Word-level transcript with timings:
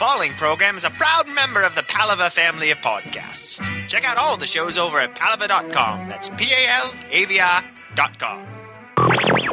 Falling 0.00 0.32
program 0.32 0.78
is 0.78 0.84
a 0.84 0.90
proud 0.92 1.28
member 1.28 1.62
of 1.62 1.74
the 1.74 1.82
Palava 1.82 2.32
family 2.32 2.70
of 2.70 2.78
podcasts. 2.78 3.60
Check 3.86 4.06
out 4.06 4.16
all 4.16 4.34
the 4.38 4.46
shows 4.46 4.78
over 4.78 4.98
at 4.98 5.14
palava.com. 5.14 6.08
That's 6.08 6.30
P 6.30 6.46
A 6.50 6.68
L 6.70 6.94
A 7.10 7.24
V 7.26 7.38
I.com. 7.38 8.46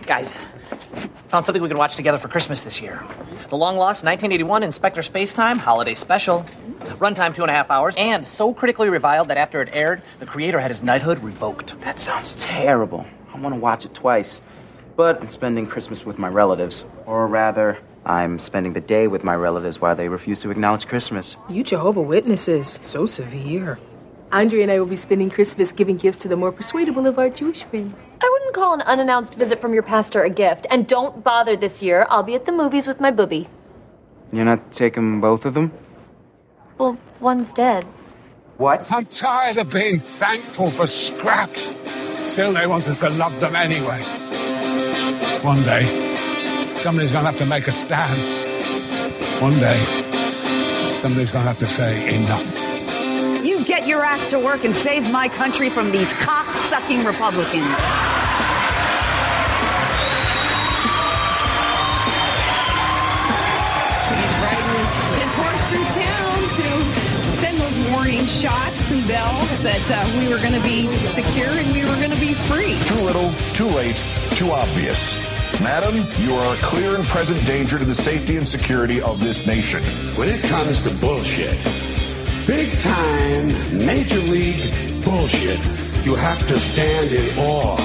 Guys, 0.06 0.34
found 1.28 1.46
something 1.46 1.62
we 1.62 1.68
can 1.68 1.78
watch 1.78 1.98
together 1.98 2.18
for 2.18 2.30
Christmas 2.30 2.62
this 2.62 2.82
year. 2.82 3.06
The 3.50 3.58
long 3.58 3.76
lost 3.76 4.06
1981 4.06 4.64
Inspector 4.64 5.02
Spacetime 5.02 5.58
Holiday 5.58 5.96
Special. 5.96 6.46
Runtime 6.96 7.36
two 7.36 7.42
and 7.42 7.52
a 7.52 7.54
half 7.54 7.70
hours, 7.70 7.96
and 7.98 8.26
so 8.26 8.54
critically 8.54 8.88
reviled 8.88 9.28
that 9.28 9.36
after 9.36 9.62
it 9.62 9.68
aired, 9.74 10.02
the 10.20 10.26
creator 10.26 10.62
had 10.62 10.72
his 10.72 10.82
knighthood 10.82 11.22
revoked. 11.22 11.78
That 11.82 12.00
sounds 12.00 12.36
terrible. 12.36 13.06
I 13.34 13.40
want 13.42 13.54
to 13.54 13.60
watch 13.60 13.84
it 13.84 13.94
twice. 13.94 14.42
But 14.96 15.20
I'm 15.20 15.28
spending 15.28 15.68
Christmas 15.68 16.06
with 16.06 16.18
my 16.18 16.30
relatives. 16.30 16.86
Or 17.06 17.28
rather, 17.28 17.80
I'm 18.08 18.40
spending 18.40 18.72
the 18.72 18.80
day 18.80 19.08
with 19.08 19.26
my 19.26 19.36
relatives 19.36 19.82
while 19.82 19.94
they 19.94 20.08
refuse 20.08 20.40
to 20.40 20.50
acknowledge 20.50 20.88
Christmas. 20.88 21.36
You 21.50 21.62
Jehovah 21.62 22.02
Witnesses, 22.02 22.80
so 22.82 23.06
severe. 23.06 23.78
Andre 24.32 24.62
and 24.62 24.72
I 24.72 24.80
will 24.80 24.86
be 24.86 24.96
spending 24.96 25.30
Christmas 25.30 25.74
giving 25.74 25.98
gifts 25.98 26.20
to 26.20 26.30
the 26.30 26.38
more 26.38 26.54
persuadable 26.54 27.06
of 27.06 27.20
our 27.20 27.30
Jewish 27.30 27.64
friends. 27.64 28.02
I 28.22 28.30
wouldn't 28.32 28.56
call 28.56 28.74
an 28.74 28.82
unannounced 28.82 29.36
visit 29.36 29.60
from 29.60 29.74
your 29.74 29.84
pastor 29.84 30.24
a 30.24 30.30
gift. 30.30 30.68
And 30.70 30.88
don't 30.88 31.22
bother 31.22 31.58
this 31.58 31.84
year. 31.84 32.08
I'll 32.10 32.24
be 32.24 32.36
at 32.36 32.46
the 32.46 32.54
movies 32.54 32.88
with 32.88 33.02
my 33.02 33.12
bubbe. 33.12 33.48
You're 34.32 34.46
not 34.46 34.72
taking 34.72 35.20
both 35.20 35.46
of 35.46 35.54
them? 35.54 35.74
Well, 36.78 36.98
one's 37.20 37.52
dead. 37.52 37.84
What? 38.56 38.90
I'm 38.90 39.06
tired 39.06 39.58
of 39.58 39.74
being 39.74 40.00
thankful 40.00 40.72
for 40.72 40.88
scraps. 40.88 41.74
Still, 42.22 42.54
they 42.54 42.68
want 42.68 42.88
us 42.88 43.00
to 43.00 43.10
love 43.10 43.38
them 43.42 43.56
anyway. 43.56 44.02
One 45.44 45.62
day, 45.64 46.07
somebody's 46.78 47.12
gonna 47.12 47.26
have 47.26 47.38
to 47.38 47.46
make 47.46 47.68
a 47.68 47.72
stand. 47.72 48.20
One 49.42 49.60
day, 49.60 49.84
somebody's 51.00 51.32
gonna 51.32 51.48
have 51.48 51.60
to 51.60 51.68
say 51.68 52.16
enough. 52.16 52.64
You 53.44 53.64
get 53.66 53.88
your 53.88 54.04
ass 54.04 54.26
to 54.28 54.40
work 54.40 54.64
and 54.64 54.76
save 54.76 55.10
my 55.12 55.28
country 55.28 55.70
from 55.70 55.92
these 55.92 56.14
cock-sucking 56.14 57.04
Republicans. 57.04 57.66
He's 64.10 64.34
riding 64.44 64.86
his 65.22 65.34
horse 65.34 65.64
through 65.70 65.88
town 66.02 66.38
to 66.58 66.68
send 67.42 67.58
those 67.60 67.90
warning 67.92 68.26
shots 68.26 68.92
and 68.92 69.08
bells 69.08 69.64
that 69.64 69.92
uh, 69.92 70.20
we 70.20 70.28
were 70.30 70.40
going 70.40 70.54
to 70.54 70.64
be 70.68 70.88
secure 70.98 71.50
and 71.50 71.72
we 71.74 71.82
were 71.82 71.98
going 71.98 72.12
to 72.12 72.20
be 72.20 72.34
free. 72.34 72.78
Too 72.86 73.04
little, 73.04 73.32
too 73.54 73.68
late, 73.68 74.02
too 74.32 74.52
obvious. 74.52 75.37
Madam, 75.62 75.96
you 76.20 76.36
are 76.36 76.54
a 76.54 76.58
clear 76.58 76.96
and 76.96 77.04
present 77.06 77.44
danger 77.44 77.80
to 77.80 77.86
the 77.86 77.96
safety 77.96 78.38
and 78.38 78.48
security 78.48 79.02
of 79.02 79.20
this 79.20 79.48
nation. 79.48 79.84
When 80.16 80.30
it 80.30 80.44
comes 80.44 80.84
to 80.84 80.94
bullshit, 80.96 81.58
big 82.46 82.72
time, 82.80 83.48
major 83.86 84.20
league 84.20 84.72
bullshit, 85.04 85.58
you 86.06 86.14
have 86.14 86.48
to 86.48 86.60
stand 86.60 87.12
in 87.12 87.40
awe. 87.40 87.76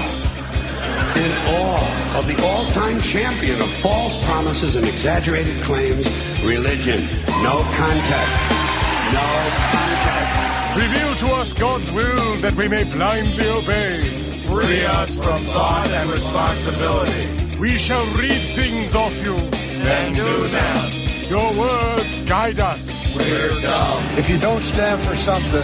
In 1.16 1.32
awe 1.48 2.18
of 2.18 2.26
the 2.26 2.44
all 2.44 2.66
time 2.72 3.00
champion 3.00 3.60
of 3.62 3.70
false 3.76 4.22
promises 4.26 4.76
and 4.76 4.84
exaggerated 4.84 5.58
claims, 5.62 6.06
religion. 6.44 7.00
No 7.42 7.58
contest. 7.72 8.50
No 9.12 9.50
contest. 9.72 10.76
Reveal 10.76 11.14
to 11.16 11.34
us 11.36 11.52
God's 11.54 11.90
will 11.90 12.36
that 12.42 12.54
we 12.54 12.68
may 12.68 12.84
blindly 12.84 13.48
obey. 13.48 14.02
Free 14.46 14.84
us 14.84 15.16
from 15.16 15.40
thought 15.42 15.88
and 15.88 16.10
responsibility. 16.10 17.41
We 17.62 17.78
shall 17.78 18.04
read 18.14 18.40
things 18.56 18.92
off 18.92 19.14
you, 19.24 19.36
then 19.86 20.12
do 20.12 20.48
them. 20.48 20.92
Your 21.30 21.52
words 21.54 22.18
guide 22.26 22.58
us. 22.58 22.82
We're 23.14 23.50
dumb. 23.60 24.02
If 24.18 24.28
you 24.28 24.36
don't 24.36 24.62
stand 24.62 25.00
for 25.06 25.14
something, 25.14 25.62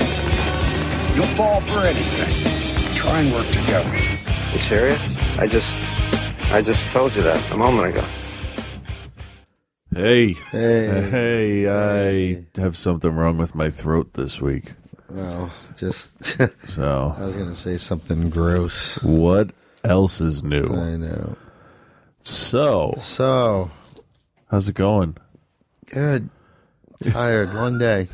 you'll 1.16 1.34
fall 1.37 1.60
for 1.62 1.81
anything. 1.81 2.94
Try 2.94 3.22
and 3.22 3.32
work 3.34 3.48
together. 3.48 3.92
You 4.53 4.58
serious? 4.60 5.38
I 5.41 5.48
just, 5.48 5.75
I 6.53 6.62
just 6.62 6.87
told 6.92 7.16
you 7.16 7.22
that 7.25 7.50
a 7.50 7.56
moment 7.56 7.88
ago. 7.97 8.04
Hey, 9.92 10.34
Hey. 10.53 11.10
hey, 11.10 11.69
I 11.69 12.44
have 12.60 12.76
something 12.76 13.10
wrong 13.10 13.38
with 13.38 13.56
my 13.56 13.70
throat 13.70 14.14
this 14.14 14.41
week. 14.41 14.75
No, 15.10 15.50
just 15.76 16.22
So, 16.69 17.14
I 17.19 17.25
was 17.25 17.34
gonna 17.34 17.56
say 17.56 17.76
something 17.76 18.31
gross. 18.31 19.03
what 19.03 19.50
else 19.82 20.20
is 20.20 20.44
new? 20.44 20.62
I 20.64 20.97
know. 20.97 21.37
So, 22.28 22.94
So 23.00 23.71
how's 24.50 24.69
it 24.69 24.75
going? 24.75 25.16
good. 25.91 26.28
Tired. 27.03 27.55
Long 27.55 27.78
day. 27.78 28.09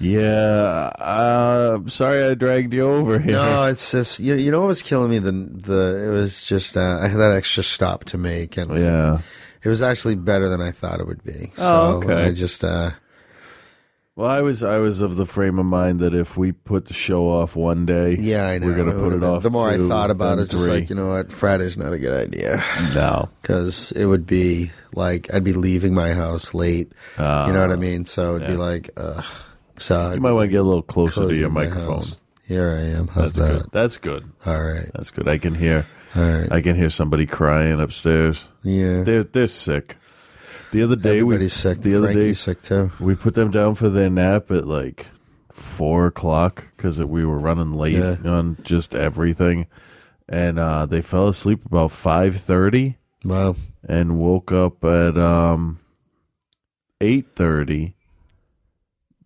Yeah, 0.00 0.90
uh, 0.98 1.74
I'm 1.76 1.88
sorry 1.88 2.24
I 2.24 2.34
dragged 2.34 2.72
you 2.74 2.82
over 2.90 3.20
here. 3.20 3.34
No, 3.34 3.64
it's 3.66 3.92
just 3.92 4.18
you. 4.18 4.34
You 4.34 4.50
know 4.50 4.58
what 4.60 4.66
was 4.68 4.82
killing 4.82 5.10
me? 5.10 5.20
The 5.20 5.30
the 5.30 6.06
it 6.06 6.08
was 6.10 6.44
just 6.44 6.76
uh, 6.76 6.98
I 7.00 7.06
had 7.06 7.18
that 7.20 7.30
extra 7.30 7.62
stop 7.62 8.02
to 8.04 8.18
make, 8.18 8.56
and 8.56 8.70
Yeah. 8.76 9.18
it 9.62 9.68
was 9.68 9.80
actually 9.80 10.16
better 10.16 10.48
than 10.48 10.60
I 10.60 10.72
thought 10.72 10.98
it 10.98 11.06
would 11.06 11.22
be. 11.22 11.52
So 11.54 11.62
Oh, 11.64 12.02
okay. 12.02 12.24
I 12.26 12.32
just 12.32 12.64
uh, 12.64 12.90
Well, 14.14 14.30
I 14.30 14.42
was 14.42 14.62
I 14.62 14.76
was 14.76 15.00
of 15.00 15.16
the 15.16 15.24
frame 15.24 15.58
of 15.58 15.64
mind 15.64 16.00
that 16.00 16.12
if 16.12 16.36
we 16.36 16.52
put 16.52 16.84
the 16.84 16.92
show 16.92 17.30
off 17.30 17.56
one 17.56 17.86
day, 17.86 18.14
yeah, 18.18 18.46
I 18.46 18.58
know. 18.58 18.66
we're 18.66 18.76
gonna 18.76 18.92
put 18.92 19.14
it 19.14 19.24
off. 19.24 19.42
The 19.42 19.50
more 19.50 19.70
I 19.70 19.78
thought 19.78 20.10
about 20.10 20.38
it, 20.38 20.50
just 20.50 20.68
like 20.68 20.90
you 20.90 20.96
know 20.96 21.08
what, 21.08 21.32
Friday's 21.32 21.78
not 21.78 21.94
a 21.94 21.98
good 21.98 22.28
idea. 22.28 22.62
no, 22.94 23.30
because 23.40 23.90
it 23.92 24.04
would 24.04 24.26
be 24.26 24.70
like 24.94 25.32
I'd 25.32 25.44
be 25.44 25.54
leaving 25.54 25.94
my 25.94 26.12
house 26.12 26.52
late. 26.52 26.92
you 27.16 27.24
know 27.24 27.62
what 27.62 27.70
I 27.70 27.74
ah, 27.74 27.76
mean? 27.76 28.04
So 28.04 28.36
it'd 28.36 28.48
be 28.48 28.56
like, 28.56 28.90
ugh. 28.98 29.24
So 29.78 30.12
you 30.12 30.20
might 30.20 30.32
want 30.32 30.48
to 30.48 30.50
get 30.50 30.60
a 30.60 30.62
little 30.62 30.82
closer 30.82 31.28
to 31.28 31.34
your 31.34 31.48
microphone. 31.48 32.00
house. 32.00 32.20
Here 32.46 32.70
I 32.70 32.98
am. 32.98 33.08
How's 33.08 33.32
That's 33.32 33.38
that? 33.38 33.62
good. 33.62 33.72
That's 33.72 33.96
good. 33.96 34.30
All 34.44 34.62
right. 34.62 34.90
That's 34.94 35.10
good. 35.10 35.26
I 35.26 35.38
can 35.38 35.54
hear. 35.54 35.86
All 36.14 36.22
right. 36.22 36.52
I 36.52 36.60
can 36.60 36.76
hear 36.76 36.90
somebody 36.90 37.24
crying 37.24 37.80
upstairs. 37.80 38.46
Yeah. 38.62 39.04
They're 39.04 39.24
they're 39.24 39.46
sick. 39.46 39.96
The 40.72 40.82
other 40.82 40.96
day 40.96 41.22
we 41.22 41.48
sick. 41.48 41.80
The 41.82 41.94
other 41.94 42.12
day 42.12 42.34
sick 42.34 42.60
too. 42.62 42.90
we 42.98 43.14
put 43.14 43.34
them 43.34 43.50
down 43.50 43.74
for 43.76 43.88
their 43.88 44.10
nap 44.10 44.50
at 44.50 44.66
like 44.66 45.06
four 45.52 46.06
o'clock 46.06 46.64
because 46.76 46.98
we 47.02 47.24
were 47.24 47.38
running 47.38 47.72
late 47.74 47.94
Yeah. 47.98 48.16
on 48.24 48.56
just 48.62 48.94
everything, 48.94 49.66
and 50.28 50.58
uh, 50.58 50.86
they 50.86 51.02
fell 51.02 51.28
asleep 51.28 51.64
about 51.66 51.90
five 51.92 52.36
thirty 52.40 52.96
Wow. 53.24 53.54
and 53.86 54.18
woke 54.18 54.50
up 54.50 54.82
at 54.84 55.16
um 55.18 55.78
eight 57.02 57.26
thirty 57.36 57.94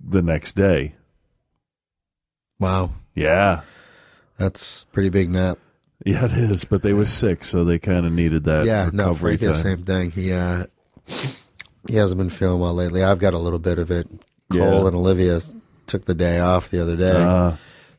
the 0.01 0.23
next 0.23 0.57
day. 0.57 0.95
Wow. 2.59 2.91
Yeah, 3.15 3.63
That's 4.37 4.85
pretty 4.93 5.09
big 5.11 5.31
nap. 5.31 5.59
yeah, 6.05 6.25
it 6.27 6.33
is. 6.33 6.65
But 6.65 6.83
they 6.83 6.93
were 6.93 7.07
sick, 7.07 7.45
so 7.45 7.65
they 7.65 7.79
kind 7.79 8.05
of 8.05 8.13
needed 8.13 8.45
that. 8.45 8.65
yeah. 8.67 8.91
No, 8.93 9.05
recovery 9.11 9.37
Frankie, 9.39 9.47
the 9.47 9.53
time. 9.53 9.63
same 9.63 9.85
thing. 9.85 10.11
He 10.11 10.33
uh, 10.33 10.67
he 11.89 11.97
hasn't 11.97 12.19
been 12.19 12.31
feeling 12.31 12.61
well 12.61 12.75
lately. 12.75 13.03
I've 13.03 13.19
got 13.19 13.35
a 13.35 13.39
little 13.39 13.59
bit 13.59 13.79
of 13.79 13.91
it. 13.91 14.09
Cole 14.53 14.61
Yeah. 14.83 14.87
and 14.87 14.97
Olivia 14.97 15.41
took 15.87 16.05
the 16.05 16.15
day 16.15 16.39
off 16.39 16.69
the 16.71 16.81
other 16.81 16.97
day. 16.97 17.11
Uh, 17.13 17.53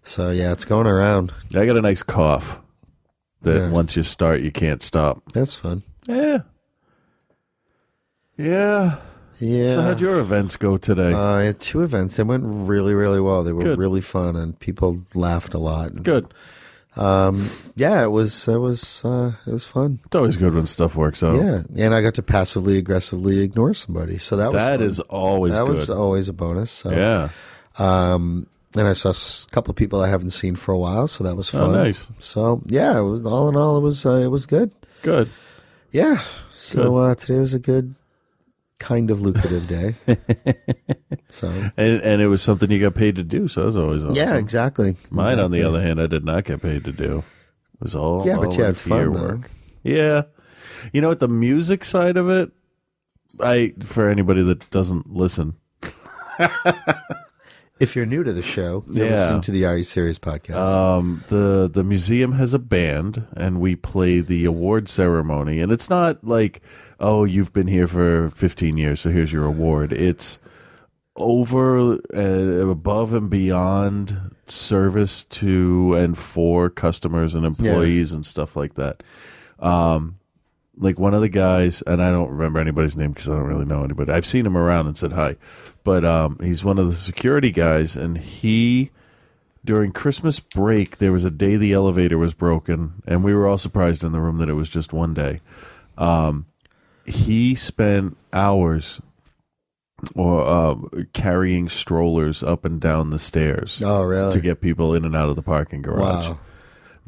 so 0.03 0.31
yeah, 0.31 0.51
it's 0.51 0.65
going 0.65 0.87
around. 0.87 1.33
I 1.55 1.65
got 1.65 1.77
a 1.77 1.81
nice 1.81 2.03
cough 2.03 2.59
that 3.43 3.55
Yeah. 3.55 3.69
once 3.69 3.95
you 3.95 4.03
start, 4.03 4.41
you 4.41 4.51
can't 4.51 4.81
stop. 4.81 5.21
That's 5.33 5.53
fun. 5.55 5.83
Yeah. 6.07 6.39
Yeah. 8.37 8.97
Yeah. 9.39 9.73
So 9.75 9.81
how'd 9.81 10.01
your 10.01 10.19
events 10.19 10.55
go 10.55 10.77
today? 10.77 11.13
Uh, 11.13 11.19
I 11.19 11.41
had 11.43 11.59
two 11.59 11.81
events. 11.81 12.15
They 12.15 12.23
went 12.23 12.43
really, 12.45 12.93
really 12.93 13.19
well. 13.19 13.43
They 13.43 13.51
were 13.53 13.63
Good. 13.63 13.77
really 13.77 14.01
fun, 14.01 14.35
and 14.35 14.59
people 14.59 15.01
laughed 15.13 15.53
a 15.53 15.59
lot. 15.59 16.01
Good. 16.03 16.33
Um, 16.97 17.49
yeah, 17.75 18.03
it 18.03 18.11
was. 18.11 18.47
It 18.47 18.57
was. 18.57 19.03
Uh, 19.05 19.33
it 19.45 19.51
was 19.53 19.65
fun. 19.65 19.99
It's 20.05 20.15
always 20.15 20.37
good 20.37 20.53
when 20.55 20.65
stuff 20.65 20.95
works 20.95 21.21
out. 21.23 21.35
Yeah, 21.35 21.61
and 21.77 21.93
I 21.93 22.01
got 22.01 22.15
to 22.15 22.23
passively 22.23 22.77
aggressively 22.77 23.39
ignore 23.39 23.73
somebody. 23.73 24.17
So 24.17 24.35
that 24.37 24.47
was 24.51 24.55
That 24.61 24.81
is 24.81 24.99
always 25.01 25.53
that 25.53 25.65
good. 25.65 25.75
was 25.75 25.89
always 25.89 26.27
a 26.29 26.33
bonus. 26.33 26.71
So 26.71 26.91
yeah. 26.91 27.29
Um, 27.77 28.47
and 28.75 28.87
I 28.87 28.93
saw 28.93 29.09
a 29.11 29.51
couple 29.51 29.69
of 29.71 29.75
people 29.75 30.01
I 30.01 30.09
haven't 30.09 30.31
seen 30.31 30.55
for 30.55 30.71
a 30.71 30.77
while, 30.77 31.07
so 31.07 31.23
that 31.23 31.35
was 31.35 31.53
Oh, 31.53 31.59
fun. 31.59 31.71
nice. 31.73 32.07
So 32.19 32.61
yeah, 32.65 32.97
it 32.99 33.03
was 33.03 33.25
all 33.25 33.47
in 33.49 33.55
all, 33.55 33.77
it 33.77 33.81
was 33.81 34.05
uh, 34.05 34.11
it 34.17 34.27
was 34.31 34.45
good. 34.45 34.71
Good. 35.03 35.29
Yeah. 35.91 36.21
So 36.51 36.83
Good. 36.91 36.97
uh, 36.97 37.15
today 37.15 37.39
was 37.39 37.53
a 37.53 37.59
good, 37.59 37.95
kind 38.79 39.09
of 39.11 39.21
lucrative 39.21 39.67
day. 39.67 39.95
so 41.29 41.47
And 41.77 42.01
and 42.01 42.21
it 42.21 42.27
was 42.27 42.41
something 42.41 42.69
you 42.71 42.79
got 42.79 42.95
paid 42.95 43.15
to 43.15 43.23
do, 43.23 43.47
so 43.47 43.61
that 43.61 43.65
was 43.67 43.77
always 43.77 44.03
awesome. 44.05 44.15
yeah, 44.15 44.35
exactly. 44.37 44.95
Mine, 45.09 45.39
on 45.39 45.51
the 45.51 45.63
other 45.63 45.81
hand, 45.81 46.01
I 46.01 46.07
did 46.07 46.23
not 46.23 46.45
get 46.45 46.61
paid 46.61 46.83
to 46.85 46.91
do. 46.91 47.19
It 47.73 47.81
was 47.81 47.95
all 47.95 48.25
Yeah, 48.25 48.37
but 48.37 48.47
all 48.47 48.55
you 48.55 48.63
had 48.63 48.77
fun, 48.77 49.13
though. 49.13 49.41
Yeah, 49.83 50.23
you 50.93 51.01
know 51.01 51.09
what? 51.09 51.19
The 51.19 51.27
music 51.27 51.83
side 51.83 52.17
of 52.17 52.29
it, 52.29 52.51
I 53.39 53.73
for 53.83 54.09
anybody 54.09 54.43
that 54.43 54.69
doesn't 54.71 55.13
listen, 55.13 55.55
If 57.79 57.95
you're 57.95 58.05
new 58.07 58.23
to 58.23 58.33
the 58.33 58.41
show, 58.41 58.83
you're 58.89 59.05
Yeah. 59.05 59.11
listening 59.25 59.41
to 59.41 59.51
the 59.51 59.65
Are 59.65 59.77
You 59.77 59.83
Serious 59.83 60.17
podcast. 60.17 60.55
um, 60.55 61.23
the 61.27 61.69
the 61.71 61.83
museum 61.83 62.31
has 62.33 62.53
a 62.53 62.59
band, 62.59 63.23
and 63.35 63.59
we 63.59 63.75
play 63.75 64.19
the 64.19 64.45
award 64.45 64.89
ceremony. 64.89 65.59
And 65.59 65.71
it's 65.71 65.89
not 65.89 66.23
like, 66.23 66.61
oh, 66.99 67.23
you've 67.23 67.53
been 67.53 67.67
here 67.67 67.87
for 67.87 68.29
15 68.29 68.77
years, 68.77 69.01
so 69.01 69.11
here's 69.11 69.31
your 69.31 69.45
award. 69.45 69.93
It's 69.93 70.39
over 71.15 71.93
uh, 72.15 72.69
above 72.69 73.13
and 73.13 73.29
beyond 73.29 74.35
service 74.47 75.23
to 75.25 75.95
and 75.95 76.17
for 76.17 76.69
customers 76.69 77.33
and 77.35 77.45
employees 77.45 78.11
and 78.11 78.25
stuff 78.25 78.55
like 78.55 78.75
that. 78.75 79.01
Um, 79.59 80.17
like 80.79 80.99
one 80.99 81.15
of 81.15 81.21
the 81.21 81.29
guys, 81.29 81.81
and 81.87 82.01
I 82.03 82.11
don't 82.11 82.29
remember 82.29 82.59
anybody's 82.59 82.95
name 82.95 83.11
because 83.11 83.27
I 83.29 83.33
don't 83.33 83.47
really 83.47 83.65
know 83.65 83.83
anybody. 83.83 84.11
I've 84.11 84.27
seen 84.27 84.45
him 84.45 84.55
around 84.55 84.85
and 84.85 84.95
said 84.95 85.11
hi, 85.13 85.35
but 85.87 86.03
um, 86.03 86.37
he's 86.43 86.65
one 86.65 86.79
of 86.79 86.87
the 86.87 86.97
security 86.97 87.49
guys, 87.49 87.95
and 87.95 88.17
he 88.17 88.91
during 89.63 89.93
Christmas 89.93 90.37
break 90.37 90.97
there 90.97 91.13
was 91.13 91.23
a 91.23 91.31
day 91.31 91.55
the 91.55 91.71
elevator 91.71 92.17
was 92.17 92.33
broken, 92.33 93.01
and 93.07 93.23
we 93.23 93.33
were 93.33 93.47
all 93.47 93.57
surprised 93.57 94.03
in 94.03 94.11
the 94.11 94.19
room 94.19 94.39
that 94.39 94.49
it 94.49 94.53
was 94.53 94.69
just 94.69 94.91
one 94.91 95.13
day. 95.13 95.39
Um, 95.97 96.45
he 97.05 97.55
spent 97.55 98.17
hours 98.33 98.99
or 100.13 100.45
uh, 100.45 100.75
carrying 101.13 101.69
strollers 101.69 102.43
up 102.43 102.65
and 102.65 102.81
down 102.81 103.09
the 103.09 103.17
stairs. 103.17 103.81
Oh, 103.81 104.03
really? 104.03 104.33
To 104.33 104.41
get 104.41 104.59
people 104.59 104.93
in 104.93 105.05
and 105.05 105.15
out 105.15 105.29
of 105.29 105.37
the 105.37 105.41
parking 105.41 105.83
garage. 105.83 106.27
Wow. 106.27 106.39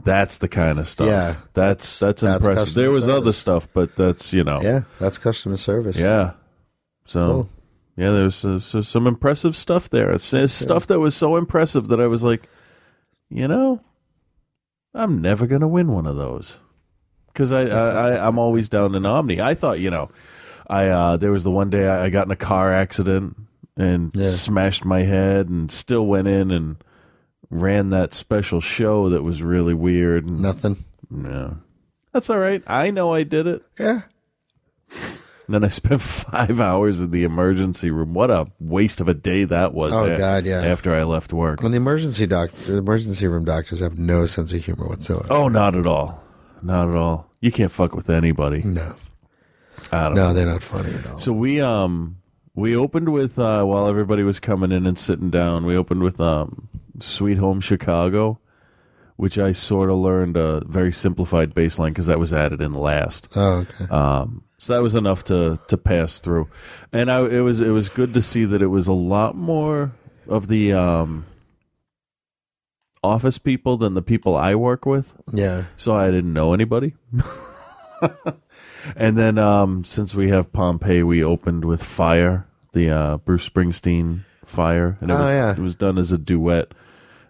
That's 0.05 0.37
the 0.37 0.47
kind 0.47 0.79
of 0.79 0.87
stuff. 0.87 1.07
Yeah, 1.07 1.35
that's 1.53 1.99
that's, 1.99 2.21
that's 2.21 2.45
impressive. 2.45 2.75
There 2.75 2.91
was 2.91 3.03
service. 3.03 3.17
other 3.17 3.33
stuff, 3.33 3.67
but 3.73 3.97
that's 3.97 4.31
you 4.31 4.45
know. 4.45 4.61
Yeah, 4.61 4.83
that's 4.99 5.17
customer 5.17 5.57
service. 5.57 5.97
Yeah. 5.97 6.35
So. 7.07 7.25
Cool. 7.25 7.49
Yeah, 7.99 8.11
there's 8.11 8.45
uh, 8.45 8.61
so, 8.61 8.79
some 8.79 9.07
impressive 9.07 9.57
stuff 9.57 9.89
there. 9.89 10.13
It's, 10.13 10.33
it's 10.33 10.53
stuff 10.53 10.87
that 10.87 11.01
was 11.01 11.17
so 11.17 11.35
impressive 11.35 11.89
that 11.89 11.99
I 11.99 12.07
was 12.07 12.23
like, 12.23 12.47
you 13.29 13.45
know, 13.45 13.81
I'm 14.93 15.21
never 15.21 15.45
gonna 15.47 15.67
win 15.67 15.91
one 15.91 16.05
of 16.05 16.15
those 16.15 16.59
because 17.27 17.51
I, 17.51 17.63
I, 17.63 17.89
I 17.89 18.25
I'm 18.25 18.39
always 18.39 18.69
down 18.69 18.95
in 18.95 19.05
Omni. 19.05 19.41
I 19.41 19.53
thought, 19.53 19.81
you 19.81 19.89
know, 19.89 20.09
I 20.65 20.87
uh, 20.87 21.17
there 21.17 21.33
was 21.33 21.43
the 21.43 21.51
one 21.51 21.69
day 21.69 21.89
I, 21.89 22.05
I 22.05 22.09
got 22.09 22.25
in 22.25 22.31
a 22.31 22.37
car 22.37 22.73
accident 22.73 23.35
and 23.75 24.13
smashed 24.31 24.85
my 24.85 25.03
head 25.03 25.49
and 25.49 25.69
still 25.69 26.05
went 26.05 26.29
in 26.29 26.51
and 26.51 26.81
ran 27.49 27.89
that 27.89 28.13
special 28.13 28.61
show 28.61 29.09
that 29.09 29.23
was 29.23 29.43
really 29.43 29.73
weird. 29.73 30.25
And, 30.25 30.39
Nothing. 30.39 30.85
No, 31.09 31.57
that's 32.13 32.29
all 32.29 32.39
right. 32.39 32.63
I 32.65 32.91
know 32.91 33.13
I 33.13 33.23
did 33.23 33.45
it. 33.45 33.61
Yeah. 33.77 34.03
And 35.49 35.55
then 35.55 35.63
I 35.63 35.67
spent 35.69 35.99
five 35.99 36.61
hours 36.61 37.01
in 37.01 37.09
the 37.09 37.23
emergency 37.23 37.89
room. 37.89 38.13
What 38.13 38.29
a 38.29 38.45
waste 38.59 39.01
of 39.01 39.09
a 39.09 39.15
day 39.15 39.45
that 39.45 39.73
was. 39.73 39.93
Oh, 39.93 40.03
a- 40.05 40.15
God, 40.15 40.45
yeah. 40.45 40.61
After 40.61 40.93
I 40.93 41.01
left 41.03 41.33
work. 41.33 41.63
When 41.63 41.71
the 41.71 41.77
emergency 41.77 42.27
doc, 42.27 42.51
the 42.51 42.77
emergency 42.77 43.27
room 43.27 43.45
doctors 43.45 43.79
have 43.79 43.97
no 43.97 44.27
sense 44.27 44.53
of 44.53 44.63
humor 44.63 44.87
whatsoever. 44.87 45.25
Oh, 45.31 45.47
not 45.47 45.75
at 45.75 45.87
all. 45.87 46.23
Not 46.61 46.87
at 46.87 46.95
all. 46.95 47.31
You 47.41 47.51
can't 47.51 47.71
fuck 47.71 47.95
with 47.95 48.11
anybody. 48.11 48.61
No. 48.61 48.93
I 49.91 50.03
don't 50.03 50.13
No, 50.15 50.27
know. 50.27 50.33
they're 50.33 50.45
not 50.45 50.61
funny 50.61 50.93
at 50.93 51.07
all. 51.07 51.17
So 51.17 51.33
we 51.33 51.61
um 51.61 52.17
we 52.53 52.75
opened 52.75 53.09
with 53.11 53.39
uh 53.39 53.63
while 53.63 53.87
everybody 53.87 54.21
was 54.21 54.39
coming 54.39 54.71
in 54.71 54.85
and 54.85 54.99
sitting 54.99 55.31
down, 55.31 55.65
we 55.65 55.75
opened 55.75 56.03
with 56.03 56.19
um 56.19 56.67
Sweet 56.99 57.37
Home 57.39 57.59
Chicago, 57.59 58.39
which 59.15 59.39
I 59.39 59.53
sort 59.53 59.89
of 59.89 59.97
learned 59.97 60.37
a 60.37 60.61
very 60.67 60.91
simplified 60.91 61.55
bass 61.55 61.79
line 61.79 61.93
because 61.93 62.05
that 62.07 62.19
was 62.19 62.33
added 62.33 62.61
in 62.61 62.73
last. 62.73 63.29
Oh, 63.35 63.65
okay. 63.81 63.85
Um, 63.89 64.43
so 64.59 64.73
that 64.73 64.83
was 64.83 64.93
enough 64.93 65.23
to 65.25 65.59
to 65.67 65.77
pass 65.77 66.19
through, 66.19 66.47
and 66.93 67.09
I 67.09 67.25
it 67.25 67.39
was 67.41 67.59
it 67.61 67.71
was 67.71 67.89
good 67.89 68.13
to 68.13 68.21
see 68.21 68.45
that 68.45 68.61
it 68.61 68.67
was 68.67 68.85
a 68.87 68.93
lot 68.93 69.35
more 69.35 69.91
of 70.27 70.47
the 70.47 70.73
um 70.73 71.25
office 73.03 73.37
people 73.37 73.77
than 73.77 73.93
the 73.95 74.01
people 74.01 74.35
I 74.37 74.53
work 74.55 74.85
with. 74.85 75.13
Yeah. 75.33 75.63
So 75.77 75.95
I 75.95 76.11
didn't 76.11 76.33
know 76.33 76.53
anybody. 76.53 76.95
and 78.95 79.17
then 79.17 79.37
um 79.37 79.83
since 79.83 80.13
we 80.15 80.29
have 80.29 80.51
Pompeii, 80.53 81.03
we 81.03 81.23
opened 81.23 81.65
with 81.65 81.83
Fire, 81.83 82.45
the 82.73 82.89
uh 82.89 83.17
Bruce 83.17 83.47
Springsteen 83.47 84.25
Fire, 84.45 84.97
and 85.01 85.09
it 85.11 85.13
Oh, 85.13 85.21
was 85.23 85.31
yeah. 85.31 85.51
it 85.51 85.59
was 85.59 85.75
done 85.75 85.97
as 85.97 86.11
a 86.11 86.17
duet. 86.17 86.73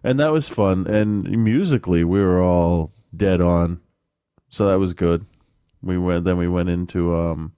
And 0.04 0.20
that 0.20 0.32
was 0.32 0.48
fun 0.48 0.88
and 0.88 1.30
musically 1.44 2.04
we 2.04 2.20
were 2.22 2.42
all 2.42 2.92
dead 3.16 3.42
on. 3.42 3.82
So 4.50 4.68
that 4.68 4.80
was 4.80 4.94
good. 4.94 5.26
We 5.82 5.98
went 5.98 6.26
then 6.26 6.38
we 6.38 6.48
went 6.48 6.70
into 6.70 7.16
um 7.16 7.54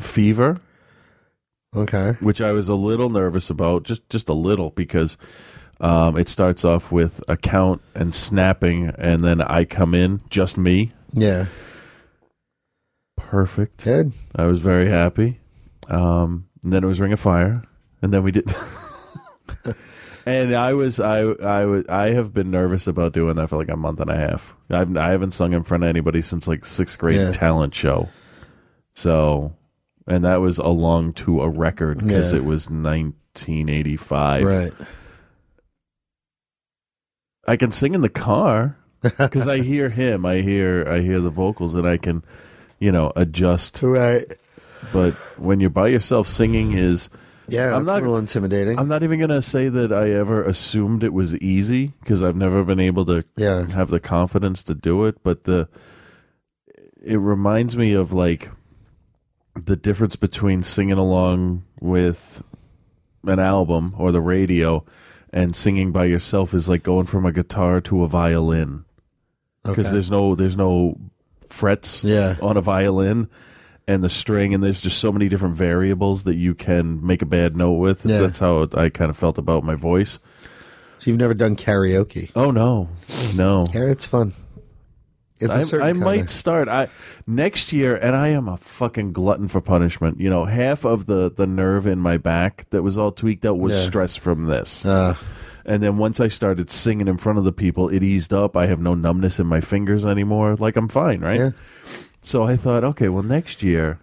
Fever 0.00 0.60
Okay. 1.76 2.12
which 2.20 2.40
I 2.40 2.52
was 2.52 2.68
a 2.68 2.74
little 2.74 3.10
nervous 3.10 3.50
about, 3.50 3.82
just 3.82 4.08
just 4.08 4.28
a 4.28 4.32
little 4.32 4.70
because 4.70 5.16
um, 5.80 6.16
it 6.16 6.28
starts 6.28 6.64
off 6.64 6.92
with 6.92 7.20
a 7.26 7.36
count 7.36 7.82
and 7.96 8.14
snapping, 8.14 8.92
and 8.96 9.24
then 9.24 9.40
I 9.40 9.64
come 9.64 9.92
in, 9.92 10.20
just 10.30 10.56
me, 10.56 10.92
Yeah. 11.12 11.46
perfect. 13.16 13.82
Good. 13.82 14.12
I 14.36 14.46
was 14.46 14.60
very 14.60 14.88
happy. 14.88 15.40
Um, 15.88 16.46
and 16.62 16.72
then 16.72 16.84
it 16.84 16.86
was 16.86 17.00
Ring 17.00 17.12
of 17.12 17.18
Fire, 17.18 17.64
and 18.02 18.12
then 18.14 18.22
we 18.22 18.30
did. 18.30 18.54
and 20.26 20.54
I 20.54 20.72
was 20.74 21.00
I 21.00 21.20
I 21.20 21.64
was 21.64 21.86
I 21.88 22.10
have 22.10 22.32
been 22.32 22.50
nervous 22.50 22.86
about 22.86 23.12
doing 23.12 23.36
that 23.36 23.48
for 23.48 23.56
like 23.56 23.68
a 23.68 23.76
month 23.76 24.00
and 24.00 24.10
a 24.10 24.16
half. 24.16 24.54
I've 24.70 24.96
I 24.96 25.10
haven't 25.10 25.32
sung 25.32 25.52
in 25.52 25.62
front 25.62 25.84
of 25.84 25.88
anybody 25.88 26.22
since 26.22 26.46
like 26.48 26.64
sixth 26.64 26.98
grade 26.98 27.16
Yeah. 27.16 27.32
talent 27.32 27.74
show. 27.74 28.08
So, 28.94 29.54
and 30.06 30.24
that 30.24 30.36
was 30.36 30.58
along 30.58 31.14
to 31.14 31.42
a 31.42 31.48
record 31.48 31.98
because 31.98 32.32
Yeah. 32.32 32.38
it 32.38 32.44
was 32.44 32.70
1985. 32.70 34.44
Right. 34.44 34.72
I 37.46 37.56
can 37.56 37.70
sing 37.72 37.94
in 37.94 38.00
the 38.00 38.08
car 38.08 38.76
because 39.02 39.46
I 39.48 39.60
hear 39.60 39.90
him. 39.90 40.24
I 40.24 40.36
hear 40.40 40.88
I 40.88 41.00
hear 41.00 41.20
the 41.20 41.30
vocals, 41.30 41.74
and 41.74 41.86
I 41.86 41.96
can, 41.98 42.24
you 42.78 42.90
know, 42.92 43.12
adjust. 43.16 43.82
Right. 43.82 44.26
But 44.92 45.14
when 45.38 45.60
you're 45.60 45.70
by 45.70 45.88
yourself, 45.88 46.28
singing 46.28 46.72
is. 46.76 47.10
Yeah, 47.48 47.74
I'm 47.74 47.82
it's 47.82 47.86
not 47.86 47.96
a 47.98 48.00
little 48.00 48.16
intimidating. 48.16 48.78
I'm 48.78 48.88
not 48.88 49.02
even 49.02 49.20
gonna 49.20 49.42
say 49.42 49.68
that 49.68 49.92
I 49.92 50.10
ever 50.12 50.42
assumed 50.42 51.04
it 51.04 51.12
was 51.12 51.36
easy 51.36 51.92
because 52.00 52.22
I've 52.22 52.36
never 52.36 52.64
been 52.64 52.80
able 52.80 53.04
to 53.06 53.24
Yeah. 53.36 53.66
have 53.66 53.90
the 53.90 54.00
confidence 54.00 54.62
to 54.64 54.74
do 54.74 55.04
it. 55.04 55.22
But 55.22 55.44
the 55.44 55.68
it 57.02 57.18
reminds 57.18 57.76
me 57.76 57.92
of 57.92 58.12
like 58.12 58.50
the 59.54 59.76
difference 59.76 60.16
between 60.16 60.62
singing 60.62 60.96
along 60.98 61.64
with 61.80 62.42
an 63.24 63.38
album 63.38 63.94
or 63.98 64.10
the 64.10 64.20
radio 64.20 64.84
and 65.32 65.54
singing 65.54 65.92
by 65.92 66.04
yourself 66.06 66.54
is 66.54 66.68
like 66.68 66.82
going 66.82 67.06
from 67.06 67.26
a 67.26 67.32
guitar 67.32 67.80
to 67.82 68.02
a 68.04 68.08
violin 68.08 68.84
because 69.64 69.86
Okay. 69.86 69.92
there's 69.92 70.10
no 70.10 70.34
there's 70.34 70.56
no 70.56 70.98
frets 71.48 72.02
Yeah. 72.02 72.36
on 72.40 72.56
a 72.56 72.60
violin 72.60 73.28
and 73.86 74.02
the 74.02 74.08
string 74.08 74.54
and 74.54 74.62
there's 74.64 74.80
just 74.80 74.98
so 74.98 75.12
many 75.12 75.28
different 75.28 75.54
variables 75.56 76.22
that 76.24 76.36
you 76.36 76.54
can 76.54 77.04
make 77.06 77.20
a 77.22 77.26
bad 77.26 77.56
note 77.56 77.74
with 77.74 78.04
Yeah. 78.06 78.20
that's 78.20 78.38
how 78.38 78.68
i 78.74 78.88
kind 78.88 79.10
of 79.10 79.16
felt 79.16 79.36
about 79.38 79.62
my 79.64 79.74
voice 79.74 80.18
So 80.98 81.10
you've 81.10 81.18
never 81.20 81.34
done 81.34 81.54
karaoke? 81.56 82.30
oh 82.34 82.50
no 82.50 82.88
no 83.36 83.66
Yeah, 83.74 83.84
it's 83.90 84.06
fun. 84.06 84.32
It's 85.40 85.52
a 85.52 85.58
I, 85.58 85.62
certain 85.64 85.86
I 85.86 85.92
might 85.92 86.30
start 86.30 86.68
I 86.68 86.88
next 87.26 87.72
year, 87.72 87.96
and 87.96 88.14
I 88.16 88.28
am 88.28 88.48
a 88.48 88.56
fucking 88.56 89.12
glutton 89.12 89.48
for 89.48 89.60
punishment. 89.60 90.18
You 90.20 90.30
know, 90.30 90.44
half 90.46 90.84
of 90.86 91.04
the 91.06 91.30
the 91.30 91.46
nerve 91.46 91.86
in 91.88 91.98
my 91.98 92.16
back 92.16 92.66
that 92.70 92.82
was 92.82 92.96
all 92.96 93.10
tweaked 93.10 93.44
out 93.44 93.58
was 93.58 93.74
Yeah. 93.74 93.82
stress 93.82 94.16
from 94.16 94.46
this. 94.46 94.86
Uh, 94.86 95.16
and 95.66 95.82
then 95.82 95.98
once 95.98 96.20
I 96.20 96.28
started 96.28 96.70
singing 96.70 97.08
in 97.08 97.16
front 97.18 97.38
of 97.38 97.44
the 97.44 97.52
people, 97.52 97.88
it 97.88 98.02
eased 98.04 98.32
up. 98.32 98.56
I 98.56 98.66
have 98.66 98.80
no 98.80 98.94
numbness 98.94 99.38
in 99.40 99.46
my 99.46 99.60
fingers 99.60 100.06
anymore. 100.06 100.54
Like 100.56 100.76
I'm 100.76 100.88
fine, 100.88 101.20
right? 101.20 101.40
Yeah. 101.40 101.50
So 102.24 102.42
I 102.44 102.56
thought, 102.56 102.84
okay, 102.84 103.08
well 103.08 103.22
next 103.22 103.62
year 103.62 104.00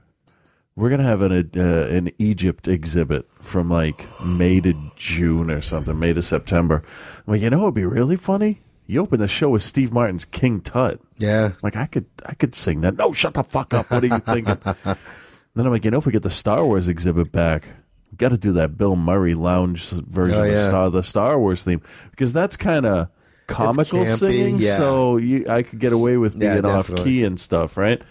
we're 0.76 0.90
gonna 0.90 1.04
have 1.04 1.22
an 1.22 1.52
uh, 1.58 1.88
an 1.90 2.12
Egypt 2.18 2.68
exhibit 2.68 3.28
from 3.42 3.70
like 3.70 4.08
May 4.24 4.62
to 4.62 4.74
June 4.96 5.52
or 5.52 5.60
something, 5.60 5.98
May 6.00 6.14
to 6.14 6.22
September. 6.22 6.84
I'm 7.28 7.34
like, 7.34 7.42
you 7.42 7.50
know, 7.50 7.64
it'd 7.64 7.74
be 7.74 7.84
really 7.86 8.16
funny. 8.16 8.62
You 8.88 9.02
open 9.02 9.20
the 9.20 9.28
show 9.28 9.50
with 9.50 9.64
Steve 9.64 9.92
Martin's 9.92 10.26
King 10.26 10.62
Tut. 10.62 11.00
Yeah. 11.18 11.54
Like 11.64 11.76
I 11.76 11.88
could 11.88 12.06
I 12.26 12.34
could 12.36 12.56
sing 12.56 12.82
that. 12.82 12.96
No, 12.96 13.12
shut 13.12 13.34
the 13.34 13.44
fuck 13.44 13.74
up. 13.74 13.90
What 13.92 14.04
are 14.04 14.08
you 14.08 14.20
thinking? 14.20 14.58
then 14.86 15.66
I'm 15.66 15.72
like, 15.72 15.84
you 15.86 15.92
know, 15.92 15.98
if 15.98 16.06
we 16.06 16.12
get 16.12 16.24
the 16.24 16.30
Star 16.30 16.66
Wars 16.66 16.88
exhibit 16.88 17.32
back, 17.32 17.64
we 18.12 18.18
got 18.18 18.30
to 18.30 18.38
do 18.38 18.52
that 18.54 18.78
Bill 18.78 18.96
Murray 18.96 19.34
lounge 19.34 19.90
version 19.90 20.38
Oh, 20.38 20.44
of 20.44 20.50
the. 20.52 20.66
Star 20.66 20.90
the 20.90 21.04
Star 21.04 21.40
Wars 21.40 21.64
theme 21.64 21.82
because 22.12 22.34
that's 22.34 22.56
kind 22.58 22.86
of 22.86 23.10
comical 23.54 24.00
campy, 24.00 24.18
singing. 24.18 24.58
yeah. 24.60 24.78
So 24.78 25.18
you, 25.18 25.46
I 25.50 25.64
could 25.64 25.80
get 25.80 25.94
away 25.94 26.18
with 26.18 26.36
Yeah, 26.36 26.54
being 26.62 26.66
off 26.66 26.94
key 26.96 27.24
and 27.24 27.40
stuff, 27.40 27.78
right? 27.78 28.00
And 28.00 28.06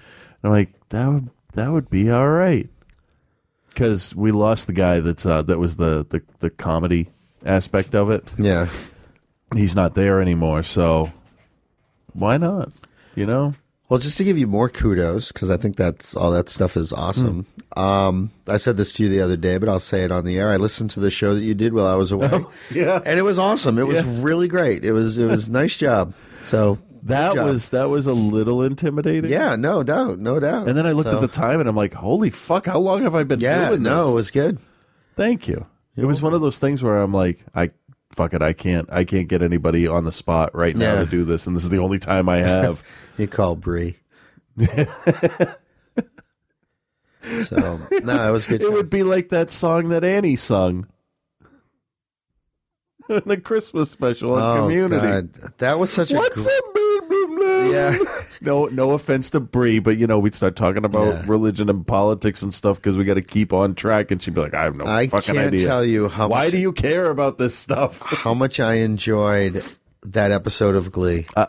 I'm 0.44 0.50
like, 0.50 0.70
that 0.90 1.06
would 1.08 1.30
that 1.54 1.70
would 1.70 1.90
be 1.90 2.10
all 2.10 2.28
right 2.28 2.68
because 3.68 4.14
we 4.14 4.32
lost 4.32 4.66
the 4.66 4.72
guy 4.72 5.00
that's 5.00 5.24
uh, 5.24 5.42
that 5.42 5.58
was 5.58 5.76
the, 5.76 6.06
the 6.08 6.22
the 6.40 6.50
comedy 6.50 7.10
aspect 7.44 7.94
of 7.94 8.10
it. 8.10 8.32
Yeah. 8.38 8.68
He's 9.54 9.74
not 9.74 9.94
there 9.94 10.20
anymore, 10.20 10.62
so 10.62 11.12
why 12.12 12.36
not? 12.36 12.72
You 13.14 13.26
know. 13.26 13.54
Well, 13.90 13.98
just 13.98 14.16
to 14.18 14.24
give 14.24 14.38
you 14.38 14.46
more 14.46 14.68
kudos, 14.70 15.32
because 15.32 15.50
I 15.50 15.56
think 15.58 15.76
that's 15.76 16.14
all 16.16 16.30
that 16.30 16.48
stuff 16.48 16.76
is 16.76 16.92
awesome. 16.92 17.44
Hmm. 17.74 17.78
Um, 17.78 18.30
I 18.48 18.56
said 18.56 18.76
this 18.76 18.92
to 18.94 19.02
you 19.02 19.08
the 19.08 19.20
other 19.20 19.36
day, 19.36 19.58
but 19.58 19.68
I'll 19.68 19.80
say 19.80 20.04
it 20.04 20.12
on 20.12 20.24
the 20.24 20.38
air. 20.38 20.50
I 20.50 20.56
listened 20.56 20.90
to 20.90 21.00
the 21.00 21.10
show 21.10 21.34
that 21.34 21.42
you 21.42 21.54
did 21.54 21.74
while 21.74 21.86
I 21.86 21.94
was 21.96 22.12
away. 22.12 22.44
yeah, 22.70 23.00
and 23.04 23.18
it 23.18 23.22
was 23.22 23.38
awesome. 23.38 23.78
It 23.78 23.86
was 23.88 23.96
Yeah. 23.96 24.16
really 24.22 24.46
great. 24.48 24.84
It 24.84 24.92
was 24.92 25.18
it 25.18 25.26
was 25.26 25.50
nice 25.60 25.76
job. 25.76 26.14
So 26.44 26.78
That 27.02 27.34
was 27.36 27.70
that 27.70 27.88
was 27.90 28.06
a 28.06 28.12
little 28.12 28.62
intimidating. 28.62 29.28
yeah, 29.30 29.56
no 29.56 29.82
doubt, 29.82 30.20
no 30.20 30.38
doubt. 30.38 30.68
And 30.68 30.78
then 30.78 30.86
I 30.86 30.92
looked 30.92 31.10
So- 31.10 31.16
at 31.16 31.20
the 31.20 31.28
time 31.28 31.58
and 31.60 31.68
I'm 31.68 31.76
like, 31.76 31.94
holy 31.94 32.30
fuck, 32.30 32.66
how 32.66 32.78
long 32.78 33.02
have 33.02 33.14
I 33.16 33.24
been 33.24 33.40
yeah, 33.40 33.76
no, 33.78 34.12
it 34.12 34.14
was 34.14 34.30
good. 34.30 34.58
Thank 35.16 35.48
you. 35.48 35.66
It 35.96 36.04
was 36.04 36.22
one 36.22 36.32
of 36.32 36.40
those 36.40 36.58
things 36.58 36.82
where 36.82 36.98
I'm 37.02 37.12
like, 37.12 37.44
I 37.54 37.70
fuck 38.12 38.34
it, 38.34 38.42
I 38.42 38.52
can't, 38.52 38.88
I 38.92 39.04
can't 39.04 39.28
get 39.28 39.42
anybody 39.42 39.86
on 39.86 40.04
the 40.04 40.12
spot 40.12 40.54
right 40.54 40.76
now 40.76 40.94
Yeah. 40.94 41.00
to 41.00 41.06
do 41.06 41.24
this, 41.24 41.46
and 41.46 41.54
this 41.56 41.62
is 41.64 41.70
the 41.70 41.78
only 41.78 41.98
time 41.98 42.28
I 42.28 42.38
have. 42.38 42.82
you 43.18 43.26
call 43.28 43.54
Brie. 43.56 43.96
so 47.42 47.78
no, 48.02 48.28
it 48.28 48.32
was 48.32 48.46
good. 48.46 48.62
It 48.62 48.72
would 48.72 48.90
be 48.90 49.02
like 49.02 49.28
that 49.30 49.52
song 49.52 49.88
that 49.90 50.04
Annie 50.04 50.36
sung. 50.36 50.86
in 53.08 53.22
the 53.26 53.36
Christmas 53.40 53.90
special 53.90 54.34
on 54.34 54.58
Oh, 54.58 54.62
Community. 54.62 55.00
God. 55.06 55.32
That 55.58 55.78
was 55.78 55.92
such 55.92 56.12
a 56.12 56.16
What's 56.16 56.36
gr-? 56.36 56.48
Yeah. 57.40 57.98
no, 58.40 58.66
no 58.66 58.90
offense 58.92 59.30
to 59.30 59.40
Brie, 59.40 59.78
but 59.78 59.96
you 59.96 60.06
know 60.06 60.18
we'd 60.18 60.34
start 60.34 60.56
talking 60.56 60.84
about 60.84 61.06
Yeah. 61.14 61.24
religion 61.26 61.68
and 61.70 61.86
politics 61.86 62.42
and 62.42 62.52
stuff 62.52 62.76
because 62.76 62.96
we 62.96 63.04
got 63.04 63.14
to 63.14 63.22
keep 63.22 63.52
on 63.52 63.74
track. 63.74 64.10
And 64.10 64.22
she'd 64.22 64.34
be 64.34 64.40
like, 64.40 64.54
"I 64.54 64.64
have 64.64 64.76
no 64.76 64.84
I 64.86 65.06
fucking 65.08 65.34
can't 65.34 65.48
idea." 65.54 65.66
tell 65.66 65.84
you 65.84 66.08
how 66.08 66.28
Why 66.28 66.44
much- 66.44 66.50
do 66.52 66.58
you 66.58 66.72
care 66.72 67.10
about 67.10 67.38
this 67.38 67.54
stuff? 67.54 68.00
how 68.04 68.34
much 68.34 68.60
I 68.60 68.74
enjoyed 68.74 69.62
that 70.04 70.30
episode 70.30 70.74
of 70.76 70.90
Glee. 70.92 71.26
Uh, 71.36 71.46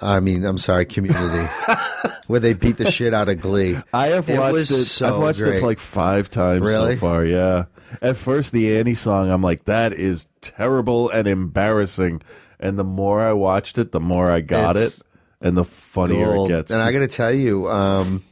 I 0.00 0.20
mean, 0.20 0.44
I'm 0.44 0.58
sorry, 0.58 0.86
Community, 0.86 1.46
where 2.26 2.40
they 2.40 2.52
beat 2.52 2.78
the 2.78 2.90
shit 2.90 3.14
out 3.14 3.28
of 3.28 3.40
Glee. 3.40 3.78
I 3.92 4.08
have 4.08 4.28
It 4.28 4.38
watched 4.38 4.70
it. 4.70 4.84
so 4.84 5.06
I've 5.14 5.20
watched 5.20 5.40
it 5.40 5.44
great. 5.44 5.60
for 5.60 5.66
like 5.66 5.78
five 5.78 6.28
times 6.30 6.62
Really? 6.62 6.94
so 6.94 7.00
far. 7.00 7.24
Yeah. 7.24 7.66
At 8.02 8.16
first, 8.16 8.50
the 8.52 8.76
Annie 8.76 8.94
song, 8.96 9.30
I'm 9.30 9.40
like, 9.42 9.64
that 9.66 9.92
is 9.92 10.26
terrible 10.40 11.10
and 11.10 11.28
embarrassing. 11.28 12.22
And 12.64 12.78
the 12.78 12.84
more 12.84 13.20
I 13.20 13.32
watched 13.34 13.78
it, 13.78 13.92
the 13.92 14.00
more 14.00 14.30
I 14.30 14.40
got 14.40 14.74
It's 14.76 14.98
it, 15.00 15.06
and 15.40 15.56
the 15.56 15.64
funnier 15.64 16.24
Gold. 16.34 16.50
it 16.50 16.54
gets. 16.54 16.70
And 16.72 16.80
I 16.82 16.90
got 16.92 17.00
to 17.00 17.08
tell 17.08 17.32
you, 17.32 17.68
um, 17.68 18.24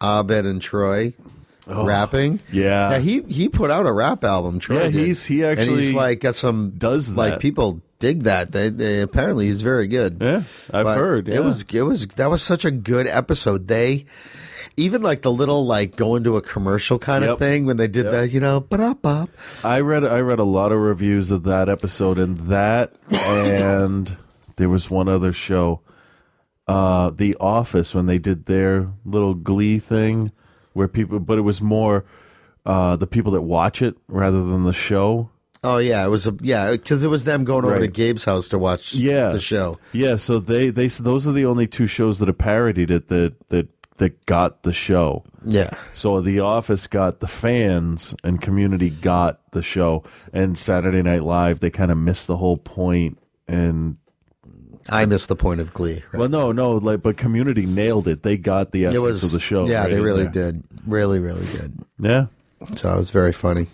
Abed 0.00 0.46
and 0.46 0.60
Troy 0.60 1.12
rapping. 1.66 2.40
Oh, 2.42 2.48
yeah. 2.52 2.90
yeah, 2.92 2.98
he 2.98 3.22
he 3.22 3.48
put 3.48 3.70
out 3.70 3.86
a 3.86 3.92
rap 3.92 4.24
album. 4.24 4.58
Troy 4.58 4.76
Yeah, 4.78 4.82
did. 4.84 4.94
he's- 4.94 5.24
he 5.24 5.42
and 5.42 5.58
he's 5.58 5.68
actually 5.68 5.92
like 5.92 6.20
got 6.20 6.34
some 6.34 6.70
does 6.76 7.10
like 7.10 7.32
that. 7.34 7.40
people 7.40 7.80
dig 7.98 8.24
that. 8.24 8.52
They, 8.52 8.68
they 8.68 9.00
apparently 9.00 9.46
he's 9.46 9.62
very 9.62 9.86
good. 9.86 10.18
Yeah, 10.20 10.42
I've 10.72 10.84
But 10.84 10.98
heard. 10.98 11.28
Yeah. 11.28 11.36
It 11.36 11.44
was 11.44 11.64
it 11.72 11.82
was 11.82 12.06
that 12.08 12.28
was 12.30 12.42
such 12.42 12.64
a 12.64 12.70
good 12.70 13.06
episode. 13.06 13.68
They 13.68 14.04
even 14.76 15.02
like 15.02 15.22
the 15.22 15.30
little 15.32 15.64
like 15.66 15.96
going 15.96 16.24
to 16.24 16.36
a 16.36 16.42
commercial 16.42 16.98
kind 16.98 17.24
Yep. 17.24 17.32
of 17.32 17.38
thing 17.38 17.66
when 17.66 17.76
they 17.76 17.88
did 17.88 18.04
Yep. 18.06 18.12
that, 18.12 18.30
you 18.30 18.40
know, 18.40 18.60
but 18.60 18.80
up 18.80 19.04
up. 19.06 19.30
I 19.62 19.80
read 19.80 20.04
I 20.04 20.20
read 20.20 20.38
a 20.38 20.44
lot 20.44 20.72
of 20.72 20.78
reviews 20.78 21.30
of 21.30 21.44
that 21.44 21.68
episode 21.68 22.18
and 22.18 22.36
that 22.48 22.92
and 23.10 24.16
there 24.56 24.68
was 24.68 24.90
one 24.90 25.08
other 25.08 25.32
show 25.32 25.80
uh 26.66 27.10
The 27.10 27.36
Office 27.40 27.94
when 27.94 28.06
they 28.06 28.18
did 28.18 28.46
their 28.46 28.88
little 29.04 29.34
glee 29.34 29.78
thing 29.78 30.32
where 30.72 30.88
people 30.88 31.20
but 31.20 31.38
it 31.38 31.42
was 31.42 31.60
more 31.60 32.04
uh 32.66 32.96
the 32.96 33.06
people 33.06 33.32
that 33.32 33.42
watch 33.42 33.82
it 33.82 33.96
rather 34.08 34.42
than 34.44 34.64
the 34.64 34.72
show. 34.72 35.30
Oh 35.62 35.78
yeah, 35.78 36.04
it 36.04 36.08
was 36.10 36.26
a 36.26 36.34
yeah 36.40 36.72
because 36.72 37.02
it 37.04 37.08
was 37.08 37.24
them 37.24 37.44
going 37.44 37.64
over 37.64 37.74
Right. 37.74 37.80
to 37.82 37.88
Gabe's 37.88 38.24
house 38.24 38.48
to 38.48 38.58
watch 38.58 38.94
Yeah. 38.94 39.30
the 39.32 39.38
show. 39.40 39.78
Yeah, 39.92 40.16
so 40.16 40.38
they 40.38 40.70
they 40.70 40.88
those 40.88 41.26
are 41.28 41.32
the 41.32 41.46
only 41.46 41.66
two 41.66 41.86
shows 41.86 42.18
that 42.18 42.28
have 42.28 42.38
parodied 42.38 42.90
it 42.90 43.08
that 43.08 43.48
that 43.50 43.68
that 43.96 44.26
got 44.26 44.62
the 44.62 44.72
show. 44.72 45.24
Yeah. 45.44 45.70
So 45.92 46.20
The 46.20 46.40
Office 46.40 46.86
got 46.86 47.20
the 47.20 47.28
fans 47.28 48.14
and 48.24 48.40
Community 48.40 48.90
got 48.90 49.40
the 49.52 49.62
show 49.62 50.02
and 50.32 50.58
Saturday 50.58 51.02
Night 51.02 51.22
Live 51.22 51.60
they 51.60 51.70
kind 51.70 51.92
of 51.92 51.98
missed 51.98 52.26
the 52.26 52.36
whole 52.36 52.56
point 52.56 53.18
and 53.46 53.96
I 54.88 55.06
missed 55.06 55.28
the 55.28 55.36
point 55.36 55.60
of 55.60 55.72
Glee. 55.72 56.02
Well, 56.12 56.28
no, 56.28 56.52
no, 56.52 56.72
like, 56.72 57.02
but 57.02 57.16
Community 57.16 57.64
nailed 57.64 58.06
it. 58.06 58.22
They 58.22 58.36
got 58.36 58.72
the 58.72 58.86
essence 58.86 59.00
was 59.00 59.24
of 59.24 59.30
the 59.32 59.40
show. 59.40 59.66
Yeah, 59.66 59.82
right 59.82 59.90
they 59.90 60.00
really 60.00 60.24
there. 60.24 60.52
did. 60.52 60.64
Really, 60.86 61.20
really 61.20 61.46
did. 61.46 61.78
Yeah, 61.98 62.26
So 62.74 62.92
it 62.92 62.96
was 62.96 63.10
very 63.10 63.32
funny. 63.32 63.68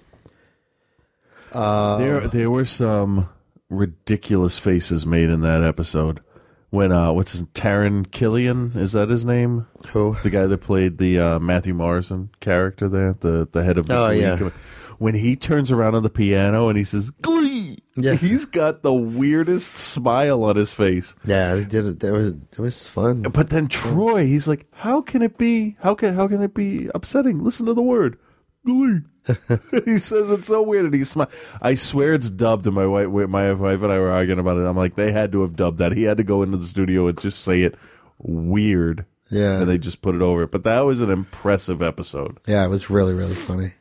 Uh, 1.53 1.97
there, 1.99 2.29
there 2.29 2.51
were 2.51 2.65
some 2.65 3.29
ridiculous 3.69 4.59
faces 4.59 5.05
made 5.05 5.31
in 5.31 5.41
that 5.41 5.65
episode. 5.65 6.21
When 6.71 6.93
uh, 6.93 7.13
what's 7.13 7.33
his 7.33 7.43
Taran 7.43 8.07
Killam? 8.07 8.77
Is 8.77 8.93
that 8.93 9.09
his 9.09 9.25
name? 9.25 9.67
Who? 9.89 10.17
The 10.23 10.31
guy 10.31 10.47
that 10.47 10.59
played 10.59 10.99
the 10.99 11.19
uh, 11.19 11.39
Matthew 11.41 11.75
Morrison 11.75 12.31
character 12.41 12.89
there, 12.89 13.15
the 13.19 13.49
the 13.51 13.65
head 13.65 13.77
of 13.79 13.87
the 13.87 13.97
Oh, 13.97 14.11
yeah. 14.11 14.51
When 14.99 15.15
he 15.15 15.35
turns 15.35 15.73
around 15.73 15.95
on 15.95 16.03
the 16.03 16.11
piano 16.11 16.69
and 16.69 16.77
he 16.79 16.85
says 16.85 17.11
"Glee," 17.23 17.79
Yeah. 17.97 18.15
he's 18.15 18.45
got 18.45 18.83
the 18.83 18.93
weirdest 18.93 19.79
smile 19.79 20.45
on 20.45 20.57
his 20.57 20.75
face. 20.75 21.17
yeah, 21.25 21.55
they 21.57 21.65
did 21.65 21.87
it. 21.87 22.01
That 22.01 22.13
was 22.13 22.29
it 22.29 22.59
was 22.59 22.87
fun. 22.87 23.23
But 23.23 23.49
then 23.51 23.67
Troy, 23.67 24.27
he's 24.27 24.47
like, 24.47 24.67
"How 24.73 25.01
can 25.01 25.23
it 25.23 25.39
be? 25.39 25.77
How 25.81 25.95
can 25.95 26.15
how 26.15 26.29
can 26.29 26.43
it 26.43 26.53
be 26.55 26.89
upsetting? 26.95 27.43
Listen 27.43 27.65
to 27.67 27.75
the 27.75 27.83
word, 27.83 28.19
glee." 28.65 29.01
he 29.85 29.99
says 29.99 30.31
it's 30.31 30.49
so 30.49 30.63
weird, 30.63 30.87
and 30.87 30.95
he 30.95 31.05
smile. 31.05 31.31
I 31.61 31.75
swear 31.75 32.15
it's 32.15 32.31
dubbed. 32.31 32.67
And 32.67 32.75
my 32.75 32.87
wife, 32.87 33.09
my 33.09 33.53
wife 33.53 33.83
and 33.83 33.93
I 33.93 33.99
were 33.99 34.11
arguing 34.11 34.39
about 34.39 34.57
it. 34.57 34.67
I'm 34.67 34.77
like, 34.77 34.95
they 34.95 35.13
had 35.13 35.33
to 35.33 35.43
have 35.43 35.57
dubbed 35.57 35.79
that. 35.79 35.93
He 35.93 36.05
had 36.05 36.17
to 36.17 36.25
go 36.25 36.43
into 36.43 36.57
the 36.57 36.65
studio 36.65 37.07
and 37.07 37.21
just 37.21 37.43
say 37.45 37.63
it 37.63 37.77
weird. 38.19 39.05
Yeah. 39.31 39.61
and 39.61 39.71
they 39.71 39.79
just 39.79 40.03
put 40.03 40.17
it 40.17 40.23
over 40.23 40.43
it. 40.43 40.51
But 40.51 40.65
that 40.65 40.81
was 40.81 40.99
an 41.01 41.11
impressive 41.11 41.83
episode. 41.83 42.41
Yeah, 42.47 42.65
it 42.65 42.69
was 42.69 42.91
really, 42.91 43.15
really 43.15 43.35
funny. 43.35 43.75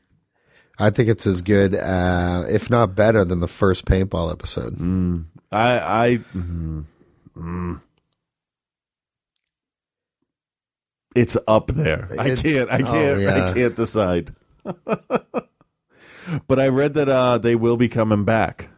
I 0.77 0.91
think 0.91 1.09
it's 1.09 1.27
as 1.27 1.41
good, 1.41 1.75
uh, 1.75 2.45
if 2.47 2.69
not 2.69 2.95
better, 2.95 3.25
than 3.25 3.41
the 3.41 3.47
first 3.47 3.85
paintball 3.85 4.31
episode. 4.31 4.77
Mm. 4.77 5.25
I, 5.51 5.79
I, 5.79 6.17
mm, 6.33 6.85
mm. 7.35 7.81
it's 11.15 11.35
up 11.47 11.67
there. 11.67 12.07
I 12.17 12.35
can't. 12.35 12.71
I 12.71 12.81
oh, 12.81 12.91
can't. 12.91 13.19
yeah. 13.19 13.49
I 13.49 13.53
can't 13.53 13.75
decide. 13.75 14.33
but 16.47 16.59
I 16.59 16.67
read 16.67 16.93
that 16.95 17.09
uh, 17.09 17.37
they 17.37 17.55
will 17.55 17.77
be 17.77 17.87
coming 17.89 18.23
back 18.25 18.69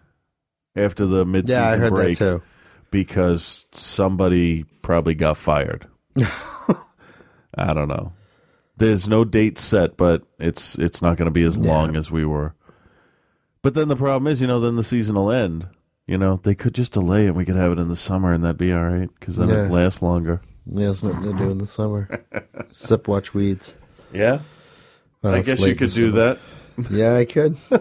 after 0.76 1.06
the 1.06 1.26
mid-season 1.26 1.62
Yeah, 1.62 1.70
I 1.70 1.78
heard 1.78 1.92
that 1.92 1.96
break 1.96 2.18
too. 2.18 2.42
because 2.92 3.66
somebody 3.72 4.64
probably 4.82 5.16
got 5.16 5.38
fired. 5.38 5.88
I 7.56 7.74
don't 7.74 7.88
know. 7.88 8.14
There's 8.78 9.08
no 9.08 9.24
date 9.26 9.60
set, 9.60 9.98
but 9.98 10.24
it's 10.40 10.78
it's 10.80 11.02
not 11.02 11.18
going 11.18 11.26
to 11.28 11.32
be 11.32 11.44
as 11.44 11.58
long 11.58 11.96
as 11.96 12.10
we 12.10 12.26
were. 12.26 12.56
But 13.62 13.76
then 13.76 13.90
the 13.90 13.96
problem 13.96 14.32
is, 14.32 14.42
you 14.42 14.48
know, 14.48 14.60
then 14.60 14.76
the 14.76 14.84
season 14.84 15.16
will 15.16 15.32
end. 15.32 15.68
You 16.08 16.18
know, 16.18 16.40
they 16.42 16.56
could 16.56 16.74
just 16.74 16.94
delay 16.94 17.26
it. 17.26 17.30
and 17.30 17.36
We 17.38 17.46
could 17.46 17.56
have 17.58 17.72
it 17.74 17.78
in 17.80 17.90
the 17.90 17.96
summer, 17.96 18.34
and 18.34 18.44
that'd 18.44 18.58
be 18.58 18.74
all 18.74 18.84
right 18.84 19.10
because 19.20 19.36
then 19.38 19.50
Yeah. 19.50 19.66
it 19.66 19.72
lasts 19.72 20.02
longer. 20.02 20.42
Yeah, 20.66 20.92
it's 20.92 21.04
nothing 21.04 21.32
to 21.32 21.38
do 21.38 21.52
in 21.52 21.58
the 21.60 21.68
summer. 21.68 22.24
Sip, 22.72 23.08
watch 23.08 23.34
weeds. 23.36 23.76
Yeah, 24.14 24.40
I 25.24 25.42
guess 25.42 25.60
you 25.60 25.76
could 25.76 25.92
do 25.92 26.12
that. 26.12 26.40
Yeah, 26.90 27.16
I 27.16 27.26
could. 27.26 27.58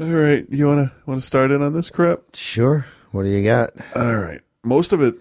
All 0.00 0.06
right, 0.06 0.46
you 0.50 0.66
wanna 0.66 0.92
wanna 1.06 1.20
start 1.20 1.50
in 1.50 1.62
on 1.62 1.72
this 1.72 1.90
crap? 1.90 2.20
Sure. 2.34 2.86
What 3.12 3.24
do 3.24 3.28
you 3.28 3.44
got? 3.44 3.70
All 3.94 4.16
right, 4.16 4.40
most 4.64 4.92
of 4.92 5.02
it 5.02 5.14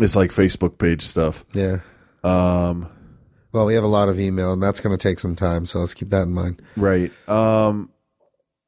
is 0.00 0.14
like 0.16 0.30
Facebook 0.30 0.78
page 0.78 1.02
stuff. 1.02 1.44
Yeah. 1.54 1.78
Um, 2.24 2.88
Well, 3.52 3.66
we 3.66 3.74
have 3.74 3.84
a 3.84 3.88
lot 3.88 4.08
of 4.08 4.18
email, 4.20 4.52
and 4.52 4.62
that's 4.62 4.80
going 4.80 4.96
to 4.96 5.02
take 5.02 5.18
some 5.18 5.34
time, 5.36 5.66
so 5.66 5.80
let's 5.80 5.94
keep 5.94 6.10
that 6.10 6.22
in 6.22 6.32
mind. 6.32 6.62
Right. 6.76 7.10
Um, 7.28 7.90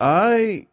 I 0.01 0.67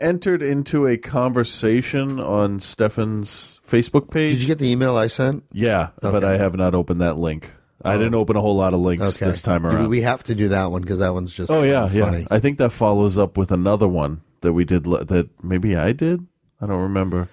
entered 0.00 0.42
into 0.42 0.86
a 0.86 0.96
conversation 0.96 2.20
on 2.20 2.60
Stefan's 2.60 3.60
Facebook 3.66 4.10
page. 4.10 4.32
Did 4.34 4.40
you 4.42 4.46
get 4.48 4.58
the 4.58 4.70
email 4.70 4.96
I 4.96 5.06
sent? 5.06 5.44
Yeah, 5.52 5.90
but 6.02 6.22
I 6.24 6.36
have 6.36 6.54
not 6.56 6.74
opened 6.74 7.00
that 7.00 7.16
link. 7.16 7.50
I 7.84 7.96
didn't 7.98 8.14
open 8.14 8.36
a 8.36 8.40
whole 8.40 8.56
lot 8.56 8.74
of 8.74 8.80
links 8.80 9.20
Okay. 9.22 9.30
this 9.30 9.42
time 9.42 9.66
around. 9.66 9.88
We 9.88 10.00
have 10.00 10.24
to 10.24 10.34
do 10.34 10.48
that 10.48 10.70
one 10.72 10.82
because 10.82 10.98
that 11.00 11.12
one's 11.14 11.32
just 11.32 11.50
oh 11.50 11.62
yeah, 11.62 11.86
funny. 11.88 12.20
yeah. 12.20 12.26
I 12.30 12.38
think 12.38 12.58
that 12.58 12.70
follows 12.70 13.18
up 13.18 13.36
with 13.36 13.52
another 13.52 13.86
one 13.86 14.22
that 14.40 14.52
we 14.52 14.64
did. 14.64 14.84
That 14.84 15.28
maybe 15.42 15.76
I 15.76 15.92
did. 15.92 16.26
I 16.60 16.66
don't 16.66 16.80
remember. 16.82 17.28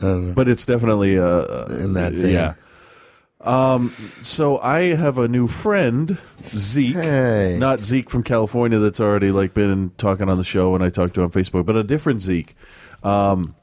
Know. 0.00 0.32
But 0.34 0.48
it's 0.48 0.66
definitely 0.66 1.18
uh, 1.18 1.64
In 1.68 1.94
that 1.94 2.12
vein. 2.12 2.32
Yeah. 2.34 2.54
Um. 3.40 3.92
So 4.22 4.58
I 4.58 4.94
have 4.94 5.18
a 5.18 5.26
new 5.28 5.46
friend, 5.46 6.18
Zeke. 6.48 6.96
Hey. 6.96 7.56
Not 7.58 7.80
Zeke 7.80 8.10
from 8.10 8.22
California 8.22 8.78
that's 8.78 9.00
already 9.00 9.30
like 9.30 9.54
been 9.54 9.90
talking 9.98 10.28
on 10.28 10.36
the 10.38 10.44
show 10.44 10.74
and 10.74 10.82
I 10.84 10.88
talked 10.90 11.14
to 11.14 11.22
on 11.22 11.30
Facebook, 11.30 11.64
but 11.64 11.76
a 11.76 11.84
different 11.84 12.22
Zeke, 12.22 12.54
um, 13.02 13.54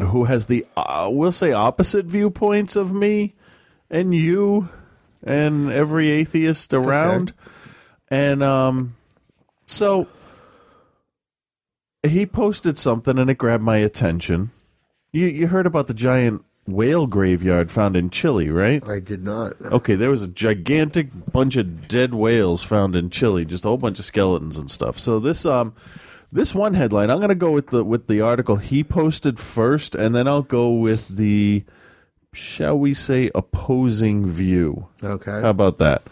who 0.00 0.24
has 0.24 0.46
the 0.46 0.64
uh, 0.76 1.08
we'll 1.10 1.32
say 1.32 1.52
opposite 1.52 2.06
viewpoints 2.06 2.76
of 2.76 2.92
me 2.92 3.34
and 3.90 4.14
you 4.14 4.68
and 5.22 5.70
every 5.70 6.10
atheist 6.10 6.74
around, 6.74 7.32
and 8.08 8.42
um, 8.42 8.96
so 9.66 10.08
he 12.02 12.26
posted 12.26 12.78
something 12.78 13.18
and 13.18 13.30
it 13.30 13.38
grabbed 13.38 13.62
my 13.62 13.78
attention. 13.78 14.50
You 15.12 15.26
you 15.26 15.48
heard 15.48 15.66
about 15.66 15.86
the 15.86 15.94
giant 15.94 16.44
whale 16.66 17.06
graveyard 17.06 17.70
found 17.70 17.96
in 17.96 18.10
Chile, 18.10 18.48
right? 18.50 18.86
I 18.86 19.00
did 19.00 19.24
not. 19.24 19.60
Okay, 19.60 19.94
there 19.94 20.10
was 20.10 20.22
a 20.22 20.28
gigantic 20.28 21.08
bunch 21.32 21.56
of 21.56 21.88
dead 21.88 22.14
whales 22.14 22.62
found 22.62 22.96
in 22.96 23.10
Chile, 23.10 23.44
just 23.44 23.64
a 23.64 23.68
whole 23.68 23.78
bunch 23.78 23.98
of 23.98 24.04
skeletons 24.04 24.56
and 24.56 24.70
stuff. 24.70 24.98
So 24.98 25.18
this 25.18 25.44
um 25.44 25.74
this 26.30 26.54
one 26.54 26.74
headline, 26.74 27.10
I'm 27.10 27.18
going 27.18 27.28
to 27.28 27.34
go 27.34 27.50
with 27.52 27.68
the 27.68 27.84
with 27.84 28.06
the 28.06 28.20
article 28.22 28.56
he 28.56 28.82
posted 28.82 29.38
first 29.38 29.94
and 29.94 30.14
then 30.14 30.26
I'll 30.26 30.42
go 30.42 30.70
with 30.70 31.08
the 31.08 31.64
shall 32.32 32.78
we 32.78 32.94
say 32.94 33.30
opposing 33.34 34.28
view. 34.28 34.86
Okay. 35.02 35.40
How 35.42 35.50
about 35.50 35.78
that? 35.78 36.02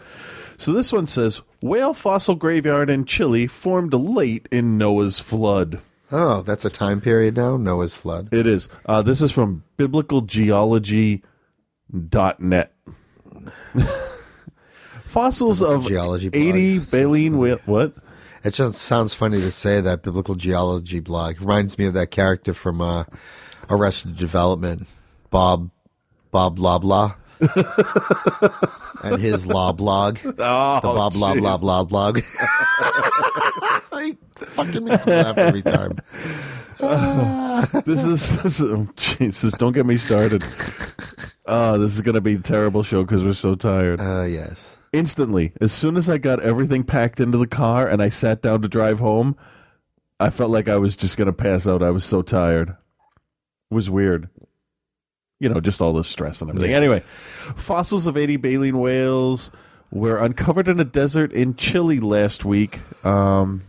So 0.57 0.73
this 0.73 0.91
one 0.93 1.07
says 1.07 1.41
Whale 1.61 1.93
fossil 1.93 2.35
graveyard 2.35 2.89
in 2.89 3.05
Chile 3.05 3.47
formed 3.47 3.93
late 3.93 4.47
in 4.51 4.77
Noah's 4.77 5.19
flood. 5.19 5.79
Oh, 6.11 6.41
that's 6.41 6.65
a 6.65 6.69
time 6.69 6.99
period 7.01 7.37
now. 7.37 7.55
Noah's 7.57 7.93
flood. 7.93 8.33
It 8.33 8.45
is. 8.45 8.67
Uh, 8.85 9.01
this 9.01 9.21
is 9.21 9.31
from 9.31 9.63
biblicalgeology.net. 9.77 12.73
Fossils 15.05 15.61
of 15.61 15.87
Geology 15.87 16.27
blog. 16.29 16.43
80 16.43 16.79
baleen 16.79 17.37
whale. 17.37 17.59
What? 17.65 17.93
It 18.43 18.53
just 18.53 18.79
sounds 18.79 19.13
funny 19.13 19.39
to 19.41 19.51
say 19.51 19.81
that 19.81 20.03
biblical 20.03 20.35
geology 20.35 20.99
blog 20.99 21.39
reminds 21.41 21.77
me 21.77 21.85
of 21.85 21.93
that 21.93 22.11
character 22.11 22.53
from 22.53 22.81
uh, 22.81 23.05
Arrested 23.69 24.17
Development, 24.17 24.87
Bob 25.29 25.69
Bob 26.31 26.57
Loblaw, 26.57 27.15
and 29.03 29.21
his 29.21 29.45
law 29.45 29.71
blog, 29.71 30.19
Oh, 30.23 30.29
the 30.75 30.81
Bob 30.81 31.13
Blah 31.13 31.35
Blah 31.35 31.57
Blah 31.57 31.83
blog. 31.83 32.21
fucking 34.35 34.83
makes 34.83 35.05
me 35.05 35.13
laugh 35.13 35.37
every 35.37 35.61
time. 35.61 35.97
this 37.85 38.03
is 38.03 38.41
this 38.43 38.59
is 38.59 38.71
oh, 38.71 38.87
Jesus. 38.95 39.53
Don't 39.53 39.73
get 39.73 39.85
me 39.85 39.97
started. 39.97 40.43
Oh, 41.45 41.77
this 41.77 41.93
is 41.93 42.01
going 42.01 42.15
to 42.15 42.21
be 42.21 42.35
a 42.35 42.39
terrible 42.39 42.83
show 42.83 43.03
because 43.03 43.23
we're 43.23 43.33
so 43.33 43.55
tired. 43.55 43.99
Uh, 43.99 44.23
yes. 44.23 44.77
Instantly, 44.93 45.53
as 45.61 45.71
soon 45.71 45.95
as 45.97 46.09
I 46.09 46.17
got 46.17 46.41
everything 46.41 46.83
packed 46.83 47.19
into 47.19 47.37
the 47.37 47.47
car 47.47 47.87
and 47.87 48.01
I 48.01 48.09
sat 48.09 48.41
down 48.41 48.61
to 48.61 48.67
drive 48.67 48.99
home, 48.99 49.35
I 50.19 50.29
felt 50.29 50.51
like 50.51 50.67
I 50.67 50.77
was 50.77 50.95
just 50.95 51.17
going 51.17 51.27
to 51.27 51.33
pass 51.33 51.67
out. 51.67 51.83
I 51.83 51.91
was 51.91 52.05
so 52.05 52.21
tired. 52.21 52.69
It 52.69 53.73
was 53.73 53.89
weird. 53.89 54.29
You 55.41 55.49
know, 55.49 55.59
just 55.59 55.81
all 55.81 55.93
the 55.93 56.03
stress 56.03 56.41
and 56.41 56.51
everything. 56.51 56.69
Yeah. 56.69 56.77
Anyway, 56.77 56.99
fossils 57.55 58.05
of 58.05 58.15
80 58.15 58.37
baleen 58.37 58.79
whales 58.79 59.49
were 59.89 60.19
uncovered 60.19 60.67
in 60.67 60.79
a 60.79 60.85
desert 60.85 61.33
in 61.33 61.55
Chile 61.55 61.99
last 61.99 62.45
week. 62.45 62.79
Um, 63.03 63.63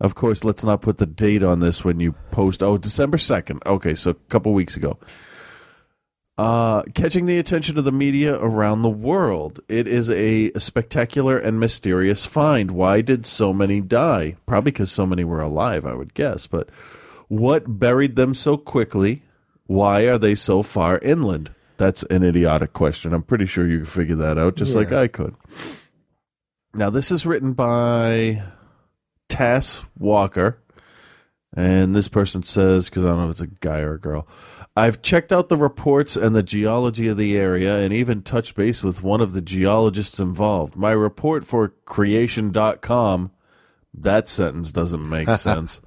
of 0.00 0.14
course, 0.14 0.44
let's 0.44 0.62
not 0.62 0.80
put 0.80 0.98
the 0.98 1.06
date 1.06 1.42
on 1.42 1.58
this 1.58 1.84
when 1.84 1.98
you 1.98 2.12
post. 2.30 2.62
Oh, 2.62 2.78
December 2.78 3.16
2nd. 3.16 3.66
Okay, 3.66 3.96
so 3.96 4.12
a 4.12 4.14
couple 4.14 4.52
weeks 4.52 4.76
ago. 4.76 4.98
Uh, 6.38 6.82
catching 6.94 7.26
the 7.26 7.38
attention 7.38 7.76
of 7.76 7.84
the 7.84 7.92
media 7.92 8.38
around 8.38 8.82
the 8.82 8.88
world. 8.88 9.58
It 9.68 9.88
is 9.88 10.10
a 10.10 10.52
spectacular 10.58 11.36
and 11.36 11.58
mysterious 11.58 12.24
find. 12.24 12.70
Why 12.70 13.00
did 13.00 13.26
so 13.26 13.52
many 13.52 13.80
die? 13.80 14.36
Probably 14.46 14.70
because 14.70 14.92
so 14.92 15.06
many 15.06 15.24
were 15.24 15.40
alive, 15.42 15.84
I 15.84 15.94
would 15.94 16.14
guess. 16.14 16.46
But 16.46 16.68
what 17.26 17.80
buried 17.80 18.14
them 18.16 18.32
so 18.32 18.56
quickly? 18.56 19.22
Why 19.72 20.02
are 20.02 20.18
they 20.18 20.34
so 20.34 20.62
far 20.62 20.98
inland? 20.98 21.54
That's 21.78 22.02
an 22.04 22.22
idiotic 22.22 22.74
question. 22.74 23.12
I'm 23.14 23.22
pretty 23.22 23.46
sure 23.46 23.66
you 23.66 23.78
can 23.78 23.86
figure 23.86 24.16
that 24.16 24.36
out, 24.38 24.56
just 24.56 24.72
Yeah. 24.72 24.78
like 24.78 24.92
I 24.92 25.08
could. 25.08 25.34
Now, 26.74 26.90
this 26.90 27.10
is 27.10 27.24
written 27.26 27.52
by 27.54 28.42
Tas 29.28 29.82
Walker. 29.98 30.58
And 31.54 31.94
this 31.94 32.08
person 32.08 32.42
says, 32.42 32.88
because 32.88 33.04
I 33.04 33.08
don't 33.08 33.18
know 33.18 33.24
if 33.24 33.30
it's 33.30 33.40
a 33.42 33.46
guy 33.46 33.80
or 33.80 33.94
a 33.94 33.98
girl, 34.00 34.26
I've 34.76 35.02
checked 35.02 35.32
out 35.32 35.48
the 35.50 35.56
reports 35.56 36.16
and 36.16 36.34
the 36.34 36.42
geology 36.42 37.08
of 37.08 37.18
the 37.18 37.36
area 37.36 37.78
and 37.80 37.92
even 37.92 38.22
touched 38.22 38.54
base 38.54 38.82
with 38.82 39.02
one 39.02 39.20
of 39.20 39.32
the 39.34 39.42
geologists 39.42 40.18
involved. 40.18 40.76
My 40.76 40.92
report 40.92 41.44
for 41.44 41.68
creation.com, 41.84 43.32
that 43.94 44.28
sentence 44.28 44.72
doesn't 44.72 45.06
make 45.08 45.28
sense, 45.38 45.82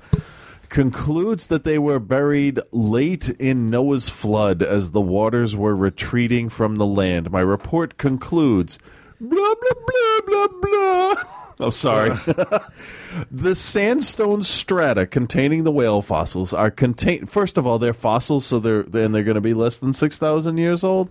concludes 0.75 1.47
that 1.47 1.63
they 1.63 1.79
were 1.79 1.99
buried 1.99 2.59
late 2.73 3.29
in 3.29 3.69
Noah's 3.69 4.09
flood 4.09 4.61
as 4.61 4.91
the 4.91 4.99
waters 4.99 5.55
were 5.55 5.73
retreating 5.73 6.49
from 6.49 6.75
the 6.75 6.85
land. 6.85 7.31
My 7.31 7.39
report 7.39 7.97
concludes, 7.97 8.77
blah, 9.21 9.55
blah, 9.55 9.81
blah, 9.87 10.19
blah, 10.27 10.47
blah. 10.61 11.23
Oh, 11.57 11.69
sorry. 11.69 12.09
the 13.31 13.55
sandstone 13.55 14.43
strata 14.43 15.07
containing 15.07 15.63
the 15.63 15.71
whale 15.71 16.01
fossils 16.01 16.53
are 16.53 16.69
contained. 16.69 17.29
First 17.29 17.57
of 17.57 17.65
all, 17.65 17.79
they're 17.79 17.93
fossils, 17.93 18.45
so 18.45 18.59
they're 18.59 18.83
then 18.83 19.13
they're 19.13 19.23
going 19.23 19.35
to 19.35 19.41
be 19.41 19.53
less 19.53 19.77
than 19.77 19.93
six 19.93 20.17
thousand 20.17 20.57
years 20.57 20.83
old. 20.83 21.09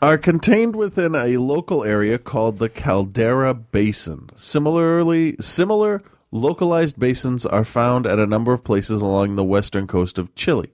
Are 0.00 0.16
contained 0.16 0.76
within 0.76 1.16
a 1.16 1.38
local 1.38 1.82
area 1.82 2.16
called 2.16 2.58
the 2.58 2.68
Caldera 2.68 3.54
Basin. 3.54 4.30
Similarly, 4.36 5.34
similar 5.40 6.04
localized 6.32 6.98
basins 6.98 7.46
are 7.46 7.64
found 7.64 8.06
at 8.06 8.18
a 8.18 8.26
number 8.26 8.52
of 8.52 8.64
places 8.64 9.00
along 9.00 9.36
the 9.36 9.44
western 9.44 9.86
coast 9.86 10.18
of 10.18 10.34
Chile. 10.34 10.72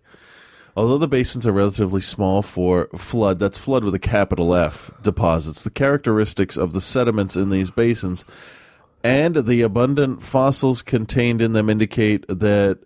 Although 0.75 0.99
the 0.99 1.09
basins 1.09 1.47
are 1.47 1.53
relatively 1.53 2.01
small 2.01 2.41
for 2.41 2.89
flood, 2.97 3.39
that's 3.41 3.59
flood 3.59 3.85
with 3.85 3.95
a 3.95 3.99
capital 3.99 4.55
F, 4.55 4.91
deposits, 5.03 5.65
the 5.65 5.71
characteristics 5.71 6.57
of 6.57 6.73
the 6.73 6.81
sediments 6.81 7.37
in 7.37 7.51
these 7.51 7.71
basins 7.71 8.25
and 9.03 9.47
the 9.47 9.63
abundant 9.63 10.23
fossils 10.23 10.83
contained 10.83 11.41
in 11.41 11.53
them 11.53 11.71
indicate 11.71 12.27
that 12.29 12.79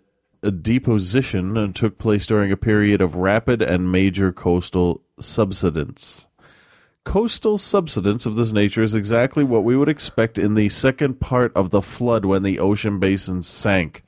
deposition 0.61 1.73
took 1.73 1.97
place 1.97 2.27
during 2.27 2.51
a 2.51 2.57
period 2.57 3.01
of 3.01 3.15
rapid 3.15 3.61
and 3.61 3.91
major 3.91 4.31
coastal 4.31 5.01
subsidence. 5.19 6.27
Coastal 7.05 7.57
subsidence 7.57 8.25
of 8.25 8.35
this 8.35 8.53
nature 8.53 8.81
is 8.81 8.95
exactly 8.95 9.43
what 9.43 9.63
we 9.63 9.75
would 9.75 9.89
expect 9.89 10.37
in 10.37 10.55
the 10.55 10.69
second 10.69 11.19
part 11.19 11.51
of 11.55 11.69
the 11.69 11.81
flood 11.81 12.25
when 12.25 12.43
the 12.43 12.59
ocean 12.59 12.99
basins 12.99 13.47
sank. 13.47 14.03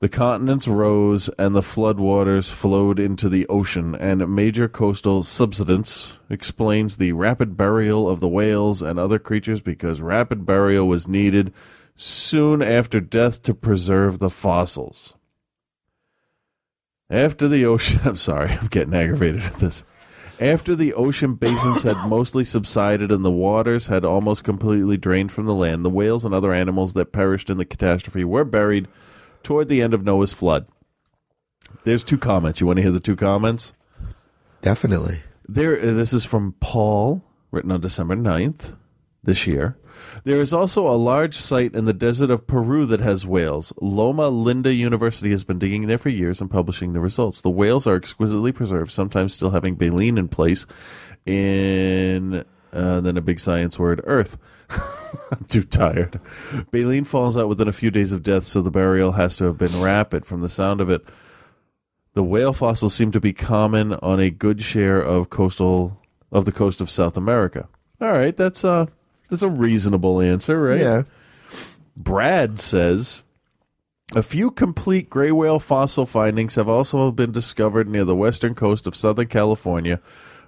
The 0.00 0.08
continents 0.10 0.68
rose 0.68 1.30
and 1.38 1.54
the 1.54 1.62
floodwaters 1.62 2.50
flowed 2.50 2.98
into 2.98 3.30
the 3.30 3.46
ocean, 3.48 3.94
and 3.94 4.34
major 4.34 4.68
coastal 4.68 5.22
subsidence 5.22 6.18
explains 6.28 6.96
the 6.96 7.12
rapid 7.12 7.56
burial 7.56 8.10
of 8.10 8.20
the 8.20 8.28
whales 8.28 8.82
and 8.82 8.98
other 8.98 9.18
creatures 9.18 9.62
because 9.62 10.02
rapid 10.02 10.44
burial 10.44 10.86
was 10.86 11.08
needed 11.08 11.54
soon 11.96 12.60
after 12.60 13.00
death 13.00 13.42
to 13.44 13.54
preserve 13.54 14.18
the 14.18 14.28
fossils. 14.28 15.14
After 17.08 17.48
the 17.48 17.64
ocean, 17.64 18.00
I'm 18.04 18.16
sorry, 18.16 18.50
I'm 18.50 18.66
getting 18.66 18.94
aggravated 18.94 19.44
at 19.44 19.54
this. 19.54 19.84
After 20.40 20.74
the 20.74 20.94
ocean 20.94 21.34
basins 21.34 21.84
had 21.84 22.08
mostly 22.08 22.44
subsided 22.44 23.12
and 23.12 23.24
the 23.24 23.30
waters 23.30 23.86
had 23.86 24.04
almost 24.04 24.42
completely 24.42 24.96
drained 24.96 25.30
from 25.30 25.46
the 25.46 25.54
land, 25.54 25.84
the 25.84 25.90
whales 25.90 26.24
and 26.24 26.34
other 26.34 26.52
animals 26.52 26.94
that 26.94 27.12
perished 27.12 27.50
in 27.50 27.56
the 27.56 27.64
catastrophe 27.64 28.24
were 28.24 28.44
buried 28.44 28.88
toward 29.42 29.68
the 29.68 29.80
end 29.80 29.94
of 29.94 30.04
Noah's 30.04 30.32
flood. 30.32 30.66
There's 31.84 32.02
two 32.02 32.18
comments. 32.18 32.60
You 32.60 32.66
want 32.66 32.78
to 32.78 32.82
hear 32.82 32.90
the 32.90 33.00
two 33.00 33.16
comments? 33.16 33.72
Definitely. 34.62 35.20
There, 35.46 35.76
this 35.76 36.12
is 36.12 36.24
from 36.24 36.54
Paul, 36.60 37.22
written 37.50 37.70
on 37.70 37.80
December 37.80 38.16
9th 38.16 38.74
this 39.22 39.46
year. 39.46 39.76
There 40.24 40.40
is 40.40 40.54
also 40.54 40.86
a 40.86 40.96
large 40.96 41.36
site 41.36 41.74
in 41.74 41.84
the 41.84 41.92
desert 41.92 42.30
of 42.30 42.46
Peru 42.46 42.86
that 42.86 43.00
has 43.00 43.26
whales. 43.26 43.72
Loma 43.80 44.28
Linda 44.28 44.72
University 44.72 45.30
has 45.30 45.44
been 45.44 45.58
digging 45.58 45.86
there 45.86 45.98
for 45.98 46.08
years 46.08 46.40
and 46.40 46.50
publishing 46.50 46.92
the 46.92 47.00
results. 47.00 47.40
The 47.40 47.50
whales 47.50 47.86
are 47.86 47.96
exquisitely 47.96 48.52
preserved, 48.52 48.90
sometimes 48.90 49.34
still 49.34 49.50
having 49.50 49.74
baleen 49.74 50.18
in 50.18 50.28
place 50.28 50.66
in 51.26 52.44
uh, 52.74 53.00
then 53.00 53.16
a 53.16 53.22
big 53.22 53.38
science 53.38 53.78
word, 53.78 54.00
Earth. 54.04 54.36
I'm 55.30 55.44
too 55.44 55.62
tired. 55.62 56.20
Baleen 56.72 57.04
falls 57.04 57.36
out 57.36 57.48
within 57.48 57.68
a 57.68 57.72
few 57.72 57.90
days 57.90 58.10
of 58.12 58.22
death, 58.22 58.44
so 58.44 58.60
the 58.60 58.70
burial 58.70 59.12
has 59.12 59.36
to 59.36 59.44
have 59.44 59.58
been 59.58 59.80
rapid. 59.80 60.26
From 60.26 60.40
the 60.40 60.48
sound 60.48 60.80
of 60.80 60.90
it, 60.90 61.04
the 62.14 62.24
whale 62.24 62.52
fossils 62.52 62.94
seem 62.94 63.12
to 63.12 63.20
be 63.20 63.32
common 63.32 63.92
on 63.94 64.18
a 64.18 64.30
good 64.30 64.60
share 64.60 65.00
of 65.00 65.30
coastal 65.30 66.00
of 66.32 66.44
the 66.44 66.52
coast 66.52 66.80
of 66.80 66.90
South 66.90 67.16
America. 67.16 67.68
All 68.00 68.12
right, 68.12 68.36
that's 68.36 68.64
a 68.64 68.88
that's 69.28 69.42
a 69.42 69.48
reasonable 69.48 70.20
answer, 70.20 70.60
right? 70.60 70.80
Yeah. 70.80 71.02
Brad 71.96 72.58
says 72.58 73.22
a 74.14 74.22
few 74.22 74.50
complete 74.50 75.08
gray 75.08 75.32
whale 75.32 75.58
fossil 75.58 76.06
findings 76.06 76.56
have 76.56 76.68
also 76.68 77.10
been 77.10 77.32
discovered 77.32 77.88
near 77.88 78.04
the 78.04 78.14
western 78.14 78.54
coast 78.54 78.86
of 78.86 78.94
Southern 78.94 79.26
California, 79.26 80.00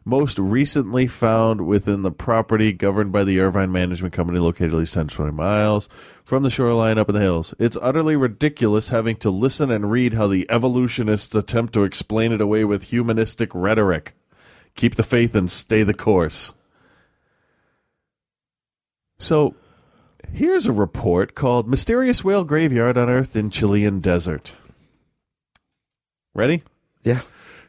most 0.05 0.39
recently 0.39 1.07
found 1.07 1.67
within 1.67 2.03
the 2.03 2.13
property 2.13 2.73
governed 2.73 3.13
by 3.13 3.25
the 3.25 3.41
Irvine 3.41 3.73
Management 3.73 4.15
Company 4.15 4.39
located 4.39 4.73
at 4.73 4.79
least 4.79 4.95
10 4.95 5.09
20 5.09 5.33
miles 5.33 5.89
from 6.25 6.43
the 6.43 6.51
shoreline 6.51 6.99
up 6.99 7.09
in 7.09 7.15
the 7.15 7.21
hills. 7.21 7.55
It's 7.59 7.79
utterly 7.81 8.15
ridiculous 8.15 8.91
having 8.91 9.17
to 9.17 9.31
listen 9.31 9.71
and 9.71 9.91
read 9.91 10.15
how 10.15 10.29
the 10.29 10.47
evolutionists 10.51 11.35
attempt 11.35 11.73
to 11.73 11.85
explain 11.85 12.31
it 12.33 12.41
away 12.41 12.65
with 12.65 12.85
humanistic 12.85 13.51
rhetoric. 13.53 14.13
Keep 14.77 14.95
the 14.95 15.03
faith 15.03 15.35
and 15.35 15.51
stay 15.51 15.83
the 15.83 15.95
course. 15.95 16.53
So, 19.19 19.55
here's 20.33 20.67
a 20.67 20.73
report 20.73 21.35
called 21.35 21.69
Mysterious 21.69 22.23
Whale 22.23 22.45
Graveyard 22.45 22.97
Unearthed 22.97 23.35
in 23.37 23.51
Chilean 23.51 24.01
Desert. 24.01 24.55
Ready? 26.35 26.63
Yeah. 27.03 27.23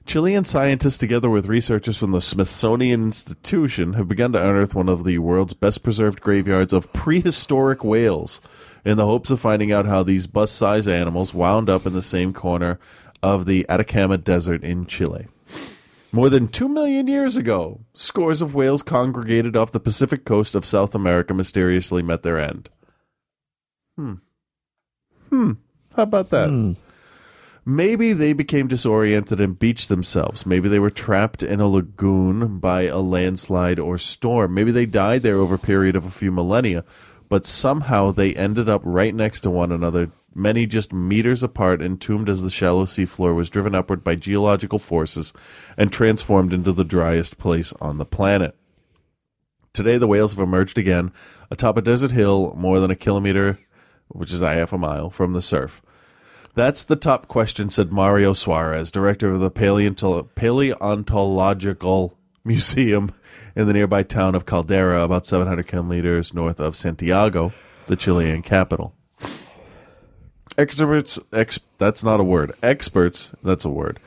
Chilean 0.06 0.46
scientists, 0.46 0.98
together 0.98 1.30
with 1.30 1.48
researchers 1.48 1.98
from 1.98 2.12
the 2.12 2.22
Smithsonian 2.22 3.04
Institution, 3.04 3.94
have 3.94 4.08
begun 4.08 4.32
to 4.32 4.40
unearth 4.40 4.74
one 4.74 4.88
of 4.88 5.04
the 5.04 5.18
world's 5.18 5.54
best 5.54 5.84
preserved 5.84 6.22
graveyards 6.22 6.72
of 6.72 6.92
prehistoric 6.94 7.84
whales 7.84 8.40
in 8.86 8.96
the 8.96 9.06
hopes 9.06 9.30
of 9.30 9.40
finding 9.40 9.72
out 9.72 9.86
how 9.86 10.04
these 10.04 10.28
bus 10.28 10.52
sized 10.52 10.88
animals 10.88 11.34
wound 11.34 11.70
up 11.70 11.86
in 11.86 11.94
the 11.94 12.02
same 12.02 12.32
corner 12.34 12.80
of 13.22 13.46
the 13.46 13.66
Atacama 13.70 14.18
Desert 14.18 14.64
in 14.64 14.86
Chile. 14.86 15.28
More 16.18 16.32
than 16.32 16.48
two 16.48 16.68
million 16.68 17.06
years 17.06 17.38
ago, 17.38 17.82
scores 17.94 18.42
of 18.42 18.56
whales 18.56 18.82
congregated 18.82 19.56
off 19.56 19.72
the 19.72 19.80
Pacific 19.80 20.26
coast 20.26 20.56
of 20.56 20.66
South 20.66 20.96
America 20.96 21.32
mysteriously 21.32 22.02
met 22.02 22.24
their 22.24 22.40
end. 22.40 22.72
Hmm. 23.96 24.14
Hmm. 25.30 25.52
How 25.96 26.02
about 26.02 26.32
that? 26.32 26.50
Maybe 27.64 28.14
they 28.14 28.34
became 28.34 28.68
disoriented 28.68 29.40
and 29.40 29.60
beached 29.60 29.90
themselves. 29.90 30.44
Maybe 30.44 30.68
they 30.68 30.80
were 30.80 30.90
trapped 30.90 31.44
in 31.44 31.60
a 31.60 31.68
lagoon 31.68 32.58
by 32.58 32.88
a 32.88 32.98
landslide 32.98 33.78
or 33.78 34.00
storm. 34.00 34.56
Maybe 34.56 34.72
they 34.72 34.88
died 34.88 35.22
there 35.22 35.38
over 35.38 35.54
a 35.54 35.60
period 35.60 35.96
of 35.96 36.08
a 36.08 36.10
few 36.10 36.32
millennia, 36.32 36.84
but 37.30 37.46
somehow 37.46 38.12
they 38.12 38.34
ended 38.34 38.68
up 38.68 38.82
right 38.84 39.14
next 39.14 39.42
to 39.42 39.52
one 39.52 39.72
another, 39.72 40.10
many 40.34 40.66
just 40.66 40.94
meters 40.94 41.44
apart, 41.44 41.82
entombed 41.82 42.30
as 42.30 42.42
the 42.42 42.50
shallow 42.50 42.86
seafloor 42.86 43.36
was 43.36 43.50
driven 43.50 43.76
upward 43.76 44.04
by 44.04 44.16
geological 44.16 44.80
forces 44.80 45.34
and 45.78 45.92
transformed 45.92 46.54
into 46.54 46.72
the 46.72 46.84
driest 46.84 47.38
place 47.38 47.74
on 47.82 47.98
the 47.98 48.06
planet. 48.06 48.56
Today, 49.74 49.98
the 49.98 50.08
whales 50.08 50.34
have 50.34 50.40
emerged 50.40 50.78
again 50.78 51.12
atop 51.52 51.78
a 51.78 51.82
desert 51.82 52.12
hill 52.12 52.54
more 52.58 52.80
than 52.80 52.92
a 52.92 52.96
kilometer, 52.96 53.60
which 54.08 54.32
is 54.32 54.42
a 54.42 54.54
half 54.54 54.74
a 54.74 54.78
mile, 54.78 55.10
from 55.10 55.34
the 55.34 55.42
surf. 55.42 55.82
That's 56.56 56.84
the 56.84 56.96
top 56.96 57.28
question, 57.28 57.70
said 57.70 57.92
Mario 57.92 58.34
Suarez, 58.34 58.90
director 58.90 59.30
of 59.30 59.40
the 59.40 59.52
Paleonto- 59.52 60.28
Paleontological 60.34 62.18
Museum 62.44 63.12
in 63.56 63.68
the 63.68 63.74
nearby 63.74 64.02
town 64.02 64.34
of 64.34 64.46
Caldera, 64.46 65.04
about 65.04 65.28
700 65.28 65.68
kilometers 65.68 66.34
north 66.34 66.60
of 66.60 66.76
Santiago, 66.76 67.54
the 67.86 67.96
Chilean 67.96 68.42
capital. 68.42 68.97
Experts, 70.58 71.20
ex, 71.32 71.60
that's 71.78 72.04
not 72.04 72.20
a 72.20 72.24
word. 72.24 72.52
Experts, 72.64 73.32
that's 73.44 73.64
a 73.64 73.70
word, 73.70 74.00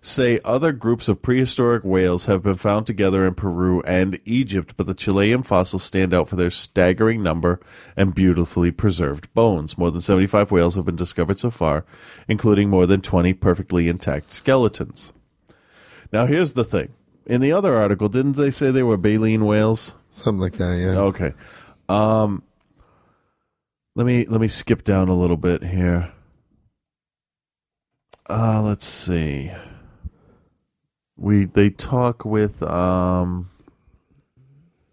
say 0.00 0.40
other 0.44 0.72
groups 0.72 1.08
of 1.08 1.20
prehistoric 1.20 1.84
whales 1.84 2.24
have 2.24 2.42
been 2.42 2.54
found 2.54 2.86
together 2.86 3.26
in 3.26 3.34
Peru 3.34 3.82
and 3.82 4.18
Egypt, 4.24 4.74
but 4.76 4.86
the 4.86 4.94
Chilean 4.94 5.42
fossils 5.42 5.84
stand 5.84 6.14
out 6.14 6.28
for 6.28 6.36
their 6.36 6.50
staggering 6.50 7.22
number 7.22 7.60
and 7.96 8.14
beautifully 8.14 8.70
preserved 8.70 9.32
bones. 9.34 9.76
More 9.76 9.90
than 9.90 10.00
75 10.00 10.50
whales 10.50 10.76
have 10.76 10.86
been 10.86 10.96
discovered 10.96 11.38
so 11.38 11.50
far, 11.50 11.84
including 12.26 12.70
more 12.70 12.86
than 12.86 13.02
20 13.02 13.34
perfectly 13.34 13.88
intact 13.88 14.30
skeletons. 14.30 15.12
Now, 16.12 16.26
here's 16.26 16.54
the 16.54 16.64
thing. 16.64 16.94
In 17.26 17.42
the 17.42 17.52
other 17.52 17.76
article, 17.76 18.08
didn't 18.08 18.36
they 18.36 18.50
say 18.50 18.70
they 18.70 18.82
were 18.82 18.96
baleen 18.96 19.44
whales? 19.44 19.92
Something 20.12 20.40
like 20.40 20.54
that, 20.54 20.78
yeah. 20.78 20.98
Okay. 21.00 21.34
Um, 21.90 22.42
let 23.98 24.06
me 24.06 24.24
let 24.26 24.40
me 24.40 24.46
skip 24.46 24.84
down 24.84 25.08
a 25.08 25.14
little 25.14 25.36
bit 25.36 25.64
here. 25.64 26.12
Uh, 28.30 28.62
let's 28.62 28.86
see. 28.86 29.50
We 31.16 31.46
they 31.46 31.70
talk 31.70 32.24
with 32.24 32.62
um. 32.62 33.50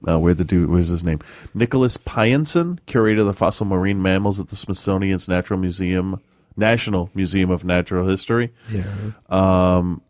Uh, 0.08 0.20
where 0.20 0.34
the 0.34 0.44
dude? 0.44 0.70
Where's 0.72 0.88
his 0.88 1.04
name? 1.04 1.20
Nicholas 1.54 1.98
Pyenson, 1.98 2.80
curator 2.88 3.22
of 3.22 3.28
the 3.28 3.34
fossil 3.34 3.68
marine 3.68 4.02
mammals 4.02 4.40
at 4.40 4.50
the 4.50 4.56
Smithsonian's 4.56 5.28
Natural 5.28 5.60
Museum, 5.60 6.20
National 6.58 7.12
Museum 7.14 7.52
of 7.52 7.64
Natural 7.64 8.08
History. 8.08 8.54
Yeah. 8.72 8.86
Um, 9.30 10.02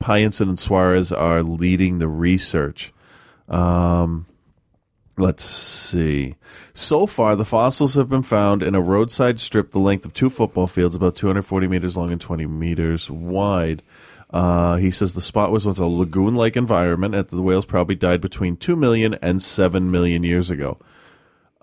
Pyenson 0.00 0.48
and 0.48 0.58
Suarez 0.58 1.10
are 1.10 1.42
leading 1.42 1.98
the 1.98 2.08
research. 2.08 2.92
Um, 3.48 4.26
let's 5.20 5.44
see. 5.44 6.34
So 6.74 7.06
far, 7.06 7.36
the 7.36 7.44
fossils 7.44 7.94
have 7.94 8.08
been 8.08 8.22
found 8.22 8.62
in 8.62 8.74
a 8.74 8.80
roadside 8.80 9.38
strip 9.40 9.70
the 9.70 9.78
length 9.78 10.06
of 10.06 10.14
two 10.14 10.30
football 10.30 10.66
fields, 10.66 10.96
about 10.96 11.16
240 11.16 11.68
meters 11.68 11.96
long 11.96 12.12
and 12.12 12.20
20 12.20 12.46
meters 12.46 13.10
wide. 13.10 13.82
Uh, 14.30 14.76
he 14.76 14.90
says 14.90 15.14
the 15.14 15.20
spot 15.20 15.50
was 15.50 15.66
once 15.66 15.78
a 15.78 15.84
lagoon 15.84 16.34
like 16.34 16.56
environment, 16.56 17.14
and 17.14 17.28
the 17.28 17.42
whales 17.42 17.66
probably 17.66 17.96
died 17.96 18.20
between 18.20 18.56
2 18.56 18.76
million 18.76 19.14
and 19.14 19.42
7 19.42 19.90
million 19.90 20.22
years 20.22 20.50
ago. 20.50 20.78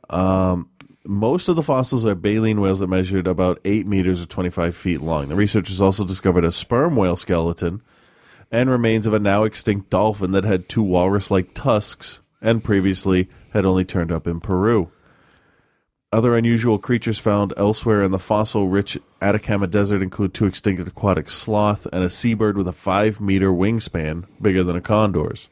Um, 0.09 0.69
most 1.05 1.47
of 1.47 1.55
the 1.55 1.63
fossils 1.63 2.05
are 2.05 2.15
baleen 2.15 2.59
whales 2.59 2.79
that 2.79 2.87
measured 2.87 3.27
about 3.27 3.61
8 3.63 3.87
meters 3.87 4.21
or 4.21 4.25
25 4.25 4.75
feet 4.75 5.01
long. 5.01 5.29
The 5.29 5.35
researchers 5.35 5.81
also 5.81 6.05
discovered 6.05 6.43
a 6.43 6.51
sperm 6.51 6.97
whale 6.97 7.15
skeleton 7.15 7.81
and 8.51 8.69
remains 8.69 9.07
of 9.07 9.13
a 9.13 9.19
now 9.19 9.43
extinct 9.43 9.89
dolphin 9.89 10.31
that 10.31 10.43
had 10.43 10.67
two 10.67 10.83
walrus 10.83 11.31
like 11.31 11.53
tusks 11.53 12.19
and 12.41 12.63
previously 12.63 13.29
had 13.57 13.65
only 13.65 13.83
turned 13.85 14.11
up 14.11 14.25
in 14.27 14.39
Peru. 14.39 14.89
Other 16.13 16.37
unusual 16.37 16.79
creatures 16.79 17.19
found 17.19 17.53
elsewhere 17.57 18.01
in 18.01 18.11
the 18.11 18.19
fossil 18.19 18.69
rich 18.69 18.97
Atacama 19.21 19.67
Desert 19.67 20.01
include 20.01 20.33
two 20.33 20.45
extinct 20.45 20.87
aquatic 20.87 21.29
sloth 21.29 21.85
and 21.91 22.01
a 22.03 22.09
seabird 22.09 22.55
with 22.55 22.67
a 22.67 22.71
five 22.71 23.19
meter 23.19 23.49
wingspan, 23.51 24.23
bigger 24.41 24.63
than 24.63 24.77
a 24.77 24.81
condor's. 24.81 25.49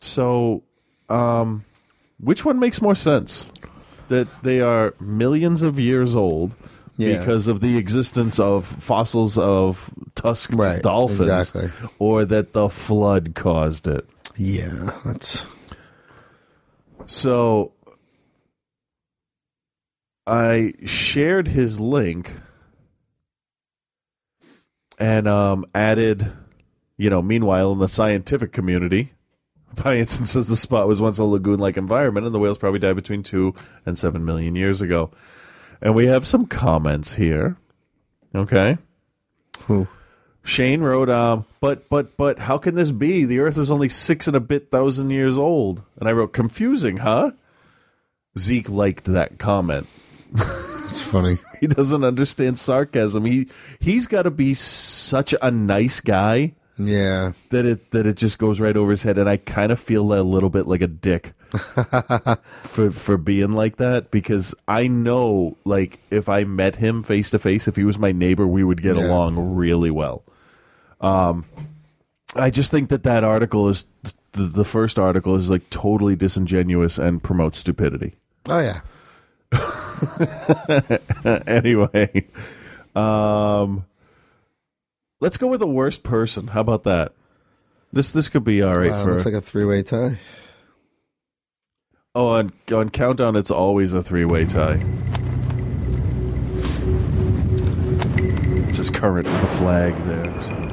So, 0.00 0.64
um, 1.08 1.64
which 2.18 2.44
one 2.44 2.58
makes 2.58 2.82
more 2.82 2.94
sense? 2.96 3.52
That 4.08 4.26
they 4.42 4.60
are 4.60 4.94
millions 5.00 5.62
of 5.62 5.78
years 5.78 6.16
old 6.16 6.54
Yeah. 6.96 7.18
because 7.18 7.46
of 7.46 7.60
the 7.60 7.76
existence 7.78 8.38
of 8.40 8.66
fossils 8.66 9.38
of 9.38 9.90
tusked 10.16 10.54
Right, 10.54 10.82
dolphins, 10.82 11.20
exactly. 11.28 11.70
or 12.00 12.24
that 12.24 12.52
the 12.52 12.68
flood 12.68 13.34
caused 13.36 13.86
it. 13.86 14.06
Yeah, 14.36 14.90
that's 15.04 15.44
So 17.06 17.72
I 20.26 20.72
shared 20.84 21.48
his 21.48 21.80
link 21.80 22.32
and 24.98 25.26
um, 25.26 25.64
added, 25.74 26.32
you 26.96 27.10
know, 27.10 27.22
meanwhile 27.22 27.72
in 27.72 27.78
the 27.78 27.88
scientific 27.88 28.52
community, 28.52 29.12
Pyenson 29.74 30.26
says 30.26 30.48
the 30.48 30.56
spot 30.56 30.86
was 30.86 31.00
once 31.00 31.18
a 31.18 31.24
lagoon 31.24 31.58
like 31.58 31.76
environment 31.76 32.26
and 32.26 32.34
the 32.34 32.38
whales 32.38 32.58
probably 32.58 32.78
died 32.78 32.96
between 32.96 33.22
two 33.22 33.54
and 33.86 33.98
seven 33.98 34.24
million 34.24 34.54
years 34.54 34.80
ago. 34.82 35.10
And 35.80 35.94
we 35.94 36.06
have 36.06 36.26
some 36.26 36.46
comments 36.46 37.14
here. 37.14 37.56
Okay. 38.34 38.78
Who? 39.66 39.88
Shane 40.44 40.80
wrote, 40.82 41.08
um, 41.08 41.44
but 41.60 41.88
but 41.88 42.16
but 42.16 42.38
how 42.40 42.58
can 42.58 42.74
this 42.74 42.90
be? 42.90 43.24
The 43.24 43.38
Earth 43.40 43.56
is 43.56 43.70
only 43.70 43.88
six 43.88 44.26
and 44.26 44.36
a 44.36 44.40
bit 44.40 44.70
thousand 44.70 45.10
years 45.10 45.38
old. 45.38 45.82
And 45.98 46.08
I 46.08 46.12
wrote, 46.12 46.32
confusing, 46.32 46.96
huh? 46.98 47.32
Zeke 48.38 48.68
liked 48.68 49.04
that 49.04 49.38
comment. 49.38 49.86
it's 50.34 51.00
funny. 51.00 51.38
he 51.60 51.66
doesn't 51.68 52.02
understand 52.02 52.58
sarcasm. 52.58 53.24
He 53.24 53.48
he's 53.78 54.06
got 54.06 54.22
to 54.22 54.30
be 54.30 54.54
such 54.54 55.34
a 55.40 55.50
nice 55.50 56.00
guy. 56.00 56.54
Yeah. 56.78 57.32
That 57.50 57.64
it 57.66 57.90
that 57.92 58.06
it 58.06 58.16
just 58.16 58.38
goes 58.38 58.58
right 58.58 58.76
over 58.76 58.90
his 58.90 59.02
head, 59.02 59.18
and 59.18 59.28
I 59.28 59.36
kind 59.36 59.70
of 59.70 59.78
feel 59.78 60.12
a 60.12 60.22
little 60.22 60.50
bit 60.50 60.66
like 60.66 60.80
a 60.80 60.86
dick 60.88 61.34
for 62.64 62.90
for 62.90 63.16
being 63.16 63.52
like 63.52 63.76
that 63.76 64.10
because 64.10 64.54
I 64.66 64.88
know 64.88 65.56
like 65.64 66.00
if 66.10 66.28
I 66.28 66.44
met 66.44 66.76
him 66.76 67.02
face 67.02 67.30
to 67.30 67.38
face, 67.38 67.68
if 67.68 67.76
he 67.76 67.84
was 67.84 67.98
my 67.98 68.10
neighbor, 68.12 68.46
we 68.46 68.64
would 68.64 68.82
get 68.82 68.96
Yeah. 68.96 69.06
along 69.06 69.54
really 69.54 69.90
well. 69.90 70.24
Um, 71.02 71.44
I 72.34 72.50
just 72.50 72.70
think 72.70 72.88
that 72.90 73.02
that 73.02 73.24
article 73.24 73.68
is 73.68 73.84
the, 74.32 74.44
the 74.44 74.64
first 74.64 74.98
article 74.98 75.36
is 75.36 75.50
like 75.50 75.68
totally 75.70 76.16
disingenuous 76.16 76.96
and 76.98 77.22
promotes 77.22 77.58
stupidity. 77.58 78.14
Oh 78.48 78.60
yeah. 78.60 78.80
anyway, 81.46 82.26
um, 82.96 83.84
let's 85.20 85.36
go 85.36 85.46
with 85.48 85.60
the 85.60 85.66
worst 85.66 86.02
person. 86.02 86.46
How 86.48 86.60
about 86.62 86.84
that? 86.84 87.12
This 87.92 88.10
this 88.12 88.28
could 88.30 88.44
be 88.44 88.62
all 88.62 88.78
right 88.78 88.90
Wow, 88.90 89.04
for. 89.04 89.12
looks 89.12 89.26
like 89.26 89.34
a 89.34 89.40
three 89.42 89.66
way 89.66 89.82
tie. 89.82 90.18
oh, 92.14 92.28
on 92.28 92.52
on 92.72 92.88
countdown, 92.88 93.36
it's 93.36 93.50
always 93.50 93.92
a 93.92 94.02
three 94.02 94.24
way 94.24 94.46
tie. 94.46 94.82
It's 98.68 98.78
his 98.78 98.88
current 98.88 99.26
with 99.30 99.40
the 99.42 99.46
flag 99.48 99.94
there. 100.06 100.42
so. 100.42 100.71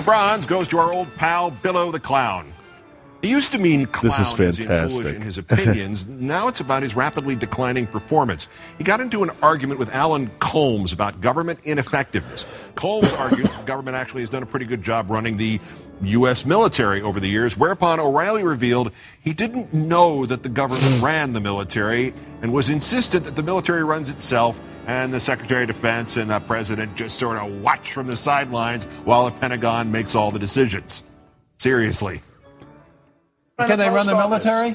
The 0.00 0.04
bronze 0.04 0.46
goes 0.46 0.66
to 0.68 0.78
our 0.78 0.94
old 0.94 1.14
pal 1.16 1.50
Bill-O 1.50 1.92
the 1.92 2.00
Clown. 2.00 2.54
He 3.20 3.28
used 3.28 3.52
to 3.52 3.58
mean 3.58 3.84
clown 3.84 4.04
This 4.08 4.18
is 4.18 4.40
as 4.40 4.58
in 4.58 4.64
fantastic. 4.64 5.16
in 5.16 5.20
his 5.20 5.36
opinions. 5.36 6.06
now 6.08 6.48
it's 6.48 6.60
about 6.60 6.82
his 6.82 6.96
rapidly 6.96 7.36
declining 7.36 7.86
performance. 7.86 8.48
He 8.78 8.84
got 8.84 9.02
into 9.02 9.22
an 9.22 9.30
argument 9.42 9.78
with 9.78 9.90
Alan 9.90 10.30
Colmes 10.38 10.94
about 10.94 11.20
government 11.20 11.58
ineffectiveness. 11.64 12.46
Colmes 12.76 13.12
argued 13.12 13.44
the 13.44 13.62
government 13.66 13.94
actually 13.94 14.22
has 14.22 14.30
done 14.30 14.42
a 14.42 14.46
pretty 14.46 14.64
good 14.64 14.82
job 14.82 15.10
running 15.10 15.36
the 15.36 15.60
U.S. 16.02 16.46
military 16.46 17.02
over 17.02 17.20
the 17.20 17.28
years, 17.28 17.56
whereupon 17.56 18.00
O'Reilly 18.00 18.42
revealed 18.42 18.92
he 19.20 19.32
didn't 19.32 19.72
know 19.72 20.26
that 20.26 20.42
the 20.42 20.48
government 20.48 20.84
hmm. 20.94 21.04
ran 21.04 21.32
the 21.32 21.40
military 21.40 22.14
and 22.42 22.52
was 22.52 22.68
insistent 22.68 23.24
that 23.24 23.36
the 23.36 23.42
military 23.42 23.84
runs 23.84 24.10
itself 24.10 24.60
and 24.86 25.12
the 25.12 25.20
Secretary 25.20 25.62
of 25.62 25.68
Defense 25.68 26.16
and 26.16 26.30
the 26.30 26.40
President 26.40 26.94
just 26.96 27.18
sort 27.18 27.36
of 27.36 27.62
watch 27.62 27.92
from 27.92 28.06
the 28.06 28.16
sidelines 28.16 28.84
while 29.04 29.26
the 29.26 29.30
Pentagon 29.32 29.92
makes 29.92 30.14
all 30.14 30.30
the 30.30 30.38
decisions. 30.38 31.02
Seriously. 31.58 32.22
Can 33.58 33.78
they 33.78 33.90
run 33.90 34.06
the 34.06 34.16
military? 34.16 34.74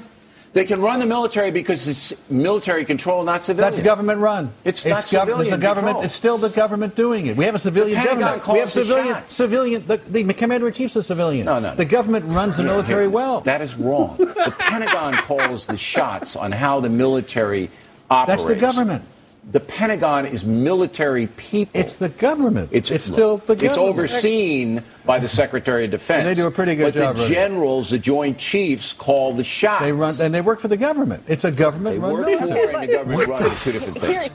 They 0.55 0.63
can 0.63 0.81
run 0.81 1.01
the 1.01 1.05
military 1.05 1.51
because 1.51 1.85
it's 1.85 2.13
military 2.29 2.85
control, 2.85 3.25
not 3.25 3.43
civilian. 3.43 3.73
That's 3.73 3.83
government 3.83 4.21
run. 4.21 4.53
It's, 4.63 4.85
not 4.85 5.03
gov- 5.03 5.07
civilian 5.07 5.41
it's 5.41 5.49
the 5.49 5.57
government. 5.57 6.05
It's 6.05 6.15
still 6.15 6.37
the 6.37 6.47
government 6.47 6.95
doing 6.95 7.25
it. 7.25 7.35
We 7.35 7.43
have 7.43 7.55
a 7.55 7.59
civilian 7.59 8.01
government. 8.01 8.47
We 8.47 8.59
have 8.59 8.71
civilian. 8.71 9.15
shots. 9.15 9.33
Civilian. 9.33 9.85
The, 9.85 9.97
the 9.97 10.33
commander 10.33 10.67
in 10.67 10.73
chief's 10.73 10.95
a 10.95 11.03
civilian. 11.03 11.45
No, 11.45 11.59
no. 11.59 11.75
The 11.75 11.83
government 11.83 12.23
runs 12.27 12.55
the 12.55 12.63
Yeah, 12.63 12.69
military 12.69 13.03
yeah. 13.03 13.09
well. 13.09 13.41
That 13.41 13.59
is 13.59 13.75
wrong. 13.75 14.15
The 14.17 14.55
Pentagon 14.57 15.17
calls 15.23 15.65
the 15.65 15.75
shots 15.75 16.37
on 16.37 16.53
how 16.53 16.79
the 16.79 16.89
military 16.89 17.69
operates. 18.09 18.45
That's 18.45 18.53
the 18.53 18.59
government. 18.59 19.03
The 19.51 19.59
Pentagon 19.59 20.25
is 20.25 20.43
military 20.43 21.27
people. 21.27 21.79
It's 21.79 21.97
the 21.97 22.09
government. 22.09 22.69
It's, 22.71 22.89
It's 22.89 23.05
still 23.05 23.37
the 23.37 23.55
government. 23.55 23.63
It's 23.63 23.77
overseen 23.77 24.83
by 25.05 25.19
the 25.19 25.27
Secretary 25.27 25.85
of 25.85 25.91
Defense. 25.91 26.19
And 26.19 26.27
they 26.27 26.33
do 26.33 26.47
a 26.47 26.51
pretty 26.51 26.75
good 26.75 26.93
but 26.93 26.99
job 26.99 27.15
But 27.15 27.21
the 27.21 27.21
running 27.21 27.33
generals, 27.35 27.89
the 27.91 27.99
Joint 27.99 28.39
Chiefs, 28.39 28.93
call 28.93 29.33
the 29.33 29.43
shots. 29.43 29.83
They 29.83 29.91
run 29.91 30.15
and 30.19 30.33
they 30.33 30.41
work 30.41 30.59
for 30.59 30.67
the 30.67 30.77
government. 30.77 31.23
It's 31.27 31.45
a 31.45 31.51
government 31.51 31.99
run 32.01 32.11
work 32.11 32.25
military. 32.25 32.63
for 32.63 32.79
and 32.79 32.89
the 32.89 32.93
government 32.93 33.27
run 33.29 33.43
are 33.43 33.55
two 33.55 33.71
different 33.71 33.99
things. 33.99 34.29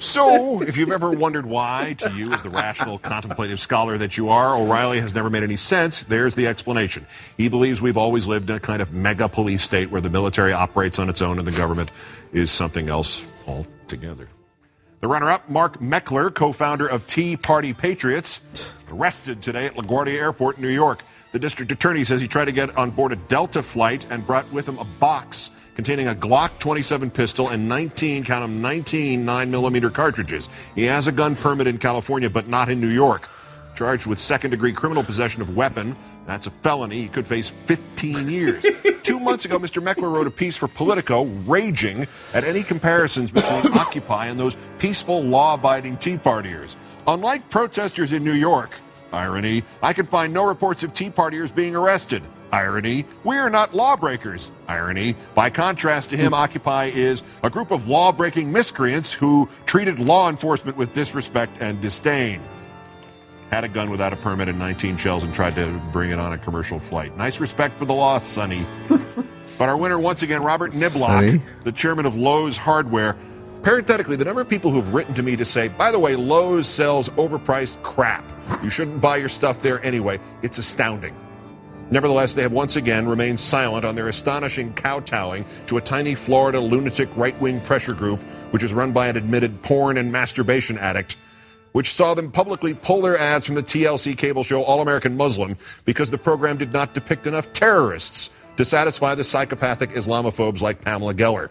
So, 0.00 0.62
if 0.62 0.76
you've 0.76 0.92
ever 0.92 1.10
wondered 1.10 1.44
why, 1.44 1.96
to 1.98 2.10
you 2.12 2.32
as 2.32 2.44
the 2.44 2.50
rational, 2.50 2.98
contemplative 2.98 3.58
scholar 3.58 3.98
that 3.98 4.16
you 4.16 4.28
are, 4.28 4.56
O'Reilly 4.56 5.00
has 5.00 5.12
never 5.12 5.28
made 5.28 5.42
any 5.42 5.56
sense, 5.56 6.04
there's 6.04 6.36
the 6.36 6.46
explanation. 6.46 7.04
He 7.36 7.48
believes 7.48 7.82
we've 7.82 7.96
always 7.96 8.24
lived 8.24 8.48
in 8.48 8.56
a 8.56 8.60
kind 8.60 8.80
of 8.80 8.92
mega 8.92 9.28
police 9.28 9.64
state 9.64 9.90
where 9.90 10.00
the 10.00 10.08
military 10.08 10.52
operates 10.52 11.00
on 11.00 11.08
its 11.08 11.20
own 11.20 11.40
and 11.40 11.48
the 11.48 11.52
government 11.52 11.90
is 12.32 12.52
something 12.52 12.88
else 12.88 13.24
altogether. 13.48 14.28
The 15.00 15.06
runner 15.06 15.30
up, 15.30 15.48
Mark 15.48 15.78
Meckler, 15.78 16.34
co 16.34 16.52
founder 16.52 16.88
of 16.88 17.06
Tea 17.06 17.36
Party 17.36 17.72
Patriots, 17.72 18.42
arrested 18.90 19.40
today 19.40 19.66
at 19.66 19.76
LaGuardia 19.76 20.14
Airport 20.14 20.56
in 20.56 20.62
New 20.62 20.68
York. 20.68 21.04
The 21.30 21.38
district 21.38 21.70
attorney 21.70 22.02
says 22.02 22.20
he 22.20 22.26
tried 22.26 22.46
to 22.46 22.52
get 22.52 22.76
on 22.76 22.90
board 22.90 23.12
a 23.12 23.16
Delta 23.16 23.62
flight 23.62 24.06
and 24.10 24.26
brought 24.26 24.50
with 24.52 24.68
him 24.68 24.76
a 24.78 24.84
box 24.98 25.52
containing 25.76 26.08
a 26.08 26.14
Glock 26.16 26.58
27 26.58 27.12
pistol 27.12 27.50
and 27.50 27.68
19, 27.68 28.24
count 28.24 28.42
count 28.42 28.42
'em, 28.42 28.60
19 28.60 29.24
9mm 29.24 29.94
cartridges. 29.94 30.48
He 30.74 30.82
has 30.84 31.06
a 31.06 31.12
gun 31.12 31.36
permit 31.36 31.68
in 31.68 31.78
California, 31.78 32.28
but 32.28 32.48
not 32.48 32.68
in 32.68 32.80
New 32.80 32.88
York. 32.88 33.28
Charged 33.76 34.08
with 34.08 34.18
second 34.18 34.50
degree 34.50 34.72
criminal 34.72 35.04
possession 35.04 35.42
of 35.42 35.54
weapon. 35.54 35.94
That's 36.28 36.46
a 36.46 36.50
felony. 36.50 37.00
He 37.00 37.08
could 37.08 37.26
face 37.26 37.48
15 37.48 38.28
years. 38.28 38.66
Two 39.02 39.18
months 39.18 39.46
ago, 39.46 39.58
Mr. 39.58 39.82
Meckler 39.82 40.12
wrote 40.12 40.26
a 40.26 40.30
piece 40.30 40.58
for 40.58 40.68
Politico 40.68 41.24
raging 41.24 42.06
at 42.34 42.44
any 42.44 42.62
comparisons 42.62 43.30
between 43.30 43.72
Occupy 43.78 44.26
and 44.26 44.38
those 44.38 44.54
peaceful, 44.78 45.22
law 45.22 45.54
abiding 45.54 45.96
Tea 45.96 46.18
Partiers. 46.18 46.76
Unlike 47.06 47.48
protesters 47.48 48.12
in 48.12 48.24
New 48.24 48.34
York, 48.34 48.72
irony, 49.10 49.64
I 49.82 49.94
can 49.94 50.04
find 50.04 50.34
no 50.34 50.44
reports 50.44 50.82
of 50.82 50.92
Tea 50.92 51.08
Partiers 51.08 51.54
being 51.54 51.74
arrested. 51.74 52.22
Irony, 52.52 53.06
we 53.24 53.38
are 53.38 53.48
not 53.48 53.72
lawbreakers. 53.72 54.50
Irony, 54.68 55.16
by 55.34 55.48
contrast 55.48 56.10
to 56.10 56.18
him, 56.18 56.28
hmm. 56.28 56.34
Occupy 56.34 56.90
is 56.94 57.22
a 57.42 57.48
group 57.48 57.70
of 57.70 57.88
law 57.88 58.12
breaking 58.12 58.52
miscreants 58.52 59.14
who 59.14 59.48
treated 59.64 59.98
law 59.98 60.28
enforcement 60.28 60.76
with 60.76 60.92
disrespect 60.92 61.56
and 61.60 61.80
disdain 61.80 62.42
had 63.50 63.64
a 63.64 63.68
gun 63.68 63.90
without 63.90 64.12
a 64.12 64.16
permit 64.16 64.48
and 64.48 64.58
19 64.58 64.96
shells 64.96 65.24
and 65.24 65.34
tried 65.34 65.54
to 65.54 65.80
bring 65.92 66.10
it 66.10 66.18
on 66.18 66.32
a 66.32 66.38
commercial 66.38 66.78
flight. 66.78 67.16
Nice 67.16 67.40
respect 67.40 67.76
for 67.76 67.84
the 67.84 67.94
law, 67.94 68.18
Sonny. 68.18 68.64
but 69.58 69.68
our 69.68 69.76
winner, 69.76 69.98
once 69.98 70.22
again, 70.22 70.42
Robert 70.42 70.72
Niblock, 70.72 70.90
Sonny. 70.90 71.42
the 71.64 71.72
chairman 71.72 72.06
of 72.06 72.16
Lowe's 72.16 72.56
Hardware. 72.56 73.16
Parenthetically, 73.62 74.16
the 74.16 74.24
number 74.24 74.40
of 74.40 74.48
people 74.48 74.70
who've 74.70 74.94
written 74.94 75.14
to 75.14 75.22
me 75.22 75.34
to 75.36 75.44
say, 75.44 75.68
by 75.68 75.90
the 75.90 75.98
way, 75.98 76.14
Lowe's 76.14 76.66
sells 76.66 77.08
overpriced 77.10 77.82
crap. 77.82 78.24
You 78.62 78.70
shouldn't 78.70 79.00
buy 79.00 79.16
your 79.16 79.28
stuff 79.28 79.62
there 79.62 79.84
anyway. 79.84 80.20
It's 80.42 80.58
astounding. 80.58 81.14
Nevertheless, 81.90 82.32
they 82.32 82.42
have 82.42 82.52
once 82.52 82.76
again 82.76 83.08
remained 83.08 83.40
silent 83.40 83.84
on 83.84 83.94
their 83.94 84.08
astonishing 84.08 84.74
kowtowing 84.74 85.46
to 85.68 85.78
a 85.78 85.80
tiny 85.80 86.14
Florida 86.14 86.60
lunatic 86.60 87.08
right 87.16 87.38
wing 87.40 87.60
pressure 87.62 87.94
group, 87.94 88.20
which 88.50 88.62
is 88.62 88.74
run 88.74 88.92
by 88.92 89.08
an 89.08 89.16
admitted 89.16 89.62
porn 89.62 89.96
and 89.96 90.12
masturbation 90.12 90.76
addict, 90.76 91.16
which 91.78 91.94
saw 91.94 92.12
them 92.12 92.32
publicly 92.32 92.74
pull 92.74 93.00
their 93.02 93.16
ads 93.16 93.46
from 93.46 93.54
the 93.54 93.62
TLC 93.62 94.18
cable 94.18 94.42
show 94.42 94.64
All 94.64 94.80
American 94.80 95.16
Muslim 95.16 95.56
because 95.84 96.10
the 96.10 96.18
program 96.18 96.58
did 96.58 96.72
not 96.72 96.92
depict 96.92 97.24
enough 97.24 97.52
terrorists 97.52 98.30
to 98.56 98.64
satisfy 98.64 99.14
the 99.14 99.22
psychopathic 99.22 99.90
Islamophobes 99.90 100.60
like 100.60 100.82
Pamela 100.82 101.14
Geller. 101.14 101.50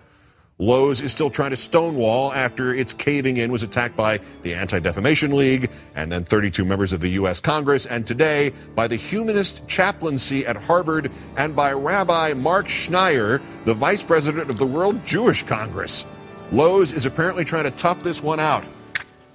Lowe's 0.59 0.99
is 0.99 1.13
still 1.13 1.29
trying 1.29 1.51
to 1.51 1.55
stonewall 1.55 2.33
after 2.33 2.73
its 2.73 2.91
caving 2.91 3.37
in 3.37 3.53
was 3.53 3.63
attacked 3.63 3.95
by 3.95 4.19
the 4.43 4.53
Anti 4.53 4.79
Defamation 4.79 5.33
League 5.33 5.69
and 5.95 6.11
then 6.11 6.25
32 6.25 6.65
members 6.65 6.91
of 6.91 6.99
the 6.99 7.11
U.S. 7.11 7.39
Congress, 7.39 7.85
and 7.85 8.05
today 8.05 8.51
by 8.75 8.85
the 8.85 8.97
Humanist 8.97 9.65
Chaplaincy 9.69 10.45
at 10.45 10.57
Harvard 10.57 11.09
and 11.37 11.55
by 11.55 11.71
Rabbi 11.71 12.33
Mark 12.33 12.67
Schneier, 12.67 13.41
the 13.63 13.73
vice 13.73 14.03
president 14.03 14.49
of 14.49 14.57
the 14.57 14.67
World 14.67 15.05
Jewish 15.05 15.43
Congress. 15.43 16.03
Lowe's 16.51 16.91
is 16.91 17.05
apparently 17.05 17.45
trying 17.45 17.63
to 17.63 17.71
tough 17.71 18.03
this 18.03 18.21
one 18.21 18.41
out. 18.41 18.65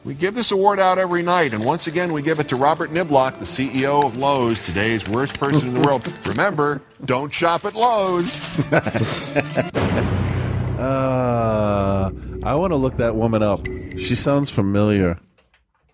We 0.05 0.15
give 0.15 0.35
this 0.35 0.51
award 0.51 0.81
out 0.81 0.99
every 0.99 1.23
night, 1.23 1.55
and 1.55 1.65
once 1.65 1.87
again, 1.87 2.13
we 2.13 2.23
give 2.23 2.41
it 2.41 2.49
to 2.49 2.57
Robert 2.57 2.91
Niblock, 2.91 3.39
the 3.39 3.45
CEO 3.45 4.05
of 4.05 4.17
Lowe's, 4.17 4.65
today's 4.65 5.09
worst 5.09 5.39
person 5.39 5.69
in 5.69 5.75
the 5.75 5.81
world. 5.81 6.13
Remember, 6.27 6.83
don't 7.05 7.33
shop 7.33 7.65
at 7.65 7.75
Lowe's. 7.75 8.41
Uh, 10.83 12.11
I 12.43 12.57
want 12.57 12.73
to 12.73 12.77
look 12.77 12.97
that 12.97 13.15
woman 13.15 13.41
up. 13.41 13.67
She 13.99 14.17
sounds 14.17 14.51
familiar. 14.51 15.21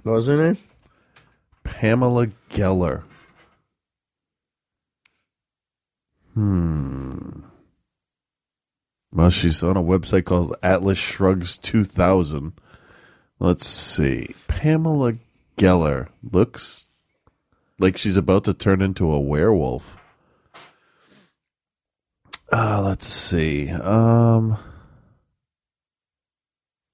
What 0.03 0.12
was 0.12 0.27
her 0.29 0.42
name? 0.42 0.57
Pamela 1.62 2.29
Geller. 2.49 3.03
Hmm. 6.33 7.40
Well, 9.12 9.29
she's 9.29 9.62
on 9.62 9.77
a 9.77 9.83
website 9.83 10.25
called 10.25 10.57
Atlas 10.62 10.97
Shrugs 10.97 11.59
2000. 11.59 12.55
Let's 13.40 13.66
see. 13.66 14.35
Pamela 14.48 15.14
Geller 15.57 16.09
looks 16.22 16.87
like 17.79 17.96
she's 17.96 18.16
about 18.16 18.44
to 18.44 18.55
turn 18.55 18.83
into 18.83 19.12
a 19.12 19.20
werewolf. 19.20 19.96
Uh, 22.51 22.83
let's 22.85 23.07
see. 23.07 23.70
Um 23.70 24.59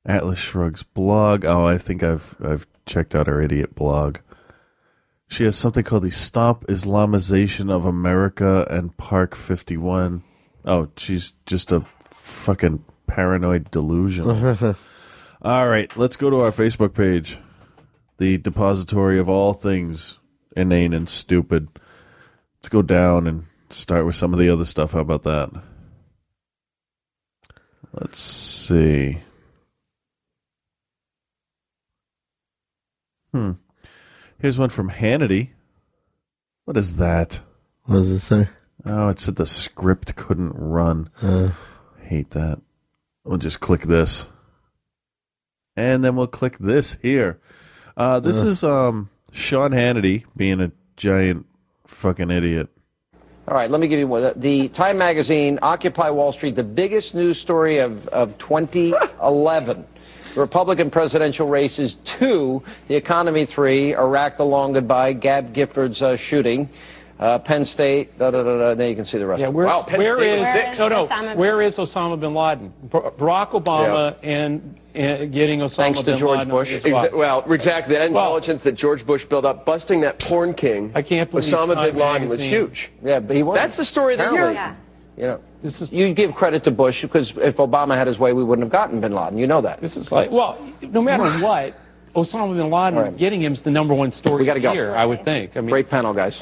Atlas 0.06 0.38
Shrugs 0.38 0.82
blog. 0.82 1.44
Oh, 1.46 1.64
I 1.64 1.78
think 1.78 2.02
I've 2.02 2.36
I've 2.42 2.66
checked 2.84 3.14
out 3.14 3.26
her 3.26 3.40
idiot 3.40 3.74
blog. 3.74 4.18
She 5.28 5.44
has 5.44 5.56
something 5.56 5.82
called 5.82 6.02
the 6.02 6.10
Stop 6.10 6.64
Islamization 6.66 7.70
of 7.70 7.86
America 7.86 8.66
and 8.70 8.94
Park 8.96 9.34
51. 9.34 10.22
Oh, 10.66 10.88
she's 10.96 11.32
just 11.46 11.72
a 11.72 11.86
fucking 12.10 12.84
paranoid 13.06 13.70
delusion. 13.70 14.76
all 15.44 15.68
right, 15.68 15.94
let's 15.96 16.16
go 16.16 16.30
to 16.30 16.40
our 16.40 16.50
Facebook 16.50 16.94
page. 16.94 17.38
The 18.18 18.38
depository 18.38 19.18
of 19.18 19.28
all 19.28 19.52
things 19.52 20.18
inane 20.56 20.92
and 20.92 21.08
stupid. 21.08 21.68
Let's 22.56 22.68
go 22.68 22.80
down 22.82 23.26
and 23.26 23.44
start 23.68 24.06
with 24.06 24.14
some 24.14 24.32
of 24.32 24.38
the 24.38 24.48
other 24.48 24.64
stuff. 24.64 24.92
How 24.92 25.00
about 25.00 25.24
that? 25.24 25.50
Let's 27.92 28.18
see. 28.18 29.18
Hmm. 33.32 33.52
Here's 34.38 34.58
one 34.58 34.70
from 34.70 34.90
Hannity. 34.90 35.50
What 36.64 36.76
is 36.76 36.96
that? 36.96 37.40
What 37.84 37.96
does 37.96 38.10
it 38.10 38.20
say? 38.20 38.48
Oh, 38.86 39.08
it 39.08 39.18
said 39.18 39.36
the 39.36 39.46
script 39.46 40.16
couldn't 40.16 40.52
run. 40.52 41.10
Uh. 41.20 41.50
Hate 42.00 42.30
that. 42.30 42.60
We'll 43.24 43.38
just 43.38 43.60
click 43.60 43.82
this. 43.82 44.26
And 45.76 46.04
then 46.04 46.16
we'll 46.16 46.26
click 46.26 46.58
this 46.58 46.96
here. 47.02 47.38
Uh, 47.96 48.20
this 48.20 48.42
Uh. 48.42 48.46
is 48.46 48.64
um, 48.64 49.10
Sean 49.32 49.72
Hannity 49.72 50.24
being 50.36 50.60
a 50.60 50.70
giant 50.96 51.46
fucking 51.86 52.30
idiot. 52.30 52.68
All 53.46 53.54
right, 53.54 53.70
let 53.70 53.78
me 53.80 53.88
give 53.88 53.98
you 53.98 54.06
one. 54.06 54.32
The 54.36 54.68
Time 54.70 54.96
Magazine, 54.96 55.58
Occupy 55.60 56.08
Wall 56.10 56.32
Street, 56.32 56.56
the 56.56 56.62
biggest 56.62 57.14
news 57.14 57.38
story 57.40 57.78
of, 57.78 58.06
of 58.08 58.38
2011. 58.38 59.84
The 60.34 60.40
Republican 60.40 60.90
presidential 60.90 61.48
races, 61.48 61.96
two. 62.18 62.62
The 62.88 62.94
economy, 62.96 63.46
three. 63.46 63.94
Iraq, 63.94 64.38
the 64.38 64.44
long 64.44 64.72
goodbye. 64.72 65.12
Gab 65.12 65.52
Gifford's 65.54 66.00
uh, 66.00 66.16
shooting. 66.16 66.68
Uh, 67.18 67.38
Penn 67.38 67.64
State, 67.64 68.18
da 68.18 68.30
da 68.30 68.42
da 68.42 68.58
da. 68.58 68.74
Then 68.74 68.88
you 68.88 68.96
can 68.96 69.04
see 69.04 69.18
the 69.18 69.26
rest. 69.26 69.40
Yeah, 69.40 69.48
of 69.48 69.54
it. 69.54 69.56
where's, 69.56 69.66
wow, 69.66 69.84
Penn 69.86 69.98
where 70.00 70.16
State 70.16 70.34
is 70.34 70.40
was 70.40 70.64
six. 70.66 70.78
no 70.78 70.88
no? 70.88 71.36
Where 71.36 71.62
is 71.62 71.76
Osama 71.76 72.18
bin 72.18 72.34
Laden? 72.34 72.72
Bar- 72.90 73.12
Barack 73.12 73.50
Obama 73.52 74.16
and, 74.22 74.26
and 74.62 74.80
Eh, 74.94 75.24
getting 75.26 75.58
Osama 75.58 75.76
Thanks 75.76 75.98
to 76.00 76.04
bin 76.04 76.18
George 76.18 76.38
Laden. 76.38 76.50
Bush. 76.52 76.68
on 76.68 76.74
the 76.74 76.88
spot. 76.88 77.10
Exa- 77.10 77.16
well, 77.18 77.52
exactly. 77.52 77.94
That 77.96 78.06
intelligence 78.06 78.62
that 78.62 78.76
George 78.76 79.04
Bush 79.04 79.24
built 79.24 79.44
up, 79.44 79.66
busting 79.66 80.00
that 80.02 80.20
porn 80.20 80.54
king, 80.54 80.92
I 80.94 81.02
can't 81.02 81.28
believe 81.30 81.52
Osama 81.52 81.74
bin 81.90 81.98
Laden 82.00 82.28
was 82.28 82.38
huge. 82.40 82.90
Yeah, 83.02 83.18
but 83.18 83.34
he 83.34 83.42
was. 83.42 83.56
That's 83.56 83.76
the 83.76 83.84
story 83.84 84.14
of 84.14 84.18
the 84.18 84.30
year. 84.30 84.50
Apparently. 84.50 84.80
You 85.16 85.22
know, 85.24 85.40
this 85.62 85.80
is, 85.80 85.90
you 85.92 86.12
give 86.14 86.32
credit 86.34 86.62
to 86.64 86.70
Bush 86.72 87.02
because 87.02 87.32
if 87.36 87.56
Obama 87.56 87.96
had 87.96 88.06
his 88.06 88.18
way, 88.18 88.32
we 88.32 88.42
wouldn't 88.44 88.64
have 88.64 88.72
gotten 88.72 89.00
bin 89.00 89.12
Laden. 89.14 89.38
You 89.38 89.46
know 89.48 89.60
that. 89.62 89.80
This 89.80 89.96
is 89.96 90.10
like, 90.12 90.30
well, 90.30 90.58
no 90.82 91.02
matter 91.02 91.22
what, 91.44 91.74
Osama 92.14 92.56
bin 92.56 92.70
Laden 92.70 92.98
All 92.98 93.02
right. 93.04 93.16
getting 93.16 93.42
him 93.42 93.52
is 93.52 93.62
the 93.62 93.70
number 93.70 93.94
one 93.94 94.12
story 94.12 94.42
We 94.42 94.46
gotta 94.46 94.58
of 94.58 94.62
the 94.62 94.68
go. 94.68 94.72
year, 94.74 94.94
I 94.94 95.04
would 95.06 95.24
think. 95.24 95.56
I 95.56 95.60
mean, 95.60 95.70
Great 95.70 95.88
panel, 95.88 96.14
guys. 96.14 96.40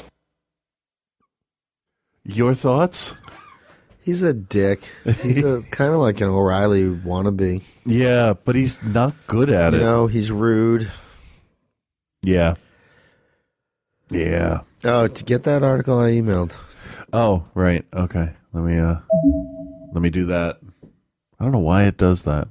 Your 2.23 2.53
thoughts? 2.55 3.15
He's 4.03 4.21
a 4.21 4.33
dick. 4.33 4.89
He's 5.21 5.43
a 5.43 5.61
kind 5.71 5.93
of 5.93 5.99
like 5.99 6.19
an 6.19 6.27
O'Reilly 6.27 6.83
wannabe. 6.83 7.63
Yeah, 7.85 8.33
but 8.33 8.55
he's 8.55 8.83
not 8.83 9.13
good 9.27 9.49
at 9.49 9.73
it. 9.73 9.77
You 9.77 9.83
it. 9.83 9.85
know, 9.85 10.07
he's 10.07 10.29
rude. 10.29 10.91
Yeah. 12.21 12.55
Yeah. 14.09 14.61
Oh, 14.83 15.07
to 15.07 15.23
get 15.23 15.43
that 15.43 15.63
article 15.63 15.99
I 15.99 16.11
emailed. 16.11 16.53
Oh, 17.13 17.45
right. 17.53 17.85
Okay. 17.93 18.29
Let 18.51 18.63
me 18.63 18.77
uh 18.77 18.97
let 19.93 20.01
me 20.01 20.09
do 20.09 20.25
that. 20.25 20.59
I 21.39 21.43
don't 21.43 21.51
know 21.51 21.59
why 21.59 21.83
it 21.83 21.97
does 21.97 22.23
that. 22.23 22.49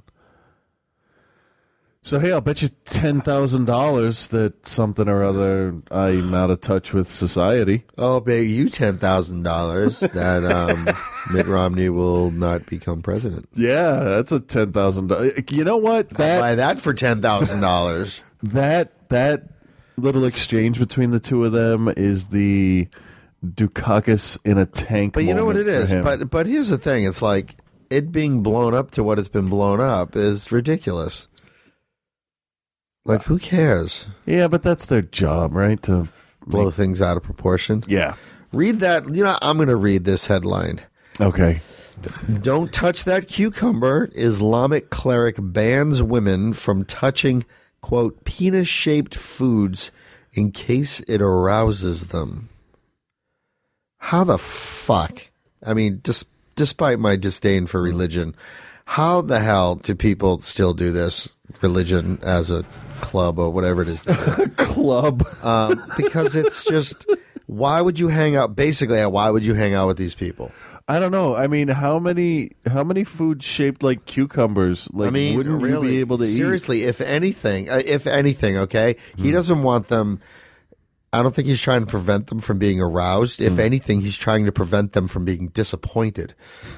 So 2.05 2.19
hey, 2.19 2.33
I'll 2.33 2.41
bet 2.41 2.61
you 2.61 2.67
ten 2.83 3.21
thousand 3.21 3.63
dollars 3.63 4.27
that 4.27 4.67
something 4.67 5.07
or 5.07 5.23
other 5.23 5.73
I'm 5.89 6.33
out 6.33 6.51
of 6.51 6.59
touch 6.59 6.93
with 6.93 7.09
society. 7.09 7.85
I'll 7.97 8.19
bet 8.19 8.43
you 8.43 8.67
ten 8.67 8.97
thousand 8.97 9.43
dollars 9.43 10.01
that 10.01 10.43
um, 10.43 10.89
Mitt 11.33 11.47
Romney 11.47 11.87
will 11.87 12.29
not 12.29 12.65
become 12.65 13.01
president. 13.01 13.47
Yeah, 13.55 13.99
that's 13.99 14.33
a 14.33 14.41
ten 14.41 14.73
thousand 14.73 15.07
dollars. 15.07 15.31
You 15.49 15.63
know 15.63 15.77
what? 15.77 16.09
That 16.09 16.41
buy 16.41 16.55
that 16.55 16.77
for 16.77 16.93
ten 16.93 17.21
thousand 17.21 17.61
dollars. 17.61 18.21
that 18.43 18.91
that 19.07 19.43
little 19.95 20.25
exchange 20.25 20.79
between 20.79 21.11
the 21.11 21.21
two 21.21 21.45
of 21.45 21.53
them 21.53 21.87
is 21.95 22.25
the 22.25 22.89
Dukakis 23.45 24.37
in 24.43 24.57
a 24.57 24.65
tank. 24.65 25.13
But 25.13 25.23
you 25.23 25.33
know 25.33 25.45
what 25.45 25.55
it 25.55 25.69
is. 25.69 25.93
him. 25.93 26.03
But 26.03 26.29
but 26.29 26.47
here's 26.47 26.67
the 26.67 26.77
thing: 26.77 27.05
it's 27.05 27.21
like 27.21 27.55
it 27.89 28.11
being 28.11 28.43
blown 28.43 28.73
up 28.73 28.91
to 28.91 29.05
what 29.05 29.19
it's 29.19 29.29
been 29.29 29.47
blown 29.47 29.79
up 29.79 30.17
is 30.17 30.51
ridiculous. 30.51 31.29
Like, 33.05 33.23
who 33.23 33.37
cares? 33.37 34.07
yeah, 34.25 34.47
but 34.47 34.63
that's 34.63 34.85
their 34.85 35.01
job, 35.01 35.53
right? 35.53 35.81
To 35.83 36.07
Blow 36.45 36.71
things 36.71 37.01
out 37.01 37.15
of 37.17 37.23
proportion. 37.23 37.83
Yeah. 37.87 38.15
Read 38.51 38.79
that. 38.81 39.13
You 39.13 39.23
know, 39.23 39.37
I'm 39.41 39.57
going 39.57 39.69
to 39.69 39.75
read 39.75 40.03
this 40.03 40.25
headline. 40.27 40.81
Okay. 41.19 41.61
Don't 42.41 42.73
touch 42.73 43.03
that 43.05 43.27
cucumber. 43.27 44.09
Islamic 44.13 44.89
cleric 44.89 45.35
bans 45.39 46.03
women 46.03 46.51
from 46.53 46.83
touching, 46.85 47.45
quote, 47.81 48.25
penis 48.25 48.67
shaped 48.67 49.15
foods 49.15 49.91
in 50.33 50.51
case 50.51 50.99
it 51.01 51.21
arouses 51.21 52.07
them. 52.07 52.49
How 53.97 54.23
the 54.23 54.37
fuck? 54.37 55.31
I 55.65 55.73
mean, 55.73 56.01
dis- 56.03 56.25
despite 56.55 56.99
my 56.99 57.15
disdain 57.15 57.67
for 57.67 57.81
religion, 57.81 58.35
how 58.93 59.21
the 59.21 59.39
hell 59.39 59.73
do 59.73 59.95
people 59.95 60.39
still 60.41 60.75
do 60.75 60.91
this 60.91 61.35
religion 61.63 62.19
as 62.21 62.51
a 62.51 62.63
club 63.01 63.39
or 63.39 63.49
whatever 63.49 63.81
it 63.81 63.87
is? 63.87 64.03
club. 64.55 65.27
Um, 65.41 65.83
because 65.97 66.35
it's 66.35 66.63
just, 66.65 67.03
why 67.47 67.81
would 67.81 67.97
you 67.97 68.09
hang 68.09 68.35
out? 68.35 68.55
Basically, 68.55 69.03
why 69.07 69.31
would 69.31 69.43
you 69.43 69.55
hang 69.55 69.73
out 69.73 69.87
with 69.87 69.97
these 69.97 70.13
people? 70.13 70.51
I 70.87 70.99
don't 70.99 71.11
know. 71.11 71.35
I 71.35 71.47
mean, 71.47 71.69
how 71.69 71.97
many 71.97 72.51
how 72.67 72.83
many 72.83 73.03
foods 73.03 73.43
shaped 73.43 73.81
like 73.81 74.05
cucumbers? 74.05 74.87
Like, 74.93 75.07
I 75.07 75.11
mean, 75.11 75.37
wouldn't 75.37 75.63
really, 75.63 75.87
you 75.87 75.93
be 75.93 75.99
able 76.01 76.19
to 76.19 76.25
eat? 76.25 76.37
seriously, 76.37 76.83
if 76.83 77.01
anything, 77.01 77.71
uh, 77.71 77.81
if 77.83 78.05
anything, 78.05 78.57
okay, 78.57 78.97
he 79.17 79.31
doesn't 79.31 79.63
want 79.63 79.87
them. 79.87 80.19
I 81.13 81.21
don't 81.21 81.33
think 81.35 81.47
he's 81.47 81.61
trying 81.61 81.81
to 81.81 81.85
prevent 81.85 82.27
them 82.27 82.39
from 82.39 82.57
being 82.57 82.81
aroused. 82.81 83.39
If 83.39 83.59
anything, 83.59 84.01
he's 84.01 84.17
trying 84.17 84.45
to 84.45 84.51
prevent 84.51 84.93
them 84.93 85.07
from 85.07 85.23
being 85.25 85.49
disappointed. 85.49 86.33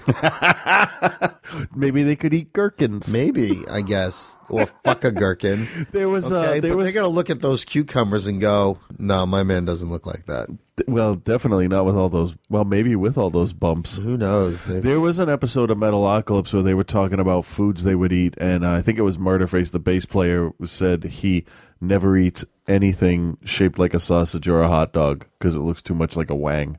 Maybe 1.75 2.03
they 2.03 2.15
could 2.15 2.33
eat 2.33 2.51
gherkins. 2.53 3.11
Maybe, 3.11 3.63
I 3.69 3.81
guess, 3.81 4.37
or 4.49 4.65
fuck 4.65 5.03
a 5.03 5.11
gherkin. 5.11 5.67
There 5.91 6.09
was, 6.09 6.31
uh, 6.31 6.39
okay, 6.41 6.59
there 6.59 6.75
was- 6.75 6.85
they're 6.93 7.01
gonna 7.01 7.13
look 7.13 7.29
at 7.29 7.41
those 7.41 7.63
cucumbers 7.63 8.27
and 8.27 8.41
go, 8.41 8.79
"No, 8.97 9.25
my 9.25 9.43
man 9.43 9.63
doesn't 9.65 9.89
look 9.89 10.05
like 10.05 10.25
that." 10.25 10.49
Well, 10.87 11.15
definitely 11.15 11.69
not 11.69 11.85
with 11.85 11.95
all 11.95 12.09
those. 12.09 12.35
Well, 12.49 12.65
maybe 12.65 12.95
with 12.97 13.17
all 13.17 13.29
those 13.29 13.53
bumps. 13.53 13.95
Who 13.97 14.17
knows? 14.17 14.59
There 14.65 14.99
was 14.99 15.19
an 15.19 15.29
episode 15.29 15.71
of 15.71 15.77
Metalocalypse 15.77 16.51
where 16.53 16.63
they 16.63 16.73
were 16.73 16.83
talking 16.83 17.19
about 17.19 17.45
foods 17.45 17.83
they 17.83 17.95
would 17.95 18.11
eat, 18.11 18.33
and 18.37 18.65
uh, 18.65 18.73
I 18.73 18.81
think 18.81 18.97
it 18.97 19.03
was 19.03 19.17
Murderface, 19.17 19.71
the 19.71 19.79
bass 19.79 20.05
player, 20.05 20.51
said 20.65 21.03
he 21.05 21.45
never 21.81 22.15
eats 22.17 22.43
anything 22.67 23.37
shaped 23.45 23.77
like 23.79 23.93
a 23.93 23.99
sausage 23.99 24.47
or 24.47 24.61
a 24.61 24.67
hot 24.67 24.93
dog 24.93 25.25
because 25.37 25.55
it 25.55 25.59
looks 25.59 25.81
too 25.81 25.93
much 25.93 26.15
like 26.15 26.29
a 26.29 26.35
wang. 26.35 26.77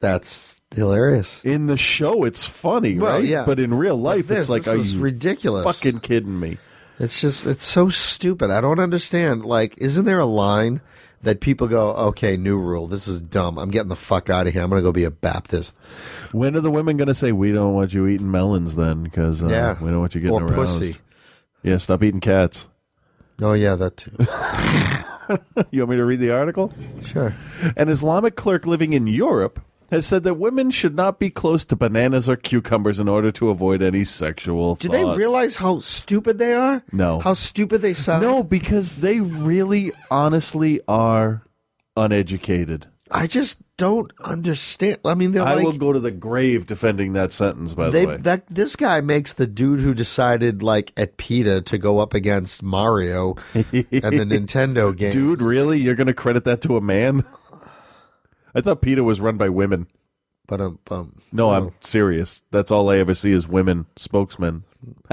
That's 0.00 0.60
hilarious. 0.74 1.44
In 1.44 1.66
the 1.66 1.76
show, 1.76 2.24
it's 2.24 2.44
funny, 2.46 2.98
Well, 2.98 3.16
right? 3.18 3.24
yeah. 3.24 3.44
But 3.46 3.58
in 3.58 3.72
real 3.72 3.96
life, 3.96 4.28
this, 4.28 4.40
it's 4.40 4.48
like, 4.50 4.62
this 4.64 4.74
are 4.74 4.78
is 4.78 4.96
ridiculous. 4.96 5.64
fucking 5.64 6.00
kidding 6.00 6.38
me? 6.38 6.58
It's 6.98 7.20
just 7.20 7.46
it's 7.46 7.64
so 7.64 7.88
stupid. 7.88 8.50
I 8.50 8.60
don't 8.60 8.78
understand. 8.78 9.44
Like, 9.44 9.74
isn't 9.78 10.04
there 10.04 10.18
a 10.20 10.26
line 10.26 10.80
that 11.22 11.40
people 11.40 11.66
go, 11.66 11.92
"Okay, 11.94 12.36
new 12.36 12.58
rule. 12.58 12.86
This 12.86 13.06
is 13.08 13.20
dumb. 13.20 13.58
I'm 13.58 13.70
getting 13.70 13.88
the 13.90 13.96
fuck 13.96 14.30
out 14.30 14.46
of 14.46 14.52
here. 14.54 14.62
I'm 14.62 14.70
going 14.70 14.80
to 14.80 14.86
go 14.86 14.92
be 14.92 15.04
a 15.04 15.10
Baptist." 15.10 15.78
When 16.32 16.56
are 16.56 16.60
the 16.60 16.70
women 16.70 16.96
going 16.96 17.08
to 17.08 17.14
say 17.14 17.32
we 17.32 17.52
don't 17.52 17.74
want 17.74 17.92
you 17.92 18.06
eating 18.06 18.30
melons 18.30 18.76
then? 18.76 19.02
Because 19.02 19.42
uh, 19.42 19.48
Yeah. 19.48 19.76
we 19.82 19.90
don't 19.90 20.00
want 20.00 20.14
you 20.14 20.20
getting 20.22 20.36
Or 20.36 20.44
aroused. 20.44 20.78
pussy. 20.80 20.96
Yeah, 21.62 21.76
stop 21.78 22.02
eating 22.02 22.20
cats. 22.20 22.68
Oh 23.40 23.52
yeah, 23.52 23.74
that 23.76 23.96
too. 23.96 24.12
you 25.70 25.80
want 25.80 25.90
me 25.90 25.96
to 25.96 26.04
read 26.04 26.20
the 26.20 26.30
article? 26.32 26.72
Sure. 27.02 27.34
An 27.76 27.88
Islamic 27.88 28.36
clerk 28.36 28.66
living 28.66 28.92
in 28.92 29.06
Europe 29.06 29.60
has 29.90 30.06
said 30.06 30.24
that 30.24 30.34
women 30.34 30.70
should 30.70 30.96
not 30.96 31.18
be 31.18 31.30
close 31.30 31.64
to 31.66 31.76
bananas 31.76 32.28
or 32.28 32.36
cucumbers 32.36 32.98
in 32.98 33.08
order 33.08 33.30
to 33.30 33.50
avoid 33.50 33.82
any 33.82 34.04
sexual 34.04 34.74
Do 34.76 34.88
they 34.88 35.02
thoughts. 35.02 35.18
realize 35.18 35.56
how 35.56 35.78
stupid 35.80 36.38
they 36.38 36.54
are? 36.54 36.82
No. 36.92 37.20
How 37.20 37.34
stupid 37.34 37.82
they 37.82 37.94
sound? 37.94 38.22
No, 38.22 38.42
because 38.42 38.96
they 38.96 39.20
really 39.20 39.92
honestly 40.10 40.80
are 40.88 41.42
uneducated. 41.96 42.86
I 43.10 43.26
just 43.26 43.60
don't 43.76 44.10
understand. 44.20 44.98
I 45.04 45.14
mean, 45.14 45.36
I 45.38 45.54
like 45.54 45.64
will 45.64 45.72
go 45.72 45.92
to 45.92 46.00
the 46.00 46.10
grave 46.10 46.66
defending 46.66 47.12
that 47.14 47.30
sentence, 47.32 47.74
by 47.74 47.90
they 47.90 48.02
the 48.02 48.06
way. 48.08 48.16
that 48.18 48.46
this 48.48 48.74
guy 48.76 49.00
makes 49.00 49.34
the 49.34 49.46
dude 49.46 49.80
who 49.80 49.92
decided 49.94 50.62
like 50.62 50.92
at 50.96 51.16
PETA 51.18 51.62
to 51.62 51.78
go 51.78 51.98
up 51.98 52.14
against 52.14 52.62
Mario 52.62 53.34
and 53.54 53.64
the 53.64 53.82
Nintendo 54.26 54.96
game. 54.96 55.12
Dude, 55.12 55.42
really? 55.42 55.78
You're 55.78 55.94
going 55.94 56.06
to 56.06 56.14
credit 56.14 56.44
that 56.44 56.62
to 56.62 56.76
a 56.76 56.80
man? 56.80 57.24
I 58.54 58.62
thought 58.62 58.80
PETA 58.80 59.04
was 59.04 59.20
run 59.20 59.36
by 59.36 59.50
women. 59.50 59.86
But 60.46 60.60
um, 60.60 60.78
um 60.90 61.20
No, 61.32 61.50
I'm 61.50 61.72
serious. 61.80 62.44
That's 62.52 62.70
all 62.70 62.88
I 62.88 62.98
ever 62.98 63.14
see 63.14 63.32
is 63.32 63.46
women 63.48 63.86
spokesmen. 63.96 64.62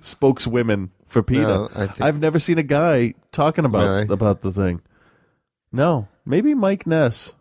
Spokeswomen 0.00 0.90
for 1.06 1.22
PETA. 1.22 1.42
No, 1.42 1.68
I 1.74 1.88
I've 2.00 2.20
never 2.20 2.38
seen 2.38 2.58
a 2.58 2.62
guy 2.62 3.14
talking 3.32 3.64
about 3.64 3.82
Really? 3.84 4.06
about 4.12 4.40
the 4.42 4.52
thing. 4.52 4.80
No, 5.72 6.08
maybe 6.24 6.54
Mike 6.54 6.86
Ness. 6.86 7.32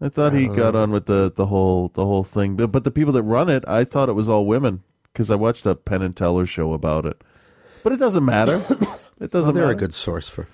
I 0.00 0.08
thought 0.10 0.34
he 0.34 0.46
got 0.46 0.74
know. 0.74 0.82
on 0.82 0.90
with 0.90 1.06
the, 1.06 1.32
the 1.34 1.46
whole 1.46 1.88
the 1.94 2.04
whole 2.04 2.22
thing, 2.24 2.54
but, 2.56 2.66
but 2.70 2.84
the 2.84 2.90
people 2.90 3.12
that 3.14 3.22
run 3.22 3.48
it, 3.48 3.64
I 3.66 3.84
thought 3.84 4.08
it 4.10 4.12
was 4.14 4.28
all 4.28 4.44
women 4.44 4.82
because 5.12 5.30
I 5.30 5.36
watched 5.36 5.64
a 5.64 5.74
Penn 5.74 6.02
and 6.02 6.14
Teller 6.14 6.44
show 6.44 6.74
about 6.74 7.06
it. 7.06 7.22
But 7.82 7.92
it 7.92 7.96
doesn't 7.98 8.24
matter. 8.24 8.60
It 9.18 9.30
doesn't 9.30 9.46
Well, 9.46 9.52
they're 9.54 9.62
matter. 9.64 9.76
a 9.78 9.80
good 9.80 9.94
source 9.94 10.28
for. 10.28 10.46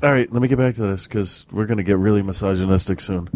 All 0.00 0.12
right, 0.12 0.32
let 0.32 0.40
me 0.40 0.46
get 0.46 0.58
back 0.58 0.76
to 0.76 0.82
this 0.82 1.08
because 1.08 1.44
we're 1.50 1.66
going 1.66 1.78
to 1.78 1.82
get 1.82 1.98
really 1.98 2.22
misogynistic 2.22 3.00
soon. 3.00 3.28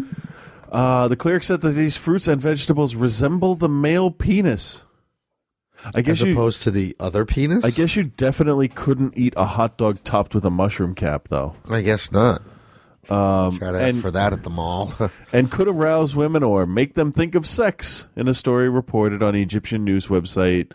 Uh, 0.71 1.09
the 1.09 1.17
cleric 1.17 1.43
said 1.43 1.59
that 1.59 1.71
these 1.71 1.97
fruits 1.97 2.25
and 2.25 2.41
vegetables 2.41 2.95
resemble 2.95 3.55
the 3.55 3.67
male 3.67 4.09
penis. 4.09 4.85
I 5.93 6.01
guess 6.01 6.21
As 6.21 6.27
you, 6.27 6.31
opposed 6.31 6.63
to 6.63 6.71
the 6.71 6.95
other 7.01 7.25
penis. 7.25 7.65
I 7.65 7.69
guess 7.69 7.97
you 7.97 8.03
definitely 8.03 8.69
couldn't 8.69 9.17
eat 9.17 9.33
a 9.35 9.43
hot 9.45 9.77
dog 9.77 10.01
topped 10.05 10.33
with 10.33 10.45
a 10.45 10.49
mushroom 10.49 10.95
cap, 10.95 11.27
though. 11.29 11.55
I 11.69 11.81
guess 11.81 12.09
not. 12.09 12.41
Um, 13.09 13.57
Try 13.57 13.71
to 13.71 13.79
ask 13.81 13.93
and- 13.93 14.01
for 14.01 14.11
that 14.11 14.33
at 14.33 14.43
the 14.43 14.49
mall. 14.49 14.93
and 15.33 15.49
could 15.49 15.67
arouse 15.67 16.15
women 16.15 16.43
or 16.43 16.65
make 16.65 16.95
them 16.95 17.11
think 17.11 17.35
of 17.35 17.47
sex 17.47 18.07
in 18.15 18.27
a 18.27 18.33
story 18.33 18.69
reported 18.69 19.23
on 19.23 19.35
Egyptian 19.35 19.83
news 19.85 20.07
website 20.07 20.71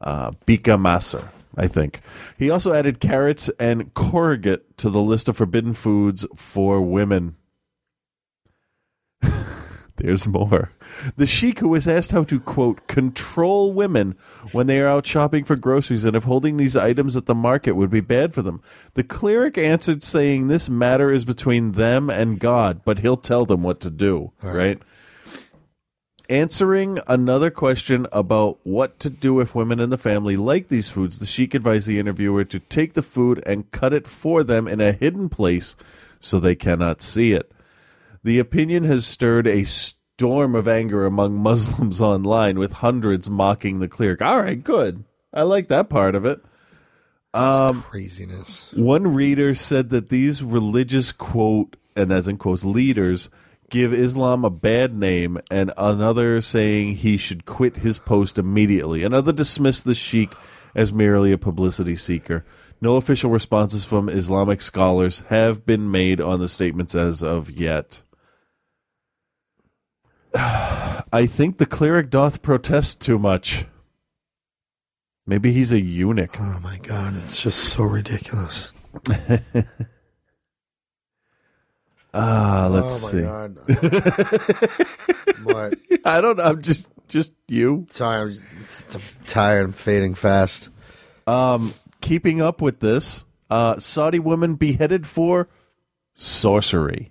uh, 0.00 0.30
Bikya 0.46 0.78
Masr, 0.78 1.28
I 1.56 1.66
think. 1.66 2.00
He 2.38 2.50
also 2.50 2.72
added 2.72 3.00
carrots 3.00 3.48
and 3.58 3.92
corrugate 3.94 4.76
to 4.78 4.90
the 4.90 5.00
list 5.00 5.28
of 5.28 5.36
forbidden 5.36 5.72
foods 5.74 6.26
for 6.36 6.80
women. 6.80 7.36
There's 9.96 10.26
more. 10.26 10.72
The 11.16 11.26
sheik 11.26 11.60
who 11.60 11.68
was 11.68 11.86
asked 11.86 12.10
how 12.10 12.24
to, 12.24 12.40
quote, 12.40 12.88
control 12.88 13.72
women 13.72 14.16
when 14.50 14.66
they 14.66 14.80
are 14.80 14.88
out 14.88 15.06
shopping 15.06 15.44
for 15.44 15.54
groceries 15.54 16.04
and 16.04 16.16
if 16.16 16.24
holding 16.24 16.56
these 16.56 16.76
items 16.76 17.16
at 17.16 17.26
the 17.26 17.34
market 17.34 17.76
would 17.76 17.90
be 17.90 18.00
bad 18.00 18.34
for 18.34 18.42
them. 18.42 18.60
The 18.94 19.04
cleric 19.04 19.56
answered 19.56 20.02
saying 20.02 20.48
this 20.48 20.68
matter 20.68 21.12
is 21.12 21.24
between 21.24 21.72
them 21.72 22.10
and 22.10 22.40
God, 22.40 22.80
but 22.84 22.98
he'll 22.98 23.16
tell 23.16 23.46
them 23.46 23.62
what 23.62 23.80
to 23.80 23.90
do, 23.90 24.32
right? 24.42 24.80
Answering 26.28 26.98
another 27.06 27.50
question 27.50 28.06
about 28.10 28.58
what 28.64 28.98
to 29.00 29.10
do 29.10 29.40
if 29.40 29.54
women 29.54 29.78
in 29.78 29.90
the 29.90 29.98
family 29.98 30.36
like 30.36 30.68
these 30.68 30.88
foods, 30.88 31.18
the 31.18 31.26
sheik 31.26 31.54
advised 31.54 31.86
the 31.86 32.00
interviewer 32.00 32.44
to 32.44 32.58
take 32.58 32.94
the 32.94 33.02
food 33.02 33.42
and 33.46 33.70
cut 33.70 33.92
it 33.92 34.08
for 34.08 34.42
them 34.42 34.66
in 34.66 34.80
a 34.80 34.92
hidden 34.92 35.28
place 35.28 35.76
so 36.18 36.40
they 36.40 36.56
cannot 36.56 37.02
see 37.02 37.32
it. 37.32 37.52
The 38.24 38.38
opinion 38.38 38.84
has 38.84 39.06
stirred 39.06 39.46
a 39.46 39.64
storm 39.64 40.54
of 40.54 40.66
anger 40.66 41.04
among 41.04 41.34
Muslims 41.42 42.00
online, 42.00 42.58
with 42.58 42.72
hundreds 42.72 43.28
mocking 43.28 43.80
the 43.80 43.88
cleric. 43.88 44.22
All 44.22 44.42
right, 44.42 44.62
good. 44.62 45.04
I 45.32 45.42
like 45.42 45.68
that 45.68 45.90
part 45.90 46.14
of 46.14 46.24
it. 46.24 46.40
Um, 47.34 47.82
Craziness. 47.82 48.72
one 48.72 49.12
reader 49.12 49.54
said 49.54 49.90
that 49.90 50.08
these 50.08 50.42
religious 50.42 51.12
quote, 51.12 51.76
and 51.94 52.12
as 52.12 52.26
in 52.26 52.38
quotes, 52.38 52.64
leaders 52.64 53.28
give 53.68 53.92
Islam 53.92 54.44
a 54.44 54.50
bad 54.50 54.96
name, 54.96 55.38
and 55.50 55.70
another 55.76 56.40
saying 56.40 56.94
he 56.96 57.18
should 57.18 57.44
quit 57.44 57.76
his 57.76 57.98
post 57.98 58.38
immediately. 58.38 59.02
Another 59.02 59.32
dismissed 59.32 59.84
the 59.84 59.94
sheikh 59.94 60.32
as 60.74 60.92
merely 60.92 61.32
a 61.32 61.38
publicity 61.38 61.96
seeker. 61.96 62.44
No 62.80 62.96
official 62.96 63.30
responses 63.30 63.84
from 63.84 64.08
Islamic 64.08 64.60
scholars 64.60 65.24
have 65.28 65.66
been 65.66 65.90
made 65.90 66.20
on 66.20 66.38
the 66.38 66.48
statements 66.48 66.94
as 66.94 67.22
of 67.22 67.50
yet. 67.50 68.02
I 70.36 71.26
think 71.28 71.58
the 71.58 71.66
cleric 71.66 72.10
doth 72.10 72.42
protest 72.42 73.00
too 73.00 73.18
much. 73.18 73.66
Maybe 75.26 75.52
he's 75.52 75.72
a 75.72 75.80
eunuch. 75.80 76.36
Oh 76.40 76.58
my 76.62 76.78
god, 76.78 77.16
it's 77.16 77.40
just 77.40 77.60
so 77.64 77.84
ridiculous. 77.84 78.72
Ah, 82.16 82.68
let's 82.70 83.02
Oh, 83.02 83.06
my 83.06 83.10
see. 83.10 83.22
God. 83.22 83.58
what? 85.42 85.74
I 86.04 86.20
don't 86.20 86.36
know. 86.36 86.44
I'm 86.44 86.62
just 86.62 86.88
just 87.08 87.34
you. 87.48 87.86
Sorry, 87.90 88.20
I'm 88.20 88.30
just 88.30 88.94
I'm 88.94 89.02
tired. 89.26 89.64
I'm 89.64 89.72
fading 89.72 90.14
fast. 90.14 90.68
Um, 91.26 91.74
keeping 92.00 92.40
up 92.40 92.62
with 92.62 92.78
this, 92.78 93.24
uh, 93.50 93.78
Saudi 93.80 94.20
woman 94.20 94.54
beheaded 94.54 95.08
for 95.08 95.48
sorcery. 96.14 97.10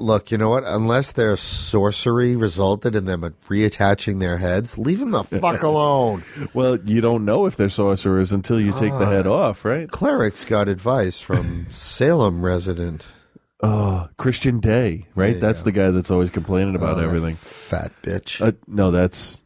Look, 0.00 0.30
you 0.32 0.38
know 0.38 0.50
what? 0.50 0.64
Unless 0.64 1.12
their 1.12 1.36
sorcery 1.36 2.34
resulted 2.34 2.96
in 2.96 3.04
them 3.04 3.22
reattaching 3.48 4.18
their 4.20 4.38
heads, 4.38 4.76
leave 4.76 4.98
them 4.98 5.12
the 5.12 5.22
fuck 5.22 5.62
alone. 5.64 6.24
Well, 6.52 6.76
you 6.80 7.00
don't 7.00 7.24
know 7.24 7.46
if 7.46 7.56
they're 7.56 7.68
sorcerers 7.68 8.32
until 8.32 8.60
you 8.60 8.72
take 8.72 8.92
the 8.92 9.06
head 9.06 9.26
Ah. 9.26 9.32
off, 9.50 9.64
right? 9.64 9.88
Clerics 9.88 10.44
got 10.44 10.68
advice 10.68 11.20
from 11.20 11.66
Salem 11.70 12.44
resident. 12.44 13.06
Oh, 13.60 14.08
Christian 14.16 14.60
Day, 14.60 15.06
right? 15.16 15.40
That's 15.40 15.62
the 15.64 15.72
guy 15.72 15.90
that's 15.90 16.12
always 16.12 16.30
complaining 16.30 16.76
about 16.76 16.98
Oh, 16.98 17.00
everything. 17.04 17.34
Fat 17.34 17.90
bitch. 18.02 18.40
Uh, 18.40 18.52
no, 18.68 18.92
that's 18.92 19.40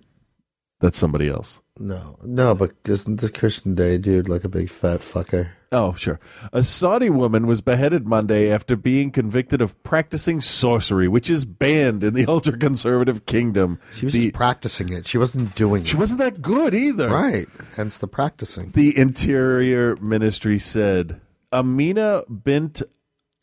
that's 0.80 0.98
somebody 0.98 1.28
else. 1.30 1.61
No, 1.84 2.16
no, 2.22 2.54
but 2.54 2.72
isn't 2.84 3.20
this 3.20 3.30
Christian 3.32 3.74
Day 3.74 3.98
dude 3.98 4.28
like 4.28 4.44
a 4.44 4.48
big 4.48 4.70
fat 4.70 5.00
fucker? 5.00 5.48
Oh, 5.72 5.94
sure. 5.94 6.20
A 6.52 6.62
Saudi 6.62 7.10
woman 7.10 7.46
was 7.48 7.60
beheaded 7.60 8.06
Monday 8.06 8.52
after 8.52 8.76
being 8.76 9.10
convicted 9.10 9.60
of 9.60 9.82
practicing 9.82 10.40
sorcery, 10.40 11.08
which 11.08 11.28
is 11.28 11.44
banned 11.44 12.04
in 12.04 12.14
the 12.14 12.26
ultra 12.28 12.56
conservative 12.56 13.26
kingdom. 13.26 13.80
She 13.94 14.04
was 14.04 14.12
The- 14.12 14.20
just 14.26 14.34
practicing 14.34 14.90
it. 14.92 15.08
She 15.08 15.18
wasn't 15.18 15.56
doing 15.56 15.82
She 15.82 15.88
it. 15.88 15.90
She 15.92 15.96
wasn't 15.96 16.18
that 16.20 16.40
good 16.40 16.72
either. 16.72 17.08
Right. 17.08 17.48
Hence 17.74 17.98
the 17.98 18.06
practicing. 18.06 18.70
The 18.70 18.96
Interior 18.96 19.96
Ministry 19.96 20.58
said 20.60 21.20
Amina 21.52 22.22
bint 22.30 22.82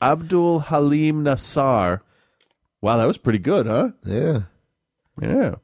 Abdul 0.01 0.59
Halim 0.61 1.25
Nassar. 1.25 1.99
Wow, 2.79 2.95
that 2.97 3.07
was 3.07 3.17
pretty 3.17 3.39
good, 3.39 3.65
huh? 3.65 3.89
Yeah. 4.05 4.43
Yeah. 5.21 5.55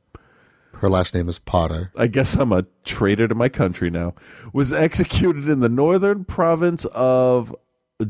Her 0.80 0.90
last 0.90 1.14
name 1.14 1.28
is 1.30 1.40
Potter. 1.40 1.92
I 1.98 2.08
guess 2.08 2.36
I'm 2.36 2.52
a 2.52 2.66
traitor 2.84 3.28
to 3.28 3.36
my 3.36 3.50
country 3.50 3.90
now. 3.90 4.14
Was 4.54 4.72
executed 4.72 5.50
in 5.50 5.60
the 5.60 5.70
northern 5.70 6.26
province 6.26 6.86
of 6.94 7.56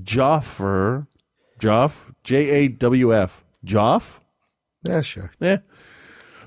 Jaffer. 0.03 1.07
Joff? 1.59 2.13
J 2.24 2.49
A 2.49 2.68
W 2.68 3.16
F. 3.16 3.43
Joff? 3.66 4.20
Yeah, 4.84 5.01
sure. 5.01 5.32
Yeah. 5.39 5.59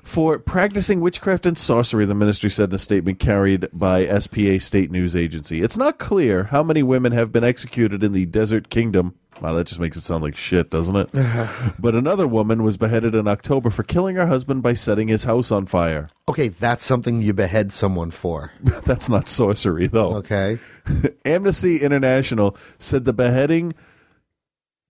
For 0.09 0.39
practicing 0.39 1.01
witchcraft 1.01 1.45
and 1.45 1.55
sorcery, 1.55 2.03
the 2.07 2.15
ministry 2.15 2.49
said 2.49 2.69
in 2.69 2.75
a 2.75 2.79
statement 2.79 3.19
carried 3.19 3.67
by 3.71 4.07
SPA 4.19 4.57
State 4.57 4.89
News 4.89 5.15
Agency. 5.15 5.61
It's 5.61 5.77
not 5.77 5.99
clear 5.99 6.45
how 6.45 6.63
many 6.63 6.81
women 6.81 7.11
have 7.11 7.31
been 7.31 7.43
executed 7.43 8.03
in 8.03 8.11
the 8.11 8.25
Desert 8.25 8.71
Kingdom. 8.71 9.13
Wow, 9.39 9.53
that 9.53 9.67
just 9.67 9.79
makes 9.79 9.97
it 9.97 10.01
sound 10.01 10.23
like 10.23 10.35
shit, 10.35 10.71
doesn't 10.71 10.95
it? 10.95 11.09
but 11.79 11.93
another 11.93 12.27
woman 12.27 12.63
was 12.63 12.75
beheaded 12.75 13.13
in 13.13 13.27
October 13.27 13.69
for 13.69 13.83
killing 13.83 14.15
her 14.15 14.25
husband 14.25 14.63
by 14.63 14.73
setting 14.73 15.09
his 15.09 15.25
house 15.25 15.51
on 15.51 15.67
fire. 15.67 16.09
Okay, 16.27 16.47
that's 16.47 16.83
something 16.83 17.21
you 17.21 17.31
behead 17.31 17.71
someone 17.71 18.09
for. 18.09 18.51
That's 18.63 19.09
not 19.09 19.29
sorcery, 19.29 19.85
though. 19.85 20.15
Okay. 20.15 20.57
Amnesty 21.23 21.81
International 21.81 22.57
said 22.79 23.05
the 23.05 23.13
beheading 23.13 23.75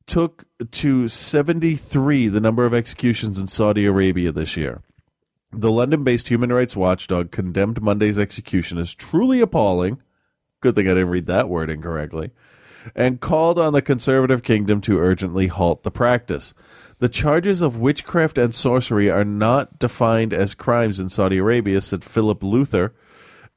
took 0.08 0.46
to 0.72 1.10
73 1.10 2.30
the 2.30 2.40
number 2.40 2.66
of 2.66 2.74
executions 2.74 3.38
in 3.38 3.48
Saudi 3.48 3.86
Arabia 3.86 4.32
this 4.32 4.56
year. 4.56 4.82
The 5.52 5.72
London 5.72 6.04
based 6.04 6.28
human 6.28 6.54
rights 6.54 6.76
watchdog 6.76 7.32
condemned 7.32 7.82
Monday's 7.82 8.20
execution 8.20 8.78
as 8.78 8.94
truly 8.94 9.42
appalling. 9.42 10.02
Good 10.62 10.76
thing 10.76 10.88
I 10.88 10.92
didn't 10.92 11.10
read 11.10 11.26
that 11.26 11.50
word 11.50 11.70
incorrectly. 11.70 12.32
And 12.96 13.20
called 13.20 13.60
on 13.60 13.74
the 13.74 13.82
conservative 13.82 14.44
kingdom 14.44 14.80
to 14.82 15.00
urgently 15.00 15.48
halt 15.48 15.84
the 15.84 15.92
practice. 15.92 16.54
The 17.00 17.10
charges 17.10 17.62
of 17.62 17.78
witchcraft 17.78 18.38
and 18.38 18.54
sorcery 18.54 19.10
are 19.10 19.26
not 19.26 19.80
defined 19.80 20.34
as 20.34 20.54
crimes 20.54 21.00
in 21.00 21.10
Saudi 21.10 21.38
Arabia, 21.38 21.82
said 21.82 22.04
Philip 22.04 22.44
Luther, 22.44 22.94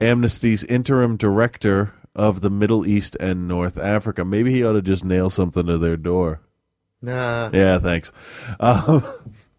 Amnesty's 0.00 0.64
interim 0.64 1.16
director 1.16 1.92
of 2.14 2.40
the 2.40 2.50
Middle 2.50 2.86
East 2.86 3.16
and 3.20 3.48
North 3.48 3.78
Africa. 3.78 4.24
Maybe 4.24 4.52
he 4.52 4.64
ought 4.64 4.72
to 4.74 4.82
just 4.82 5.04
nail 5.04 5.30
something 5.30 5.66
to 5.66 5.78
their 5.78 5.96
door. 5.96 6.40
Nah. 7.00 7.50
Yeah, 7.52 7.78
thanks. 7.78 8.12
Um, 8.60 9.04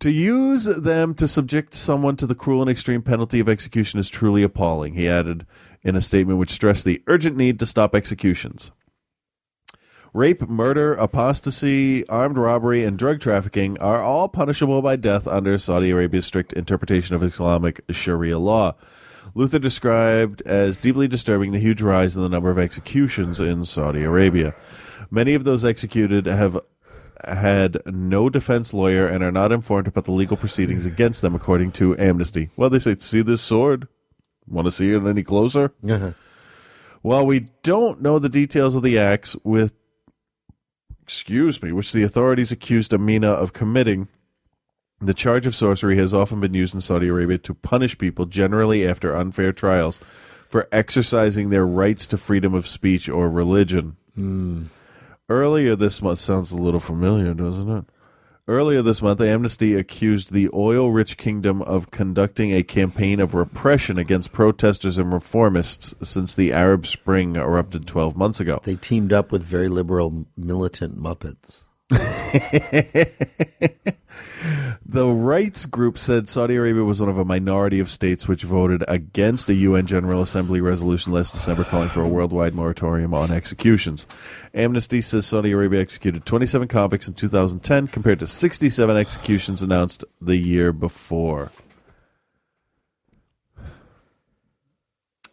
to 0.00 0.10
use 0.10 0.64
them 0.64 1.14
to 1.14 1.28
subject 1.28 1.74
someone 1.74 2.16
to 2.16 2.26
the 2.26 2.34
cruel 2.34 2.62
and 2.62 2.70
extreme 2.70 3.02
penalty 3.02 3.38
of 3.38 3.48
execution 3.48 4.00
is 4.00 4.10
truly 4.10 4.42
appalling, 4.42 4.94
he 4.94 5.08
added 5.08 5.46
in 5.82 5.94
a 5.94 6.00
statement 6.00 6.38
which 6.38 6.50
stressed 6.50 6.84
the 6.84 7.02
urgent 7.06 7.36
need 7.36 7.58
to 7.58 7.66
stop 7.66 7.94
executions. 7.94 8.72
Rape, 10.12 10.48
murder, 10.48 10.94
apostasy, 10.94 12.06
armed 12.08 12.36
robbery, 12.36 12.82
and 12.82 12.98
drug 12.98 13.20
trafficking 13.20 13.78
are 13.78 14.00
all 14.00 14.28
punishable 14.28 14.82
by 14.82 14.96
death 14.96 15.28
under 15.28 15.56
Saudi 15.56 15.90
Arabia's 15.90 16.26
strict 16.26 16.52
interpretation 16.54 17.14
of 17.14 17.22
Islamic 17.22 17.80
Sharia 17.90 18.38
law. 18.38 18.74
Luther 19.34 19.60
described 19.60 20.42
as 20.42 20.78
deeply 20.78 21.06
disturbing 21.06 21.52
the 21.52 21.60
huge 21.60 21.80
rise 21.80 22.16
in 22.16 22.22
the 22.22 22.28
number 22.28 22.50
of 22.50 22.58
executions 22.58 23.38
in 23.38 23.64
Saudi 23.64 24.02
Arabia. 24.02 24.54
Many 25.10 25.34
of 25.34 25.44
those 25.44 25.64
executed 25.64 26.26
have 26.26 26.58
had 27.24 27.80
no 27.86 28.28
defense 28.28 28.72
lawyer 28.72 29.06
and 29.06 29.22
are 29.22 29.32
not 29.32 29.52
informed 29.52 29.86
about 29.86 30.04
the 30.04 30.12
legal 30.12 30.36
proceedings 30.36 30.86
against 30.86 31.22
them, 31.22 31.34
according 31.34 31.72
to 31.72 31.96
Amnesty. 31.98 32.50
Well, 32.56 32.70
they 32.70 32.78
say, 32.78 32.96
see 32.98 33.22
this 33.22 33.42
sword? 33.42 33.88
Want 34.46 34.66
to 34.66 34.72
see 34.72 34.92
it 34.92 35.04
any 35.04 35.22
closer? 35.22 35.72
Uh-huh. 35.88 36.12
While 37.02 37.26
we 37.26 37.46
don't 37.62 38.02
know 38.02 38.18
the 38.18 38.28
details 38.28 38.76
of 38.76 38.82
the 38.82 38.98
acts 38.98 39.36
with 39.44 39.72
excuse 41.02 41.60
me, 41.60 41.72
which 41.72 41.92
the 41.92 42.04
authorities 42.04 42.52
accused 42.52 42.92
Amina 42.92 43.30
of 43.30 43.52
committing, 43.52 44.06
the 45.00 45.12
charge 45.12 45.44
of 45.44 45.56
sorcery 45.56 45.96
has 45.96 46.14
often 46.14 46.38
been 46.38 46.54
used 46.54 46.72
in 46.72 46.80
Saudi 46.80 47.08
Arabia 47.08 47.38
to 47.38 47.52
punish 47.52 47.98
people, 47.98 48.26
generally 48.26 48.86
after 48.86 49.16
unfair 49.16 49.52
trials, 49.52 49.98
for 50.48 50.68
exercising 50.70 51.50
their 51.50 51.66
rights 51.66 52.06
to 52.06 52.16
freedom 52.16 52.54
of 52.54 52.68
speech 52.68 53.08
or 53.08 53.28
religion. 53.28 53.96
Hmm. 54.14 54.64
Earlier 55.30 55.76
this 55.76 56.02
month, 56.02 56.18
sounds 56.18 56.50
a 56.50 56.56
little 56.56 56.80
familiar, 56.80 57.32
doesn't 57.34 57.70
it? 57.70 57.84
Earlier 58.48 58.82
this 58.82 59.00
month, 59.00 59.20
Amnesty 59.20 59.76
accused 59.76 60.32
the 60.32 60.50
oil 60.52 60.90
rich 60.90 61.16
kingdom 61.16 61.62
of 61.62 61.92
conducting 61.92 62.52
a 62.52 62.64
campaign 62.64 63.20
of 63.20 63.32
repression 63.32 63.96
against 63.96 64.32
protesters 64.32 64.98
and 64.98 65.12
reformists 65.12 65.94
since 66.04 66.34
the 66.34 66.52
Arab 66.52 66.84
Spring 66.84 67.36
erupted 67.36 67.86
12 67.86 68.16
months 68.16 68.40
ago. 68.40 68.60
They 68.64 68.74
teamed 68.74 69.12
up 69.12 69.30
with 69.30 69.44
very 69.44 69.68
liberal 69.68 70.26
militant 70.36 71.00
Muppets. 71.00 71.62
The 74.84 75.08
rights 75.08 75.66
group 75.66 75.98
said 75.98 76.28
Saudi 76.28 76.56
Arabia 76.56 76.84
was 76.84 77.00
one 77.00 77.08
of 77.08 77.18
a 77.18 77.24
minority 77.24 77.78
of 77.78 77.90
states 77.90 78.26
which 78.26 78.42
voted 78.42 78.82
against 78.88 79.48
a 79.48 79.54
UN 79.54 79.86
General 79.86 80.22
Assembly 80.22 80.60
resolution 80.60 81.12
last 81.12 81.32
December 81.32 81.64
calling 81.64 81.88
for 81.88 82.02
a 82.02 82.08
worldwide 82.08 82.54
moratorium 82.54 83.14
on 83.14 83.30
executions. 83.30 84.06
Amnesty 84.54 85.00
says 85.00 85.26
Saudi 85.26 85.52
Arabia 85.52 85.80
executed 85.80 86.24
27 86.24 86.68
convicts 86.68 87.08
in 87.08 87.14
2010 87.14 87.88
compared 87.88 88.18
to 88.18 88.26
67 88.26 88.96
executions 88.96 89.62
announced 89.62 90.04
the 90.20 90.36
year 90.36 90.72
before. 90.72 91.52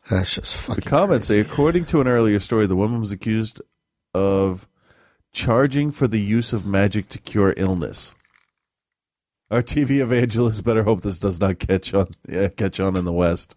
That's 0.09 0.35
just 0.35 0.55
fucking. 0.55 0.83
The 0.83 0.89
comments 0.89 1.27
say, 1.27 1.39
according 1.39 1.85
to 1.85 2.01
an 2.01 2.07
earlier 2.07 2.39
story, 2.39 2.65
the 2.65 2.75
woman 2.75 2.99
was 2.99 3.11
accused 3.11 3.61
of 4.13 4.67
charging 5.33 5.91
for 5.91 6.07
the 6.07 6.19
use 6.19 6.53
of 6.53 6.65
magic 6.65 7.09
to 7.09 7.17
cure 7.17 7.53
illness. 7.57 8.15
Our 9.49 9.61
TV 9.61 10.01
evangelists 10.01 10.61
better 10.61 10.83
hope 10.83 11.01
this 11.01 11.19
does 11.19 11.39
not 11.39 11.59
catch 11.59 11.93
on 11.93 12.07
yeah, 12.27 12.49
catch 12.49 12.79
on 12.79 12.95
in 12.95 13.05
the 13.05 13.13
West. 13.13 13.55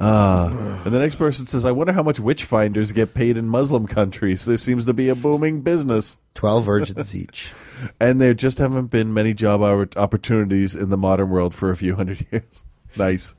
Ah, 0.00 0.48
and 0.84 0.92
the 0.94 0.98
next 0.98 1.16
person 1.16 1.46
says, 1.46 1.64
"I 1.64 1.70
wonder 1.72 1.92
how 1.92 2.02
much 2.02 2.18
witch 2.18 2.44
finders 2.44 2.90
get 2.92 3.14
paid 3.14 3.36
in 3.36 3.46
Muslim 3.48 3.86
countries. 3.86 4.44
There 4.46 4.56
seems 4.56 4.84
to 4.86 4.92
be 4.92 5.08
a 5.08 5.14
booming 5.14 5.60
business. 5.60 6.16
Twelve 6.34 6.64
virgins 6.64 7.14
each, 7.14 7.52
and 8.00 8.20
there 8.20 8.34
just 8.34 8.58
haven't 8.58 8.86
been 8.86 9.12
many 9.14 9.34
job 9.34 9.62
opportunities 9.96 10.74
in 10.74 10.88
the 10.90 10.96
modern 10.96 11.30
world 11.30 11.54
for 11.54 11.70
a 11.70 11.76
few 11.76 11.94
hundred 11.94 12.26
years. 12.32 12.64
nice. 12.96 13.34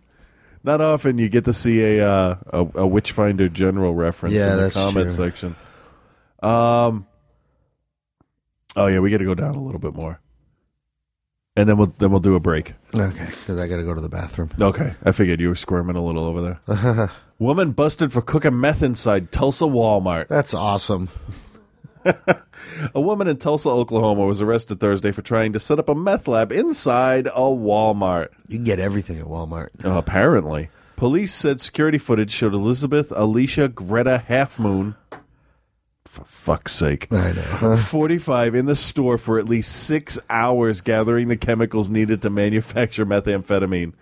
Not 0.64 0.80
often 0.80 1.18
you 1.18 1.28
get 1.28 1.44
to 1.46 1.54
see 1.54 1.82
a 1.82 2.08
uh, 2.08 2.36
a, 2.54 2.68
a 2.82 2.88
witch 2.88 3.12
finder 3.12 3.50
general 3.50 3.94
reference 3.94 4.36
Yeah, 4.36 4.54
in 4.54 4.60
the 4.62 4.70
comment 4.72 5.08
true. 5.08 5.26
section. 5.26 5.56
Um, 6.42 7.08
Oh 8.76 8.88
yeah, 8.88 9.00
we 9.00 9.12
got 9.12 9.18
to 9.20 9.26
go 9.26 9.36
down 9.36 9.56
a 9.56 9.62
little 9.62 9.80
bit 9.80 9.94
more, 9.96 10.20
and 11.56 11.70
then 11.70 11.78
we'll 11.78 11.94
then 11.98 12.12
we'll 12.12 12.20
do 12.20 12.36
a 12.36 12.40
break. 12.40 12.74
Okay, 12.96 13.26
because 13.26 13.60
I 13.60 13.68
got 13.68 13.78
to 13.78 13.84
go 13.84 13.94
to 13.94 14.02
the 14.02 14.10
bathroom. 14.10 14.50
Okay, 14.60 14.96
I 15.04 15.12
figured 15.12 15.40
you 15.40 15.50
were 15.50 15.56
squirming 15.56 15.96
a 15.96 16.04
little 16.04 16.26
over 16.26 16.42
there. 16.68 17.12
Woman 17.40 17.72
busted 17.72 18.14
for 18.14 18.22
cooking 18.22 18.60
meth 18.60 18.84
inside 18.84 19.32
Tulsa 19.32 19.66
Walmart. 19.66 20.28
That's 20.28 20.54
awesome. 20.54 21.10
a 22.96 23.02
woman 23.02 23.28
in 23.28 23.38
Tulsa, 23.38 23.70
Oklahoma 23.70 24.26
was 24.26 24.42
arrested 24.42 24.80
Thursday 24.80 25.12
for 25.12 25.22
trying 25.22 25.54
to 25.54 25.60
set 25.60 25.80
up 25.80 25.90
a 25.90 25.96
meth 25.96 26.28
lab 26.28 26.52
inside 26.52 27.28
a 27.28 27.42
Walmart. 27.42 28.30
You 28.48 28.58
can 28.58 28.66
get 28.66 28.80
everything 28.80 29.20
at 29.20 29.26
Walmart. 29.26 29.70
Uh, 29.84 29.94
apparently. 29.94 30.70
Police 30.96 31.34
said 31.34 31.60
security 31.60 31.98
footage 31.98 32.32
showed 32.32 32.54
Elizabeth 32.54 33.12
Alicia 33.16 33.68
Greta 33.68 34.20
Half 34.20 34.60
Moon. 34.60 34.96
For 36.14 36.24
fuck's 36.26 36.74
sake. 36.74 37.08
I 37.12 37.32
know. 37.32 37.76
45 37.76 38.54
in 38.54 38.68
the 38.68 38.76
store 38.76 39.18
for 39.18 39.40
at 39.40 39.46
least 39.50 39.72
six 39.88 40.20
hours 40.30 40.82
gathering 40.82 41.28
the 41.28 41.36
chemicals 41.38 41.90
needed 41.90 42.22
to 42.22 42.30
manufacture 42.30 43.04
methamphetamine. 43.04 43.94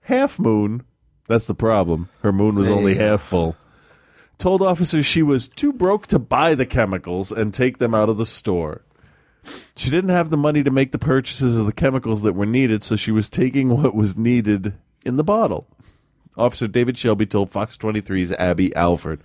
Half 0.00 0.38
Moon, 0.38 0.82
that's 1.28 1.46
the 1.46 1.54
problem. 1.54 2.08
Her 2.22 2.32
moon 2.32 2.54
was 2.54 2.68
only 2.68 2.94
Yeah. 2.96 3.10
half 3.10 3.20
full. 3.20 3.54
Told 4.38 4.62
officers 4.62 5.04
she 5.04 5.22
was 5.22 5.46
too 5.46 5.74
broke 5.74 6.06
to 6.06 6.18
buy 6.18 6.54
the 6.54 6.64
chemicals 6.64 7.30
and 7.30 7.52
take 7.52 7.76
them 7.76 7.94
out 7.94 8.08
of 8.08 8.16
the 8.16 8.24
store. 8.24 8.80
She 9.76 9.90
didn't 9.90 10.10
have 10.10 10.30
the 10.30 10.38
money 10.38 10.62
to 10.64 10.70
make 10.70 10.92
the 10.92 10.98
purchases 10.98 11.58
of 11.58 11.66
the 11.66 11.72
chemicals 11.72 12.22
that 12.22 12.32
were 12.32 12.46
needed, 12.46 12.82
so 12.82 12.96
she 12.96 13.12
was 13.12 13.28
taking 13.28 13.68
what 13.68 13.94
was 13.94 14.16
needed 14.16 14.72
in 15.04 15.16
the 15.16 15.24
bottle. 15.24 15.66
Officer 16.38 16.66
David 16.66 16.96
Shelby 16.96 17.26
told 17.26 17.50
Fox 17.50 17.76
23's 17.76 18.32
Abby 18.32 18.74
Alford. 18.74 19.20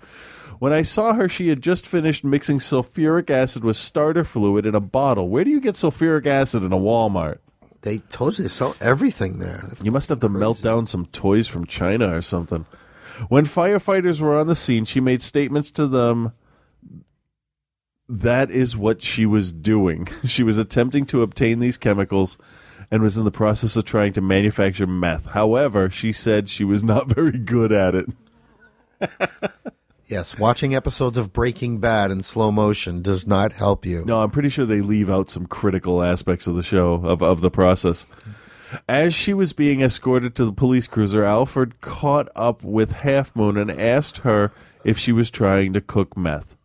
When 0.62 0.74
I 0.74 0.84
saw 0.84 1.14
her, 1.14 1.28
she 1.28 1.48
had 1.48 1.60
just 1.60 1.88
finished 1.88 2.24
mixing 2.24 2.60
sulfuric 2.60 3.32
acid 3.32 3.64
with 3.64 3.78
starter 3.78 4.24
fluid 4.24 4.68
in 4.68 4.76
a 4.76 4.80
bottle. 4.80 5.28
Where 5.28 5.44
do 5.44 5.50
you 5.50 5.60
get 5.60 5.74
sulfuric 5.74 6.28
acid 6.28 6.62
in 6.62 6.72
a 6.72 6.78
Walmart? 6.78 7.40
They 7.82 7.98
told 7.98 8.38
you 8.38 8.44
they 8.44 8.50
sell 8.50 8.76
everything 8.80 9.40
there. 9.40 9.72
You 9.82 9.92
must 9.92 10.10
have 10.10 10.20
to 10.20 10.30
melt 10.30 10.62
down 10.62 10.86
some 10.86 11.08
toys 11.08 11.48
from 11.48 11.66
China 11.66 12.16
or 12.16 12.22
something. 12.22 12.68
When 13.28 13.46
firefighters 13.46 14.22
were 14.22 14.38
on 14.38 14.46
the 14.46 14.54
scene, 14.54 14.86
she 14.86 15.00
made 15.00 15.24
statements 15.24 15.72
to 15.72 15.88
them. 15.88 16.34
That 18.08 18.52
is 18.52 18.78
what 18.78 19.02
she 19.02 19.26
was 19.26 19.52
doing. 19.52 20.10
She 20.28 20.44
was 20.44 20.60
attempting 20.60 21.08
to 21.08 21.24
obtain 21.24 21.58
these 21.58 21.80
chemicals 21.80 22.38
and 22.92 23.02
was 23.02 23.18
in 23.18 23.24
the 23.24 23.32
process 23.32 23.76
of 23.78 23.86
trying 23.86 24.14
to 24.14 24.22
manufacture 24.22 24.86
meth. 24.86 25.26
However, 25.26 25.90
she 25.90 26.12
said 26.12 26.50
she 26.50 26.64
was 26.64 26.84
not 26.84 27.08
very 27.16 27.40
good 27.40 27.72
at 27.72 27.96
it. 27.96 28.10
Yes, 30.12 30.38
watching 30.38 30.76
episodes 30.76 31.18
of 31.18 31.32
Breaking 31.32 31.78
Bad 31.78 32.12
in 32.12 32.22
slow 32.22 32.52
motion 32.52 33.02
does 33.02 33.26
not 33.26 33.54
help 33.54 33.86
you. 33.86 34.04
No, 34.04 34.22
I'm 34.22 34.30
pretty 34.30 34.50
sure 34.50 34.66
they 34.66 34.82
leave 34.82 35.10
out 35.10 35.30
some 35.30 35.46
critical 35.46 36.04
aspects 36.04 36.48
of 36.48 36.56
the 36.56 36.64
show 36.64 36.96
of, 36.96 37.24
of 37.24 37.40
the 37.40 37.50
process. 37.50 38.06
As 38.90 39.14
she 39.14 39.34
was 39.34 39.54
being 39.54 39.80
escorted 39.80 40.36
to 40.36 40.44
the 40.44 40.52
police 40.52 40.86
cruiser, 40.86 41.24
Alford 41.24 41.80
caught 41.80 42.28
up 42.36 42.62
with 42.62 42.92
Half 42.92 43.34
Moon 43.38 43.56
and 43.56 43.72
asked 43.72 44.18
her 44.20 44.52
if 44.84 44.98
she 44.98 45.14
was 45.14 45.32
trying 45.32 45.72
to 45.74 45.82
cook 45.82 46.18
meth. 46.18 46.58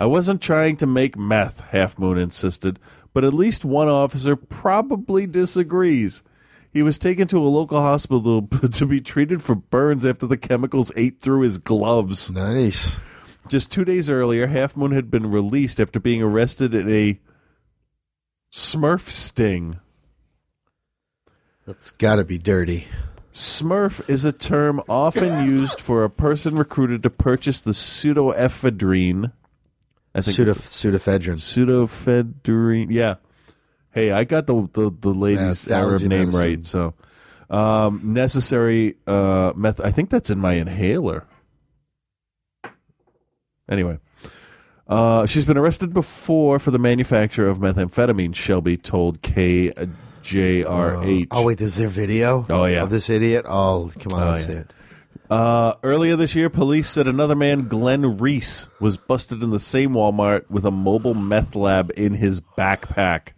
I 0.00 0.06
wasn't 0.06 0.42
trying 0.42 0.76
to 0.78 0.86
make 0.86 1.16
meth, 1.16 1.60
Half 1.60 2.00
Moon 2.00 2.18
insisted, 2.18 2.80
but 3.12 3.22
at 3.22 3.32
least 3.32 3.64
one 3.64 3.88
officer 3.88 4.34
probably 4.34 5.28
disagrees. 5.28 6.24
He 6.72 6.82
was 6.82 6.98
taken 6.98 7.28
to 7.28 7.38
a 7.38 7.48
local 7.48 7.80
hospital 7.80 8.42
to 8.72 8.86
be 8.86 9.00
treated 9.00 9.42
for 9.42 9.54
burns 9.54 10.04
after 10.04 10.26
the 10.26 10.38
chemicals 10.38 10.90
ate 10.96 11.20
through 11.20 11.40
his 11.42 11.58
gloves. 11.58 12.30
Nice. 12.30 12.96
Just 13.48 13.70
two 13.72 13.84
days 13.84 14.08
earlier, 14.08 14.46
Half 14.46 14.76
Moon 14.76 14.92
had 14.92 15.10
been 15.10 15.30
released 15.30 15.80
after 15.80 16.00
being 16.00 16.22
arrested 16.22 16.74
in 16.74 16.90
a 16.90 17.20
Smurf 18.52 19.08
sting. 19.10 19.78
That's 21.66 21.90
got 21.90 22.16
to 22.16 22.24
be 22.24 22.38
dirty. 22.38 22.86
Smurf 23.32 24.08
is 24.10 24.24
a 24.24 24.32
term 24.32 24.82
often 24.88 25.46
used 25.48 25.80
for 25.80 26.04
a 26.04 26.10
person 26.10 26.56
recruited 26.56 27.02
to 27.02 27.10
purchase 27.10 27.60
the 27.60 27.70
pseudoephedrine. 27.72 29.32
I 30.14 30.20
think 30.20 30.36
Pseudo- 30.36 30.50
it's- 30.50 30.68
pseudoephedrine. 30.68 31.38
Pseudoephedrine. 31.38 32.88
Yeah. 32.90 33.14
Hey, 33.92 34.10
I 34.10 34.24
got 34.24 34.46
the 34.46 34.68
the, 34.72 34.90
the 35.00 35.10
lady's 35.10 35.40
it's 35.64 35.70
Arab 35.70 36.00
name 36.02 36.30
medicine. 36.30 36.40
right. 36.40 36.64
So, 36.66 36.94
um, 37.50 38.00
necessary 38.14 38.96
uh, 39.06 39.52
meth. 39.54 39.80
I 39.80 39.90
think 39.90 40.10
that's 40.10 40.30
in 40.30 40.38
my 40.38 40.54
inhaler. 40.54 41.26
Anyway, 43.68 43.98
uh, 44.88 45.26
she's 45.26 45.44
been 45.44 45.56
arrested 45.56 45.92
before 45.94 46.58
for 46.58 46.70
the 46.70 46.78
manufacture 46.78 47.48
of 47.48 47.58
methamphetamine. 47.58 48.34
Shelby 48.34 48.76
told 48.76 49.22
KJRH. 49.22 51.28
Oh 51.30 51.44
wait, 51.44 51.60
is 51.60 51.76
there 51.76 51.88
video? 51.88 52.44
Oh, 52.50 52.64
yeah. 52.66 52.82
of 52.82 52.90
this 52.90 53.08
idiot. 53.08 53.46
Oh 53.48 53.90
come 54.00 54.18
on, 54.18 54.28
Oh, 54.28 54.36
yeah. 54.36 54.58
it. 54.58 54.72
Uh, 55.30 55.74
earlier 55.82 56.16
this 56.16 56.34
year, 56.34 56.50
police 56.50 56.90
said 56.90 57.08
another 57.08 57.34
man, 57.34 57.68
Glenn 57.68 58.18
Reese, 58.18 58.68
was 58.80 58.98
busted 58.98 59.42
in 59.42 59.48
the 59.50 59.60
same 59.60 59.92
Walmart 59.92 60.50
with 60.50 60.66
a 60.66 60.70
mobile 60.70 61.14
meth 61.14 61.54
lab 61.54 61.90
in 61.96 62.12
his 62.14 62.40
backpack. 62.42 63.28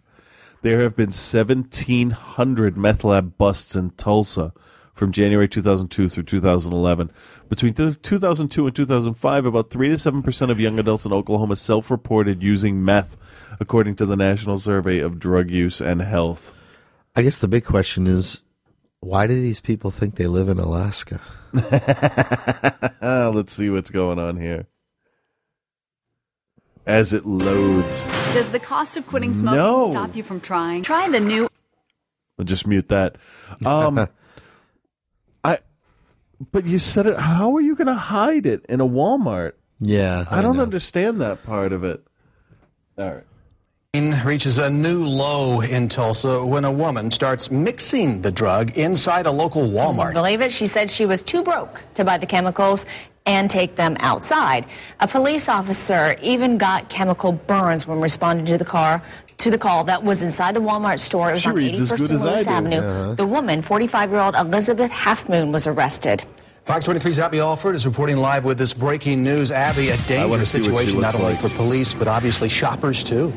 There 0.65 0.81
have 0.81 0.95
been 0.95 1.09
1,700 1.09 2.75
meth 2.75 3.03
lab 3.03 3.37
busts 3.37 3.75
in 3.75 3.91
Tulsa 3.91 4.51
from 4.95 5.11
January 5.11 5.47
2002 5.47 6.09
through 6.09 6.23
2011. 6.23 7.11
Between 7.47 7.75
2002 7.75 8.65
and 8.65 8.75
2005, 8.75 9.45
about 9.45 9.69
3 9.69 9.89
to 9.89 9.93
7% 9.93 10.49
of 10.49 10.59
young 10.59 10.79
adults 10.79 11.05
in 11.05 11.13
Oklahoma 11.13 11.55
self 11.55 11.91
reported 11.91 12.41
using 12.41 12.83
meth, 12.83 13.15
according 13.59 13.95
to 13.97 14.07
the 14.07 14.15
National 14.15 14.57
Survey 14.57 14.97
of 14.97 15.19
Drug 15.19 15.51
Use 15.51 15.81
and 15.81 16.01
Health. 16.01 16.51
I 17.15 17.21
guess 17.21 17.37
the 17.37 17.47
big 17.47 17.63
question 17.63 18.07
is, 18.07 18.41
why 19.01 19.27
do 19.27 19.39
these 19.39 19.61
people 19.61 19.91
think 19.91 20.15
they 20.15 20.25
live 20.25 20.49
in 20.49 20.57
Alaska? 20.57 21.21
Let's 23.03 23.53
see 23.53 23.69
what's 23.69 23.91
going 23.91 24.17
on 24.17 24.37
here. 24.37 24.65
As 26.85 27.13
it 27.13 27.25
loads. 27.25 28.03
Does 28.33 28.49
the 28.49 28.59
cost 28.59 28.95
of 28.95 29.07
quitting 29.07 29.33
smoking 29.33 29.59
No. 29.59 29.91
stop 29.91 30.15
you 30.15 30.23
from 30.23 30.39
trying? 30.39 30.83
Try 30.83 31.09
the 31.09 31.19
new 31.19 31.47
I'll 32.37 32.45
just 32.45 32.67
mute 32.67 32.89
that. 32.89 33.15
Um, 33.65 34.07
I. 35.43 35.59
But 36.51 36.65
you 36.65 36.79
said 36.79 37.07
it. 37.07 37.17
How 37.17 37.55
are 37.55 37.61
you 37.61 37.75
going 37.75 37.87
to 37.87 37.93
hide 37.93 38.45
it 38.45 38.65
in 38.67 38.81
a 38.81 38.85
Walmart? 38.85 39.53
Yeah, 39.79 40.25
I, 40.29 40.41
don't 40.41 40.59
understand 40.59 41.21
that 41.21 41.45
part 41.45 41.73
of 41.73 41.83
it. 41.83 42.05
All 42.97 43.21
right. 43.93 44.25
reaches 44.25 44.57
a 44.57 44.69
new 44.69 45.03
low 45.03 45.61
in 45.61 45.89
Tulsa 45.89 46.45
when 46.45 46.63
a 46.63 46.71
woman 46.71 47.11
starts 47.11 47.51
mixing 47.51 48.21
the 48.21 48.31
drug 48.31 48.77
inside 48.77 49.25
a 49.25 49.31
local 49.31 49.63
Walmart. 49.63 50.13
Believe 50.13 50.41
it? 50.41 50.51
She 50.51 50.67
said 50.67 50.89
she 50.89 51.05
was 51.05 51.23
too 51.23 51.43
broke 51.43 51.81
to 51.95 52.05
buy 52.05 52.17
the 52.17 52.25
chemicals 52.25 52.85
and 53.25 53.49
take 53.49 53.75
them 53.75 53.97
outside. 53.99 54.65
A 54.99 55.07
police 55.07 55.49
officer 55.49 56.15
even 56.21 56.57
got 56.57 56.89
chemical 56.89 57.31
burns 57.31 57.87
when 57.87 57.99
responding 58.01 58.45
to 58.47 58.57
the 58.57 58.65
car 58.65 59.01
to 59.37 59.51
the 59.51 59.57
call 59.57 59.83
that 59.85 60.03
was 60.03 60.21
inside 60.21 60.55
the 60.55 60.61
Walmart 60.61 60.99
store. 60.99 61.29
It 61.29 61.33
was 61.33 61.41
She 61.41 61.49
on 61.49 61.55
reads 61.55 61.79
as 61.79 61.91
81st 61.91 61.97
good 61.97 62.09
and 62.09 62.15
as 62.19 62.23
I 62.23 62.25
Lewis 62.25 62.43
do. 62.43 62.49
Avenue. 62.49 62.77
Uh-huh. 62.77 63.13
The 63.15 63.25
woman, 63.25 63.61
45-year-old 63.61 64.35
Elizabeth 64.35 64.91
Halfmoon, 64.91 65.51
was 65.51 65.67
arrested. 65.67 66.23
Fox 66.63 66.87
23's 66.87 67.19
Abby 67.19 67.39
Alford 67.39 67.75
is 67.75 67.85
reporting 67.85 68.17
live 68.17 68.43
with 68.43 68.57
this 68.57 68.73
breaking 68.73 69.23
news. 69.23 69.51
Abby, 69.51 69.89
a 69.89 69.97
dangerous 70.07 70.49
see 70.49 70.59
what 70.59 70.63
she 70.63 70.63
situation 70.63 71.01
not 71.01 71.13
looks 71.13 71.15
only 71.15 71.33
like. 71.33 71.41
for 71.41 71.49
police 71.49 71.93
but 71.93 72.07
obviously 72.07 72.49
shoppers 72.49 73.03
too. 73.03 73.31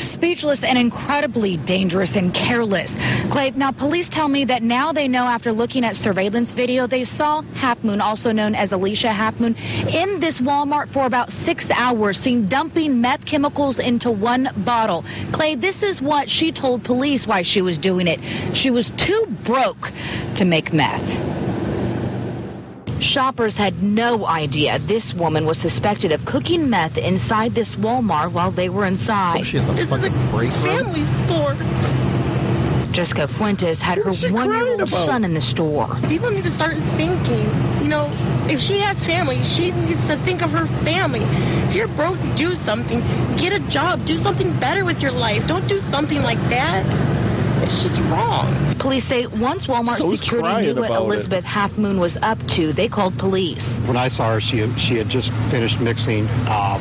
Speechless 0.00 0.64
and 0.64 0.78
incredibly 0.78 1.56
dangerous 1.58 2.16
and 2.16 2.32
careless. 2.34 2.96
Clay, 3.30 3.50
now 3.50 3.70
police 3.70 4.08
tell 4.08 4.28
me 4.28 4.44
that 4.44 4.62
now 4.62 4.92
they 4.92 5.08
know 5.08 5.24
after 5.24 5.52
looking 5.52 5.84
at 5.84 5.96
surveillance 5.96 6.52
video, 6.52 6.86
they 6.86 7.04
saw 7.04 7.42
Half 7.54 7.84
Moon, 7.84 8.00
also 8.00 8.32
known 8.32 8.54
as 8.54 8.72
Alicia 8.72 9.12
Half 9.12 9.40
Moon, 9.40 9.56
in 9.88 10.20
this 10.20 10.40
Walmart 10.40 10.88
for 10.88 11.06
about 11.06 11.32
six 11.32 11.70
hours, 11.70 12.18
seen 12.18 12.48
dumping 12.48 13.00
meth 13.00 13.26
chemicals 13.26 13.78
into 13.78 14.10
one 14.10 14.50
bottle. 14.58 15.04
Clay, 15.32 15.54
this 15.54 15.82
is 15.82 16.00
what 16.00 16.30
she 16.30 16.52
told 16.52 16.84
police 16.84 17.26
why 17.26 17.42
she 17.42 17.62
was 17.62 17.78
doing 17.78 18.06
it. 18.08 18.20
She 18.54 18.70
was 18.70 18.90
too 18.90 19.26
broke 19.44 19.92
to 20.36 20.44
make 20.44 20.72
meth. 20.72 21.43
Shoppers 23.04 23.58
had 23.58 23.82
no 23.82 24.26
idea 24.26 24.78
this 24.78 25.12
woman 25.12 25.44
was 25.44 25.58
suspected 25.58 26.10
of 26.10 26.24
cooking 26.24 26.70
meth 26.70 26.96
inside 26.96 27.54
this 27.54 27.74
Walmart 27.74 28.32
while 28.32 28.50
they 28.50 28.70
were 28.70 28.86
inside. 28.86 29.46
she 29.46 29.58
in 29.58 29.66
the 29.66 29.86
fucking 29.86 30.10
break 30.30 30.50
room? 30.50 30.62
family 30.62 31.04
store. 31.26 31.54
Jessica 32.92 33.28
Fuentes 33.28 33.82
had 33.82 33.98
her 33.98 34.12
one-year-old 34.32 34.88
son 34.88 35.22
in 35.24 35.34
the 35.34 35.40
store. 35.40 35.88
People 36.08 36.30
need 36.30 36.44
to 36.44 36.50
start 36.52 36.76
thinking. 36.96 37.44
You 37.82 37.88
know, 37.88 38.10
if 38.48 38.58
she 38.60 38.78
has 38.78 39.04
family, 39.04 39.42
she 39.42 39.72
needs 39.72 40.06
to 40.06 40.16
think 40.18 40.42
of 40.42 40.50
her 40.52 40.66
family. 40.82 41.20
If 41.68 41.74
you're 41.74 41.88
broke, 41.88 42.18
do 42.36 42.54
something. 42.54 43.00
Get 43.36 43.52
a 43.52 43.60
job. 43.68 44.04
Do 44.06 44.16
something 44.16 44.50
better 44.60 44.84
with 44.84 45.02
your 45.02 45.12
life. 45.12 45.46
Don't 45.46 45.68
do 45.68 45.78
something 45.78 46.22
like 46.22 46.38
that. 46.48 46.84
It's 47.64 47.82
just 47.82 48.00
wrong. 48.10 48.46
Police 48.78 49.04
say 49.06 49.26
once 49.26 49.66
Walmart 49.66 49.96
So's 49.96 50.20
security 50.20 50.66
knew 50.66 50.74
what 50.74 50.90
about 50.90 51.02
it. 51.02 51.04
Elizabeth 51.04 51.44
Half 51.44 51.78
Moon 51.78 51.98
was 51.98 52.16
up 52.18 52.38
to, 52.48 52.72
they 52.72 52.88
called 52.88 53.16
police. 53.18 53.78
When 53.78 53.96
I 53.96 54.08
saw 54.08 54.34
her, 54.34 54.40
she 54.40 54.58
had, 54.58 54.78
she 54.78 54.96
had 54.96 55.08
just 55.08 55.32
finished 55.50 55.80
mixing 55.80 56.26
uh, 56.46 56.78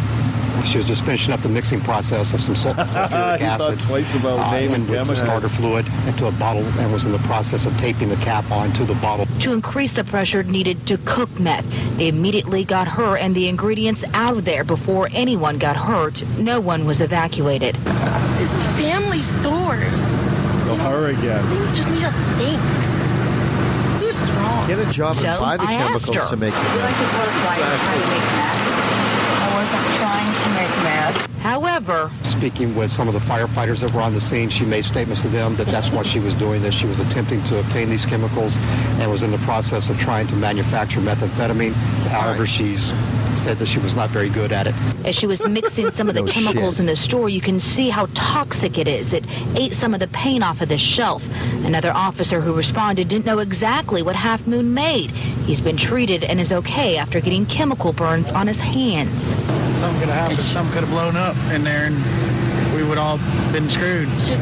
She 0.66 0.78
was 0.78 0.86
just 0.86 1.06
finishing 1.06 1.34
up 1.34 1.40
the 1.42 1.48
mixing 1.50 1.80
process 1.82 2.34
of 2.34 2.42
some 2.42 2.56
sul- 2.56 2.74
sulfuric 2.74 3.38
He 3.40 3.46
thought 3.46 3.62
acid 3.62 3.80
twice 3.82 4.14
about 4.16 4.52
naming 4.52 4.76
and 4.76 4.90
with 4.90 5.04
some 5.04 5.16
starter 5.16 5.48
fluid 5.50 5.86
into 6.08 6.28
a 6.28 6.32
bottle 6.34 6.64
and 6.80 6.92
was 6.92 7.06
in 7.06 7.12
the 7.14 7.18
process 7.20 7.66
of 7.66 7.78
taping 7.78 8.10
the 8.10 8.18
cap 8.18 8.50
onto 8.52 8.84
the 8.84 8.96
bottle. 8.96 9.26
To 9.40 9.54
increase 9.54 9.94
the 9.94 10.04
pressure 10.04 10.44
needed 10.44 10.86
to 10.88 10.98
cook 11.06 11.30
meth, 11.40 11.66
they 11.98 12.10
immediately 12.10 12.66
got 12.66 12.88
her 12.90 13.18
and 13.18 13.34
the 13.36 13.48
ingredients 13.48 14.04
out 14.14 14.38
of 14.38 14.44
there 14.46 14.66
before 14.66 15.08
anyone 15.14 15.58
got 15.60 15.78
hurt. 15.78 16.24
No 16.38 16.60
one 16.60 16.86
was 16.86 17.00
evacuated. 17.00 17.76
It's 17.78 18.54
a 18.54 18.74
family 18.74 19.22
stores. 19.22 20.23
Oh, 20.74 20.90
her 20.90 21.10
again. 21.10 21.44
They 21.50 21.76
just 21.76 21.88
need 21.90 22.02
to 22.02 22.12
think. 22.42 22.60
What's 24.02 24.30
wrong? 24.32 24.68
Get 24.68 24.80
a 24.80 24.92
job 24.92 25.16
So 25.16 25.28
and 25.28 25.40
buy 25.40 25.58
the 25.58 25.64
I 25.64 25.74
asked 25.74 26.06
chemicals 26.08 26.16
her. 26.16 26.30
to 26.30 26.38
make 26.38 26.54
Would 26.54 26.64
you 26.64 26.80
it. 26.80 26.84
like 26.84 26.98
to 26.98 27.06
tell 27.14 27.22
us 27.22 27.36
why 27.46 27.58
you're 27.58 27.78
trying 27.78 28.02
to 28.02 28.08
make 28.10 28.26
meth? 28.34 28.60
I 29.44 29.50
wasn't 29.54 29.88
trying 30.00 30.34
to 30.44 30.50
make 30.58 30.74
meth. 30.84 31.30
However, 31.44 32.12
Speaking 32.24 32.76
with 32.76 32.90
some 32.92 33.08
of 33.08 33.14
the 33.14 33.20
firefighters 33.20 33.80
that 33.82 33.94
were 33.94 34.02
on 34.02 34.14
the 34.14 34.22
scene, 34.22 34.50
she 34.50 34.66
made 34.66 34.84
statements 34.86 35.22
to 35.22 35.28
them 35.30 35.56
that 35.58 35.68
that's 35.68 35.92
what 35.92 36.06
she 36.06 36.20
was 36.20 36.34
doing, 36.36 36.62
that 36.64 36.74
she 36.74 36.86
was 36.88 37.00
attempting 37.00 37.44
to 37.46 37.60
obtain 37.60 37.90
these 37.90 38.06
chemicals 38.06 38.58
and 39.00 39.10
was 39.12 39.24
in 39.24 39.32
the 39.32 39.38
process 39.40 39.90
of 39.90 39.98
trying 40.00 40.28
to 40.28 40.36
manufacture 40.36 41.00
methamphetamine. 41.02 41.74
However, 42.10 42.46
she's 42.46 42.92
said 43.38 43.58
that 43.58 43.68
she 43.68 43.80
was 43.80 43.96
not 43.96 44.10
very 44.10 44.30
good 44.30 44.52
at 44.52 44.68
it. 44.68 44.76
as 45.06 45.16
she 45.16 45.26
was 45.28 45.48
mixing 45.48 45.92
some 45.92 46.10
of 46.10 46.16
the 46.16 46.22
No 46.26 46.32
chemicals 46.32 46.76
shit. 46.76 46.82
in 46.82 46.86
the 46.88 46.96
store, 46.96 47.30
you 47.30 47.42
can 47.42 47.60
see 47.60 47.90
how 47.90 48.08
toxic 48.14 48.78
it 48.78 48.88
is. 48.88 49.14
It 49.14 49.26
ate 49.56 49.74
some 49.74 49.94
of 49.94 50.00
the 50.00 50.08
paint 50.08 50.44
off 50.44 50.62
of 50.62 50.70
the 50.70 50.78
shelf. 50.78 51.28
Another 51.66 51.92
officer 51.92 52.42
who 52.42 52.54
responded 52.54 53.08
didn't 53.08 53.26
know 53.26 53.40
exactly 53.40 54.02
what 54.02 54.16
Half 54.16 54.48
Moon 54.48 54.74
made. 54.74 55.12
He's 55.12 55.62
been 55.62 55.78
treated 55.78 56.24
and 56.24 56.40
is 56.40 56.52
okay 56.54 56.98
after 56.98 57.20
getting 57.20 57.46
chemical 57.46 57.94
burns 57.94 58.32
on 58.32 58.48
his 58.48 58.60
hands. 58.60 59.24
Something 59.26 60.00
could 60.00 60.10
have 60.10 60.30
happened. 60.30 60.40
Something 60.40 60.74
could 60.74 60.84
have 60.84 60.92
blown 60.92 61.16
up 61.16 61.36
in 61.54 61.64
there, 61.64 61.86
and 61.88 62.76
we 62.76 62.84
would 62.88 62.98
all 62.98 63.18
been 63.52 63.70
screwed. 63.70 64.08
It's 64.14 64.28
just 64.30 64.42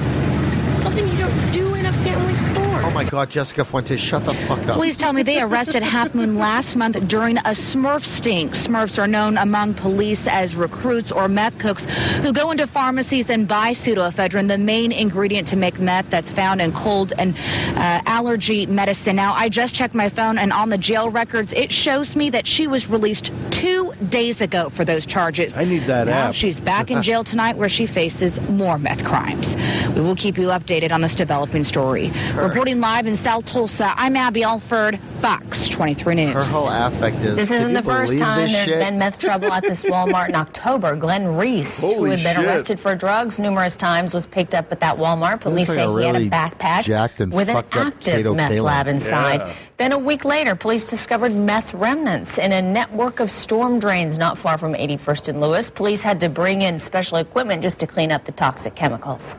something 0.81 1.07
you 1.07 1.17
don't 1.17 1.51
do 1.51 1.75
in 1.75 1.85
a 1.85 1.93
family 1.93 2.33
store. 2.33 2.81
Oh 2.83 2.89
my 2.89 3.03
God, 3.03 3.29
Jessica 3.29 3.63
Fuentes, 3.63 4.01
shut 4.01 4.25
the 4.25 4.33
fuck 4.33 4.57
up. 4.67 4.75
Please 4.75 4.97
tell 4.97 5.13
me 5.13 5.21
they 5.21 5.39
arrested 5.39 5.83
Half 5.83 6.15
Moon 6.15 6.39
last 6.39 6.75
month 6.75 7.07
during 7.07 7.37
a 7.37 7.51
Smurf 7.53 8.03
sting. 8.03 8.49
Smurfs 8.49 8.97
are 8.97 9.07
known 9.07 9.37
among 9.37 9.75
police 9.75 10.27
as 10.27 10.55
recruits 10.55 11.11
or 11.11 11.27
meth 11.27 11.59
cooks 11.59 11.85
who 12.23 12.33
go 12.33 12.49
into 12.49 12.65
pharmacies 12.65 13.29
and 13.29 13.47
buy 13.47 13.71
pseudoephedrine, 13.71 14.47
the 14.47 14.57
main 14.57 14.91
ingredient 14.91 15.47
to 15.49 15.55
make 15.55 15.79
meth 15.79 16.09
that's 16.09 16.31
found 16.31 16.61
in 16.61 16.71
cold 16.71 17.13
and 17.17 17.35
uh, 17.77 18.01
allergy 18.07 18.65
medicine. 18.65 19.15
Now, 19.15 19.33
I 19.33 19.49
just 19.49 19.75
checked 19.75 19.93
my 19.93 20.09
phone, 20.09 20.39
and 20.39 20.51
on 20.51 20.69
the 20.69 20.79
jail 20.79 21.11
records, 21.11 21.53
it 21.53 21.71
shows 21.71 22.15
me 22.15 22.31
that 22.31 22.47
she 22.47 22.65
was 22.65 22.89
released 22.89 23.31
two 23.51 23.93
days 24.09 24.41
ago 24.41 24.69
for 24.69 24.83
those 24.83 25.05
charges. 25.05 25.57
I 25.57 25.65
need 25.65 25.83
that 25.83 26.07
now 26.07 26.29
app. 26.29 26.33
she's 26.33 26.59
back 26.59 26.89
in 26.89 27.03
jail 27.03 27.23
tonight 27.23 27.57
where 27.57 27.69
she 27.69 27.85
faces 27.85 28.41
more 28.49 28.79
meth 28.79 29.05
crimes. 29.05 29.55
We 29.95 30.01
will 30.01 30.15
keep 30.15 30.39
you 30.39 30.47
updated 30.47 30.70
on 30.71 31.01
this 31.01 31.15
developing 31.15 31.65
story. 31.65 32.11
Reporting 32.33 32.79
live 32.79 33.05
in 33.05 33.17
South 33.17 33.43
Tulsa, 33.45 33.91
I'm 33.97 34.15
Abby 34.15 34.43
Alford, 34.43 34.97
Fox 35.19 35.67
23 35.67 36.15
News. 36.15 36.33
Her 36.33 36.43
whole 36.43 36.69
affect 36.69 37.17
is. 37.17 37.35
This 37.35 37.51
isn't 37.51 37.73
the 37.73 37.83
first 37.83 38.17
time 38.17 38.43
this 38.43 38.53
there's 38.53 38.69
shit? 38.69 38.79
been 38.79 38.97
meth 38.97 39.19
trouble 39.19 39.51
at 39.51 39.63
this 39.63 39.83
Walmart 39.83 40.29
in 40.29 40.35
October. 40.45 40.95
Glenn 40.95 41.35
Reese, 41.35 41.81
who 41.81 41.95
Holy 41.95 42.11
had 42.11 42.23
been 42.23 42.35
shit. 42.37 42.45
arrested 42.45 42.79
for 42.79 42.95
drugs 42.95 43.37
numerous 43.37 43.75
times, 43.75 44.13
was 44.13 44.25
picked 44.25 44.55
up 44.55 44.71
at 44.71 44.79
that 44.79 44.95
Walmart. 44.95 45.41
Police 45.41 45.67
like 45.67 45.75
say 45.75 45.83
a 45.83 45.97
he 45.99 46.05
had 46.05 46.15
a 46.15 46.29
backpack 46.29 46.83
jacked 46.83 47.19
and 47.19 47.33
with 47.33 47.49
an 47.49 47.55
fucked 47.55 47.75
up 47.75 47.87
active 47.87 48.13
Tato 48.15 48.33
meth 48.33 48.51
Kalin. 48.53 48.63
lab 48.63 48.87
inside. 48.87 49.41
Yeah. 49.41 49.53
Then 49.75 49.91
a 49.91 49.99
week 49.99 50.23
later, 50.23 50.55
police 50.55 50.89
discovered 50.89 51.33
meth 51.33 51.73
remnants 51.73 52.37
in 52.37 52.53
a 52.53 52.61
network 52.61 53.19
of 53.19 53.29
storm 53.29 53.77
drains 53.79 54.17
not 54.17 54.37
far 54.37 54.57
from 54.57 54.73
81st 54.73 55.27
and 55.27 55.41
Lewis. 55.41 55.69
Police 55.69 56.01
had 56.01 56.21
to 56.21 56.29
bring 56.29 56.61
in 56.61 56.79
special 56.79 57.17
equipment 57.17 57.61
just 57.61 57.81
to 57.81 57.87
clean 57.87 58.11
up 58.11 58.23
the 58.23 58.31
toxic 58.31 58.75
chemicals. 58.75 59.35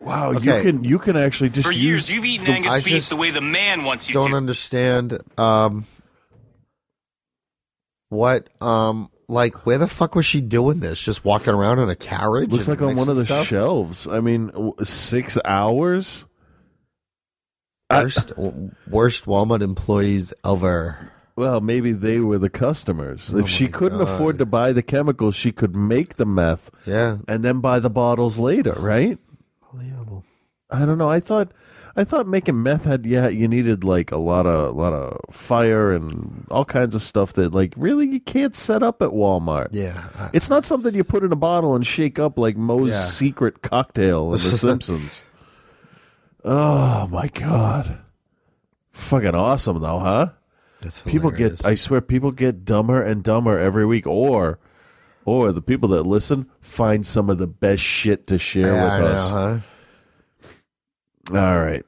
Wow, 0.00 0.32
you 0.32 0.50
can 0.52 0.84
you 0.84 0.98
can 0.98 1.16
actually 1.16 1.50
just 1.50 1.66
For 1.66 1.72
use 1.72 2.08
years, 2.08 2.10
you've 2.10 2.24
eaten 2.24 2.46
the- 2.46 2.52
Angus 2.52 2.84
beef 2.84 2.92
just 2.94 3.10
the 3.10 3.16
way 3.16 3.30
the 3.30 3.40
man 3.40 3.84
wants 3.84 4.06
you 4.08 4.14
don't 4.14 4.30
to. 4.30 4.36
understand 4.36 5.18
um 5.38 5.84
what 8.08 8.48
um 8.62 9.10
like 9.28 9.66
where 9.66 9.78
the 9.78 9.88
fuck 9.88 10.14
was 10.14 10.24
she 10.26 10.40
doing 10.40 10.80
this 10.80 11.02
just 11.02 11.24
walking 11.24 11.52
around 11.52 11.78
in 11.80 11.88
a 11.90 11.96
carriage 11.96 12.50
Looks 12.52 12.68
and 12.68 12.80
like 12.80 12.88
on 12.88 12.96
one 12.96 13.08
of 13.08 13.16
the 13.16 13.22
mixing 13.22 13.36
stuff? 13.36 13.46
shelves. 13.46 14.06
I 14.06 14.20
mean, 14.20 14.48
w- 14.48 14.74
six 14.84 15.36
hours. 15.44 16.24
worst 17.90 18.32
worst 18.88 19.24
walmart 19.26 19.62
employees 19.62 20.32
ever 20.44 21.10
Well, 21.36 21.60
maybe 21.60 21.92
they 21.92 22.20
were 22.20 22.38
the 22.38 22.50
customers. 22.50 23.32
Oh 23.34 23.38
if 23.38 23.48
she 23.48 23.68
couldn't 23.68 23.98
God. 23.98 24.08
afford 24.08 24.38
to 24.38 24.46
buy 24.46 24.72
the 24.72 24.82
chemicals, 24.82 25.34
she 25.34 25.50
could 25.52 25.74
make 25.74 26.16
the 26.16 26.26
meth. 26.26 26.70
Yeah. 26.86 27.18
And 27.26 27.42
then 27.44 27.60
buy 27.60 27.80
the 27.80 27.90
bottles 27.90 28.38
later, 28.38 28.74
right? 28.78 29.18
I 30.70 30.84
don't 30.84 30.98
know. 30.98 31.10
I 31.10 31.20
thought 31.20 31.52
I 31.94 32.04
thought 32.04 32.26
making 32.26 32.62
meth 32.62 32.84
had 32.84 33.06
yeah, 33.06 33.28
you 33.28 33.46
needed 33.48 33.84
like 33.84 34.10
a 34.12 34.16
lot 34.18 34.46
of 34.46 34.74
a 34.74 34.78
lot 34.78 34.92
of 34.92 35.20
fire 35.34 35.92
and 35.92 36.46
all 36.50 36.64
kinds 36.64 36.94
of 36.94 37.02
stuff 37.02 37.32
that 37.34 37.54
like 37.54 37.72
really 37.76 38.06
you 38.06 38.20
can't 38.20 38.54
set 38.56 38.82
up 38.82 39.00
at 39.00 39.10
Walmart. 39.10 39.68
Yeah. 39.72 40.28
It's 40.32 40.50
not 40.50 40.64
something 40.66 40.94
you 40.94 41.04
put 41.04 41.22
in 41.22 41.32
a 41.32 41.36
bottle 41.36 41.74
and 41.74 41.86
shake 41.86 42.18
up 42.18 42.36
like 42.38 42.56
Moe's 42.56 42.90
Yeah. 42.90 43.04
secret 43.04 43.62
cocktail 43.62 44.26
in 44.34 44.40
The 44.40 44.40
Simpsons. 44.58 45.24
Oh 46.44 47.06
my 47.10 47.28
god. 47.28 47.98
Fucking 48.92 49.34
awesome 49.34 49.80
though, 49.80 49.98
huh? 49.98 50.28
That's 50.80 51.00
people 51.02 51.30
get 51.30 51.64
I 51.64 51.74
swear 51.74 52.00
people 52.00 52.30
get 52.30 52.64
dumber 52.64 53.00
and 53.02 53.22
dumber 53.22 53.58
every 53.58 53.86
week 53.86 54.06
or 54.06 54.58
or 55.24 55.50
the 55.52 55.62
people 55.62 55.88
that 55.90 56.04
listen 56.04 56.48
find 56.60 57.06
some 57.06 57.30
of 57.30 57.38
the 57.38 57.46
best 57.46 57.82
shit 57.82 58.26
to 58.28 58.38
share 58.38 58.66
Yeah, 58.74 58.84
I 58.92 59.00
with 59.00 59.10
know, 59.10 59.16
us. 59.16 59.30
huh? 59.30 59.58
All 61.32 61.60
right. 61.60 61.84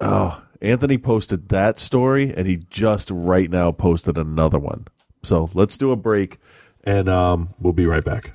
Oh, 0.00 0.42
Anthony 0.60 0.96
posted 0.98 1.48
that 1.48 1.78
story 1.78 2.32
and 2.34 2.46
he 2.46 2.56
just 2.70 3.10
right 3.10 3.50
now 3.50 3.72
posted 3.72 4.16
another 4.16 4.58
one. 4.58 4.86
So, 5.24 5.50
let's 5.54 5.76
do 5.76 5.90
a 5.90 5.96
break 5.96 6.38
and 6.84 7.08
um 7.08 7.50
we'll 7.58 7.72
be 7.72 7.86
right 7.86 8.04
back. 8.04 8.32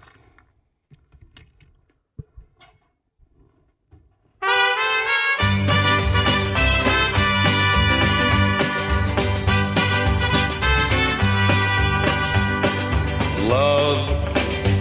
Love 13.48 14.10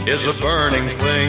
is 0.09 0.25
a 0.27 0.33
burning 0.41 0.89
thing, 0.89 1.29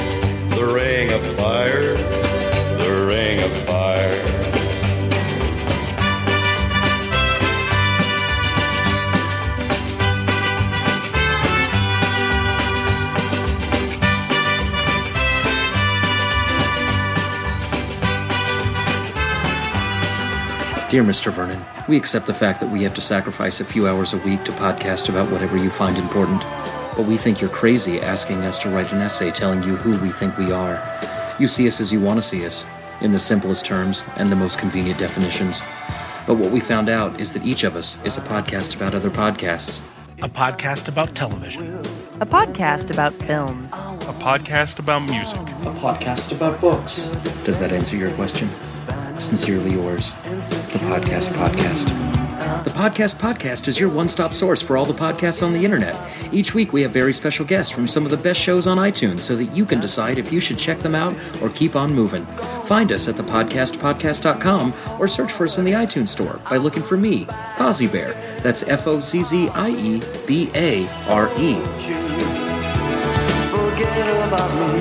The 0.61 0.71
ring 0.71 1.11
of 1.11 1.25
fire, 1.37 1.95
the 2.77 3.05
ring 3.07 3.39
of 3.39 3.51
fire. 3.65 4.11
Dear 20.91 21.03
Mr. 21.03 21.31
Vernon, 21.31 21.65
we 21.87 21.97
accept 21.97 22.27
the 22.27 22.35
fact 22.35 22.59
that 22.59 22.69
we 22.69 22.83
have 22.83 22.93
to 22.93 23.01
sacrifice 23.01 23.59
a 23.59 23.65
few 23.65 23.87
hours 23.87 24.13
a 24.13 24.17
week 24.17 24.43
to 24.43 24.51
podcast 24.51 25.09
about 25.09 25.31
whatever 25.31 25.57
you 25.57 25.71
find 25.71 25.97
important. 25.97 26.43
But 27.01 27.07
we 27.07 27.17
think 27.17 27.41
you're 27.41 27.49
crazy 27.49 27.99
asking 27.99 28.43
us 28.43 28.59
to 28.59 28.69
write 28.69 28.91
an 28.91 29.01
essay 29.01 29.31
telling 29.31 29.63
you 29.63 29.75
who 29.75 29.99
we 30.05 30.11
think 30.11 30.37
we 30.37 30.51
are. 30.51 30.79
You 31.39 31.47
see 31.47 31.67
us 31.67 31.81
as 31.81 31.91
you 31.91 31.99
want 31.99 32.17
to 32.17 32.21
see 32.21 32.45
us, 32.45 32.63
in 33.01 33.11
the 33.11 33.17
simplest 33.17 33.65
terms 33.65 34.03
and 34.17 34.31
the 34.31 34.35
most 34.35 34.59
convenient 34.59 34.99
definitions. 34.99 35.61
But 36.27 36.35
what 36.35 36.51
we 36.51 36.59
found 36.59 36.89
out 36.89 37.19
is 37.19 37.31
that 37.31 37.43
each 37.43 37.63
of 37.63 37.75
us 37.75 37.97
is 38.05 38.19
a 38.19 38.21
podcast 38.21 38.75
about 38.75 38.93
other 38.93 39.09
podcasts. 39.09 39.79
A 40.21 40.29
podcast 40.29 40.89
about 40.89 41.15
television. 41.15 41.75
A 42.19 42.25
podcast 42.27 42.91
about 42.91 43.15
films. 43.15 43.73
A 43.73 44.13
podcast 44.21 44.77
about 44.77 45.01
music. 45.09 45.41
A 45.41 45.73
podcast 45.81 46.35
about 46.35 46.61
books. 46.61 47.07
Does 47.45 47.57
that 47.57 47.71
answer 47.71 47.95
your 47.95 48.11
question? 48.11 48.47
Sincerely 49.19 49.71
yours, 49.71 50.11
the 50.21 50.79
Podcast 50.85 51.29
Podcast. 51.29 52.20
The 52.41 52.71
Podcast 52.71 53.17
Podcast 53.17 53.67
is 53.67 53.79
your 53.79 53.89
one 53.89 54.09
stop 54.09 54.33
source 54.33 54.63
for 54.63 54.75
all 54.75 54.83
the 54.83 54.95
podcasts 54.95 55.45
on 55.45 55.53
the 55.53 55.63
internet. 55.63 55.95
Each 56.33 56.55
week, 56.55 56.73
we 56.73 56.81
have 56.81 56.89
very 56.89 57.13
special 57.13 57.45
guests 57.45 57.71
from 57.71 57.87
some 57.87 58.03
of 58.03 58.09
the 58.09 58.17
best 58.17 58.39
shows 58.39 58.65
on 58.65 58.79
iTunes 58.79 59.19
so 59.19 59.35
that 59.35 59.55
you 59.55 59.63
can 59.63 59.79
decide 59.79 60.17
if 60.17 60.31
you 60.31 60.39
should 60.39 60.57
check 60.57 60.79
them 60.79 60.95
out 60.95 61.15
or 61.39 61.49
keep 61.49 61.75
on 61.75 61.93
moving. 61.93 62.25
Find 62.65 62.91
us 62.91 63.07
at 63.07 63.13
thepodcastpodcast.com 63.13 64.73
or 64.99 65.07
search 65.07 65.31
for 65.31 65.43
us 65.43 65.59
in 65.59 65.65
the 65.65 65.73
iTunes 65.73 66.09
store 66.09 66.39
by 66.49 66.57
looking 66.57 66.81
for 66.81 66.97
me, 66.97 67.25
Fozzie 67.57 67.91
Bear. 67.91 68.13
That's 68.41 68.63
F 68.63 68.87
O 68.87 69.01
Z 69.01 69.21
Z 69.23 69.49
I 69.49 69.69
E 69.69 70.01
B 70.25 70.49
A 70.55 70.87
R 71.09 71.29
E. 71.37 71.59
Forget 73.51 74.27
about 74.27 74.73
me. 74.73 74.80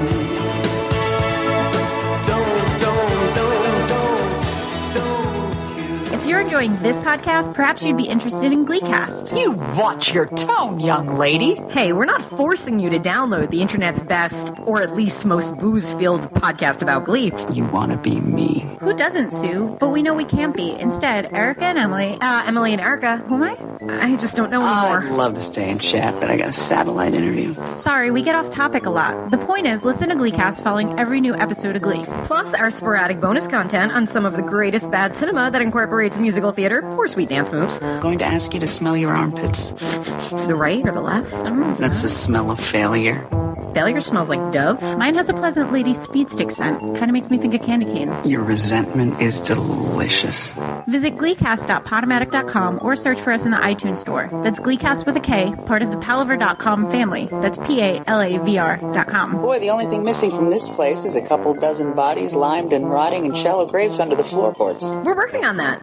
Enjoying 6.60 6.82
this 6.82 6.98
podcast, 6.98 7.54
perhaps 7.54 7.82
you'd 7.82 7.96
be 7.96 8.04
interested 8.04 8.52
in 8.52 8.66
Gleecast. 8.66 9.38
You 9.38 9.52
watch 9.78 10.12
your 10.12 10.26
tone, 10.26 10.78
young 10.78 11.06
lady. 11.16 11.54
Hey, 11.70 11.92
we're 11.94 12.04
not 12.04 12.22
forcing 12.22 12.78
you 12.78 12.90
to 12.90 12.98
download 12.98 13.50
the 13.50 13.62
internet's 13.62 14.02
best, 14.02 14.48
or 14.66 14.82
at 14.82 14.94
least 14.94 15.24
most 15.24 15.56
booze-filled 15.56 16.22
podcast 16.34 16.82
about 16.82 17.06
Glee. 17.06 17.32
You 17.52 17.64
want 17.66 17.92
to 17.92 17.98
be 17.98 18.20
me. 18.20 18.66
Who 18.80 18.94
doesn't, 18.94 19.32
Sue? 19.32 19.76
But 19.80 19.88
we 19.88 20.02
know 20.02 20.14
we 20.14 20.26
can't 20.26 20.54
be. 20.54 20.72
Instead, 20.72 21.32
Erica 21.32 21.64
and 21.64 21.78
Emily, 21.78 22.18
uh, 22.20 22.42
Emily 22.44 22.72
and 22.72 22.80
Erica, 22.80 23.18
who 23.28 23.36
am 23.36 23.42
I? 23.42 24.12
I 24.12 24.16
just 24.16 24.36
don't 24.36 24.50
know 24.50 24.60
anymore. 24.60 25.02
I'd 25.02 25.12
love 25.12 25.34
to 25.34 25.42
stay 25.42 25.70
and 25.70 25.80
chat, 25.80 26.18
but 26.20 26.30
I 26.30 26.36
got 26.36 26.48
a 26.48 26.52
satellite 26.52 27.14
interview. 27.14 27.54
Sorry, 27.72 28.10
we 28.10 28.22
get 28.22 28.34
off 28.34 28.50
topic 28.50 28.84
a 28.84 28.90
lot. 28.90 29.30
The 29.30 29.38
point 29.38 29.66
is, 29.66 29.84
listen 29.84 30.10
to 30.10 30.14
Gleecast 30.14 30.62
following 30.62 30.98
every 30.98 31.20
new 31.22 31.34
episode 31.34 31.76
of 31.76 31.82
Glee. 31.82 32.04
Plus, 32.24 32.52
our 32.52 32.70
sporadic 32.70 33.18
bonus 33.20 33.46
content 33.46 33.92
on 33.92 34.06
some 34.06 34.26
of 34.26 34.36
the 34.36 34.42
greatest 34.42 34.90
bad 34.90 35.16
cinema 35.16 35.50
that 35.50 35.62
incorporates 35.62 36.18
musical 36.18 36.49
theater 36.52 36.82
or 36.96 37.08
sweet 37.08 37.28
dance 37.28 37.52
moves. 37.52 37.80
I'm 37.82 38.00
going 38.00 38.18
to 38.18 38.24
ask 38.24 38.52
you 38.54 38.60
to 38.60 38.66
smell 38.66 38.96
your 38.96 39.12
armpits. 39.12 39.70
The 39.70 40.54
right 40.56 40.86
or 40.86 40.92
the 40.92 41.00
left? 41.00 41.32
I 41.32 41.44
don't 41.44 41.60
know. 41.60 41.74
That's 41.74 42.02
the 42.02 42.08
smell 42.08 42.50
of 42.50 42.60
failure. 42.60 43.26
Failure 43.74 44.00
smells 44.00 44.28
like 44.28 44.52
Dove. 44.52 44.82
Mine 44.98 45.14
has 45.14 45.28
a 45.28 45.32
pleasant 45.32 45.72
lady 45.72 45.94
speed 45.94 46.28
stick 46.30 46.50
scent. 46.50 46.80
Kind 46.80 47.04
of 47.04 47.10
makes 47.10 47.30
me 47.30 47.38
think 47.38 47.54
of 47.54 47.62
candy 47.62 47.86
canes. 47.86 48.26
Your 48.26 48.42
resentment 48.42 49.20
is 49.22 49.40
delicious. 49.40 50.52
Visit 50.88 51.16
gleecast.podomatic.com 51.16 52.80
or 52.82 52.96
search 52.96 53.20
for 53.20 53.32
us 53.32 53.44
in 53.44 53.52
the 53.52 53.56
iTunes 53.56 53.98
store. 53.98 54.28
That's 54.42 54.58
Gleecast 54.58 55.06
with 55.06 55.16
a 55.16 55.20
K, 55.20 55.54
part 55.66 55.82
of 55.82 55.90
the 55.90 55.98
palaver.com 55.98 56.90
family. 56.90 57.28
That's 57.30 57.58
P 57.58 57.80
A 57.80 58.02
L 58.06 58.20
A 58.20 58.38
V 58.38 58.58
R.com. 58.58 59.40
Boy, 59.40 59.60
the 59.60 59.70
only 59.70 59.86
thing 59.86 60.02
missing 60.02 60.30
from 60.30 60.50
this 60.50 60.68
place 60.68 61.04
is 61.04 61.14
a 61.14 61.22
couple 61.22 61.54
dozen 61.54 61.94
bodies 61.94 62.34
limed 62.34 62.72
and 62.72 62.90
rotting 62.90 63.24
in 63.24 63.34
shallow 63.34 63.66
graves 63.66 64.00
under 64.00 64.16
the 64.16 64.24
floorboards. 64.24 64.82
We're 64.84 65.16
working 65.16 65.44
on 65.44 65.58
that. 65.58 65.82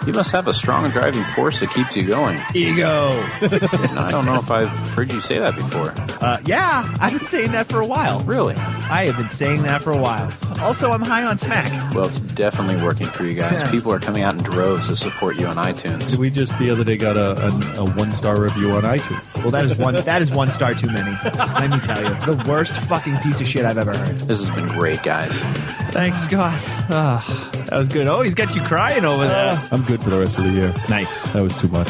You 0.05 0.13
must 0.13 0.31
have 0.31 0.47
a 0.47 0.53
strong 0.53 0.89
driving 0.89 1.23
force 1.35 1.59
that 1.59 1.69
keeps 1.69 1.95
you 1.95 2.03
going. 2.03 2.39
Ego. 2.55 3.11
And 3.41 3.99
I 3.99 4.09
don't 4.09 4.25
know 4.25 4.35
if 4.39 4.49
I've 4.49 4.67
heard 4.95 5.11
you 5.11 5.21
say 5.21 5.37
that 5.37 5.55
before. 5.55 5.93
Uh, 6.25 6.39
yeah, 6.45 6.91
I've 6.99 7.17
been 7.17 7.27
saying 7.27 7.51
that 7.51 7.67
for 7.69 7.81
a 7.81 7.85
while. 7.85 8.19
Really? 8.21 8.55
I 8.55 9.05
have 9.05 9.17
been 9.17 9.29
saying 9.29 9.61
that 9.63 9.83
for 9.83 9.91
a 9.91 9.97
while. 10.01 10.31
Also, 10.59 10.91
I'm 10.91 11.01
high 11.01 11.23
on 11.23 11.37
smack. 11.37 11.93
Well, 11.93 12.05
it's 12.05 12.19
definitely 12.19 12.83
working 12.83 13.07
for 13.07 13.25
you 13.25 13.35
guys. 13.35 13.61
Yeah. 13.61 13.71
People 13.71 13.91
are 13.93 13.99
coming 13.99 14.23
out 14.23 14.35
in 14.35 14.43
droves 14.43 14.87
to 14.87 14.95
support 14.95 15.35
you 15.37 15.45
on 15.47 15.55
iTunes. 15.57 16.15
We 16.17 16.29
just 16.31 16.57
the 16.57 16.71
other 16.71 16.83
day 16.83 16.97
got 16.97 17.15
a, 17.15 17.39
a, 17.45 17.83
a 17.83 17.85
one 17.91 18.11
star 18.11 18.39
review 18.41 18.71
on 18.71 18.83
iTunes. 18.83 19.35
Well, 19.41 19.51
that 19.51 19.65
is 19.65 19.77
one. 19.77 19.95
That 19.95 20.21
is 20.21 20.31
one 20.31 20.49
star 20.49 20.73
too 20.73 20.87
many. 20.87 21.15
Let 21.23 21.69
me 21.69 21.79
tell 21.79 22.01
you, 22.01 22.09
the 22.33 22.43
worst 22.49 22.73
fucking 22.73 23.17
piece 23.19 23.39
of 23.39 23.47
shit 23.47 23.65
I've 23.65 23.77
ever 23.77 23.95
heard. 23.95 24.17
This 24.21 24.45
has 24.47 24.55
been 24.55 24.67
great, 24.67 25.01
guys. 25.03 25.35
Thanks, 25.91 26.19
Scott. 26.21 26.53
Ah, 26.93 27.49
that 27.69 27.77
was 27.77 27.87
good. 27.87 28.07
Oh, 28.07 28.21
he's 28.21 28.35
got 28.35 28.55
you 28.55 28.61
crying 28.61 29.03
over 29.03 29.27
there. 29.27 29.61
I'm 29.71 29.83
good 29.91 30.03
for 30.03 30.09
the 30.11 30.19
rest 30.21 30.37
of 30.37 30.45
the 30.45 30.51
year. 30.51 30.73
Nice. 30.87 31.27
That 31.33 31.43
was 31.43 31.53
too 31.59 31.67
much. 31.67 31.89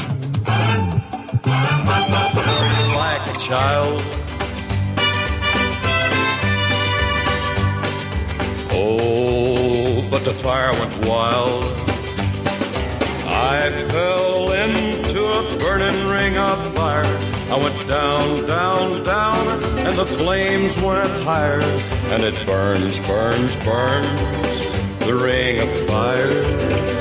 like 2.96 3.36
a 3.36 3.38
child. 3.38 4.02
Oh, 8.72 10.08
but 10.10 10.26
the 10.26 10.34
fire 10.34 10.72
went 10.80 11.06
wild. 11.06 11.64
I 13.28 13.70
fell 13.92 14.52
into 14.52 15.24
a 15.24 15.58
burning 15.60 16.08
ring 16.08 16.38
of 16.38 16.74
fire. 16.74 17.06
I 17.52 17.56
went 17.56 17.88
down, 17.88 18.48
down, 18.48 19.04
down, 19.04 19.48
and 19.86 19.96
the 19.96 20.08
flames 20.08 20.76
went 20.78 21.12
higher. 21.24 21.62
And 22.14 22.24
it 22.24 22.34
burns, 22.48 22.98
burns, 23.06 23.54
burns. 23.64 24.72
The 25.06 25.14
ring 25.16 25.60
of 25.60 25.70
fire, 25.88 27.01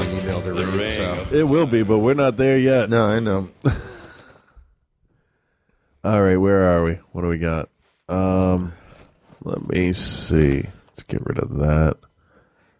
long 0.00 0.18
email 0.18 0.42
to 0.42 0.52
read. 0.52 0.90
So 0.90 1.26
It 1.32 1.44
will 1.44 1.66
be, 1.66 1.82
but 1.82 1.98
we're 1.98 2.14
not 2.14 2.36
there 2.36 2.58
yet. 2.58 2.90
No, 2.90 3.04
I 3.04 3.20
know. 3.20 3.50
All 6.04 6.22
right, 6.22 6.36
where 6.36 6.70
are 6.70 6.82
we? 6.84 6.94
What 7.12 7.22
do 7.22 7.28
we 7.28 7.38
got? 7.38 7.68
Um, 8.08 8.72
let 9.42 9.68
me 9.68 9.92
see. 9.92 10.64
Let's 10.88 11.02
get 11.04 11.24
rid 11.26 11.38
of 11.38 11.58
that. 11.58 11.98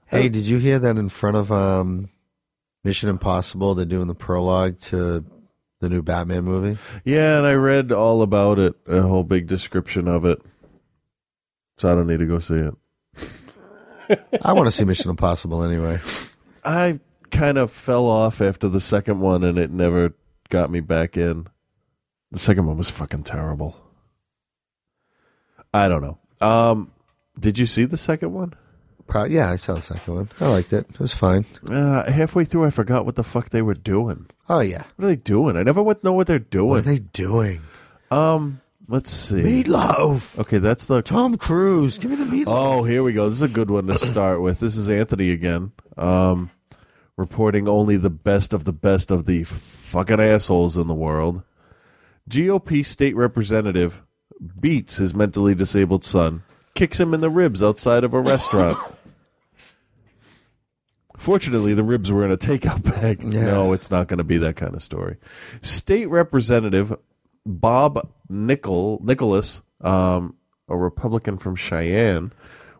Hey, 0.06 0.28
did 0.28 0.46
you 0.46 0.58
hear 0.58 0.78
that 0.78 0.96
in 0.96 1.08
front 1.08 1.36
of 1.36 1.52
um, 1.52 2.08
Mission 2.82 3.08
Impossible? 3.08 3.74
They're 3.74 3.84
doing 3.84 4.08
the 4.08 4.14
prologue 4.14 4.78
to 4.80 5.24
the 5.80 5.88
new 5.88 6.02
Batman 6.02 6.44
movie. 6.44 6.78
Yeah, 7.04 7.38
and 7.38 7.46
I 7.46 7.52
read 7.52 7.92
all 7.92 8.22
about 8.22 8.58
it, 8.58 8.74
a 8.86 9.02
whole 9.02 9.22
big 9.24 9.46
description 9.46 10.08
of 10.08 10.24
it. 10.24 10.40
So 11.78 11.90
I 11.90 11.94
don't 11.94 12.06
need 12.06 12.18
to 12.18 12.26
go 12.26 12.38
see 12.38 12.54
it. 12.56 12.74
I 14.44 14.52
want 14.54 14.66
to 14.66 14.72
see 14.72 14.84
Mission 14.84 15.10
Impossible 15.10 15.62
anyway. 15.62 16.00
I 16.64 16.98
kind 17.30 17.58
of 17.58 17.70
fell 17.70 18.06
off 18.06 18.40
after 18.40 18.68
the 18.68 18.80
second 18.80 19.20
one, 19.20 19.44
and 19.44 19.58
it 19.58 19.70
never 19.70 20.14
got 20.48 20.70
me 20.70 20.80
back 20.80 21.16
in. 21.16 21.46
The 22.32 22.38
second 22.38 22.66
one 22.66 22.76
was 22.78 22.90
fucking 22.90 23.24
terrible. 23.24 23.76
I 25.72 25.88
don't 25.88 26.02
know. 26.02 26.18
Um, 26.46 26.92
did 27.38 27.58
you 27.58 27.66
see 27.66 27.84
the 27.84 27.96
second 27.96 28.32
one? 28.32 28.54
Yeah, 29.28 29.50
I 29.50 29.56
saw 29.56 29.74
the 29.74 29.82
second 29.82 30.14
one. 30.14 30.28
I 30.40 30.46
liked 30.48 30.72
it. 30.72 30.86
It 30.88 31.00
was 31.00 31.12
fine. 31.12 31.44
Uh, 31.68 32.10
halfway 32.12 32.44
through, 32.44 32.64
I 32.66 32.70
forgot 32.70 33.04
what 33.04 33.16
the 33.16 33.24
fuck 33.24 33.50
they 33.50 33.60
were 33.62 33.74
doing. 33.74 34.26
Oh 34.48 34.60
yeah, 34.60 34.84
What 34.96 35.04
are 35.06 35.08
they 35.08 35.16
doing? 35.16 35.56
I 35.56 35.64
never 35.64 35.82
went 35.82 36.04
know 36.04 36.12
what 36.12 36.28
they're 36.28 36.38
doing. 36.38 36.68
what 36.68 36.78
are 36.78 36.82
they 36.82 37.00
doing? 37.00 37.60
Um, 38.12 38.60
let's 38.88 39.10
see. 39.10 39.42
Meatloaf. 39.42 40.38
Okay, 40.38 40.58
that's 40.58 40.86
the 40.86 41.02
Tom 41.02 41.36
Cruise. 41.38 41.98
Give 41.98 42.12
me 42.12 42.16
the 42.16 42.24
meatloaf. 42.24 42.44
Oh, 42.46 42.84
here 42.84 43.02
we 43.02 43.12
go. 43.12 43.24
This 43.28 43.38
is 43.38 43.42
a 43.42 43.48
good 43.48 43.68
one 43.70 43.88
to 43.88 43.98
start 43.98 44.40
with. 44.42 44.60
This 44.60 44.76
is 44.76 44.88
Anthony 44.88 45.32
again, 45.32 45.72
um, 45.96 46.50
reporting 47.20 47.68
only 47.68 47.98
the 47.98 48.10
best 48.10 48.54
of 48.54 48.64
the 48.64 48.72
best 48.72 49.10
of 49.10 49.26
the 49.26 49.44
fucking 49.44 50.18
assholes 50.18 50.78
in 50.78 50.88
the 50.88 50.94
world. 50.94 51.42
GOP 52.28 52.84
state 52.84 53.14
representative 53.14 54.02
beats 54.58 54.96
his 54.96 55.14
mentally 55.14 55.54
disabled 55.54 56.02
son, 56.02 56.42
kicks 56.74 56.98
him 56.98 57.12
in 57.12 57.20
the 57.20 57.28
ribs 57.28 57.62
outside 57.62 58.04
of 58.04 58.14
a 58.14 58.20
restaurant. 58.20 58.78
Fortunately, 61.18 61.74
the 61.74 61.84
ribs 61.84 62.10
were 62.10 62.24
in 62.24 62.32
a 62.32 62.38
takeout 62.38 62.82
bag. 62.82 63.22
No, 63.22 63.74
it's 63.74 63.90
not 63.90 64.08
going 64.08 64.18
to 64.18 64.24
be 64.24 64.38
that 64.38 64.56
kind 64.56 64.74
of 64.74 64.82
story. 64.82 65.18
State 65.60 66.08
Representative 66.08 66.96
Bob 67.44 68.10
Nickel 68.30 68.98
Nicholas, 69.04 69.60
um, 69.82 70.36
a 70.68 70.76
Republican 70.76 71.36
from 71.36 71.54
Cheyenne, 71.54 72.32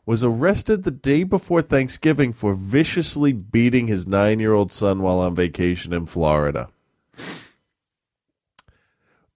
was 0.07 0.25
arrested 0.25 0.83
the 0.83 0.91
day 0.91 1.25
before 1.25 1.63
Thanksgiving 1.63 2.33
for 2.33 2.55
viciously 2.55 3.33
beating 3.33 3.87
his 3.87 4.07
nine-year-old 4.07 4.73
son 4.73 5.03
while 5.03 5.21
on 5.21 5.35
vacation 5.35 5.93
in 5.93 6.07
Florida. 6.07 6.69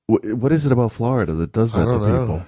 What 0.07 0.53
is 0.53 0.67
it 0.67 0.73
about 0.73 0.93
Florida 0.93 1.33
that 1.33 1.53
does 1.53 1.73
that 1.73 1.85
to 1.87 1.99
know. 1.99 2.21
people? 2.21 2.47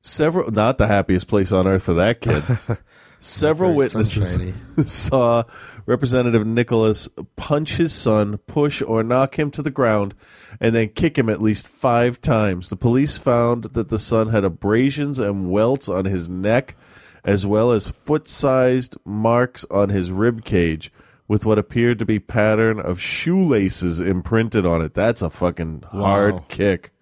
Several, 0.00 0.50
not 0.50 0.78
the 0.78 0.88
happiest 0.88 1.28
place 1.28 1.52
on 1.52 1.68
earth 1.68 1.84
for 1.84 1.94
that 1.94 2.20
kid. 2.20 2.42
Several 3.20 3.72
witnesses 3.74 4.32
sunshiny. 4.32 4.52
saw 4.84 5.44
Representative 5.86 6.44
Nicholas 6.44 7.08
punch 7.36 7.76
his 7.76 7.92
son, 7.92 8.38
push 8.38 8.82
or 8.82 9.04
knock 9.04 9.38
him 9.38 9.52
to 9.52 9.62
the 9.62 9.70
ground, 9.70 10.16
and 10.60 10.74
then 10.74 10.88
kick 10.88 11.16
him 11.16 11.28
at 11.28 11.40
least 11.40 11.68
five 11.68 12.20
times. 12.20 12.68
The 12.68 12.76
police 12.76 13.18
found 13.18 13.64
that 13.74 13.90
the 13.90 13.98
son 13.98 14.30
had 14.30 14.42
abrasions 14.42 15.20
and 15.20 15.52
welts 15.52 15.88
on 15.88 16.04
his 16.04 16.28
neck, 16.28 16.74
as 17.24 17.46
well 17.46 17.70
as 17.72 17.88
foot-sized 17.88 18.96
marks 19.04 19.64
on 19.70 19.88
his 19.88 20.10
rib 20.10 20.44
cage, 20.44 20.92
with 21.28 21.46
what 21.46 21.58
appeared 21.58 21.98
to 21.98 22.04
be 22.04 22.18
pattern 22.18 22.80
of 22.80 23.00
shoelaces 23.00 24.00
imprinted 24.00 24.66
on 24.66 24.82
it. 24.82 24.94
That's 24.94 25.22
a 25.22 25.30
fucking 25.30 25.84
hard 25.90 26.34
Wow. 26.34 26.44
kick 26.48 26.92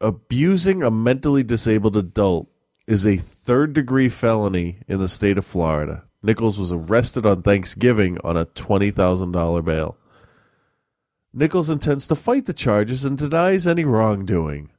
abusing 0.00 0.82
a 0.82 0.90
mentally 0.90 1.42
disabled 1.42 1.96
adult 1.96 2.48
is 2.86 3.06
a 3.06 3.16
third 3.16 3.72
degree 3.72 4.08
felony 4.08 4.80
in 4.88 4.98
the 4.98 5.08
state 5.08 5.38
of 5.38 5.44
Florida. 5.44 6.04
Nichols 6.22 6.58
was 6.58 6.72
arrested 6.72 7.24
on 7.24 7.42
Thanksgiving 7.42 8.18
on 8.24 8.36
a 8.36 8.46
$20,000 8.46 9.64
bail. 9.64 9.96
Nichols 11.32 11.70
intends 11.70 12.06
to 12.08 12.14
fight 12.14 12.46
the 12.46 12.52
charges 12.52 13.04
and 13.04 13.16
denies 13.16 13.66
any 13.66 13.84
wrongdoing. 13.84 14.70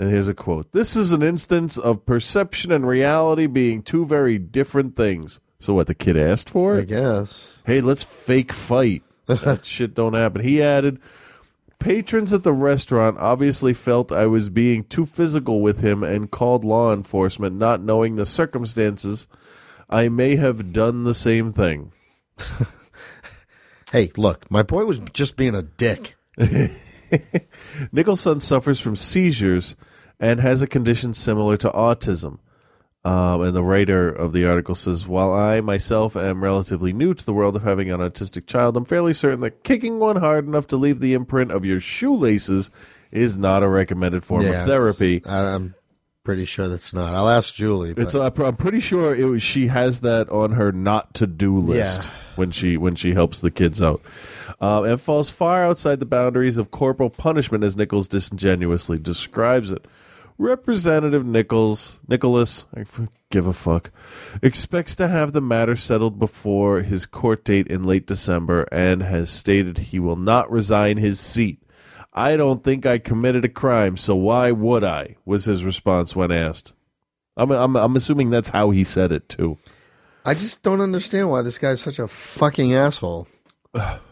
And 0.00 0.08
here's 0.08 0.28
a 0.28 0.34
quote 0.34 0.72
This 0.72 0.96
is 0.96 1.12
an 1.12 1.22
instance 1.22 1.76
of 1.76 2.06
perception 2.06 2.72
and 2.72 2.88
reality 2.88 3.46
being 3.46 3.82
two 3.82 4.06
very 4.06 4.38
different 4.38 4.96
things. 4.96 5.40
So, 5.58 5.74
what, 5.74 5.88
the 5.88 5.94
kid 5.94 6.16
asked 6.16 6.48
for? 6.48 6.78
I 6.78 6.84
guess. 6.84 7.58
Hey, 7.66 7.82
let's 7.82 8.02
fake 8.02 8.50
fight. 8.50 9.02
that 9.26 9.66
shit 9.66 9.94
don't 9.94 10.14
happen. 10.14 10.42
He 10.42 10.62
added, 10.62 11.00
Patrons 11.78 12.32
at 12.32 12.44
the 12.44 12.52
restaurant 12.54 13.18
obviously 13.18 13.74
felt 13.74 14.10
I 14.10 14.24
was 14.24 14.48
being 14.48 14.84
too 14.84 15.04
physical 15.04 15.60
with 15.60 15.80
him 15.80 16.02
and 16.02 16.30
called 16.30 16.64
law 16.64 16.94
enforcement, 16.94 17.56
not 17.56 17.82
knowing 17.82 18.16
the 18.16 18.24
circumstances. 18.24 19.28
I 19.90 20.08
may 20.08 20.36
have 20.36 20.72
done 20.72 21.04
the 21.04 21.14
same 21.14 21.52
thing. 21.52 21.92
Hey, 23.92 24.12
look, 24.16 24.48
my 24.48 24.62
boy 24.62 24.84
was 24.84 25.00
just 25.12 25.36
being 25.36 25.56
a 25.56 25.62
dick. 25.62 26.14
Nicholson 27.92 28.38
suffers 28.38 28.78
from 28.78 28.94
seizures 28.94 29.74
and 30.20 30.38
has 30.40 30.62
a 30.62 30.66
condition 30.66 31.14
similar 31.14 31.56
to 31.56 31.70
autism. 31.70 32.38
Um, 33.02 33.40
and 33.40 33.56
the 33.56 33.62
writer 33.62 34.10
of 34.10 34.34
the 34.34 34.44
article 34.46 34.74
says, 34.74 35.06
While 35.08 35.32
I 35.32 35.62
myself 35.62 36.16
am 36.16 36.44
relatively 36.44 36.92
new 36.92 37.14
to 37.14 37.24
the 37.24 37.32
world 37.32 37.56
of 37.56 37.62
having 37.62 37.90
an 37.90 38.00
autistic 38.00 38.46
child, 38.46 38.76
I'm 38.76 38.84
fairly 38.84 39.14
certain 39.14 39.40
that 39.40 39.64
kicking 39.64 39.98
one 39.98 40.16
hard 40.16 40.46
enough 40.46 40.66
to 40.68 40.76
leave 40.76 41.00
the 41.00 41.14
imprint 41.14 41.50
of 41.50 41.64
your 41.64 41.80
shoelaces 41.80 42.70
is 43.10 43.38
not 43.38 43.62
a 43.62 43.68
recommended 43.68 44.22
form 44.22 44.42
Yeah, 44.42 44.60
of 44.60 44.66
therapy. 44.66 45.22
I'm 45.24 45.74
pretty 46.24 46.44
sure 46.44 46.68
that's 46.68 46.92
not. 46.92 47.14
I'll 47.14 47.30
ask 47.30 47.54
Julie. 47.54 47.94
But 47.94 48.02
It's 48.02 48.14
I'm 48.14 48.38
I'm 48.42 48.56
pretty 48.56 48.80
sure 48.80 49.14
it 49.14 49.24
was, 49.24 49.42
she 49.42 49.68
has 49.68 50.00
that 50.00 50.28
on 50.28 50.52
her 50.52 50.70
not 50.70 51.14
to 51.14 51.26
do 51.26 51.58
list 51.58 52.04
Yeah. 52.04 52.10
when 52.36 52.50
she 52.50 52.76
when 52.76 52.96
she 52.96 53.14
helps 53.14 53.40
the 53.40 53.50
kids 53.50 53.80
out, 53.80 54.02
um, 54.60 54.84
and 54.84 55.00
falls 55.00 55.30
far 55.30 55.64
outside 55.64 56.00
the 56.00 56.06
boundaries 56.06 56.58
of 56.58 56.70
corporal 56.70 57.08
punishment 57.08 57.64
as 57.64 57.78
Nichols 57.78 58.08
disingenuously 58.08 58.98
describes 58.98 59.72
it. 59.72 59.86
Representative 60.40 61.26
Nichols 61.26 62.00
Nicholas, 62.08 62.64
I 62.74 62.84
give 63.28 63.46
a 63.46 63.52
fuck, 63.52 63.90
expects 64.40 64.94
to 64.94 65.06
have 65.06 65.34
the 65.34 65.42
matter 65.42 65.76
settled 65.76 66.18
before 66.18 66.80
his 66.80 67.04
court 67.04 67.44
date 67.44 67.66
in 67.66 67.84
late 67.84 68.06
December, 68.06 68.62
and 68.72 69.02
has 69.02 69.28
stated 69.28 69.78
he 69.78 69.98
will 69.98 70.16
not 70.16 70.50
resign 70.50 70.96
his 70.96 71.20
seat. 71.20 71.62
I 72.14 72.38
don't 72.38 72.64
think 72.64 72.86
I 72.86 72.96
committed 72.96 73.44
a 73.44 73.50
crime, 73.50 73.98
so 73.98 74.16
why 74.16 74.50
would 74.50 74.82
I? 74.82 75.16
Was 75.26 75.44
his 75.44 75.62
response 75.62 76.16
when 76.16 76.32
asked. 76.32 76.72
I'm 77.36 77.50
I'm 77.50 77.76
I'm 77.76 77.96
assuming 77.96 78.30
that's 78.30 78.48
how 78.48 78.70
he 78.70 78.82
said 78.82 79.12
it 79.12 79.28
too. 79.28 79.58
I 80.24 80.32
just 80.32 80.62
don't 80.62 80.80
understand 80.80 81.28
why 81.28 81.42
this 81.42 81.58
guy's 81.58 81.82
such 81.82 81.98
a 81.98 82.08
fucking 82.08 82.72
asshole. 82.72 83.28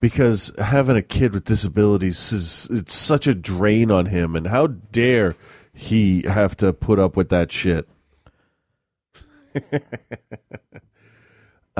Because 0.00 0.52
having 0.58 0.96
a 0.96 1.02
kid 1.02 1.34
with 1.34 1.44
disabilities 1.44 2.32
is 2.32 2.68
it's 2.70 2.94
such 2.94 3.26
a 3.26 3.34
drain 3.34 3.90
on 3.90 4.06
him 4.06 4.36
and 4.36 4.46
how 4.46 4.68
dare 4.68 5.34
he 5.72 6.22
have 6.22 6.56
to 6.58 6.72
put 6.72 6.98
up 7.00 7.16
with 7.16 7.30
that 7.30 7.50
shit. 7.50 7.88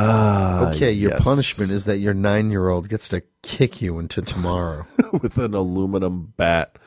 Ah, 0.01 0.71
okay, 0.71 0.93
your 0.93 1.11
yes. 1.11 1.25
punishment 1.25 1.73
is 1.73 1.85
that 1.87 1.99
your 1.99 2.15
nine 2.15 2.53
year 2.53 2.69
old 2.69 2.89
gets 2.89 3.09
to 3.09 3.21
kick 3.43 3.83
you 3.83 3.99
into 3.99 4.23
tomorrow. 4.23 4.87
with 5.21 5.39
an 5.39 5.55
aluminum 5.55 6.33
bat. 6.37 6.79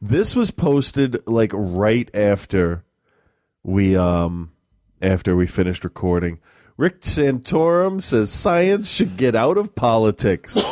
This 0.00 0.36
was 0.36 0.52
posted 0.52 1.26
like 1.26 1.50
right 1.52 2.08
after 2.14 2.84
we 3.64 3.96
um 3.96 4.52
after 5.00 5.34
we 5.34 5.48
finished 5.48 5.82
recording. 5.82 6.38
Rick 6.82 7.02
Santorum 7.02 8.02
says 8.02 8.32
science 8.32 8.90
should 8.90 9.16
get 9.16 9.36
out 9.36 9.56
of 9.56 9.76
politics. 9.76 10.58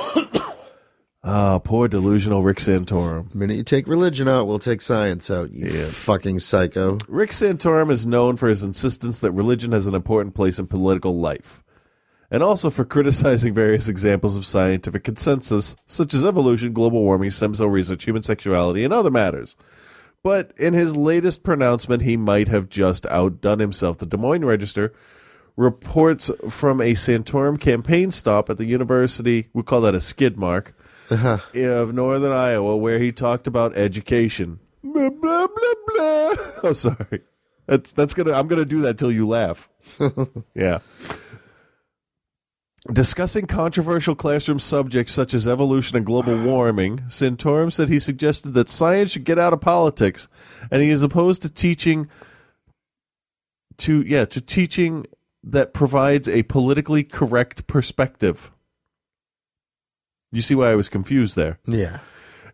Ah, 1.23 1.59
poor 1.63 1.87
delusional 1.87 2.43
Rick 2.43 2.57
Santorum. 2.57 3.31
The 3.31 3.37
minute 3.37 3.57
you 3.59 3.63
take 3.63 3.87
religion 3.87 4.27
out, 4.27 4.47
we'll 4.47 4.59
take 4.59 4.81
science 4.81 5.31
out, 5.31 5.51
you 5.51 5.69
fucking 5.85 6.39
psycho. 6.39 6.97
Rick 7.09 7.31
Santorum 7.31 7.91
is 7.91 8.07
known 8.07 8.39
for 8.39 8.49
his 8.49 8.65
insistence 8.65 9.19
that 9.19 9.33
religion 9.33 9.73
has 9.73 9.87
an 9.87 9.95
important 9.95 10.35
place 10.35 10.59
in 10.59 10.67
political 10.67 11.19
life, 11.19 11.63
and 12.31 12.43
also 12.43 12.71
for 12.71 12.87
criticizing 12.87 13.53
various 13.53 13.87
examples 13.87 14.39
of 14.39 14.47
scientific 14.47 15.05
consensus, 15.05 15.77
such 15.85 16.15
as 16.15 16.25
evolution, 16.25 16.73
global 16.73 17.03
warming, 17.03 17.31
stem 17.31 17.55
cell 17.55 17.69
research, 17.69 18.05
human 18.05 18.23
sexuality, 18.23 18.83
and 18.83 18.95
other 18.95 19.11
matters. 19.11 19.57
But 20.23 20.55
in 20.57 20.73
his 20.73 20.97
latest 20.97 21.45
pronouncement, 21.45 22.03
he 22.03 22.17
might 22.17 22.49
have 22.49 22.71
just 22.71 23.05
outdone 23.07 23.59
himself. 23.59 23.99
The 23.99 24.07
Des 24.07 24.17
Moines 24.17 24.47
Register 24.47 24.95
reports 25.61 26.31
from 26.49 26.81
a 26.81 26.95
Santorum 26.95 27.61
campaign 27.61 28.11
stop 28.11 28.49
at 28.49 28.57
the 28.57 28.65
University, 28.65 29.51
we 29.53 29.63
call 29.63 29.83
that 29.83 29.95
a 29.95 30.01
skid 30.01 30.39
mark, 30.39 30.75
uh-huh. 31.11 31.39
of 31.55 31.93
Northern 31.93 32.33
Iowa, 32.33 32.77
where 32.77 32.99
he 32.99 33.13
talked 33.13 33.47
about 33.47 33.77
education. 33.77 34.59
Blah, 34.83 35.11
blah, 35.11 35.47
blah, 35.47 35.75
blah. 35.87 36.35
Oh, 36.63 36.73
sorry. 36.73 37.23
That's 37.67 37.93
that's 37.93 38.15
gonna. 38.15 38.33
I'm 38.33 38.49
gonna 38.49 38.65
do 38.65 38.81
that 38.83 38.99
till 38.99 39.13
you 39.13 39.29
laugh. 39.29 39.69
yeah. 40.55 40.81
Discussing 42.93 43.47
controversial 43.47 44.15
classroom 44.15 44.59
subjects 44.59 45.13
such 45.13 45.35
as 45.35 45.47
evolution 45.47 45.97
and 45.97 46.05
global 46.05 46.37
warming, 46.45 46.99
Santorum 47.09 47.73
said 47.73 47.89
he 47.89 48.01
suggested 48.01 48.55
that 48.55 48.69
science 48.69 49.13
should 49.13 49.25
get 49.25 49.39
out 49.39 49.53
of 49.53 49.61
politics, 49.61 50.29
and 50.71 50.83
he 50.83 50.89
is 50.89 51.03
opposed 51.03 51.43
to 51.43 51.51
teaching 51.51 52.09
to 53.79 54.03
yeah 54.03 54.25
to 54.27 54.41
teaching 54.41 55.07
that 55.43 55.73
provides 55.73 56.29
a 56.29 56.43
politically 56.45 57.03
correct 57.03 57.67
perspective. 57.67 58.51
You 60.33 60.43
see 60.43 60.55
why 60.55 60.71
I 60.71 60.77
was 60.77 60.89
confused 60.89 61.37
there? 61.37 61.59
Yeah. 61.67 61.99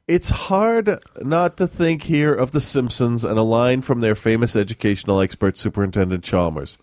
It's 0.09 0.31
hard 0.31 1.01
not 1.21 1.57
to 1.57 1.67
think 1.67 2.05
here 2.05 2.33
of 2.33 2.53
The 2.53 2.61
Simpsons 2.61 3.25
and 3.25 3.39
a 3.39 3.43
line 3.43 3.83
from 3.83 4.01
their 4.01 4.15
famous 4.15 4.55
educational 4.55 5.21
expert, 5.21 5.59
Superintendent 5.59 6.23
Chalmers. 6.23 6.79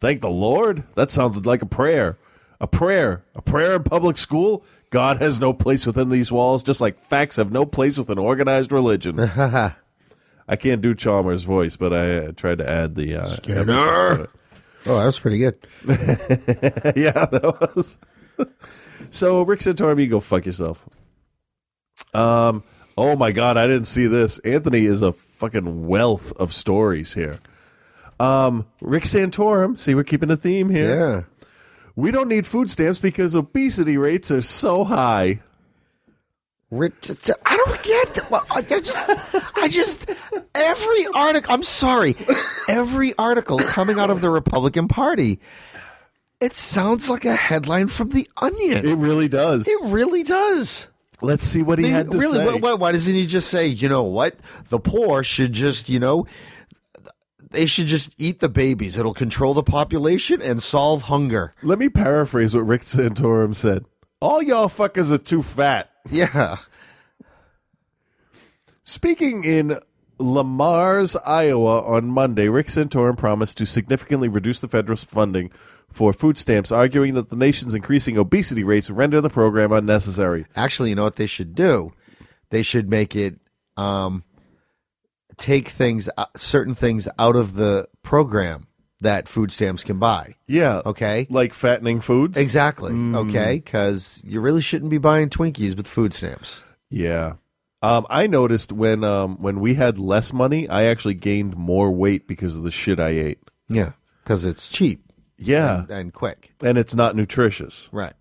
Thank 0.00 0.20
the 0.20 0.30
Lord? 0.30 0.84
That 0.94 1.10
sounded 1.10 1.44
like 1.44 1.60
a 1.60 1.66
prayer. 1.66 2.18
A 2.60 2.68
prayer. 2.68 3.24
A 3.34 3.42
prayer 3.42 3.74
in 3.74 3.82
public 3.82 4.16
school? 4.16 4.64
God 4.90 5.20
has 5.20 5.40
no 5.40 5.52
place 5.52 5.86
within 5.86 6.08
these 6.08 6.32
walls, 6.32 6.62
just 6.62 6.80
like 6.80 7.00
facts 7.00 7.36
have 7.36 7.52
no 7.52 7.66
place 7.66 7.98
within 7.98 8.18
organized 8.18 8.72
religion. 8.72 9.18
I 10.48 10.56
can't 10.56 10.80
do 10.80 10.94
Chalmers' 10.94 11.44
voice, 11.44 11.76
but 11.76 11.92
I 11.92 12.16
uh, 12.16 12.32
tried 12.32 12.58
to 12.58 12.68
add 12.68 12.94
the 12.94 13.16
uh, 13.16 13.36
it. 14.22 14.30
Oh, 14.88 14.98
that 14.98 15.06
was 15.06 15.18
pretty 15.18 15.38
good. 15.38 15.58
yeah, 16.96 17.26
that 17.26 17.70
was. 17.76 17.98
so 19.10 19.42
Rick 19.42 19.60
Santorum, 19.60 20.00
you 20.00 20.08
go 20.08 20.20
fuck 20.20 20.46
yourself. 20.46 20.88
Um. 22.14 22.64
Oh 22.96 23.14
my 23.14 23.30
God, 23.30 23.56
I 23.56 23.68
didn't 23.68 23.84
see 23.86 24.08
this. 24.08 24.40
Anthony 24.40 24.84
is 24.84 25.02
a 25.02 25.12
fucking 25.12 25.86
wealth 25.86 26.32
of 26.32 26.52
stories 26.52 27.14
here. 27.14 27.38
Um, 28.18 28.66
Rick 28.80 29.04
Santorum. 29.04 29.78
See, 29.78 29.94
we're 29.94 30.02
keeping 30.02 30.30
a 30.32 30.36
theme 30.36 30.68
here. 30.68 30.98
Yeah. 30.98 31.22
We 31.94 32.10
don't 32.10 32.28
need 32.28 32.46
food 32.46 32.70
stamps 32.70 32.98
because 32.98 33.34
obesity 33.34 33.96
rates 33.96 34.30
are 34.30 34.42
so 34.42 34.84
high. 34.84 35.40
Rick, 36.70 37.00
don't 37.64 37.82
get. 37.82 38.30
Well, 38.30 38.46
I 38.50 38.62
just, 38.62 39.10
I 39.56 39.68
just, 39.68 40.10
every 40.54 41.06
article, 41.14 41.52
I'm 41.52 41.62
sorry, 41.62 42.16
every 42.68 43.14
article 43.18 43.58
coming 43.58 43.98
out 43.98 44.10
of 44.10 44.20
the 44.20 44.30
Republican 44.30 44.88
Party, 44.88 45.40
it 46.40 46.52
sounds 46.52 47.08
like 47.08 47.24
a 47.24 47.34
headline 47.34 47.88
from 47.88 48.10
The 48.10 48.28
Onion. 48.36 48.86
It 48.86 48.94
really 48.94 49.28
does. 49.28 49.66
It 49.66 49.80
really 49.82 50.22
does. 50.22 50.88
Let's 51.20 51.44
see 51.44 51.62
what 51.62 51.80
he 51.80 51.86
I 51.86 51.88
mean, 51.88 51.94
had 51.96 52.10
to 52.12 52.18
really, 52.18 52.38
say. 52.38 52.46
Why, 52.46 52.54
why, 52.54 52.74
why 52.74 52.92
doesn't 52.92 53.12
he 53.12 53.26
just 53.26 53.50
say, 53.50 53.66
you 53.66 53.88
know 53.88 54.04
what? 54.04 54.36
The 54.68 54.78
poor 54.78 55.24
should 55.24 55.52
just, 55.52 55.88
you 55.88 55.98
know, 55.98 56.26
they 57.50 57.66
should 57.66 57.86
just 57.86 58.14
eat 58.18 58.40
the 58.40 58.48
babies. 58.48 58.96
It'll 58.96 59.14
control 59.14 59.54
the 59.54 59.64
population 59.64 60.40
and 60.40 60.62
solve 60.62 61.02
hunger. 61.02 61.54
Let 61.62 61.78
me 61.78 61.88
paraphrase 61.88 62.54
what 62.54 62.66
Rick 62.66 62.82
Santorum 62.82 63.54
said. 63.54 63.84
All 64.20 64.42
y'all 64.42 64.68
fuckers 64.68 65.10
are 65.10 65.18
too 65.18 65.42
fat. 65.42 65.90
Yeah. 66.10 66.58
Speaking 68.88 69.44
in 69.44 69.78
Le 70.18 70.42
Mars, 70.42 71.14
Iowa 71.14 71.82
on 71.82 72.06
Monday, 72.06 72.48
Rick 72.48 72.68
Santorum 72.68 73.18
promised 73.18 73.58
to 73.58 73.66
significantly 73.66 74.28
reduce 74.28 74.62
the 74.62 74.66
federal 74.66 74.96
funding 74.96 75.50
for 75.92 76.14
food 76.14 76.38
stamps, 76.38 76.72
arguing 76.72 77.12
that 77.12 77.28
the 77.28 77.36
nation's 77.36 77.74
increasing 77.74 78.16
obesity 78.16 78.64
rates 78.64 78.88
render 78.88 79.20
the 79.20 79.28
program 79.28 79.72
unnecessary. 79.72 80.46
Actually, 80.56 80.88
you 80.88 80.94
know 80.94 81.02
what 81.02 81.16
they 81.16 81.26
should 81.26 81.54
do? 81.54 81.92
They 82.48 82.62
should 82.62 82.88
make 82.88 83.14
it 83.14 83.38
um, 83.76 84.24
take 85.36 85.68
things, 85.68 86.08
uh, 86.16 86.24
certain 86.34 86.74
things 86.74 87.06
out 87.18 87.36
of 87.36 87.56
the 87.56 87.90
program 88.02 88.68
that 89.02 89.28
food 89.28 89.52
stamps 89.52 89.84
can 89.84 89.98
buy. 89.98 90.36
Yeah. 90.46 90.80
Okay. 90.86 91.26
Like 91.28 91.52
fattening 91.52 92.00
foods? 92.00 92.38
Exactly. 92.38 92.92
Mm. 92.92 93.28
Okay. 93.28 93.56
Because 93.62 94.22
you 94.24 94.40
really 94.40 94.62
shouldn't 94.62 94.90
be 94.90 94.96
buying 94.96 95.28
Twinkies 95.28 95.76
with 95.76 95.86
food 95.86 96.14
stamps. 96.14 96.62
Yeah. 96.88 97.34
Um, 97.80 98.06
I 98.10 98.26
noticed 98.26 98.72
when 98.72 99.04
um, 99.04 99.36
when 99.40 99.60
we 99.60 99.74
had 99.74 99.98
less 99.98 100.32
money, 100.32 100.68
I 100.68 100.84
actually 100.84 101.14
gained 101.14 101.56
more 101.56 101.90
weight 101.90 102.26
because 102.26 102.56
of 102.56 102.64
the 102.64 102.70
shit 102.70 102.98
I 102.98 103.10
ate. 103.10 103.40
Yeah. 103.68 103.92
Because 104.24 104.44
it's 104.44 104.68
cheap. 104.68 105.12
Yeah. 105.36 105.80
And, 105.80 105.90
and 105.90 106.12
quick. 106.12 106.52
And 106.60 106.76
it's 106.76 106.94
not 106.94 107.14
nutritious. 107.14 107.88
Right. 107.92 108.14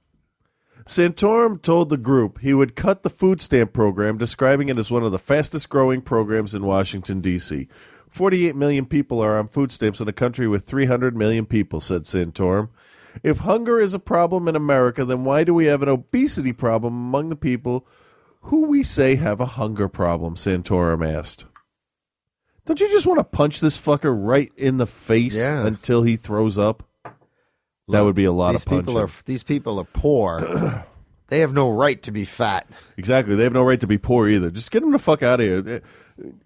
Santorum 0.86 1.62
told 1.62 1.89
the 1.89 1.97
group 1.97 2.39
he 2.39 2.53
would 2.53 2.76
cut 2.76 3.03
the 3.03 3.10
food 3.10 3.41
stamp 3.41 3.74
program, 3.74 4.18
describing 4.18 4.70
it 4.70 4.78
as 4.78 4.89
one 4.89 5.03
of 5.03 5.12
the 5.12 5.18
fastest 5.18 5.70
growing 5.70 6.01
programs 6.01 6.55
in 6.55 6.64
Washington, 6.64 7.20
D.C. 7.20 7.68
48 8.10 8.55
million 8.55 8.86
people 8.86 9.20
are 9.20 9.38
on 9.38 9.47
food 9.47 9.74
stamps 9.74 9.99
in 9.99 10.08
a 10.08 10.14
country 10.14 10.47
with 10.47 10.64
300 10.64 11.16
million 11.18 11.45
people, 11.45 11.82
said 11.82 12.03
Santorum. 12.03 12.70
If 13.22 13.39
hunger 13.39 13.82
is 13.82 13.93
a 13.93 13.99
problem 13.99 14.47
in 14.47 14.55
America, 14.55 15.03
then 15.03 15.26
why 15.26 15.43
do 15.43 15.53
we 15.53 15.66
have 15.66 15.82
an 15.82 15.89
obesity 15.89 16.53
problem 16.53 16.93
among 16.93 17.30
the 17.30 17.36
people 17.36 17.86
who 18.48 18.66
we 18.68 18.84
say 18.84 19.16
have 19.16 19.39
a 19.39 19.45
hunger 19.45 19.88
problem? 19.88 20.36
Santorum 20.36 21.06
asked. 21.08 21.45
Don't 22.66 22.80
you 22.82 22.89
just 22.89 23.06
want 23.06 23.20
to 23.20 23.24
punch 23.24 23.60
this 23.62 23.80
fucker 23.80 24.14
right 24.14 24.52
in 24.58 24.78
the 24.78 24.88
face 24.88 25.36
Yeah. 25.36 25.66
until 25.66 26.04
he 26.04 26.18
throws 26.18 26.58
up? 26.58 26.84
That 27.88 28.02
would 28.02 28.16
be 28.16 28.26
a 28.26 28.32
lot 28.34 28.56
of 28.56 28.66
punching. 28.66 28.86
people 28.86 29.00
are 29.00 29.10
these 29.26 29.43
people 29.43 29.80
are 29.80 29.86
poor. 29.86 30.86
they 31.28 31.39
have 31.39 31.54
no 31.54 31.72
right 31.72 32.02
to 32.04 32.12
be 32.12 32.26
fat. 32.26 32.68
Exactly. 32.98 33.36
They 33.36 33.43
have 33.43 33.54
no 33.54 33.64
right 33.64 33.80
to 33.80 33.88
be 33.88 33.98
poor 33.98 34.28
either. 34.28 34.52
Just 34.52 34.72
get 34.72 34.82
them 34.82 34.91
the 34.91 35.00
fuck 35.00 35.24
out 35.24 35.39
of 35.39 35.45
here. 35.45 35.82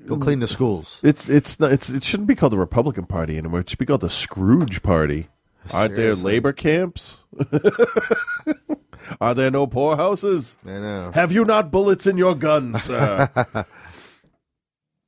Go 0.06 0.18
clean 0.18 0.39
the 0.39 0.47
schools. 0.47 0.99
It's 1.02 1.30
it's 1.30 1.60
not, 1.60 1.72
it's 1.72 1.89
it 1.89 2.04
shouldn't 2.04 2.28
be 2.28 2.36
called 2.36 2.52
the 2.54 2.60
Republican 2.60 3.06
Party 3.06 3.38
anymore. 3.39 3.62
It 3.62 3.70
should 3.70 3.80
be 3.80 3.86
called 3.88 4.02
the 4.02 4.10
Scrooge 4.10 4.84
Party. 4.84 5.30
Aren't 5.74 5.95
there 5.95 6.14
labor 6.14 6.54
camps? 6.54 7.22
Are 9.20 9.34
there 9.34 9.51
no 9.51 9.68
poorhouses? 9.68 10.57
I 10.66 10.80
know. 10.80 11.12
Have 11.14 11.32
you 11.32 11.45
not 11.45 11.72
bullets 11.72 12.07
in 12.07 12.18
your 12.18 12.36
guns, 12.36 12.84
sir? 12.84 13.30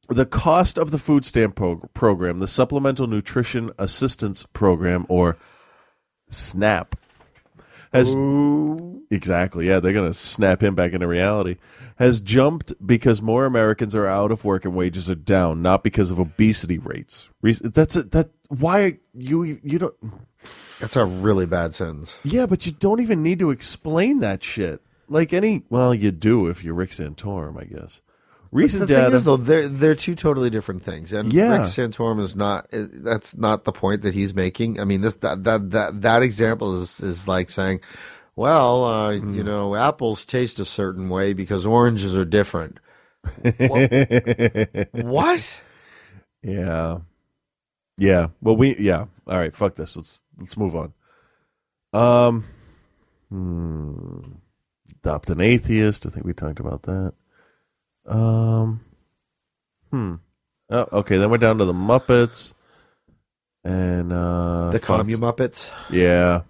the 0.09 0.25
cost 0.25 0.77
of 0.77 0.91
the 0.91 0.97
food 0.97 1.25
stamp 1.25 1.55
pro- 1.55 1.77
program, 1.93 2.39
the 2.39 2.47
Supplemental 2.47 3.07
Nutrition 3.07 3.71
Assistance 3.77 4.45
Program, 4.53 5.05
or 5.09 5.37
SNAP, 6.29 6.95
has 7.93 8.15
exactly 9.11 9.67
yeah 9.67 9.79
they're 9.79 9.93
gonna 9.93 10.13
snap 10.13 10.63
him 10.63 10.75
back 10.75 10.93
into 10.93 11.07
reality. 11.07 11.57
Has 11.97 12.21
jumped 12.21 12.73
because 12.85 13.21
more 13.21 13.45
Americans 13.45 13.93
are 13.93 14.07
out 14.07 14.31
of 14.31 14.43
work 14.43 14.65
and 14.65 14.75
wages 14.75 15.11
are 15.11 15.15
down, 15.15 15.61
not 15.61 15.83
because 15.83 16.09
of 16.09 16.19
obesity 16.19 16.79
rates. 16.79 17.29
That's 17.41 17.95
it. 17.95 18.11
That 18.11 18.31
why 18.47 18.97
you 19.13 19.43
you 19.43 19.79
don't. 19.79 19.95
That's 20.79 20.95
a 20.95 21.05
really 21.05 21.45
bad 21.45 21.73
sentence. 21.73 22.19
Yeah, 22.23 22.45
but 22.45 22.65
you 22.65 22.71
don't 22.71 22.99
even 23.01 23.23
need 23.23 23.39
to 23.39 23.51
explain 23.51 24.19
that 24.19 24.43
shit. 24.43 24.81
Like 25.09 25.33
any, 25.33 25.63
well, 25.69 25.93
you 25.93 26.11
do 26.11 26.47
if 26.47 26.63
you're 26.63 26.73
Rick 26.73 26.91
Santorum, 26.91 27.59
I 27.59 27.65
guess. 27.65 28.01
Recent 28.51 28.81
the 28.81 28.87
data. 28.87 29.07
thing 29.07 29.15
is, 29.15 29.23
though, 29.23 29.37
they're 29.37 29.67
they're 29.67 29.95
two 29.95 30.13
totally 30.15 30.49
different 30.51 30.83
things, 30.83 31.11
and 31.11 31.33
Yeah. 31.33 31.51
Rick 31.53 31.61
Santorum 31.61 32.19
is 32.19 32.35
not. 32.35 32.67
That's 32.71 33.35
not 33.35 33.63
the 33.63 33.71
point 33.71 34.03
that 34.03 34.13
he's 34.13 34.35
making. 34.35 34.79
I 34.79 34.85
mean, 34.85 35.01
this 35.01 35.15
that 35.17 35.43
that 35.45 35.71
that, 35.71 36.01
that 36.03 36.21
example 36.21 36.79
is 36.79 36.99
is 36.99 37.27
like 37.27 37.49
saying, 37.49 37.81
well, 38.35 38.83
uh, 38.83 39.17
Hmm. 39.17 39.33
you 39.33 39.43
know, 39.43 39.73
apples 39.75 40.23
taste 40.25 40.59
a 40.59 40.65
certain 40.65 41.09
way 41.09 41.33
because 41.33 41.65
oranges 41.65 42.15
are 42.15 42.25
different. 42.25 42.77
what? 44.91 45.61
Yeah. 46.41 46.99
Yeah. 47.97 48.27
Well, 48.41 48.55
we 48.55 48.75
yeah. 48.77 49.05
All 49.27 49.37
right. 49.39 49.55
Fuck 49.55 49.75
this. 49.75 49.95
Let's 49.95 50.23
let's 50.39 50.57
move 50.57 50.75
on. 50.75 50.93
Um. 51.93 52.43
Hmm. 53.29 54.19
Adopt 55.03 55.29
an 55.29 55.41
atheist. 55.41 56.05
I 56.05 56.09
think 56.09 56.25
we 56.25 56.33
talked 56.33 56.59
about 56.59 56.83
that. 56.83 57.13
Um. 58.07 58.81
Hmm. 59.91 60.15
Oh, 60.69 60.87
okay. 60.93 61.17
Then 61.17 61.29
we're 61.29 61.37
down 61.37 61.57
to 61.59 61.65
the 61.65 61.73
Muppets. 61.73 62.53
And 63.65 64.11
uh 64.11 64.71
The 64.71 64.79
Fox- 64.79 65.03
Commu 65.03 65.15
Muppets. 65.17 65.69
Yeah. 65.89 66.41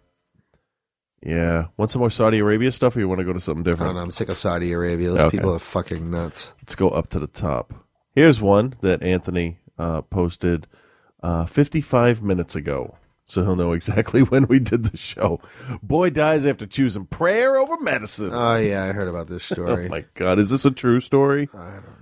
Yeah. 1.22 1.68
Want 1.78 1.92
some 1.92 2.00
more 2.00 2.10
Saudi 2.10 2.40
Arabia 2.40 2.72
stuff, 2.72 2.96
or 2.96 3.00
you 3.00 3.08
want 3.08 3.20
to 3.20 3.26
go 3.26 3.34
to 3.34 3.40
something 3.40 3.62
I 3.62 3.70
different? 3.72 3.90
don't 3.90 3.96
know. 3.96 4.02
I'm 4.02 4.12
sick 4.12 4.30
of 4.30 4.38
Saudi 4.38 4.72
Arabia. 4.72 5.10
Those 5.12 5.20
Okay. 5.22 5.38
people 5.38 5.54
are 5.56 5.60
fucking 5.60 6.10
nuts. 6.10 6.54
Let's 6.60 6.76
go 6.76 6.90
up 6.90 7.10
to 7.12 7.20
the 7.20 7.28
top. 7.28 7.74
Here's 8.16 8.42
one 8.42 8.76
that 8.82 9.04
Anthony 9.04 9.60
uh, 9.78 10.02
posted 10.04 10.68
uh, 11.24 11.46
55 11.46 12.22
minutes 12.22 12.56
ago. 12.56 12.96
So 13.26 13.44
he'll 13.44 13.56
know 13.56 13.72
exactly 13.72 14.22
when 14.24 14.46
we 14.48 14.60
did 14.60 14.84
the 14.86 14.98
show. 14.98 15.40
Boy 15.82 16.10
dies 16.10 16.46
after 16.46 16.68
choosing 16.68 17.06
prayer 17.06 17.56
over 17.58 17.80
medicine. 17.80 18.30
Oh 18.34 18.58
yeah, 18.58 18.84
I 18.84 18.92
heard 18.92 19.08
about 19.08 19.28
this 19.28 19.44
story. 19.52 19.86
oh 19.88 19.90
my 19.90 20.06
God. 20.14 20.38
Is 20.40 20.50
this 20.50 20.66
a 20.66 20.72
true 20.72 21.00
story? 21.00 21.50
I 21.54 21.58
don't 21.58 21.76
know. 21.76 21.94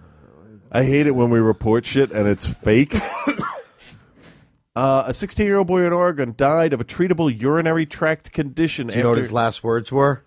I 0.73 0.83
hate 0.83 1.05
it 1.05 1.11
when 1.11 1.29
we 1.29 1.39
report 1.39 1.85
shit 1.85 2.11
and 2.11 2.27
it's 2.27 2.47
fake. 2.47 2.95
uh, 4.75 5.03
a 5.05 5.13
16 5.13 5.45
year 5.45 5.57
old 5.57 5.67
boy 5.67 5.85
in 5.85 5.93
Oregon 5.93 6.33
died 6.35 6.73
of 6.73 6.79
a 6.81 6.85
treatable 6.85 7.29
urinary 7.39 7.85
tract 7.85 8.31
condition 8.31 8.87
Do 8.87 8.95
you 8.95 9.03
know 9.03 9.09
what 9.09 9.15
after. 9.17 9.21
his 9.23 9.31
last 9.33 9.63
words 9.63 9.91
were? 9.91 10.23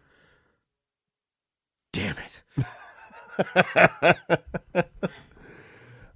Damn 1.93 2.17
it. 2.19 2.43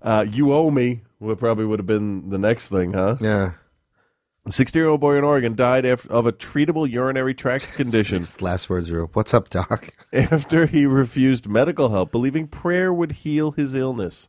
Uh, 0.00 0.24
you 0.30 0.52
owe 0.52 0.70
me. 0.70 1.02
What 1.18 1.38
probably 1.38 1.64
would 1.64 1.78
have 1.78 1.86
been 1.86 2.30
the 2.30 2.38
next 2.38 2.68
thing, 2.68 2.92
huh? 2.92 3.16
Yeah. 3.20 3.52
A 4.46 4.52
60 4.52 4.78
year 4.78 4.88
old 4.88 5.00
boy 5.00 5.16
in 5.16 5.24
Oregon 5.24 5.54
died 5.54 5.84
of 5.84 6.26
a 6.26 6.32
treatable 6.32 6.90
urinary 6.90 7.34
tract 7.34 7.72
condition 7.74 8.20
His 8.20 8.40
last 8.40 8.70
words 8.70 8.90
were, 8.90 9.06
"What's 9.06 9.34
up, 9.34 9.50
doc?" 9.50 9.92
after 10.12 10.66
he 10.66 10.86
refused 10.86 11.48
medical 11.48 11.90
help, 11.90 12.10
believing 12.12 12.46
prayer 12.46 12.92
would 12.92 13.12
heal 13.12 13.50
his 13.50 13.74
illness. 13.74 14.28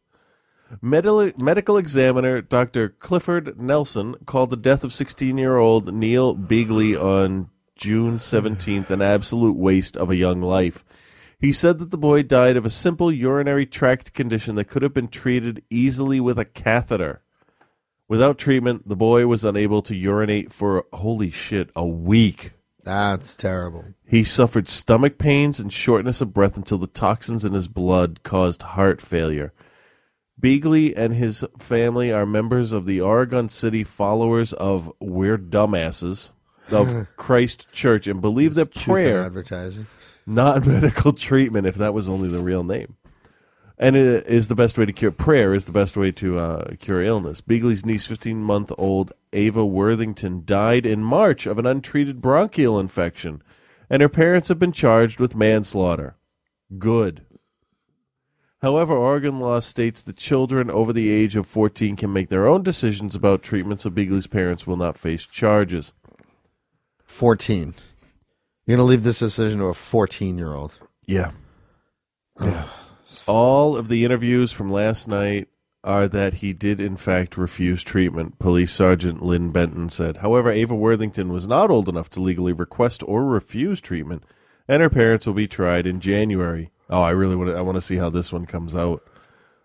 Medical, 0.82 1.32
medical 1.38 1.78
examiner 1.78 2.42
Dr. 2.42 2.90
Clifford 2.90 3.60
Nelson 3.60 4.16
called 4.26 4.50
the 4.50 4.58
death 4.58 4.84
of 4.84 4.94
16 4.94 5.38
year 5.38 5.58
old 5.58 5.94
Neil 5.94 6.36
Beagley 6.36 7.02
on 7.02 7.50
June 7.76 8.18
17th 8.18 8.90
an 8.90 9.02
absolute 9.02 9.56
waste 9.56 9.96
of 9.96 10.10
a 10.10 10.16
young 10.16 10.42
life. 10.42 10.84
He 11.40 11.54
said 11.54 11.80
that 11.80 11.90
the 11.90 11.98
boy 11.98 12.24
died 12.24 12.58
of 12.58 12.66
a 12.66 12.70
simple 12.70 13.12
urinary 13.12 13.66
tract 13.66 14.14
condition 14.14 14.56
that 14.56 14.68
could 14.68 14.82
have 14.82 14.94
been 14.94 15.08
treated 15.08 15.64
easily 15.70 16.20
with 16.20 16.38
a 16.38 16.44
catheter. 16.44 17.22
Without 18.10 18.38
treatment, 18.38 18.88
the 18.88 18.96
boy 18.98 19.26
was 19.26 19.46
unable 19.46 19.82
to 19.84 19.96
urinate 19.96 20.52
for, 20.52 20.86
holy 20.92 21.30
shit, 21.32 21.70
a 21.76 21.86
week. 21.86 22.54
That's 22.84 23.38
terrible. 23.38 23.86
He 24.06 24.24
suffered 24.24 24.68
stomach 24.68 25.18
pains 25.18 25.60
and 25.60 25.72
shortness 25.72 26.20
of 26.20 26.34
breath 26.34 26.58
until 26.58 26.78
the 26.78 26.88
toxins 26.88 27.46
in 27.46 27.54
his 27.54 27.68
blood 27.68 28.22
caused 28.24 28.64
heart 28.64 29.02
failure. 29.02 29.54
Beagley 30.42 30.94
and 30.98 31.14
his 31.14 31.46
family 31.58 32.12
are 32.12 32.26
members 32.26 32.72
of 32.72 32.86
the 32.86 33.00
Oregon 33.00 33.48
City 33.48 33.84
Followers 33.84 34.54
of 34.54 34.92
We're 35.00 35.38
Dumbasses 35.38 36.32
of 36.70 37.08
Christ 37.16 37.72
Church 37.72 38.08
and 38.08 38.22
believe 38.22 38.56
that 38.56 38.74
prayer, 38.74 39.24
advertising. 39.24 39.88
Not 40.30 40.66
medical 40.68 41.14
treatment, 41.14 41.68
if 41.68 41.76
that 41.76 41.94
was 41.94 42.08
only 42.08 42.30
the 42.30 42.40
real 42.40 42.64
name, 42.64 42.96
and 43.78 43.96
it 43.96 44.28
is 44.28 44.48
the 44.48 44.56
best 44.56 44.78
way 44.78 44.86
to 44.86 44.94
cure 44.94 45.12
prayer 45.12 45.54
is 45.54 45.66
the 45.66 45.72
best 45.72 45.98
way 45.98 46.12
to 46.12 46.38
uh, 46.38 46.76
cure 46.80 47.02
illness. 47.02 47.42
Beagley's 47.42 47.86
niece, 47.86 48.06
15 48.06 48.38
month 48.38 48.72
old 48.78 49.12
Ava 49.34 49.66
Worthington, 49.66 50.44
died 50.46 50.86
in 50.86 51.04
March 51.04 51.46
of 51.46 51.58
an 51.58 51.66
untreated 51.66 52.22
bronchial 52.22 52.80
infection, 52.80 53.42
and 53.90 54.02
her 54.02 54.10
parents 54.10 54.48
have 54.50 54.60
been 54.60 54.72
charged 54.72 55.20
with 55.20 55.36
manslaughter. 55.36 56.16
Good. 56.78 57.26
However, 58.62 58.94
Oregon 58.94 59.40
law 59.40 59.62
states 59.62 60.02
that 60.02 60.18
children 60.18 60.70
over 60.70 60.92
the 60.92 61.10
age 61.10 61.38
of 61.38 61.48
14 61.48 61.96
can 61.96 62.12
make 62.12 62.28
their 62.28 62.48
own 62.48 62.62
decisions 62.62 63.16
about 63.16 63.42
treatment, 63.42 63.80
so 63.80 63.90
Beagley's 63.90 64.28
parents 64.28 64.68
will 64.68 64.76
not 64.76 64.98
face 64.98 65.26
charges. 65.26 65.94
14. 67.06 67.74
You're 68.70 68.78
going 68.78 68.86
to 68.86 68.92
leave 68.92 69.04
this 69.04 69.18
decision 69.18 69.58
to 69.62 69.66
a 69.66 69.74
14 69.74 70.38
year 70.38 70.54
old. 70.54 70.74
Yeah. 71.08 71.32
Yeah. 72.40 72.68
All 73.26 73.76
of 73.76 73.90
the 73.90 74.06
interviews 74.06 74.52
from 74.52 74.72
last 74.72 75.08
night 75.08 75.48
are 75.84 76.08
that 76.08 76.36
he 76.36 76.54
did, 76.54 76.80
in 76.80 76.96
fact, 76.96 77.36
refuse 77.36 77.84
treatment, 77.84 78.38
Police 78.38 78.72
Sergeant 78.72 79.24
Lynn 79.24 79.50
Benton 79.50 79.90
said. 79.90 80.18
However, 80.18 80.52
Ava 80.52 80.76
Worthington 80.76 81.34
was 81.34 81.48
not 81.48 81.72
old 81.72 81.90
enough 81.90 82.12
to 82.12 82.22
legally 82.22 82.54
request 82.54 83.02
or 83.08 83.26
refuse 83.26 83.82
treatment, 83.82 84.24
and 84.68 84.84
her 84.84 84.90
parents 84.92 85.26
will 85.26 85.34
be 85.34 85.48
tried 85.48 85.88
in 85.88 86.00
January. 86.00 86.70
Oh, 86.92 87.02
I 87.02 87.10
really 87.10 87.36
want 87.36 87.50
to. 87.50 87.58
I 87.58 87.62
want 87.62 87.78
to 87.78 87.82
see 87.82 87.96
how 87.96 88.12
this 88.12 88.32
one 88.32 88.46
comes 88.46 88.76
out. 88.76 89.02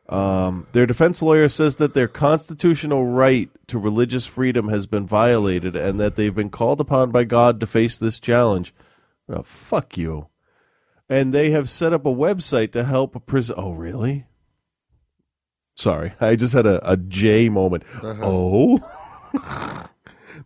Um, 0.08 0.66
their 0.72 0.86
defense 0.86 1.20
lawyer 1.20 1.50
says 1.50 1.76
that 1.76 1.92
their 1.92 2.08
constitutional 2.08 3.04
right 3.04 3.50
to 3.66 3.78
religious 3.78 4.24
freedom 4.24 4.68
has 4.68 4.86
been 4.86 5.06
violated 5.06 5.76
and 5.76 6.00
that 6.00 6.16
they've 6.16 6.34
been 6.34 6.48
called 6.48 6.80
upon 6.80 7.10
by 7.10 7.24
God 7.24 7.60
to 7.60 7.66
face 7.66 7.98
this 7.98 8.18
challenge. 8.18 8.72
Oh, 9.28 9.42
fuck 9.42 9.96
you. 9.96 10.28
And 11.08 11.32
they 11.32 11.50
have 11.50 11.68
set 11.68 11.92
up 11.92 12.06
a 12.06 12.10
website 12.10 12.72
to 12.72 12.84
help 12.84 13.14
a 13.14 13.20
prison. 13.20 13.56
Oh, 13.58 13.72
really? 13.72 14.26
Sorry, 15.76 16.14
I 16.20 16.36
just 16.36 16.54
had 16.54 16.66
a, 16.66 16.88
a 16.88 16.96
J 16.96 17.48
moment. 17.48 17.82
Oh. 18.02 18.78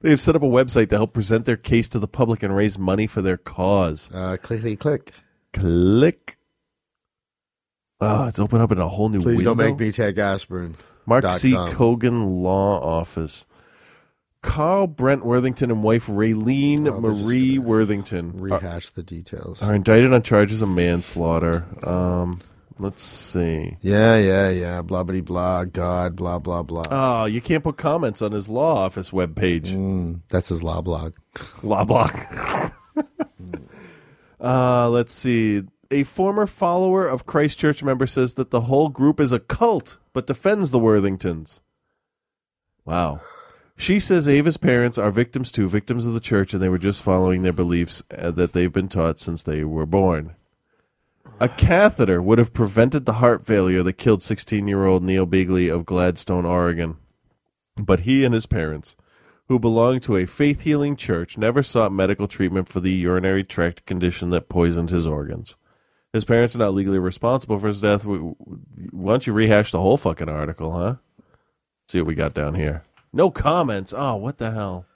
they 0.00 0.10
have 0.10 0.20
set 0.20 0.34
up 0.34 0.42
a 0.42 0.46
website 0.46 0.88
to 0.88 0.96
help 0.96 1.12
present 1.12 1.44
their 1.44 1.56
case 1.56 1.88
to 1.90 1.98
the 1.98 2.08
public 2.08 2.42
and 2.42 2.56
raise 2.56 2.78
money 2.78 3.06
for 3.06 3.20
their 3.20 3.36
cause. 3.36 4.10
Uh, 4.12 4.36
clickety 4.40 4.76
click. 4.76 5.12
Click. 5.52 6.36
Oh, 8.00 8.26
it's 8.26 8.38
opened 8.38 8.62
up 8.62 8.72
in 8.72 8.78
a 8.78 8.88
whole 8.88 9.08
new 9.08 9.20
Please 9.20 9.36
window. 9.36 9.54
don't 9.54 9.58
make 9.58 9.78
me 9.78 9.92
take 9.92 10.18
aspirin. 10.18 10.76
Mark 11.04 11.26
C. 11.34 11.52
com. 11.52 11.72
Kogan 11.72 12.42
Law 12.42 12.80
Office. 12.80 13.44
Carl 14.42 14.86
Brent 14.86 15.24
Worthington 15.24 15.70
and 15.70 15.82
wife 15.82 16.06
Raylene 16.06 16.86
Oh, 16.88 17.00
Marie 17.00 17.58
Worthington 17.58 18.40
Rehash 18.40 18.90
the 18.90 19.02
details. 19.02 19.62
are 19.62 19.74
indicted 19.74 20.12
on 20.12 20.22
charges 20.22 20.62
of 20.62 20.68
manslaughter. 20.68 21.66
Um, 21.82 22.40
let's 22.78 23.02
see. 23.02 23.76
Yeah, 23.82 24.16
yeah, 24.16 24.48
yeah. 24.50 24.82
Blah 24.82 25.02
blah 25.02 25.20
blah. 25.20 25.64
God, 25.64 26.14
blah 26.16 26.38
blah 26.38 26.62
blah. 26.62 26.84
Oh, 26.90 27.24
you 27.24 27.40
can't 27.40 27.64
put 27.64 27.76
comments 27.76 28.22
on 28.22 28.30
his 28.32 28.48
law 28.48 28.76
office 28.84 29.10
webpage. 29.10 29.74
Mm, 29.74 30.20
that's 30.28 30.48
his 30.48 30.62
law 30.62 30.80
blog. 30.82 31.14
Law 31.64 31.84
blog. 31.84 32.10
uh, 34.40 34.88
let's 34.88 35.12
see. 35.12 35.62
A 35.90 36.02
former 36.04 36.46
follower 36.46 37.06
of 37.06 37.26
Christchurch 37.26 37.82
member 37.82 38.06
says 38.06 38.34
that 38.34 38.50
the 38.50 38.60
whole 38.62 38.88
group 38.88 39.20
is 39.20 39.32
a 39.32 39.38
cult, 39.40 39.96
but 40.12 40.26
defends 40.26 40.70
the 40.70 40.78
Worthingtons. 40.78 41.60
Wow. 42.84 43.20
She 43.80 44.00
says 44.00 44.26
Ava's 44.26 44.56
parents 44.56 44.98
are 44.98 45.12
victims 45.12 45.52
too, 45.52 45.68
victims 45.68 46.04
of 46.04 46.12
the 46.12 46.20
church, 46.20 46.52
and 46.52 46.60
they 46.60 46.68
were 46.68 46.78
just 46.78 47.00
following 47.00 47.42
their 47.42 47.52
beliefs 47.52 48.02
uh, 48.10 48.32
that 48.32 48.52
they've 48.52 48.72
been 48.72 48.88
taught 48.88 49.20
since 49.20 49.44
they 49.44 49.62
were 49.62 49.86
born. 49.86 50.34
A 51.38 51.48
catheter 51.48 52.20
would 52.20 52.38
have 52.38 52.52
prevented 52.52 53.06
the 53.06 53.14
heart 53.14 53.46
failure 53.46 53.84
that 53.84 53.92
killed 53.92 54.20
16 54.20 54.66
year 54.66 54.84
old 54.84 55.04
Neil 55.04 55.26
Bigley 55.26 55.68
of 55.68 55.86
Gladstone, 55.86 56.44
Oregon. 56.44 56.96
But 57.76 58.00
he 58.00 58.24
and 58.24 58.34
his 58.34 58.46
parents, 58.46 58.96
who 59.46 59.60
belonged 59.60 60.02
to 60.02 60.16
a 60.16 60.26
faith 60.26 60.62
healing 60.62 60.96
church, 60.96 61.38
never 61.38 61.62
sought 61.62 61.92
medical 61.92 62.26
treatment 62.26 62.68
for 62.68 62.80
the 62.80 62.90
urinary 62.90 63.44
tract 63.44 63.86
condition 63.86 64.30
that 64.30 64.48
poisoned 64.48 64.90
his 64.90 65.06
organs. 65.06 65.56
His 66.12 66.24
parents 66.24 66.56
are 66.56 66.58
not 66.58 66.74
legally 66.74 66.98
responsible 66.98 67.60
for 67.60 67.68
his 67.68 67.80
death. 67.80 68.04
Why 68.04 69.12
don't 69.12 69.26
you 69.28 69.32
rehash 69.32 69.70
the 69.70 69.80
whole 69.80 69.96
fucking 69.96 70.28
article, 70.28 70.72
huh? 70.72 70.96
see 71.86 72.00
what 72.00 72.06
we 72.06 72.14
got 72.14 72.34
down 72.34 72.54
here. 72.54 72.82
No 73.18 73.32
comments. 73.32 73.92
Oh, 73.92 74.14
what 74.14 74.38
the 74.38 74.52
hell? 74.52 74.86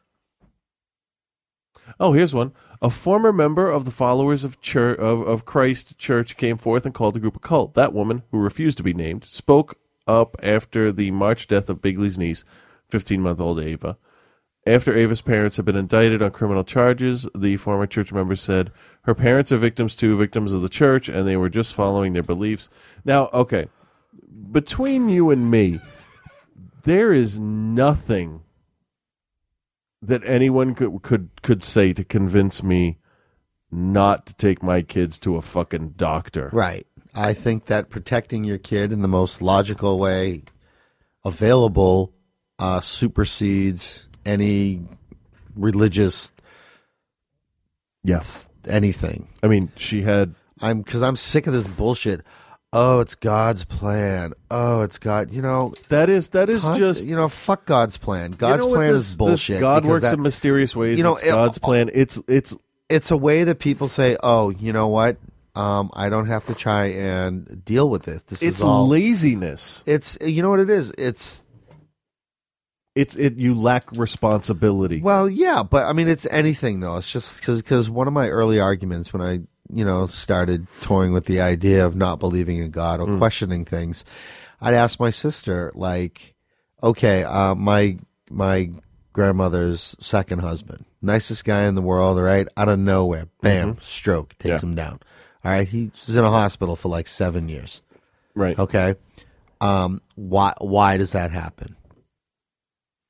Oh, 1.99 2.13
here's 2.13 2.33
one. 2.33 2.53
A 2.81 2.89
former 2.89 3.33
member 3.33 3.69
of 3.69 3.85
the 3.85 3.91
followers 3.91 4.45
of, 4.45 4.61
church, 4.61 4.97
of, 5.01 5.23
of 5.23 5.45
Christ 5.45 5.99
Church 5.99 6.37
came 6.37 6.57
forth 6.57 6.87
and 6.87 6.95
called 6.95 7.15
the 7.15 7.19
group 7.19 7.35
a 7.35 7.41
cult. 7.41 7.75
That 7.75 7.93
woman, 7.93 8.23
who 8.31 8.39
refused 8.39 8.77
to 8.77 8.85
be 8.85 8.95
named, 8.95 9.25
spoke 9.25 9.77
up 10.07 10.37
after 10.41 10.93
the 10.93 11.11
March 11.11 11.49
death 11.49 11.69
of 11.69 11.83
Bigley's 11.83 12.17
niece, 12.17 12.45
15 12.91 13.21
month 13.21 13.41
old 13.41 13.59
Ava. 13.59 13.99
After 14.69 14.97
Ava's 14.97 15.21
parents 15.21 15.57
had 15.57 15.65
been 15.65 15.75
indicted 15.75 16.23
on 16.23 16.31
criminal 16.31 16.63
charges, 16.63 17.29
the 17.35 17.57
former 17.57 17.89
church 17.89 18.13
member 18.13 18.37
said, 18.37 18.71
Her 19.03 19.17
parents 19.17 19.51
are 19.51 19.57
victims 19.57 19.97
too, 19.97 20.17
victims 20.17 20.53
of 20.53 20.63
the 20.63 20.69
church, 20.69 21.09
and 21.09 21.27
they 21.27 21.37
were 21.37 21.51
just 21.51 21.75
following 21.75 22.13
their 22.13 22.23
beliefs. 22.23 22.71
Now, 23.05 23.31
okay, 23.33 23.67
between 24.53 25.09
you 25.09 25.31
and 25.31 25.51
me, 25.51 25.81
there 26.85 27.13
is 27.13 27.39
nothing 27.39 28.43
that 30.01 30.23
anyone 30.25 30.75
could 30.75 31.03
could 31.03 31.31
could 31.43 31.63
say 31.63 31.93
to 31.93 32.05
convince 32.05 32.63
me 32.63 32.99
not 33.71 34.27
to 34.27 34.35
take 34.35 34.63
my 34.63 34.83
kids 34.83 35.19
to 35.21 35.37
a 35.37 35.43
fucking 35.43 35.91
doctor. 35.97 36.51
Right. 36.53 36.87
I 37.15 37.33
think 37.33 37.67
that 37.67 37.89
protecting 37.89 38.45
your 38.45 38.59
kid 38.59 38.93
in 38.93 39.03
the 39.03 39.09
most 39.09 39.41
logical 39.41 39.99
way 39.99 40.43
available 41.25 42.13
uh, 42.59 42.81
supersedes 42.81 44.07
any 44.27 44.83
religious 45.55 46.33
yes 48.03 48.49
anything. 48.69 49.29
I 49.43 49.47
mean, 49.47 49.71
she 49.77 50.03
had 50.03 50.35
I'm 50.61 50.83
because 50.83 51.03
I'm 51.03 51.17
sick 51.17 51.47
of 51.47 51.53
this 51.53 51.67
bullshit. 51.67 52.23
Oh, 52.75 53.01
it's 53.01 53.15
God's 53.15 53.67
plan. 53.67 54.33
Oh, 54.51 54.81
it's 54.81 54.99
God. 54.99 55.31
You 55.31 55.43
know 55.43 55.75
that 55.89 56.09
is 56.09 56.31
that 56.31 56.49
is 56.49 56.63
just 56.63 57.07
you 57.07 57.15
know 57.15 57.29
fuck 57.29 57.67
God's 57.67 57.99
plan. 57.99 58.31
God's 58.33 58.63
You 58.65 58.69
know 58.71 58.75
plan 58.75 58.93
this- 58.95 59.11
is 59.11 59.17
bullshit. 59.17 59.61
God 59.61 59.85
works 59.85 60.03
that- 60.03 60.15
in 60.15 60.23
mysterious 60.23 60.75
ways. 60.75 60.97
You 60.97 61.05
know, 61.05 61.15
it's 61.15 61.23
it- 61.25 61.33
God's 61.33 61.59
plan. 61.59 61.91
It's 61.93 62.21
it's 62.29 62.57
it's 62.89 63.11
a 63.11 63.17
way 63.17 63.45
that 63.45 63.59
people 63.59 63.89
say, 63.89 64.17
"Oh, 64.23 64.51
you 64.51 64.73
know 64.73 64.89
what? 64.89 65.19
Um, 65.55 65.91
I 65.93 66.09
don't 66.09 66.29
have 66.29 66.47
to 66.47 66.55
try 66.55 66.87
and 66.87 67.63
deal 67.63 67.91
with 67.91 68.09
it. 68.09 68.27
This 68.29 68.43
it's 68.43 68.59
is 68.59 68.65
all 68.65 68.89
laziness. 68.89 69.83
It's 69.85 70.17
you 70.23 70.41
know 70.43 70.49
what 70.49 70.61
it 70.61 70.71
is. 70.71 70.95
It's 70.97 71.43
it's 72.95 73.17
it. 73.17 73.37
You 73.37 73.55
lack 73.55 73.93
responsibility. 73.93 75.03
well, 75.03 75.29
yeah, 75.29 75.63
but 75.63 75.85
I 75.87 75.93
mean, 75.93 76.09
it's 76.09 76.27
anything 76.31 76.81
though. 76.81 76.97
It's 76.97 77.11
just 77.13 77.37
because 77.37 77.91
one 77.91 78.07
of 78.07 78.15
my 78.15 78.31
early 78.31 78.61
arguments 78.61 79.13
when 79.13 79.21
I 79.21 79.41
you 79.73 79.85
know 79.85 80.07
started 80.07 80.67
toying 80.83 81.13
with 81.13 81.25
the 81.27 81.41
idea 81.41 81.85
of 81.87 81.97
not 81.97 82.19
believing 82.21 82.59
in 82.59 82.71
God 82.71 83.01
or 83.01 83.17
questioning 83.19 83.65
things, 83.65 84.05
I'd 84.61 84.75
ask 84.75 85.01
my 85.01 85.11
sister 85.11 85.73
like, 85.75 86.35
okay, 86.83 87.25
uh, 87.25 87.55
my 87.55 87.99
my 88.31 88.71
grandmother's 89.13 89.95
second 90.01 90.39
husband, 90.41 90.85
nicest 91.03 91.45
guy 91.45 91.65
in 91.67 91.75
the 91.75 91.83
world, 91.83 92.19
right, 92.19 92.47
out 92.57 92.69
of 92.69 92.79
nowhere, 92.79 93.27
bam, 93.41 93.79
stroke 93.81 94.37
takes 94.39 94.63
Yeah. 94.63 94.69
him 94.69 94.75
down. 94.75 95.01
All 95.45 95.51
right, 95.53 95.67
he's 95.69 96.17
in 96.17 96.25
a 96.25 96.31
hospital 96.31 96.77
for 96.77 96.89
like 96.89 97.07
seven 97.09 97.49
years. 97.49 97.83
Right. 98.35 98.59
Okay. 98.59 98.95
Um. 99.61 100.01
Why? 100.15 100.55
Why 100.59 100.97
does 100.97 101.13
that 101.13 101.31
happen? 101.31 101.77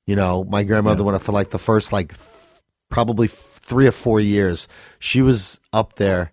You 0.07 0.17
know, 0.17 0.45
my 0.45 0.65
grandmother 0.65 1.05
went 1.05 1.15
up 1.17 1.23
for 1.23 1.33
like 1.33 1.51
the 1.51 1.59
first 1.59 1.93
like 1.93 2.09
th- 2.09 2.61
probably 2.89 3.27
f- 3.29 3.33
three 3.63 3.87
or 3.87 3.93
four 3.93 4.19
years. 4.21 4.67
She 4.99 5.23
was 5.23 5.61
up 5.73 5.95
there 5.95 6.33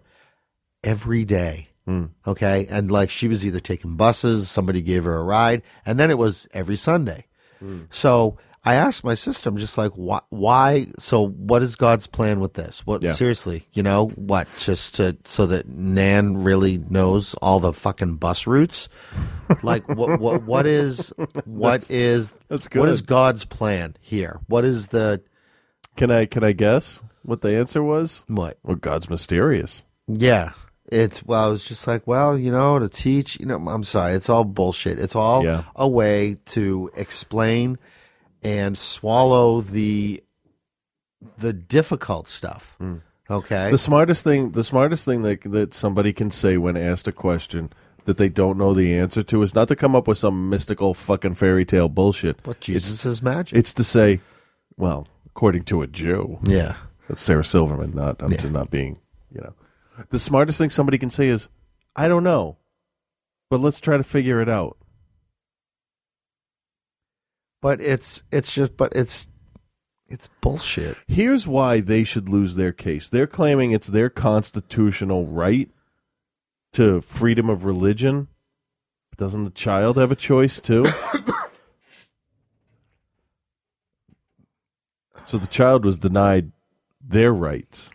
every 0.84 1.25
day. 1.25 1.67
Hmm. 1.86 2.05
Okay, 2.27 2.67
and 2.69 2.91
like 2.91 3.09
she 3.09 3.27
was 3.27 3.45
either 3.45 3.59
taking 3.59 3.95
buses, 3.95 4.49
somebody 4.49 4.82
gave 4.82 5.05
her 5.05 5.15
a 5.15 5.23
ride, 5.23 5.63
and 5.86 5.99
then 5.99 6.11
it 6.11 6.17
was 6.17 6.47
every 6.53 6.75
Sunday. 6.75 7.25
Hmm. 7.59 7.84
So 7.89 8.38
I 8.63 8.75
asked 8.75 9.03
my 9.03 9.15
sister, 9.15 9.49
I'm 9.49 9.57
just 9.57 9.75
like, 9.77 9.93
why? 9.93 10.19
Why? 10.30 10.87
So 10.99 11.25
what 11.29 11.63
is 11.63 11.75
God's 11.75 12.05
plan 12.05 12.41
with 12.41 12.54
this? 12.54 12.86
What? 12.86 13.04
Yeah. 13.04 13.13
Seriously, 13.13 13.66
you 13.74 13.82
know 13.82 14.08
what? 14.09 14.47
Just 14.59 14.95
to 14.95 15.17
so 15.24 15.47
that 15.47 15.67
Nan 15.67 16.43
really 16.43 16.78
knows 16.78 17.33
all 17.36 17.59
the 17.59 17.74
fucking 17.74 18.17
bus 18.17 18.45
routes. 18.45 18.87
like 19.63 19.87
what? 19.87 20.20
What? 20.20 20.43
What 20.45 20.67
is? 20.67 21.12
What 21.45 21.82
That's- 21.82 21.89
is? 21.89 22.33
that's 22.49 22.67
What 22.75 22.89
is. 22.89 23.01
God's 23.01 23.45
plan 23.45 23.95
here? 24.01 24.39
What 24.47 24.63
is 24.63 24.89
the? 24.89 25.21
Can 25.95 26.12
I 26.12 26.25
can 26.28 26.43
I 26.43 26.51
guess 26.51 27.01
what 27.24 27.41
the 27.41 27.55
answer 27.58 27.82
was? 27.82 28.24
What? 28.28 28.59
Well, 28.63 28.75
God's 28.75 29.09
mysterious. 29.09 29.83
Yeah. 30.08 30.51
It's 30.91 31.24
well, 31.24 31.53
it's 31.53 31.67
just 31.67 31.86
like, 31.87 32.07
well, 32.07 32.37
you 32.37 32.51
know, 32.51 32.79
to 32.79 32.89
teach, 32.89 33.39
you 33.39 33.45
know, 33.45 33.57
I'm 33.67 33.83
sorry, 33.83 34.13
it's 34.13 34.29
all 34.29 34.43
bullshit. 34.43 34.97
It's 34.99 35.16
all 35.16 35.43
Yeah. 35.43 35.63
a 35.75 35.87
way 35.87 36.37
to 36.47 36.89
explain 36.95 37.78
and 38.41 38.78
swallow 38.78 39.61
the 39.61 40.24
the 41.37 41.53
difficult 41.53 42.28
stuff. 42.28 42.75
Mm. 42.82 43.01
Okay. 43.29 43.70
The 43.70 43.78
smartest 43.78 44.24
thing, 44.24 44.51
the 44.51 44.63
smartest 44.63 45.05
thing 45.05 45.21
that 45.24 45.41
that 45.43 45.74
somebody 45.74 46.11
can 46.13 46.32
say 46.32 46.57
when 46.57 46.75
asked 46.75 47.07
a 47.07 47.11
question 47.11 47.71
that 48.05 48.17
they 48.17 48.29
don't 48.29 48.57
know 48.57 48.74
the 48.74 48.97
answer 48.97 49.21
to 49.21 49.43
is 49.43 49.53
not 49.53 49.67
to 49.67 49.75
come 49.75 49.95
up 49.95 50.07
with 50.07 50.17
some 50.17 50.49
mystical 50.49 50.95
fucking 50.95 51.36
fairy 51.36 51.66
tale 51.66 51.89
bullshit. 51.89 52.41
But 52.41 52.59
Jesus 52.61 53.05
is 53.05 53.21
magic. 53.21 53.59
It's 53.59 53.74
to 53.74 53.83
say, 53.83 54.20
well, 54.78 55.07
according 55.28 55.63
to 55.66 55.83
a 55.83 55.87
Jew. 55.87 56.39
Yeah. 56.45 56.75
That's 57.07 57.21
Sarah 57.21 57.43
Silverman, 57.43 57.91
not 57.93 58.16
I'm 58.21 58.29
just 58.32 58.51
not 58.51 58.71
being, 58.71 58.97
you 59.32 59.41
know. 59.41 59.53
The 60.09 60.20
smartest 60.20 60.58
thing 60.58 60.70
somebody 60.70 60.97
can 60.97 61.09
say 61.09 61.28
is, 61.28 61.50
I 61.96 62.08
don't 62.08 62.24
know. 62.24 62.58
But 63.50 63.59
let's 63.59 63.80
try 63.80 63.97
to 63.97 64.04
figure 64.04 64.42
it 64.42 64.50
out. 64.50 64.78
but 67.62 67.82
it's 67.82 68.24
it's 68.32 68.54
just 68.54 68.78
but 68.78 68.93
it's 68.96 69.28
it's 70.08 70.28
bullshit. 70.42 70.97
Here's 71.08 71.47
why 71.47 71.82
they 71.82 72.04
should 72.04 72.30
lose 72.30 72.55
their 72.55 72.71
case. 72.71 73.09
They're 73.09 73.28
claiming 73.28 73.71
it's 73.71 73.88
their 73.88 74.09
constitutional 74.09 75.28
right 75.28 75.70
to 76.74 77.01
freedom 77.01 77.47
of 77.50 77.66
religion. 77.66 78.28
Doesn't 79.17 79.43
the 79.43 79.51
child 79.51 79.97
have 79.97 80.12
a 80.12 80.16
choice 80.16 80.59
too? 80.59 80.86
so 85.26 85.38
the 85.38 85.46
child 85.47 85.86
was 85.86 85.97
denied 86.00 86.51
their 87.05 87.34
rights. 87.34 87.92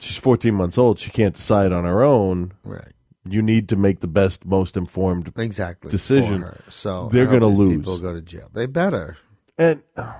She's 0.00 0.16
14 0.16 0.54
months 0.54 0.78
old. 0.78 0.98
She 0.98 1.10
can't 1.10 1.34
decide 1.34 1.72
on 1.72 1.84
her 1.84 2.02
own. 2.02 2.52
Right. 2.64 2.92
You 3.28 3.42
need 3.42 3.68
to 3.70 3.76
make 3.76 4.00
the 4.00 4.06
best, 4.06 4.44
most 4.44 4.76
informed 4.76 5.32
exactly 5.36 5.90
decision. 5.90 6.42
for 6.42 6.46
her. 6.48 6.64
So 6.68 7.08
they're 7.10 7.26
going 7.26 7.40
to 7.40 7.46
lose. 7.46 7.78
People 7.78 7.98
go 7.98 8.14
to 8.14 8.22
jail. 8.22 8.48
They 8.52 8.66
better. 8.66 9.16
And 9.58 9.82
uh, 9.96 10.14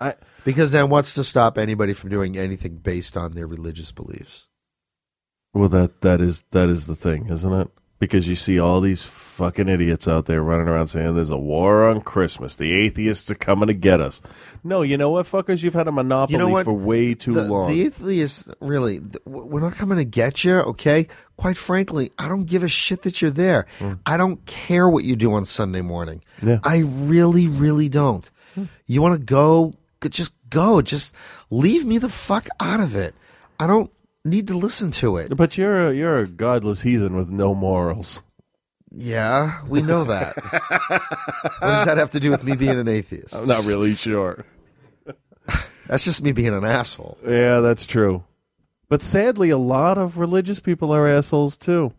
I 0.00 0.14
because 0.44 0.70
then 0.70 0.88
what's 0.88 1.14
to 1.14 1.24
stop 1.24 1.58
anybody 1.58 1.92
from 1.92 2.10
doing 2.10 2.36
anything 2.38 2.76
based 2.76 3.16
on 3.16 3.32
their 3.32 3.46
religious 3.46 3.92
beliefs? 3.92 4.46
Well, 5.52 5.68
that 5.70 6.00
that 6.02 6.20
is 6.20 6.44
that 6.52 6.68
is 6.68 6.86
the 6.86 6.96
thing, 6.96 7.28
isn't 7.28 7.52
it? 7.52 7.68
Because 7.98 8.28
you 8.28 8.34
see 8.36 8.58
all 8.60 8.82
these 8.82 9.02
fucking 9.02 9.68
idiots 9.68 10.06
out 10.06 10.26
there 10.26 10.42
running 10.42 10.68
around 10.68 10.88
saying 10.88 11.14
there's 11.14 11.30
a 11.30 11.36
war 11.38 11.88
on 11.88 12.02
Christmas. 12.02 12.56
The 12.56 12.70
atheists 12.72 13.30
are 13.30 13.34
coming 13.34 13.68
to 13.68 13.74
get 13.74 14.00
us. 14.02 14.20
No, 14.62 14.82
you 14.82 14.98
know 14.98 15.08
what, 15.10 15.24
fuckers? 15.24 15.62
You've 15.62 15.72
had 15.72 15.88
a 15.88 15.92
monopoly 15.92 16.32
You 16.34 16.38
know 16.38 16.48
what? 16.48 16.64
for 16.64 16.74
way 16.74 17.14
too 17.14 17.32
the, 17.32 17.44
long. 17.44 17.70
The 17.70 17.82
atheists, 17.86 18.50
really, 18.60 19.00
th- 19.00 19.16
we're 19.24 19.60
not 19.62 19.76
coming 19.76 19.96
to 19.96 20.04
get 20.04 20.44
you, 20.44 20.56
okay? 20.56 21.08
Quite 21.38 21.56
frankly, 21.56 22.12
I 22.18 22.28
don't 22.28 22.44
give 22.44 22.62
a 22.62 22.68
shit 22.68 23.00
that 23.02 23.22
you're 23.22 23.30
there. 23.30 23.66
I 24.04 24.18
don't 24.18 24.44
care 24.44 24.88
what 24.88 25.04
you 25.04 25.16
do 25.16 25.32
on 25.32 25.46
Sunday 25.46 25.80
morning. 25.82 26.22
Hmm. 26.40 26.48
Yeah. 26.48 26.58
I 26.64 26.78
really, 26.84 27.48
really 27.48 27.88
don't. 27.88 28.30
You 28.86 29.00
want 29.00 29.14
to 29.18 29.24
go, 29.24 29.72
g- 30.02 30.10
just 30.10 30.32
go. 30.50 30.82
Just 30.82 31.14
leave 31.50 31.86
me 31.86 31.96
the 31.96 32.08
fuck 32.10 32.46
out 32.60 32.80
of 32.80 32.94
it. 32.94 33.14
I 33.58 33.66
don't 33.66 33.90
need 34.26 34.48
to 34.48 34.56
listen 34.56 34.90
to 34.92 35.16
it. 35.16 35.36
but 35.36 35.56
you're 35.56 35.88
a, 35.88 35.94
you're 35.94 36.18
a 36.18 36.26
godless 36.26 36.82
heathen 36.82 37.16
with 37.16 37.30
no 37.30 37.54
morals. 37.54 38.22
Yeah, 38.90 39.62
we 39.66 39.82
know 39.82 40.04
that. 40.04 40.36
what 40.88 41.60
does 41.60 41.86
that 41.86 41.98
have 41.98 42.12
to 42.12 42.20
do 42.20 42.30
with 42.30 42.44
me 42.44 42.56
being 42.56 42.78
an 42.78 42.88
atheist? 42.88 43.34
I'm 43.34 43.46
not 43.46 43.64
really 43.64 43.94
sure. 43.94 44.44
That's 45.86 46.04
just 46.04 46.22
me 46.22 46.32
being 46.32 46.54
an 46.54 46.64
asshole. 46.64 47.18
Yeah, 47.24 47.60
that's 47.60 47.86
true. 47.86 48.24
But 48.88 49.02
sadly, 49.02 49.50
a 49.50 49.58
lot 49.58 49.98
of 49.98 50.18
religious 50.18 50.60
people 50.60 50.92
are 50.92 51.08
assholes 51.08 51.56
too. 51.56 51.92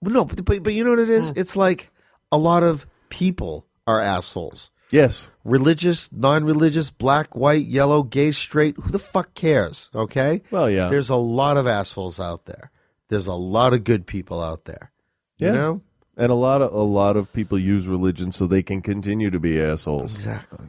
Well, 0.00 0.14
no, 0.14 0.24
but, 0.24 0.44
but 0.44 0.62
but 0.62 0.74
you 0.74 0.84
know 0.84 0.90
what 0.90 0.98
it 0.98 1.10
is? 1.10 1.30
Hmm. 1.30 1.38
It's 1.38 1.56
like 1.56 1.90
a 2.32 2.38
lot 2.38 2.62
of 2.62 2.86
people 3.08 3.66
are 3.86 4.00
assholes. 4.00 4.70
Yes. 4.90 5.30
Religious, 5.44 6.10
non-religious, 6.12 6.90
black, 6.90 7.34
white, 7.36 7.66
yellow, 7.66 8.02
gay, 8.02 8.32
straight. 8.32 8.76
Who 8.76 8.90
the 8.90 8.98
fuck 8.98 9.34
cares? 9.34 9.88
Okay. 9.94 10.42
Well, 10.50 10.68
yeah. 10.70 10.88
There's 10.88 11.10
a 11.10 11.16
lot 11.16 11.56
of 11.56 11.66
assholes 11.66 12.18
out 12.20 12.46
there. 12.46 12.70
There's 13.08 13.26
a 13.26 13.34
lot 13.34 13.72
of 13.74 13.84
good 13.84 14.06
people 14.06 14.42
out 14.42 14.64
there. 14.64 14.90
You 15.38 15.48
Yeah. 15.48 15.52
know. 15.52 15.80
And 16.16 16.30
a 16.30 16.34
lot 16.34 16.60
of 16.60 16.72
a 16.72 16.82
lot 16.82 17.16
of 17.16 17.32
people 17.32 17.58
use 17.58 17.86
religion 17.86 18.30
so 18.30 18.46
they 18.46 18.62
can 18.62 18.82
continue 18.82 19.30
to 19.30 19.40
be 19.40 19.60
assholes. 19.60 20.14
Exactly. 20.14 20.68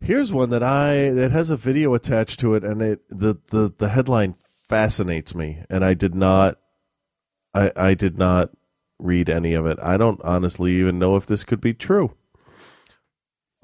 Here's 0.00 0.32
one 0.32 0.50
that 0.50 0.62
I 0.62 1.10
that 1.10 1.30
has 1.30 1.50
a 1.50 1.56
video 1.56 1.94
attached 1.94 2.40
to 2.40 2.54
it, 2.54 2.64
and 2.64 2.82
it 2.82 3.00
the 3.08 3.36
the 3.48 3.72
the 3.78 3.88
headline 3.90 4.34
fascinates 4.68 5.34
me, 5.34 5.62
and 5.70 5.84
I 5.84 5.94
did 5.94 6.14
not, 6.16 6.58
I 7.54 7.70
I 7.76 7.94
did 7.94 8.18
not 8.18 8.50
read 8.98 9.28
any 9.28 9.54
of 9.54 9.66
it. 9.66 9.78
I 9.80 9.96
don't 9.96 10.20
honestly 10.24 10.72
even 10.80 10.98
know 10.98 11.14
if 11.16 11.26
this 11.26 11.44
could 11.44 11.60
be 11.60 11.72
true. 11.74 12.12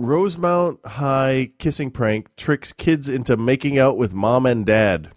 Rosemount 0.01 0.85
High 0.86 1.51
kissing 1.59 1.90
prank 1.90 2.35
tricks 2.36 2.72
kids 2.72 3.09
into 3.09 3.36
making 3.36 3.78
out 3.78 3.98
with 3.98 4.14
mom 4.14 4.47
and 4.47 4.64
dad. 4.64 5.10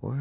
What? 0.00 0.18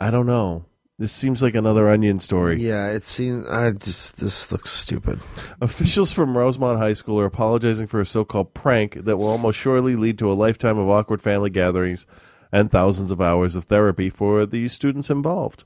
I 0.00 0.10
don't 0.10 0.26
know. 0.26 0.64
This 0.98 1.12
seems 1.12 1.42
like 1.42 1.54
another 1.54 1.90
onion 1.90 2.18
story. 2.20 2.58
Yeah, 2.58 2.88
it 2.88 3.04
seems. 3.04 3.46
I 3.46 3.70
just 3.72 4.16
this 4.16 4.50
looks 4.50 4.70
stupid. 4.70 5.20
Officials 5.60 6.10
from 6.10 6.36
Rosemount 6.36 6.78
High 6.78 6.94
School 6.94 7.20
are 7.20 7.26
apologizing 7.26 7.86
for 7.86 8.00
a 8.00 8.06
so 8.06 8.24
called 8.24 8.54
prank 8.54 9.04
that 9.04 9.18
will 9.18 9.28
almost 9.28 9.58
surely 9.58 9.94
lead 9.94 10.18
to 10.20 10.32
a 10.32 10.34
lifetime 10.34 10.78
of 10.78 10.88
awkward 10.88 11.20
family 11.20 11.50
gatherings 11.50 12.06
and 12.50 12.70
thousands 12.70 13.10
of 13.10 13.20
hours 13.20 13.54
of 13.54 13.64
therapy 13.64 14.08
for 14.08 14.46
the 14.46 14.68
students 14.68 15.10
involved. 15.10 15.64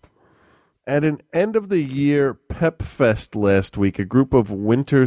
At 0.88 1.04
an 1.04 1.20
end 1.32 1.54
of 1.54 1.68
the 1.68 1.82
year 1.82 2.34
pep 2.34 2.82
fest 2.82 3.36
last 3.36 3.76
week, 3.76 4.00
a 4.00 4.04
group 4.04 4.34
of 4.34 4.50
winter 4.50 5.06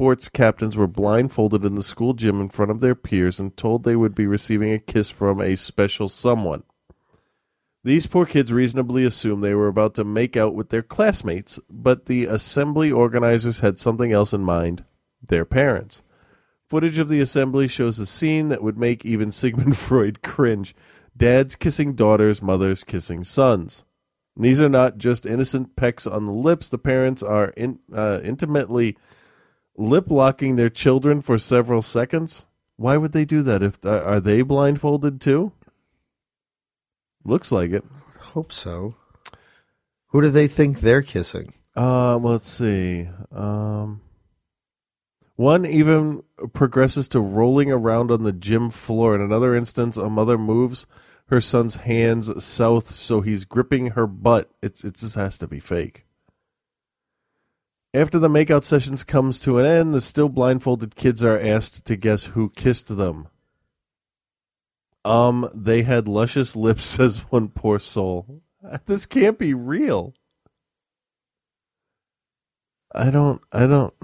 sports 0.00 0.30
captains 0.30 0.78
were 0.78 0.86
blindfolded 0.86 1.62
in 1.62 1.74
the 1.74 1.82
school 1.82 2.14
gym 2.14 2.40
in 2.40 2.48
front 2.48 2.70
of 2.70 2.80
their 2.80 2.94
peers 2.94 3.38
and 3.38 3.54
told 3.54 3.84
they 3.84 3.94
would 3.94 4.14
be 4.14 4.26
receiving 4.26 4.72
a 4.72 4.78
kiss 4.78 5.10
from 5.10 5.42
a 5.42 5.54
special 5.54 6.08
someone. 6.08 6.62
These 7.84 8.06
poor 8.06 8.24
kids 8.24 8.50
reasonably 8.50 9.04
assumed 9.04 9.44
they 9.44 9.52
were 9.52 9.68
about 9.68 9.94
to 9.96 10.04
make 10.04 10.38
out 10.38 10.54
with 10.54 10.70
their 10.70 10.80
classmates, 10.80 11.60
but 11.68 12.06
the 12.06 12.24
assembly 12.24 12.90
organizers 12.90 13.60
had 13.60 13.78
something 13.78 14.10
else 14.10 14.32
in 14.32 14.40
mind 14.40 14.86
their 15.28 15.44
parents. 15.44 16.02
Footage 16.66 16.98
of 16.98 17.08
the 17.08 17.20
assembly 17.20 17.68
shows 17.68 17.98
a 17.98 18.06
scene 18.06 18.48
that 18.48 18.62
would 18.62 18.78
make 18.78 19.04
even 19.04 19.30
Sigmund 19.30 19.76
Freud 19.76 20.22
cringe 20.22 20.74
dads 21.14 21.56
kissing 21.56 21.92
daughters, 21.92 22.40
mothers 22.40 22.84
kissing 22.84 23.22
sons. 23.22 23.84
These 24.34 24.62
are 24.62 24.70
not 24.70 24.96
just 24.96 25.26
innocent 25.26 25.76
pecks 25.76 26.06
on 26.06 26.24
the 26.24 26.32
lips, 26.32 26.70
the 26.70 26.78
parents 26.78 27.22
are 27.22 27.48
in, 27.48 27.80
uh, 27.94 28.20
intimately 28.24 28.96
lip 29.80 30.10
locking 30.10 30.56
their 30.56 30.70
children 30.70 31.22
for 31.22 31.38
several 31.38 31.82
seconds. 31.82 32.46
Why 32.76 32.96
would 32.96 33.12
they 33.12 33.24
do 33.24 33.42
that? 33.42 33.62
If 33.62 33.84
uh, 33.84 34.02
are 34.04 34.20
they 34.20 34.42
blindfolded 34.42 35.20
too? 35.20 35.52
Looks 37.24 37.50
like 37.50 37.70
it. 37.70 37.84
Hope 38.18 38.52
so. 38.52 38.94
Who 40.08 40.22
do 40.22 40.30
they 40.30 40.46
think 40.46 40.80
they're 40.80 41.02
kissing? 41.02 41.52
Uh, 41.76 42.16
let's 42.16 42.48
see. 42.48 43.08
Um, 43.32 44.00
one 45.36 45.64
even 45.64 46.22
progresses 46.52 47.08
to 47.08 47.20
rolling 47.20 47.70
around 47.70 48.10
on 48.10 48.22
the 48.22 48.32
gym 48.32 48.70
floor. 48.70 49.14
In 49.14 49.20
another 49.20 49.54
instance, 49.54 49.96
a 49.96 50.08
mother 50.10 50.36
moves 50.36 50.86
her 51.26 51.40
son's 51.40 51.76
hands 51.76 52.44
south, 52.44 52.90
so 52.90 53.20
he's 53.20 53.44
gripping 53.44 53.88
her 53.90 54.06
butt. 54.06 54.50
It's 54.62 54.84
it 54.84 54.96
just 54.96 55.14
has 55.14 55.38
to 55.38 55.46
be 55.46 55.60
fake. 55.60 56.04
After 57.92 58.20
the 58.20 58.28
makeout 58.28 58.62
sessions 58.62 59.02
comes 59.02 59.40
to 59.40 59.58
an 59.58 59.66
end, 59.66 59.94
the 59.94 60.00
still 60.00 60.28
blindfolded 60.28 60.94
kids 60.94 61.24
are 61.24 61.38
asked 61.38 61.84
to 61.86 61.96
guess 61.96 62.24
who 62.24 62.50
kissed 62.50 62.96
them. 62.96 63.28
Um, 65.04 65.48
they 65.52 65.82
had 65.82 66.06
luscious 66.08 66.54
lips, 66.54 66.84
says 66.84 67.18
one 67.30 67.48
poor 67.48 67.78
soul. 67.78 68.42
This 68.84 69.06
can't 69.06 69.38
be 69.38 69.54
real. 69.54 70.12
I 72.94 73.10
don't. 73.10 73.40
I 73.50 73.66
don't. 73.66 73.94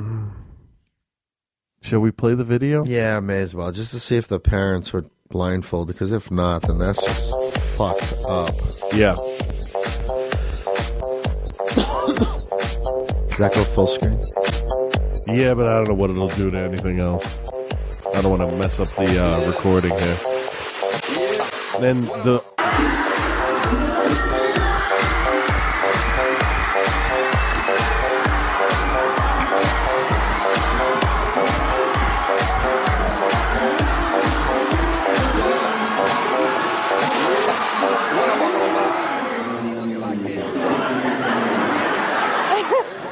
Shall 1.82 2.00
we 2.00 2.10
play 2.10 2.34
the 2.34 2.42
video? 2.42 2.82
Yeah, 2.82 3.20
may 3.20 3.40
as 3.42 3.54
well, 3.54 3.70
just 3.70 3.92
to 3.92 4.00
see 4.00 4.16
if 4.16 4.28
the 4.28 4.40
parents 4.40 4.94
were 4.94 5.04
blindfolded. 5.28 5.94
Because 5.94 6.10
if 6.10 6.30
not, 6.30 6.62
then 6.62 6.78
that's 6.78 7.02
just 7.04 7.58
fucked 7.76 8.14
up. 8.26 8.54
Yeah. 8.94 9.16
Does 13.36 13.50
that 13.50 13.54
go 13.54 13.64
full 13.64 13.86
screen? 13.86 14.18
Yeah, 15.26 15.52
but 15.52 15.68
I 15.68 15.76
don't 15.76 15.88
know 15.88 15.94
what 15.94 16.08
it'll 16.08 16.28
do 16.28 16.50
to 16.50 16.58
anything 16.58 17.00
else. 17.00 17.38
I 18.14 18.22
don't 18.22 18.30
want 18.38 18.50
to 18.50 18.56
mess 18.56 18.80
up 18.80 18.88
the 18.88 19.22
uh, 19.22 19.46
recording 19.46 19.90
here. 19.90 20.18
Then 21.78 22.00
the 22.24 22.42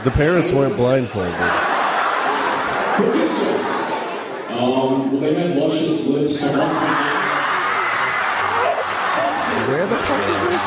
the 0.04 0.10
parents 0.10 0.52
weren't 0.52 0.76
blindfolded. 0.76 1.32
Um, 4.50 5.20
they 5.20 5.34
had 5.34 5.56
luscious 5.56 6.06
lips. 6.06 6.40
So 6.40 6.46
Where 9.66 9.86
the 9.86 9.96
fuck 9.96 10.28
is 10.28 10.42
this? 10.44 10.64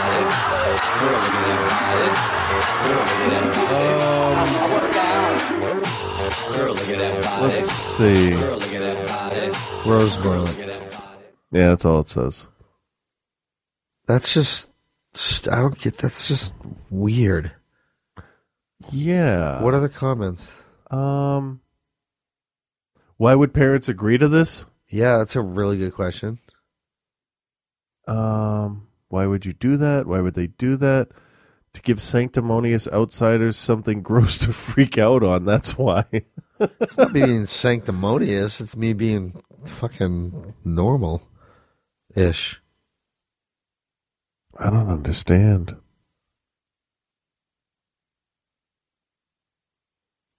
Let's 7.41 7.71
see. 7.71 8.33
Rose 9.85 10.17
Rosemount. 10.17 10.57
Yeah, 11.51 11.69
that's 11.69 11.85
all 11.85 11.99
it 11.99 12.07
says. 12.07 12.47
That's 14.07 14.33
just. 14.33 14.71
I 15.51 15.57
don't 15.57 15.77
get. 15.77 15.97
That's 15.97 16.27
just 16.27 16.53
weird. 16.89 17.51
Yeah. 18.91 19.61
What 19.63 19.73
are 19.73 19.79
the 19.79 19.89
comments? 19.89 20.51
Um, 20.89 21.61
why 23.17 23.35
would 23.35 23.53
parents 23.53 23.89
agree 23.89 24.17
to 24.17 24.27
this? 24.27 24.65
Yeah, 24.87 25.17
that's 25.17 25.35
a 25.35 25.41
really 25.41 25.77
good 25.77 25.93
question. 25.93 26.39
Um, 28.07 28.87
why 29.09 29.25
would 29.25 29.45
you 29.45 29.53
do 29.53 29.77
that? 29.77 30.07
Why 30.07 30.21
would 30.21 30.35
they 30.35 30.47
do 30.47 30.77
that? 30.77 31.09
To 31.73 31.81
give 31.81 32.01
sanctimonious 32.01 32.87
outsiders 32.87 33.57
something 33.57 34.01
gross 34.03 34.37
to 34.39 34.53
freak 34.53 34.97
out 34.97 35.23
on. 35.23 35.45
That's 35.45 35.77
why. 35.77 36.05
It's 36.59 36.97
not 36.97 37.13
me 37.13 37.23
being 37.23 37.45
sanctimonious. 37.45 38.59
It's 38.61 38.75
me 38.75 38.93
being 38.93 39.43
fucking 39.65 40.55
normal 40.65 41.21
ish. 42.15 42.59
I 44.57 44.71
don't 44.71 44.89
understand. 44.89 45.77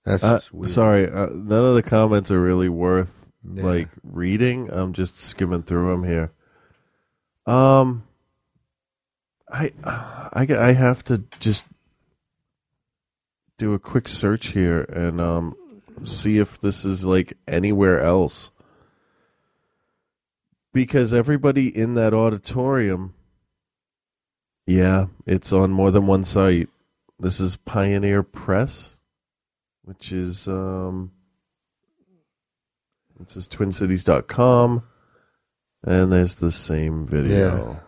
That's 0.08 0.24
Uh, 0.24 0.40
sorry, 0.66 1.10
uh, 1.10 1.26
none 1.26 1.64
of 1.64 1.74
the 1.74 1.82
comments 1.82 2.30
are 2.30 2.40
really 2.40 2.68
worth 2.70 3.26
Yeah. 3.44 3.62
like 3.64 3.88
reading. 4.02 4.70
I'm 4.72 4.92
just 4.94 5.18
skimming 5.18 5.62
through 5.62 5.90
them 5.90 6.04
here. 6.04 6.32
Um, 7.46 8.04
I, 9.50 9.72
I, 9.84 10.46
I 10.50 10.72
have 10.72 11.02
to 11.04 11.24
just 11.40 11.64
do 13.58 13.74
a 13.74 13.78
quick 13.78 14.06
search 14.06 14.48
here 14.48 14.82
and 14.82 15.20
um 15.20 15.56
see 16.04 16.38
if 16.38 16.60
this 16.60 16.84
is 16.84 17.04
like 17.04 17.32
anywhere 17.48 18.00
else 18.00 18.52
because 20.72 21.12
everybody 21.12 21.76
in 21.76 21.94
that 21.94 22.14
auditorium 22.14 23.14
yeah 24.66 25.06
it's 25.26 25.52
on 25.52 25.72
more 25.72 25.90
than 25.90 26.06
one 26.06 26.22
site 26.22 26.68
this 27.18 27.40
is 27.40 27.56
pioneer 27.56 28.22
press 28.22 28.97
which 29.88 30.12
is 30.12 30.46
um 30.48 31.10
it 33.20 33.30
says 33.30 33.48
twincities.com 33.48 34.82
and 35.82 36.12
there's 36.12 36.34
the 36.34 36.52
same 36.52 37.06
video 37.06 37.80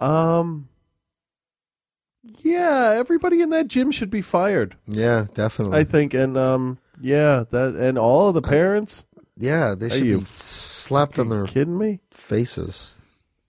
um 0.00 0.68
yeah 2.38 2.96
everybody 2.98 3.40
in 3.40 3.50
that 3.50 3.68
gym 3.68 3.92
should 3.92 4.10
be 4.10 4.20
fired 4.20 4.74
Yeah, 4.88 5.26
definitely. 5.34 5.78
I 5.78 5.84
think, 5.84 6.12
and 6.14 6.36
um, 6.36 6.78
yeah, 7.00 7.44
that 7.50 7.76
and 7.76 7.96
all 7.98 8.28
of 8.28 8.34
the 8.34 8.42
parents. 8.42 9.04
yeah, 9.36 9.74
they 9.76 9.90
should 9.90 10.02
be 10.02 10.20
slapped 10.36 11.18
on 11.18 11.28
their 11.28 11.46
kidding 11.46 11.78
me? 11.78 12.00
faces. 12.10 13.00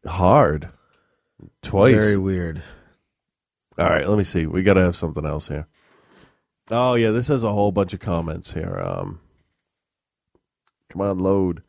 Hard, 0.05 0.69
twice. 1.63 1.95
Very 1.95 2.17
weird. 2.17 2.63
All 3.79 3.89
right, 3.89 4.07
let 4.07 4.17
me 4.17 4.23
see. 4.23 4.45
We 4.45 4.61
got 4.63 4.75
to 4.75 4.81
have 4.81 4.95
something 4.95 5.25
else 5.25 5.47
here. 5.47 5.67
Oh 6.71 6.95
yeah, 6.95 7.11
this 7.11 7.27
has 7.27 7.43
a 7.43 7.51
whole 7.51 7.71
bunch 7.71 7.93
of 7.93 7.99
comments 7.99 8.53
here. 8.53 8.79
Um, 8.79 9.19
come 10.89 11.01
on, 11.01 11.19
load. 11.19 11.61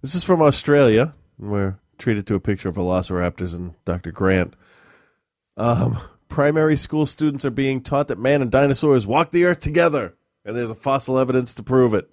This 0.00 0.14
is 0.14 0.24
from 0.24 0.40
Australia. 0.40 1.14
We're 1.38 1.78
treated 1.98 2.26
to 2.28 2.34
a 2.34 2.40
picture 2.40 2.68
of 2.68 2.76
velociraptors 2.76 3.54
and 3.54 3.74
Dr. 3.84 4.12
Grant. 4.12 4.54
Um, 5.56 5.98
primary 6.28 6.76
school 6.76 7.04
students 7.04 7.44
are 7.44 7.50
being 7.50 7.82
taught 7.82 8.08
that 8.08 8.18
man 8.18 8.40
and 8.42 8.50
dinosaurs 8.50 9.06
walked 9.06 9.32
the 9.32 9.44
earth 9.44 9.60
together, 9.60 10.14
and 10.44 10.56
there's 10.56 10.70
a 10.70 10.74
fossil 10.74 11.18
evidence 11.18 11.54
to 11.54 11.62
prove 11.62 11.94
it. 11.94 12.10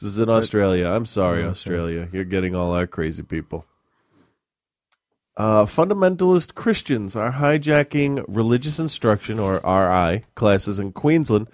This 0.00 0.10
is 0.10 0.18
in 0.20 0.28
Australia. 0.28 0.86
I'm 0.88 1.06
sorry, 1.06 1.42
Australia. 1.42 2.08
You're 2.12 2.24
getting 2.24 2.54
all 2.54 2.72
our 2.72 2.86
crazy 2.86 3.24
people. 3.24 3.66
Uh, 5.38 5.64
fundamentalist 5.64 6.56
Christians 6.56 7.14
are 7.14 7.30
hijacking 7.30 8.24
religious 8.26 8.80
instruction, 8.80 9.38
or 9.38 9.60
RI, 9.64 10.24
classes 10.34 10.80
in 10.80 10.90
Queensland, 10.90 11.46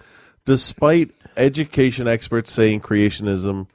despite 0.47 1.11
education 1.37 2.09
experts 2.09 2.51
saying 2.51 2.81
creationism 2.81 3.67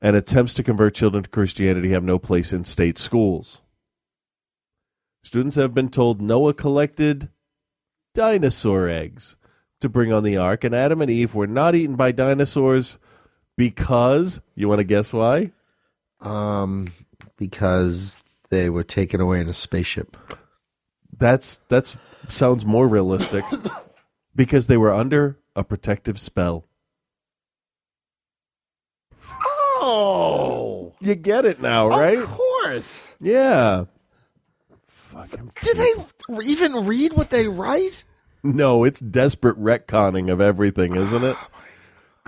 and 0.00 0.14
attempts 0.14 0.54
to 0.54 0.62
convert 0.62 0.94
children 0.94 1.24
to 1.24 1.30
Christianity 1.30 1.90
have 1.90 2.04
no 2.04 2.20
place 2.20 2.52
in 2.52 2.62
state 2.62 2.98
schools. 2.98 3.60
Students 5.24 5.56
have 5.56 5.74
been 5.74 5.88
told 5.88 6.22
Noah 6.22 6.54
collected 6.54 7.28
dinosaur 8.14 8.88
eggs 8.88 9.36
to 9.80 9.88
bring 9.88 10.12
on 10.12 10.22
the 10.22 10.36
ark, 10.36 10.62
and 10.62 10.72
Adam 10.72 11.02
and 11.02 11.10
Eve 11.10 11.34
were 11.34 11.48
not 11.48 11.74
eaten 11.74 11.96
by 11.96 12.12
dinosaurs 12.12 12.96
because, 13.56 14.40
you 14.54 14.68
want 14.68 14.78
to 14.78 14.84
guess 14.84 15.12
why? 15.12 15.50
Um, 16.20 16.86
because 17.36 18.22
they 18.50 18.70
were 18.70 18.84
taken 18.84 19.20
away 19.20 19.40
in 19.40 19.48
a 19.48 19.52
spaceship. 19.52 20.16
That's 21.16 21.60
that's 21.68 21.96
sounds 22.28 22.64
more 22.64 22.86
realistic 22.86 23.44
because 24.34 24.66
they 24.66 24.76
were 24.76 24.92
under 24.92 25.38
a 25.56 25.64
protective 25.64 26.18
spell. 26.18 26.64
Oh, 29.80 30.94
You 31.00 31.14
get 31.14 31.44
it 31.44 31.60
now, 31.60 31.88
right? 31.88 32.18
Of 32.18 32.28
course. 32.30 33.14
Yeah. 33.20 33.84
Fucking 34.86 35.52
Do 35.62 35.74
they 35.74 35.94
even 36.44 36.86
read 36.86 37.12
what 37.12 37.30
they 37.30 37.46
write? 37.46 38.04
No, 38.42 38.84
it's 38.84 39.00
desperate 39.00 39.56
retconning 39.56 40.30
of 40.30 40.40
everything, 40.40 40.96
isn't 40.96 41.24
it? 41.24 41.36
Oh, 41.46 41.57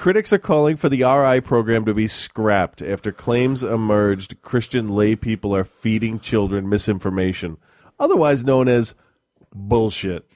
Critics 0.01 0.33
are 0.33 0.39
calling 0.39 0.79
for 0.79 0.89
the 0.89 1.03
RI 1.03 1.43
program 1.43 1.85
to 1.85 1.93
be 1.93 2.07
scrapped 2.07 2.81
after 2.81 3.13
claims 3.13 3.63
emerged 3.63 4.41
Christian 4.41 4.89
lay 4.89 5.15
people 5.15 5.55
are 5.55 5.63
feeding 5.63 6.19
children 6.19 6.71
misinformation, 6.71 7.59
otherwise 7.99 8.43
known 8.43 8.67
as 8.67 8.95
bullshit. 9.55 10.27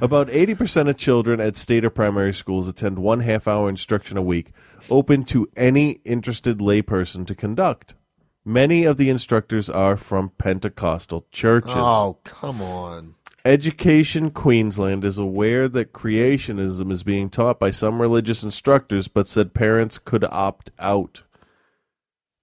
About 0.00 0.28
80% 0.28 0.88
of 0.88 0.96
children 0.96 1.38
at 1.38 1.54
state 1.58 1.84
or 1.84 1.90
primary 1.90 2.32
schools 2.32 2.66
attend 2.66 2.98
one 2.98 3.20
half 3.20 3.46
hour 3.46 3.68
instruction 3.68 4.16
a 4.16 4.22
week, 4.22 4.52
open 4.88 5.22
to 5.24 5.46
any 5.54 6.00
interested 6.06 6.56
layperson 6.56 7.26
to 7.26 7.34
conduct. 7.34 7.94
Many 8.42 8.86
of 8.86 8.96
the 8.96 9.10
instructors 9.10 9.68
are 9.68 9.98
from 9.98 10.30
Pentecostal 10.38 11.26
churches. 11.30 11.74
Oh, 11.74 12.20
come 12.24 12.62
on. 12.62 13.16
Education 13.44 14.30
Queensland 14.30 15.04
is 15.04 15.16
aware 15.16 15.68
that 15.68 15.92
creationism 15.92 16.90
is 16.90 17.02
being 17.02 17.30
taught 17.30 17.58
by 17.58 17.70
some 17.70 18.00
religious 18.00 18.42
instructors, 18.42 19.08
but 19.08 19.28
said 19.28 19.54
parents 19.54 19.98
could 19.98 20.24
opt 20.24 20.70
out. 20.78 21.22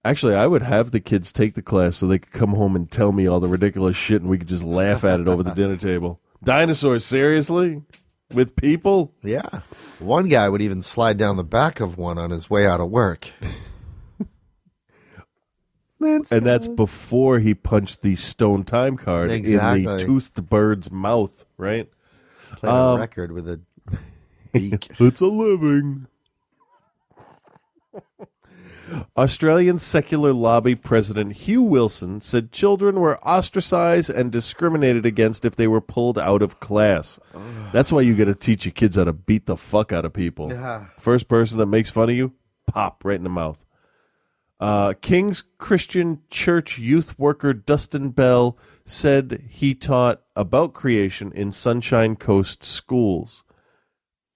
Actually, 0.04 0.34
I 0.34 0.46
would 0.46 0.62
have 0.62 0.90
the 0.90 1.00
kids 1.00 1.32
take 1.32 1.54
the 1.54 1.62
class 1.62 1.96
so 1.96 2.06
they 2.06 2.18
could 2.18 2.32
come 2.32 2.54
home 2.54 2.76
and 2.76 2.90
tell 2.90 3.12
me 3.12 3.26
all 3.26 3.40
the 3.40 3.48
ridiculous 3.48 3.96
shit 3.96 4.22
and 4.22 4.30
we 4.30 4.38
could 4.38 4.48
just 4.48 4.64
laugh 4.64 5.04
at 5.04 5.20
it 5.20 5.28
over 5.28 5.42
the 5.42 5.54
dinner 5.54 5.76
table. 5.76 6.20
Dinosaurs, 6.42 7.04
seriously? 7.04 7.82
With 8.32 8.56
people? 8.56 9.12
Yeah. 9.22 9.62
One 9.98 10.28
guy 10.28 10.48
would 10.48 10.62
even 10.62 10.80
slide 10.80 11.18
down 11.18 11.36
the 11.36 11.44
back 11.44 11.80
of 11.80 11.98
one 11.98 12.18
on 12.18 12.30
his 12.30 12.48
way 12.48 12.66
out 12.66 12.80
of 12.80 12.90
work. 12.90 13.30
And 16.00 16.44
that's 16.46 16.68
before 16.68 17.38
he 17.38 17.54
punched 17.54 18.02
the 18.02 18.16
stone 18.16 18.64
time 18.64 18.96
card 18.96 19.30
in 19.30 19.36
Exactly. 19.36 19.84
the 19.86 19.98
toothed 19.98 20.48
bird's 20.48 20.90
mouth, 20.90 21.44
right? 21.56 21.88
Played 22.56 22.70
a 22.70 22.74
Um, 22.74 23.00
record 23.00 23.32
with 23.32 23.48
a 23.48 23.60
beak. 24.52 24.88
it's 25.00 25.20
a 25.20 25.26
living. 25.26 26.06
Australian 29.16 29.80
secular 29.80 30.32
lobby 30.32 30.76
president 30.76 31.32
Hugh 31.32 31.62
Wilson 31.62 32.20
said 32.20 32.52
children 32.52 33.00
were 33.00 33.18
ostracized 33.26 34.10
and 34.10 34.30
discriminated 34.30 35.04
against 35.04 35.44
if 35.44 35.56
they 35.56 35.66
were 35.66 35.80
pulled 35.80 36.18
out 36.20 36.40
of 36.40 36.60
class. 36.60 37.18
That's 37.72 37.90
why 37.90 38.02
you 38.02 38.14
got 38.14 38.26
to 38.26 38.34
teach 38.36 38.64
your 38.64 38.72
kids 38.72 38.94
how 38.94 39.02
to 39.04 39.12
beat 39.12 39.46
the 39.46 39.56
fuck 39.56 39.92
out 39.92 40.04
of 40.04 40.12
people. 40.12 40.52
Yeah. 40.52 40.84
First 40.98 41.26
person 41.26 41.58
that 41.58 41.66
makes 41.66 41.90
fun 41.90 42.10
of 42.10 42.14
you, 42.16 42.32
pop 42.68 43.04
right 43.04 43.16
in 43.16 43.24
the 43.24 43.28
mouth. 43.28 43.64
Uh, 44.58 44.94
King's 45.00 45.42
Christian 45.58 46.22
Church 46.30 46.78
youth 46.78 47.18
worker 47.18 47.52
Dustin 47.52 48.10
Bell 48.10 48.56
said 48.84 49.44
he 49.48 49.74
taught 49.74 50.22
about 50.34 50.72
creation 50.72 51.32
in 51.32 51.52
Sunshine 51.52 52.16
Coast 52.16 52.64
schools. 52.64 53.44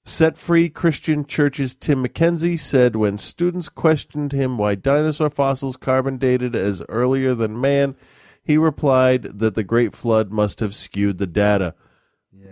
Set 0.04 0.36
Free 0.36 0.68
Christian 0.68 1.24
Church's 1.24 1.74
Tim 1.74 2.04
McKenzie 2.04 2.58
said 2.58 2.96
when 2.96 3.16
students 3.16 3.68
questioned 3.68 4.32
him 4.32 4.58
why 4.58 4.74
dinosaur 4.74 5.30
fossils 5.30 5.76
carbon 5.76 6.18
dated 6.18 6.56
as 6.56 6.82
earlier 6.88 7.34
than 7.34 7.60
man, 7.60 7.94
he 8.42 8.56
replied 8.56 9.22
that 9.38 9.54
the 9.54 9.64
Great 9.64 9.94
Flood 9.94 10.32
must 10.32 10.60
have 10.60 10.74
skewed 10.74 11.18
the 11.18 11.26
data. 11.26 11.74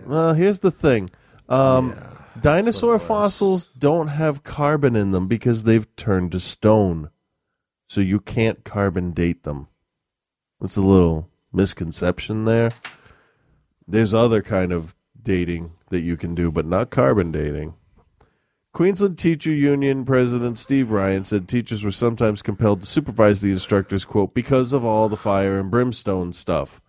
Well, 0.05 0.33
here's 0.33 0.59
the 0.59 0.71
thing. 0.71 1.09
Um, 1.47 1.95
dinosaur 2.39 2.99
fossils 2.99 3.67
don't 3.67 4.07
have 4.07 4.43
carbon 4.43 4.95
in 4.95 5.11
them 5.11 5.27
because 5.27 5.63
they've 5.63 5.95
turned 5.95 6.31
to 6.31 6.39
stone. 6.39 7.09
So 7.89 8.01
you 8.01 8.19
can't 8.19 8.63
carbon 8.63 9.11
date 9.11 9.43
them. 9.43 9.67
That's 10.61 10.77
a 10.77 10.81
little 10.81 11.27
misconception 11.51 12.45
there. 12.45 12.71
There's 13.87 14.13
other 14.13 14.43
kind 14.43 14.71
of 14.71 14.95
dating 15.21 15.71
that 15.89 16.01
you 16.01 16.15
can 16.15 16.35
do, 16.35 16.51
but 16.51 16.67
not 16.67 16.91
carbon 16.91 17.31
dating. 17.31 17.73
Queensland 18.73 19.17
Teacher 19.17 19.51
Union 19.51 20.05
President 20.05 20.59
Steve 20.59 20.91
Ryan 20.91 21.23
said 21.23 21.47
teachers 21.47 21.83
were 21.83 21.89
sometimes 21.89 22.43
compelled 22.43 22.81
to 22.81 22.87
supervise 22.87 23.41
the 23.41 23.49
instructors, 23.49 24.05
quote, 24.05 24.35
because 24.35 24.71
of 24.71 24.85
all 24.85 25.09
the 25.09 25.17
fire 25.17 25.59
and 25.59 25.71
brimstone 25.71 26.31
stuff. 26.31 26.79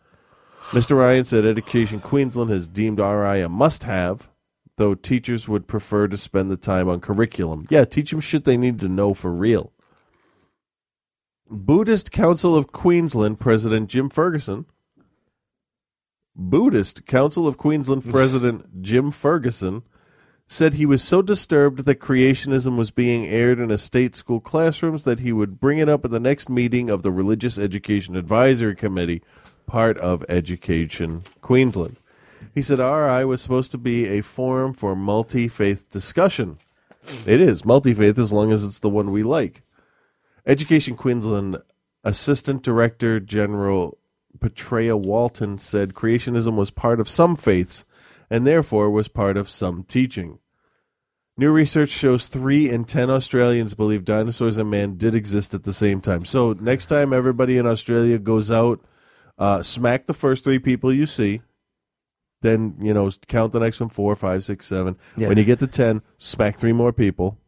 Mr. 0.72 0.98
Ryan 0.98 1.24
said 1.24 1.46
Education 1.46 2.00
Queensland 2.00 2.50
has 2.50 2.68
deemed 2.68 2.98
RI 2.98 3.40
a 3.40 3.48
must 3.48 3.84
have, 3.84 4.28
though 4.76 4.94
teachers 4.94 5.48
would 5.48 5.66
prefer 5.66 6.06
to 6.08 6.18
spend 6.18 6.50
the 6.50 6.58
time 6.58 6.90
on 6.90 7.00
curriculum. 7.00 7.66
Yeah, 7.70 7.86
teach 7.86 8.10
them 8.10 8.20
shit 8.20 8.44
they 8.44 8.58
need 8.58 8.78
to 8.80 8.88
know 8.88 9.14
for 9.14 9.32
real. 9.32 9.72
Buddhist 11.52 12.12
Council 12.12 12.54
of 12.54 12.70
Queensland 12.70 13.40
President 13.40 13.90
Jim 13.90 14.08
Ferguson. 14.08 14.66
Buddhist 16.36 17.06
Council 17.06 17.48
of 17.48 17.58
Queensland 17.58 18.04
President 18.08 18.82
Jim 18.82 19.10
Ferguson 19.10 19.82
said 20.46 20.74
he 20.74 20.86
was 20.86 21.02
so 21.02 21.22
disturbed 21.22 21.84
that 21.86 21.98
creationism 21.98 22.78
was 22.78 22.92
being 22.92 23.26
aired 23.26 23.58
in 23.58 23.72
a 23.72 23.78
state 23.78 24.14
school 24.14 24.38
classrooms 24.38 25.02
that 25.02 25.18
he 25.18 25.32
would 25.32 25.58
bring 25.58 25.78
it 25.78 25.88
up 25.88 26.04
at 26.04 26.12
the 26.12 26.20
next 26.20 26.48
meeting 26.48 26.88
of 26.88 27.02
the 27.02 27.10
Religious 27.10 27.58
Education 27.58 28.14
Advisory 28.14 28.76
Committee, 28.76 29.20
part 29.66 29.98
of 29.98 30.24
Education 30.28 31.22
Queensland. 31.40 31.96
He 32.54 32.62
said 32.62 32.78
RI 32.78 33.24
was 33.24 33.42
supposed 33.42 33.72
to 33.72 33.78
be 33.78 34.06
a 34.06 34.20
forum 34.20 34.72
for 34.72 34.94
multi 34.94 35.48
faith 35.48 35.90
discussion. 35.90 36.58
It 37.26 37.40
is 37.40 37.64
multi 37.64 37.92
faith 37.92 38.18
as 38.20 38.32
long 38.32 38.52
as 38.52 38.64
it's 38.64 38.78
the 38.78 38.88
one 38.88 39.10
we 39.10 39.24
like. 39.24 39.62
Education 40.46 40.96
Queensland 40.96 41.58
Assistant 42.04 42.62
Director 42.62 43.20
General 43.20 43.98
Petrea 44.38 44.98
Walton 44.98 45.58
said 45.58 45.94
creationism 45.94 46.56
was 46.56 46.70
part 46.70 47.00
of 47.00 47.08
some 47.08 47.36
faiths 47.36 47.84
and 48.30 48.46
therefore 48.46 48.90
was 48.90 49.08
part 49.08 49.36
of 49.36 49.50
some 49.50 49.82
teaching. 49.82 50.38
New 51.36 51.50
research 51.50 51.88
shows 51.88 52.26
three 52.26 52.68
in 52.68 52.84
ten 52.84 53.10
Australians 53.10 53.74
believe 53.74 54.04
dinosaurs 54.04 54.58
and 54.58 54.70
man 54.70 54.96
did 54.96 55.14
exist 55.14 55.54
at 55.54 55.64
the 55.64 55.72
same 55.72 56.00
time. 56.00 56.24
So 56.24 56.52
next 56.52 56.86
time 56.86 57.12
everybody 57.12 57.56
in 57.56 57.66
Australia 57.66 58.18
goes 58.18 58.50
out, 58.50 58.84
uh, 59.38 59.62
smack 59.62 60.06
the 60.06 60.12
first 60.12 60.44
three 60.44 60.58
people 60.58 60.92
you 60.92 61.06
see. 61.06 61.40
Then 62.42 62.76
you 62.80 62.92
know 62.92 63.10
count 63.26 63.52
the 63.52 63.60
next 63.60 63.80
one 63.80 63.88
four, 63.88 64.14
five, 64.16 64.44
six, 64.44 64.66
seven. 64.66 64.96
Yeah. 65.16 65.28
When 65.28 65.38
you 65.38 65.44
get 65.44 65.60
to 65.60 65.66
ten, 65.66 66.02
smack 66.18 66.56
three 66.56 66.72
more 66.72 66.92
people. 66.92 67.38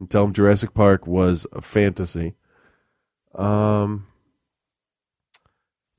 And 0.00 0.10
tell 0.10 0.24
them 0.24 0.32
Jurassic 0.32 0.74
Park 0.74 1.06
was 1.06 1.46
a 1.52 1.60
fantasy. 1.60 2.34
Um, 3.34 4.06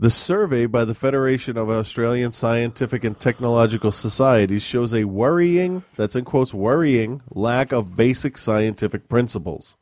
the 0.02 0.10
survey 0.10 0.66
by 0.66 0.86
the 0.86 0.96
Federation 0.96 1.58
of 1.58 1.70
Australian 1.70 2.32
Scientific 2.32 3.04
and 3.04 3.20
Technological 3.20 3.92
Societies 3.92 4.64
shows 4.64 4.94
a 4.94 5.04
worrying, 5.04 5.84
that's 5.98 6.16
in 6.16 6.24
quotes, 6.24 6.54
worrying 6.54 7.22
lack 7.30 7.74
of 7.74 7.98
basic 7.98 8.38
scientific 8.38 9.10
principles. 9.10 9.76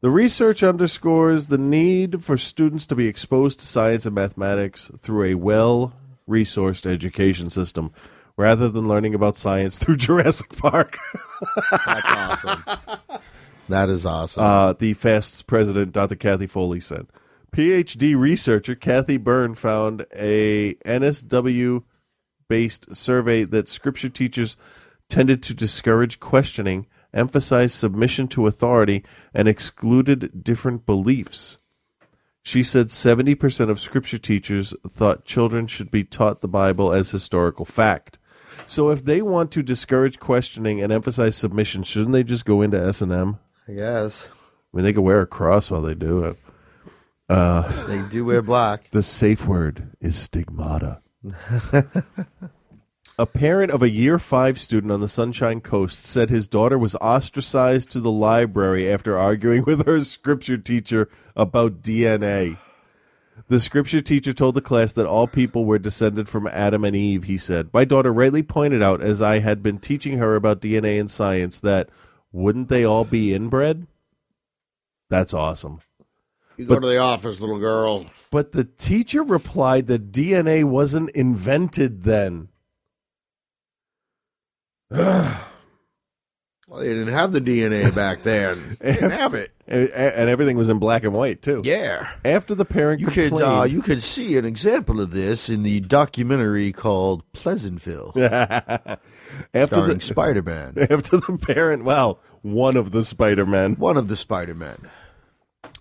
The 0.00 0.08
research 0.08 0.62
underscores 0.62 1.48
the 1.48 1.58
need 1.58 2.24
for 2.24 2.38
students 2.38 2.86
to 2.86 2.94
be 2.94 3.08
exposed 3.08 3.60
to 3.60 3.66
science 3.66 4.06
and 4.06 4.14
mathematics 4.14 4.90
through 4.98 5.24
a 5.24 5.34
well 5.34 5.92
resourced 6.26 6.86
education 6.86 7.50
system 7.50 7.92
rather 8.36 8.68
than 8.68 8.88
learning 8.88 9.14
about 9.14 9.36
science 9.36 9.78
through 9.78 9.96
Jurassic 9.96 10.56
Park. 10.56 10.98
That's 11.70 12.44
awesome. 12.44 12.64
That 13.68 13.88
is 13.88 14.06
awesome. 14.06 14.42
Uh, 14.42 14.72
the 14.74 14.94
FAST's 14.94 15.42
president, 15.42 15.92
Dr. 15.92 16.16
Cathy 16.16 16.46
Foley, 16.46 16.80
said. 16.80 17.06
PhD 17.52 18.16
researcher 18.16 18.74
Cathy 18.74 19.16
Byrne 19.16 19.54
found 19.54 20.04
a 20.14 20.74
NSW 20.84 21.82
based 22.48 22.94
survey 22.94 23.44
that 23.44 23.68
scripture 23.68 24.08
teachers 24.08 24.56
tended 25.08 25.42
to 25.44 25.54
discourage 25.54 26.20
questioning, 26.20 26.86
emphasize 27.14 27.72
submission 27.72 28.28
to 28.28 28.46
authority, 28.46 29.04
and 29.32 29.48
excluded 29.48 30.44
different 30.44 30.84
beliefs. 30.84 31.58
She 32.42 32.62
said 32.62 32.88
70% 32.88 33.70
of 33.70 33.80
scripture 33.80 34.18
teachers 34.18 34.74
thought 34.86 35.24
children 35.24 35.66
should 35.66 35.90
be 35.90 36.04
taught 36.04 36.42
the 36.42 36.48
Bible 36.48 36.92
as 36.92 37.10
historical 37.10 37.64
fact. 37.64 38.18
So 38.66 38.90
if 38.90 39.04
they 39.04 39.22
want 39.22 39.52
to 39.52 39.62
discourage 39.62 40.18
questioning 40.18 40.80
and 40.82 40.92
emphasize 40.92 41.36
submission, 41.36 41.82
shouldn't 41.82 42.12
they 42.12 42.24
just 42.24 42.44
go 42.44 42.62
into 42.62 42.80
S&M? 42.80 43.38
I 43.68 43.72
guess. 43.72 44.26
I 44.26 44.76
mean, 44.76 44.84
they 44.84 44.92
could 44.92 45.02
wear 45.02 45.20
a 45.20 45.26
cross 45.26 45.70
while 45.70 45.82
they 45.82 45.94
do 45.94 46.24
it. 46.24 46.36
Uh, 47.28 47.86
They 47.86 48.02
do 48.08 48.24
wear 48.24 48.42
black. 48.42 48.88
the 48.92 49.02
safe 49.02 49.46
word 49.46 49.90
is 50.00 50.16
stigmata. 50.16 51.00
a 53.18 53.26
parent 53.26 53.72
of 53.72 53.82
a 53.82 53.90
year 53.90 54.18
five 54.18 54.60
student 54.60 54.92
on 54.92 55.00
the 55.00 55.08
Sunshine 55.08 55.60
Coast 55.60 56.04
said 56.04 56.30
his 56.30 56.46
daughter 56.48 56.78
was 56.78 56.94
ostracized 56.96 57.90
to 57.90 58.00
the 58.00 58.10
library 58.10 58.92
after 58.92 59.18
arguing 59.18 59.64
with 59.66 59.86
her 59.86 60.00
scripture 60.02 60.58
teacher 60.58 61.08
about 61.34 61.82
DNA. 61.82 62.58
The 63.48 63.60
scripture 63.60 64.00
teacher 64.00 64.32
told 64.32 64.56
the 64.56 64.60
class 64.60 64.92
that 64.94 65.06
all 65.06 65.28
people 65.28 65.64
were 65.64 65.78
descended 65.78 66.28
from 66.28 66.48
Adam 66.48 66.84
and 66.84 66.96
Eve, 66.96 67.24
he 67.24 67.38
said. 67.38 67.70
My 67.72 67.84
daughter 67.84 68.12
rightly 68.12 68.42
pointed 68.42 68.82
out, 68.82 69.00
as 69.02 69.22
I 69.22 69.38
had 69.38 69.62
been 69.62 69.78
teaching 69.78 70.18
her 70.18 70.34
about 70.34 70.60
DNA 70.60 70.98
and 70.98 71.08
science, 71.10 71.60
that 71.60 71.88
wouldn't 72.32 72.68
they 72.68 72.84
all 72.84 73.04
be 73.04 73.32
inbred? 73.32 73.86
That's 75.08 75.32
awesome. 75.32 75.78
You 76.56 76.66
go 76.66 76.74
But- 76.74 76.80
to 76.82 76.88
the 76.88 76.98
office, 76.98 77.40
little 77.40 77.60
girl. 77.60 78.06
But 78.32 78.50
the 78.50 78.64
teacher 78.64 79.22
replied 79.22 79.86
that 79.86 80.10
DNA 80.10 80.64
wasn't 80.64 81.10
invented 81.10 82.02
then. 82.02 82.48
Well, 86.68 86.80
they 86.80 86.88
didn't 86.88 87.14
have 87.14 87.30
the 87.30 87.40
DNA 87.40 87.94
back 87.94 88.22
then. 88.22 88.76
They 88.80 88.94
didn't 88.94 89.12
have 89.12 89.34
it. 89.34 89.52
And, 89.68 89.88
and 89.90 90.28
everything 90.28 90.56
was 90.56 90.68
in 90.68 90.78
black 90.78 91.04
and 91.04 91.12
white, 91.12 91.42
too. 91.42 91.60
Yeah. 91.64 92.10
After 92.24 92.54
the 92.54 92.64
parent 92.64 93.00
You 93.00 93.06
could 93.06 93.30
complained, 93.30 93.60
uh, 93.60 93.64
you 93.64 93.82
could 93.82 94.02
see 94.02 94.36
an 94.36 94.44
example 94.44 95.00
of 95.00 95.10
this 95.10 95.48
in 95.48 95.62
the 95.62 95.80
documentary 95.80 96.72
called 96.72 97.22
Pleasantville, 97.32 98.12
after 98.16 98.98
starring 99.66 99.98
the 99.98 100.00
Spider 100.00 100.42
Man. 100.42 100.74
After 100.90 101.18
the 101.18 101.38
parent, 101.40 101.84
well, 101.84 102.20
one 102.42 102.76
of 102.76 102.90
the 102.90 103.04
Spider-Men. 103.04 103.74
One 103.74 103.96
of 103.96 104.08
the 104.08 104.16
Spider 104.16 104.54
Men. 104.54 104.90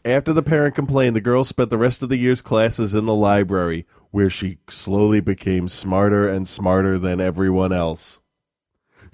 After 0.03 0.34
the 0.34 0.44
parent 0.44 0.76
complained, 0.76 1.16
the 1.16 1.22
girl 1.22 1.44
spent 1.44 1.70
the 1.72 1.78
rest 1.78 2.03
of 2.03 2.10
the 2.10 2.18
year's 2.18 2.41
classes 2.41 2.94
in 2.94 3.06
the 3.06 3.16
library, 3.16 3.86
where 4.12 4.30
she 4.30 4.60
slowly 4.70 5.20
became 5.20 5.68
smarter 5.68 6.30
and 6.30 6.48
smarter 6.48 6.99
than 6.99 7.20
everyone 7.20 7.74
else. 7.74 8.20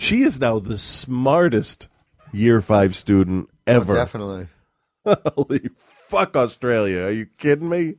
She 0.02 0.24
is 0.24 0.40
now 0.40 0.58
the 0.58 0.80
smartest 0.80 1.88
year 2.34 2.60
five 2.64 2.96
student 2.96 3.50
oh, 3.52 3.72
ever. 3.72 3.94
Definitely. 3.94 4.48
Holy 5.06 5.70
fuck, 5.78 6.36
Australia. 6.36 7.04
Are 7.04 7.12
you 7.12 7.28
kidding 7.38 7.70
me? 7.70 7.98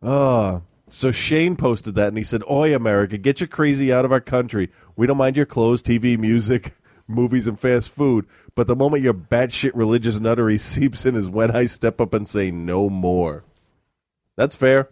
Oh. 0.00 0.62
So 0.88 1.10
Shane 1.10 1.56
posted 1.56 1.94
that 1.96 2.08
and 2.08 2.16
he 2.16 2.24
said, 2.24 2.42
Oi, 2.50 2.74
America, 2.74 3.18
get 3.18 3.40
your 3.40 3.48
crazy 3.48 3.92
out 3.92 4.06
of 4.06 4.12
our 4.12 4.20
country. 4.20 4.70
We 4.96 5.06
don't 5.06 5.18
mind 5.18 5.36
your 5.36 5.44
clothes, 5.44 5.82
TV, 5.82 6.18
music, 6.18 6.72
movies, 7.06 7.46
and 7.46 7.60
fast 7.60 7.90
food. 7.90 8.24
But 8.54 8.66
the 8.66 8.74
moment 8.74 9.02
your 9.02 9.12
batshit 9.12 9.72
religious 9.74 10.20
nuttery 10.20 10.58
seeps 10.58 11.04
in 11.04 11.16
is 11.16 11.28
when 11.28 11.54
I 11.54 11.66
step 11.66 12.00
up 12.00 12.14
and 12.14 12.26
say 12.26 12.50
no 12.50 12.88
more. 12.88 13.44
That's 14.36 14.56
fair. 14.56 14.88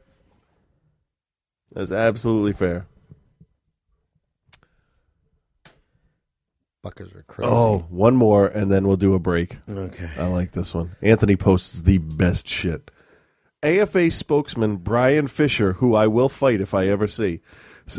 That's 1.72 1.90
absolutely 1.90 2.52
fair. 2.52 2.86
Fuckers 6.88 7.14
are 7.14 7.22
crazy. 7.24 7.50
Oh, 7.52 7.86
one 7.90 8.16
more, 8.16 8.46
and 8.46 8.70
then 8.70 8.86
we'll 8.86 8.96
do 8.96 9.14
a 9.14 9.18
break. 9.18 9.56
Okay. 9.68 10.08
I 10.16 10.26
like 10.28 10.52
this 10.52 10.74
one. 10.74 10.96
Anthony 11.02 11.36
posts 11.36 11.82
the 11.82 11.98
best 11.98 12.48
shit. 12.48 12.90
AFA 13.62 14.10
spokesman 14.10 14.76
Bryan 14.76 15.26
Fischer, 15.26 15.74
who 15.74 15.94
I 15.94 16.06
will 16.06 16.28
fight 16.28 16.60
if 16.60 16.74
I 16.74 16.86
ever 16.88 17.08
see 17.08 17.40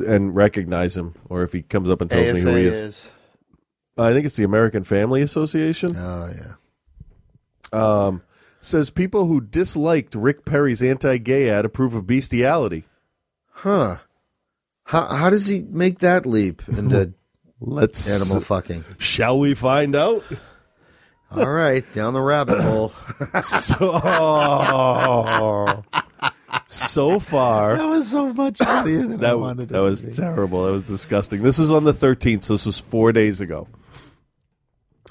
and 0.05 0.35
recognize 0.35 0.95
him, 0.95 1.15
or 1.29 1.43
if 1.43 1.51
he 1.51 1.61
comes 1.61 1.89
up 1.89 2.01
and 2.01 2.09
tells 2.09 2.33
me 2.33 2.41
who 2.41 2.55
he 2.55 2.65
is. 2.65 3.09
I 3.97 4.13
think 4.13 4.25
it's 4.25 4.37
the 4.37 4.43
American 4.45 4.83
Family 4.83 5.21
Association. 5.21 5.89
Oh 5.97 6.31
yeah. 6.33 6.53
Um, 7.71 8.23
says 8.61 8.89
people 8.89 9.25
who 9.25 9.41
disliked 9.41 10.15
Rick 10.15 10.45
Perry's 10.45 10.81
anti-gay 10.81 11.49
ad 11.49 11.65
approve 11.65 11.93
of 11.95 12.07
bestiality. 12.07 12.85
Huh. 13.51 13.97
How 14.85 15.07
how 15.07 15.29
does 15.29 15.47
he 15.47 15.61
make 15.63 15.99
that 15.99 16.25
leap 16.25 16.61
into 16.69 17.13
Let's 17.61 18.14
animal 18.22 18.41
fucking? 18.41 18.84
Shall 18.98 19.40
we 19.40 19.53
find 19.53 19.95
out? 19.95 20.23
All 21.31 21.49
right, 21.49 21.86
down 21.94 22.14
the 22.14 22.22
rabbit 22.22 22.60
hole. 22.61 22.90
so, 23.44 23.99
so 26.68 27.19
far, 27.19 27.77
That 27.77 27.86
was 27.88 28.10
so 28.10 28.34
much 28.34 28.57
funnier 28.57 29.02
than 29.03 29.14
I 29.14 29.18
that, 29.18 29.40
wanted 29.40 29.64
it 29.64 29.69
that 29.73 29.81
was 29.81 30.02
to 30.02 30.07
be. 30.07 30.14
terrible. 30.14 30.65
That 30.65 30.72
was 30.72 30.84
disgusting. 30.84 31.44
This 31.44 31.57
was 31.60 31.69
on 31.72 31.84
the 31.84 31.94
13th, 31.94 32.44
so 32.44 32.53
this 32.53 32.65
was 32.65 32.80
four 32.80 33.11
days 33.11 33.41
ago. 33.41 33.68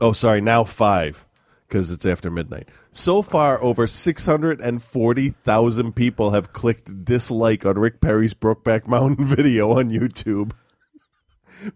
Oh, 0.00 0.12
sorry, 0.12 0.40
now 0.40 0.64
five, 0.64 1.24
because 1.68 1.90
it's 1.90 2.06
after 2.06 2.30
midnight. 2.30 2.68
So 2.92 3.20
far, 3.22 3.60
over 3.62 3.86
640,000 3.86 5.92
people 5.94 6.30
have 6.30 6.52
clicked 6.52 7.04
dislike 7.04 7.66
on 7.66 7.78
Rick 7.78 8.00
Perry's 8.00 8.34
Brokeback 8.34 8.86
Mountain 8.88 9.24
video 9.26 9.72
on 9.78 9.90
YouTube, 9.90 10.52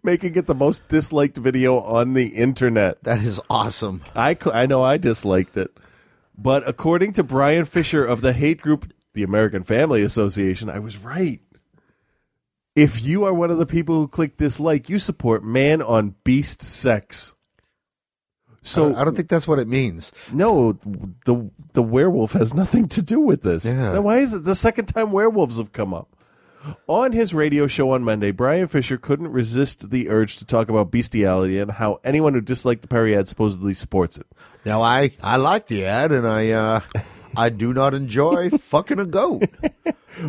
making 0.02 0.34
it 0.36 0.46
the 0.46 0.54
most 0.54 0.86
disliked 0.88 1.38
video 1.38 1.78
on 1.78 2.14
the 2.14 2.28
internet. 2.28 3.02
That 3.04 3.22
is 3.22 3.40
awesome. 3.50 4.02
I, 4.14 4.34
cl- 4.34 4.56
I 4.56 4.66
know 4.66 4.82
I 4.82 4.96
disliked 4.96 5.56
it. 5.56 5.70
But 6.36 6.66
according 6.66 7.12
to 7.14 7.22
Bryan 7.22 7.64
Fischer 7.64 8.04
of 8.04 8.20
the 8.20 8.32
hate 8.32 8.60
group, 8.60 8.92
the 9.12 9.22
American 9.22 9.62
Family 9.62 10.02
Association, 10.02 10.70
I 10.70 10.78
was 10.78 10.98
right. 10.98 11.40
If 12.74 13.04
you 13.04 13.24
are 13.24 13.34
one 13.34 13.50
of 13.50 13.58
the 13.58 13.66
people 13.66 13.96
who 13.96 14.08
click 14.08 14.38
dislike, 14.38 14.88
you 14.88 14.98
support 14.98 15.44
man 15.44 15.82
on 15.82 16.14
beast 16.24 16.62
sex. 16.62 17.34
So 18.62 18.94
I 18.94 19.04
don't 19.04 19.16
think 19.16 19.28
that's 19.28 19.48
what 19.48 19.58
it 19.58 19.66
means. 19.66 20.12
No, 20.32 20.78
the 21.26 21.50
the 21.72 21.82
werewolf 21.82 22.32
has 22.32 22.54
nothing 22.54 22.88
to 22.88 23.02
do 23.02 23.18
with 23.18 23.42
this. 23.42 23.64
Yeah. 23.64 23.92
Now, 23.92 24.02
why 24.02 24.18
is 24.18 24.32
it 24.32 24.44
the 24.44 24.54
second 24.54 24.86
time 24.86 25.10
werewolves 25.10 25.58
have 25.58 25.72
come 25.72 25.92
up? 25.92 26.16
On 26.86 27.12
his 27.12 27.34
radio 27.34 27.66
show 27.66 27.90
on 27.90 28.04
Monday, 28.04 28.30
Bryan 28.30 28.68
Fischer 28.68 28.96
couldn't 28.96 29.32
resist 29.32 29.90
the 29.90 30.08
urge 30.08 30.36
to 30.36 30.44
talk 30.44 30.68
about 30.68 30.90
bestiality 30.90 31.58
and 31.58 31.70
how 31.70 31.98
anyone 32.04 32.34
who 32.34 32.40
disliked 32.40 32.82
the 32.82 32.88
Perry 32.88 33.16
ad 33.16 33.26
supposedly 33.28 33.74
supports 33.74 34.16
it. 34.16 34.26
Now 34.64 34.82
I 34.82 35.12
I 35.22 35.36
like 35.36 35.66
the 35.66 35.84
ad 35.86 36.12
and 36.12 36.26
I 36.26 36.50
uh 36.50 36.80
I 37.36 37.48
do 37.48 37.72
not 37.72 37.94
enjoy 37.94 38.50
fucking 38.58 38.98
a 39.00 39.06
goat. 39.06 39.44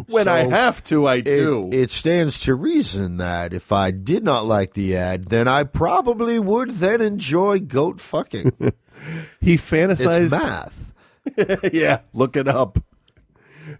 When 0.07 0.27
I 0.29 0.39
have 0.49 0.81
to, 0.85 1.05
I 1.05 1.15
it- 1.17 1.25
do. 1.25 1.69
It, 1.71 1.91
stands 1.91 2.39
to 2.41 2.55
reason 2.55 3.17
that 3.17 3.53
if 3.53 3.71
I 3.73 3.91
did 3.91 4.23
not 4.23 4.45
like 4.45 4.73
the 4.73 4.95
ad, 4.95 5.25
then 5.25 5.47
I 5.47 5.63
probably 5.63 6.39
would 6.39 6.71
then 6.71 7.01
enjoy 7.01 7.59
goat 7.59 7.99
fucking. 7.99 8.53
He 9.41 9.57
fantasized 9.57 10.21
It's 10.21 10.31
math. 10.31 11.73
yeah, 11.73 11.99
look 12.13 12.37
it 12.37 12.47
up. 12.47 12.79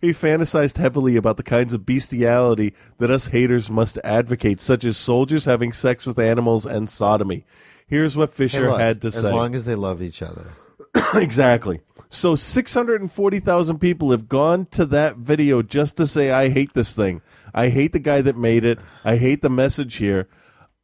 He 0.01 0.09
fantasized 0.09 0.77
heavily 0.77 1.15
about 1.15 1.37
the 1.37 1.43
kinds 1.43 1.73
of 1.73 1.85
bestiality 1.85 2.73
that 2.99 3.11
us 3.11 3.27
haters 3.27 3.69
must 3.69 3.97
advocate, 4.03 4.59
such 4.61 4.83
as 4.83 4.97
soldiers 4.97 5.45
having 5.45 5.73
sex 5.73 6.05
with 6.05 6.19
animals 6.19 6.65
and 6.65 6.89
sodomy. 6.89 7.45
Here's 7.87 8.17
what 8.17 8.33
Fischer 8.33 8.65
Hey, 8.65 8.69
look, 8.69 8.79
had 8.79 9.01
to 9.01 9.11
say. 9.11 9.19
as 9.19 9.23
long 9.25 9.55
as 9.55 9.65
they 9.65 9.75
love 9.75 10.01
each 10.01 10.21
other. 10.21 10.51
exactly. 11.15 11.81
So 12.09 12.35
640,000 12.35 13.79
people 13.79 14.11
have 14.11 14.29
gone 14.29 14.65
to 14.67 14.85
that 14.87 15.17
video 15.17 15.61
just 15.61 15.97
to 15.97 16.07
say, 16.07 16.31
I 16.31 16.49
hate 16.49 16.73
this 16.73 16.93
thing. 16.95 17.21
I 17.53 17.69
hate 17.69 17.93
the 17.93 17.99
guy 17.99 18.21
that 18.21 18.37
made 18.37 18.65
it. 18.65 18.79
I 19.03 19.17
hate 19.17 19.41
the 19.41 19.49
message 19.49 19.95
here. 19.95 20.27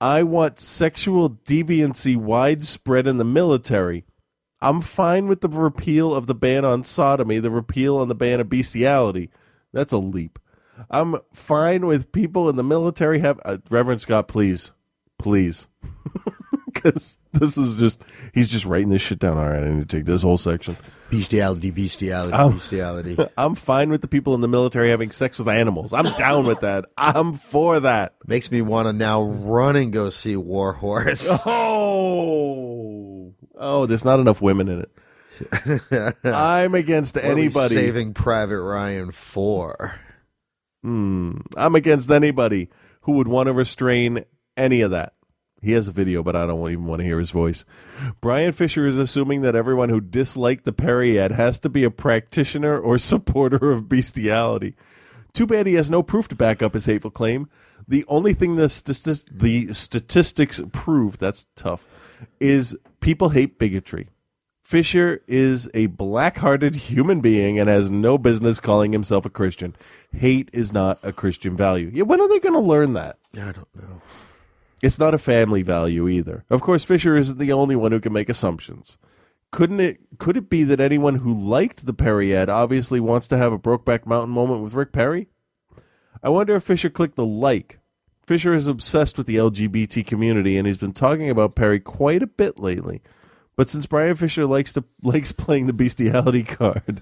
I 0.02 0.24
want 0.24 0.60
sexual 0.60 1.30
deviancy 1.30 2.16
widespread 2.16 3.06
in 3.06 3.18
the 3.18 3.26
military. 3.26 4.06
I'm 4.62 4.82
fine 4.82 5.28
with 5.28 5.42
the 5.42 5.50
repeal 5.50 6.14
of 6.14 6.28
the 6.28 6.36
ban 6.36 6.66
on 6.66 6.84
sodomy, 6.84 7.40
the 7.40 7.52
repeal 7.52 7.98
on 7.98 8.08
the 8.10 8.16
ban 8.16 8.40
of 8.40 8.50
bestiality. 8.50 9.30
That's 9.74 9.94
a 9.94 9.98
leap. 9.98 10.38
I'm 10.90 11.16
fine 11.34 11.86
with 11.86 12.12
people 12.12 12.50
in 12.50 12.56
the 12.56 12.64
military 12.64 13.20
have 13.20 13.40
uh, 13.46 13.58
Reverend 13.70 14.02
Scott, 14.02 14.28
please, 14.30 14.72
please, 15.18 15.68
because 16.66 17.18
this 17.34 17.58
is 17.58 17.76
just 17.78 18.02
he's 18.34 18.50
just 18.50 18.66
writing 18.66 18.90
this 18.90 19.02
shit 19.02 19.20
down. 19.20 19.38
All 19.38 19.48
right, 19.50 19.62
I 19.64 19.70
need 19.70 19.90
to 19.90 19.98
take 19.98 20.06
this 20.06 20.22
whole 20.24 20.38
section. 20.38 20.78
Bestiality, 21.10 21.72
bestiality, 21.72 22.34
I'm- 22.34 22.54
bestiality. 22.54 23.18
I'm 23.38 23.56
fine 23.56 23.90
with 23.90 24.00
the 24.02 24.08
people 24.08 24.36
in 24.36 24.42
the 24.42 24.48
military 24.48 24.90
having 24.90 25.12
sex 25.12 25.38
with 25.38 25.50
animals. 25.50 25.92
I'm 25.92 26.12
down 26.18 26.46
with 26.46 26.62
that. 26.62 26.86
I'm 26.98 27.34
for 27.34 27.80
that. 27.82 28.16
Makes 28.26 28.50
me 28.52 28.62
want 28.62 28.88
to 28.88 28.94
now 28.94 29.24
run 29.24 29.76
and 29.76 29.92
go 29.92 30.10
see 30.10 30.36
War 30.38 30.74
Horse. 30.74 31.28
Oh, 31.46 33.34
oh, 33.60 33.86
there's 33.86 34.06
not 34.06 34.20
enough 34.20 34.42
women 34.42 34.68
in 34.70 34.80
it. 34.82 36.16
I'm 36.24 36.76
against 36.76 37.16
What 37.16 37.26
anybody. 37.26 37.76
Saving 37.76 38.14
Private 38.14 38.62
Ryan 38.62 39.12
for. 39.12 40.00
Hmm. 40.84 41.38
I'm 41.56 41.76
against 41.76 42.10
anybody 42.10 42.70
who 43.02 43.14
would 43.14 43.28
want 43.28 43.48
to 43.48 43.54
restrain 43.54 44.26
any 44.58 44.82
of 44.82 44.92
that. 44.92 45.14
He 45.62 45.74
has 45.74 45.90
a 45.90 45.92
video, 45.92 46.24
but 46.24 46.38
I 46.38 46.46
don't 46.46 46.72
even 46.72 46.86
want 46.86 47.00
to 47.00 47.06
hear 47.06 47.20
his 47.20 47.32
voice. 47.32 47.66
Bryan 48.22 48.54
Fischer 48.54 48.86
is 48.86 48.98
assuming 48.98 49.42
that 49.42 49.56
everyone 49.56 49.90
who 49.90 50.00
disliked 50.00 50.64
the 50.64 50.72
Perry 50.72 51.20
ad 51.20 51.34
has 51.34 51.60
to 51.60 51.70
be 51.70 51.84
a 51.84 51.92
practitioner 51.92 52.80
or 52.80 52.98
supporter 52.98 53.72
of 53.72 53.90
bestiality. 53.90 54.76
Too 55.34 55.46
bad 55.46 55.68
he 55.68 55.74
has 55.74 55.92
no 55.92 56.02
proof 56.02 56.28
to 56.30 56.36
back 56.36 56.62
up 56.62 56.74
his 56.74 56.86
hateful 56.86 57.12
claim. 57.12 57.50
The 57.90 58.06
only 58.08 58.34
thing 58.36 58.56
the, 58.56 58.68
the 59.32 59.74
statistics 59.74 60.62
prove, 60.72 61.18
that's 61.18 61.48
tough, 61.56 61.88
is 62.40 62.78
people 63.02 63.30
hate 63.30 63.58
bigotry. 63.58 64.10
Fischer 64.62 65.24
is 65.28 65.68
a 65.74 65.88
black 65.88 66.38
hearted 66.38 66.76
human 66.76 67.20
being 67.22 67.58
and 67.58 67.68
has 67.68 67.90
no 67.90 68.20
business 68.20 68.60
calling 68.60 68.94
himself 68.94 69.26
a 69.26 69.30
Christian. 69.32 69.76
Hate 70.14 70.52
is 70.54 70.72
not 70.72 71.00
a 71.02 71.12
Christian 71.12 71.58
value. 71.58 71.90
Yeah, 71.92 72.04
when 72.04 72.22
are 72.22 72.30
they 72.30 72.40
going 72.40 72.54
to 72.54 72.60
learn 72.60 72.94
that? 72.94 73.18
I 73.34 73.52
don't 73.52 73.76
know. 73.76 74.04
It's 74.84 75.00
not 75.00 75.16
a 75.16 75.18
family 75.18 75.64
value 75.64 76.08
either. 76.08 76.46
Of 76.52 76.62
course, 76.62 76.84
Fischer 76.84 77.18
isn't 77.18 77.40
the 77.40 77.52
only 77.52 77.76
one 77.76 77.92
who 77.92 78.00
can 78.00 78.14
make 78.14 78.30
assumptions. 78.30 79.00
Couldn't 79.50 79.80
it? 79.80 79.98
Could 80.20 80.38
it 80.38 80.48
be 80.48 80.64
that 80.66 80.80
anyone 80.80 81.16
who 81.16 81.34
liked 81.34 81.88
the 81.88 81.94
Perry 81.94 82.36
ad 82.36 82.50
obviously 82.50 83.00
wants 83.00 83.28
to 83.30 83.38
have 83.38 83.52
a 83.52 83.58
Brokeback 83.58 84.06
Mountain 84.06 84.34
moment 84.36 84.62
with 84.62 84.76
Rick 84.76 84.92
Perry? 84.92 85.30
I 86.22 86.30
wonder 86.30 86.56
if 86.56 86.64
Fischer 86.64 86.90
clicked 86.90 87.16
the 87.16 87.26
like. 87.26 87.80
Fischer 88.26 88.54
is 88.54 88.68
obsessed 88.68 89.18
with 89.18 89.26
the 89.26 89.38
LGBT 89.38 90.06
community, 90.06 90.58
and 90.58 90.68
he's 90.68 90.78
been 90.78 90.94
talking 90.94 91.30
about 91.30 91.56
Perry 91.56 91.80
quite 91.80 92.22
a 92.22 92.28
bit 92.28 92.60
lately. 92.60 93.02
But 93.56 93.70
since 93.70 93.86
Bryan 93.86 94.16
Fischer 94.16 94.46
likes 94.46 94.74
to 94.74 94.84
likes 95.02 95.32
playing 95.32 95.68
the 95.68 95.74
bestiality 95.74 96.44
card, 96.44 97.02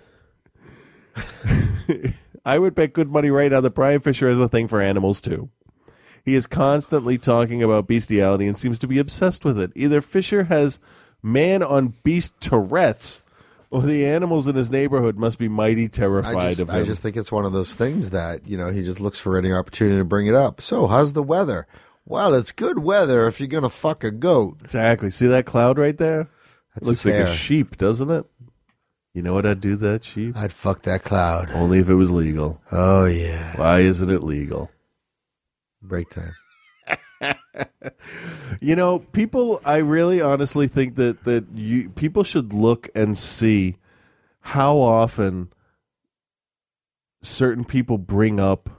I 2.45 2.59
would 2.59 2.75
bet 2.75 2.93
good 2.93 3.09
money 3.09 3.29
right 3.29 3.51
now 3.51 3.61
that 3.61 3.75
Bryan 3.75 3.99
Fischer 3.99 4.29
has 4.29 4.39
a 4.39 4.47
thing 4.47 4.67
for 4.67 4.81
animals 4.81 5.21
too. 5.21 5.49
He 6.23 6.35
is 6.35 6.47
constantly 6.47 7.17
talking 7.17 7.63
about 7.63 7.87
bestiality 7.87 8.47
and 8.47 8.57
seems 8.57 8.79
to 8.79 8.87
be 8.87 8.99
obsessed 8.99 9.45
with 9.45 9.59
it. 9.59 9.71
Either 9.75 10.01
Fischer 10.01 10.45
has 10.45 10.79
man 11.23 11.63
on 11.63 11.93
beast 12.03 12.39
Tourette's, 12.41 13.21
or 13.69 13.81
the 13.81 14.05
animals 14.05 14.47
in 14.47 14.55
his 14.55 14.71
neighborhood 14.71 15.17
must 15.17 15.37
be 15.37 15.47
mighty 15.47 15.87
terrified 15.89 16.35
I 16.35 16.47
just, 16.49 16.61
of 16.61 16.69
him. 16.69 16.75
I 16.75 16.83
just 16.83 17.01
think 17.01 17.17
it's 17.17 17.31
one 17.31 17.45
of 17.45 17.53
those 17.53 17.73
things 17.73 18.11
that, 18.11 18.47
you 18.47 18.57
know, 18.57 18.71
he 18.71 18.83
just 18.83 18.99
looks 18.99 19.19
for 19.19 19.37
any 19.37 19.51
opportunity 19.51 19.97
to 19.97 20.05
bring 20.05 20.27
it 20.27 20.35
up. 20.35 20.61
So, 20.61 20.87
how's 20.87 21.13
the 21.13 21.23
weather? 21.23 21.67
Well, 22.05 22.33
it's 22.33 22.51
good 22.51 22.79
weather 22.79 23.27
if 23.27 23.39
you're 23.39 23.47
going 23.47 23.63
to 23.63 23.69
fuck 23.69 24.03
a 24.03 24.11
goat. 24.11 24.59
Exactly. 24.63 25.11
See 25.11 25.27
that 25.27 25.45
cloud 25.45 25.77
right 25.77 25.97
there? 25.97 26.29
That's 26.73 26.87
Looks 26.87 27.03
his 27.03 27.13
like 27.13 27.27
a 27.27 27.33
sheep, 27.33 27.77
doesn't 27.77 28.09
it? 28.09 28.25
You 29.13 29.23
know 29.23 29.33
what 29.33 29.45
I'd 29.45 29.59
do 29.59 29.71
to 29.71 29.77
that 29.77 30.03
sheep? 30.03 30.37
I'd 30.37 30.53
fuck 30.53 30.83
that 30.83 31.03
cloud. 31.03 31.51
Only 31.51 31.79
if 31.79 31.89
it 31.89 31.95
was 31.95 32.11
legal. 32.11 32.61
Oh, 32.71 33.05
yeah. 33.05 33.57
Why 33.57 33.79
isn't 33.79 34.09
it 34.09 34.21
legal? 34.23 34.69
Break 35.81 36.09
time. 36.11 36.35
You 38.61 38.75
know, 38.75 38.99
people. 38.99 39.59
I 39.65 39.77
really, 39.77 40.21
honestly 40.21 40.67
think 40.67 40.95
that 40.95 41.23
that 41.25 41.45
you 41.53 41.89
people 41.89 42.23
should 42.23 42.53
look 42.53 42.89
and 42.95 43.17
see 43.17 43.77
how 44.41 44.77
often 44.77 45.51
certain 47.21 47.65
people 47.65 47.97
bring 47.97 48.39
up 48.39 48.69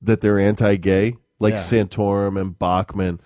that 0.00 0.20
they're 0.20 0.38
anti-gay, 0.38 1.16
like 1.40 1.54
Yeah. 1.54 1.60
Santorum 1.60 2.40
and 2.40 2.58
Bachmann. 2.58 3.20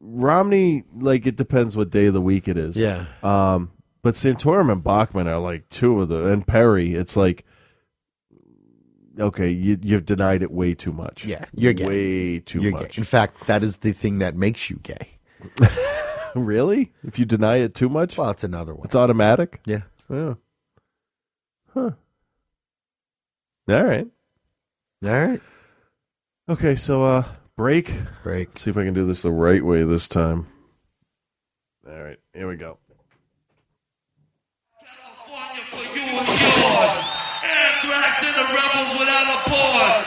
Romney, 0.00 0.84
like 0.96 1.26
it 1.26 1.36
depends 1.36 1.76
what 1.76 1.90
day 1.90 2.06
of 2.06 2.14
the 2.14 2.20
week 2.20 2.46
it 2.48 2.56
is. 2.56 2.76
Yeah. 2.76 3.06
Um, 3.22 3.72
but 4.02 4.14
Santorum 4.14 4.70
and 4.70 4.84
Bachmann 4.84 5.26
are 5.26 5.40
like 5.40 5.68
two 5.68 6.00
of 6.02 6.08
the, 6.08 6.26
and 6.26 6.46
Perry. 6.46 6.94
It's 6.94 7.16
like, 7.16 7.44
okay, 9.18 9.50
you, 9.50 9.78
you've 9.82 10.04
denied 10.04 10.42
it 10.42 10.50
way 10.50 10.74
too 10.74 10.92
much. 10.92 11.24
Yeah, 11.24 11.44
you're 11.54 11.72
gay. 11.72 11.86
way 11.86 12.38
too 12.40 12.60
You're 12.60 12.72
much. 12.72 12.96
gay. 12.96 13.00
In 13.00 13.04
fact, 13.04 13.46
that 13.46 13.62
is 13.62 13.78
the 13.78 13.92
thing 13.92 14.18
that 14.18 14.34
makes 14.36 14.70
you 14.70 14.78
gay. 14.82 15.08
really? 16.34 16.92
If 17.04 17.18
you 17.18 17.24
deny 17.24 17.56
it 17.56 17.74
too 17.74 17.88
much? 17.88 18.16
Well, 18.18 18.30
it's 18.30 18.44
another 18.44 18.74
one. 18.74 18.84
It's 18.86 18.94
automatic? 18.96 19.60
Yeah. 19.64 19.82
Yeah. 20.10 20.34
Huh. 21.74 21.90
All 23.68 23.84
right. 23.84 24.06
All 25.04 25.10
right. 25.10 25.40
Okay, 26.48 26.74
so 26.76 27.02
uh 27.04 27.24
break. 27.56 27.92
Break. 28.22 28.48
Let's 28.48 28.62
see 28.62 28.70
if 28.70 28.76
I 28.76 28.84
can 28.84 28.94
do 28.94 29.06
this 29.06 29.22
the 29.22 29.32
right 29.32 29.64
way 29.64 29.82
this 29.82 30.08
time. 30.08 30.46
All 31.88 32.00
right, 32.02 32.18
here 32.34 32.48
we 32.48 32.56
go. 32.56 32.78
Anthrax 36.86 38.22
and 38.22 38.34
the 38.34 38.46
rebels 38.54 38.92
without 38.98 39.26
a 39.26 39.35
pause. 39.46 40.06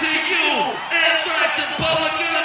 To 0.00 0.06
you, 0.06 0.48
Anthrax 0.92 1.58
is 1.58 1.70
public 1.76 2.39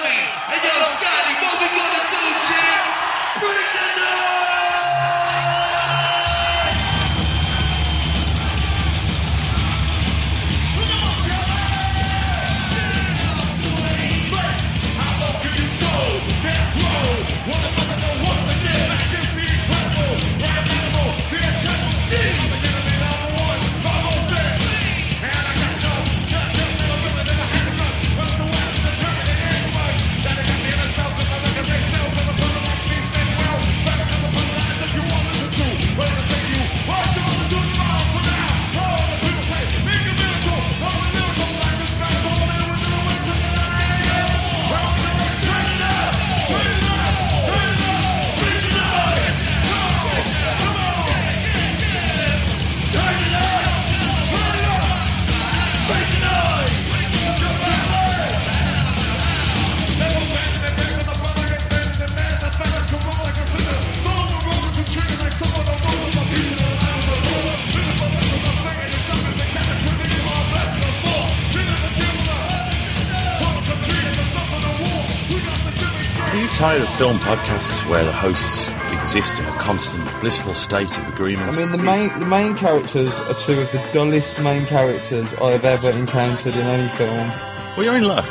tired 76.56 76.82
of 76.82 76.90
film 76.91 77.18
podcasts 77.19 77.86
where 77.90 78.06
the 78.06 78.11
hosts 78.14 78.72
exist 79.02 79.41
in 79.41 79.45
a 79.45 79.52
constant 79.57 80.02
blissful 80.22 80.53
state 80.53 80.98
of 80.98 81.06
agreement? 81.10 81.53
I 81.53 81.57
mean, 81.57 81.73
the 81.73 81.77
main 81.77 82.18
the 82.18 82.26
main 82.26 82.56
characters 82.56 83.19
are 83.19 83.34
two 83.34 83.60
of 83.60 83.69
the 83.73 83.86
dullest 83.91 84.41
main 84.41 84.65
characters 84.65 85.34
I 85.34 85.52
have 85.52 85.65
ever 85.65 85.90
encountered 85.90 86.56
in 86.56 86.65
any 86.65 86.88
film. 86.88 87.27
Well, 87.76 87.84
you're 87.84 87.98
in 87.98 88.07
luck. 88.07 88.26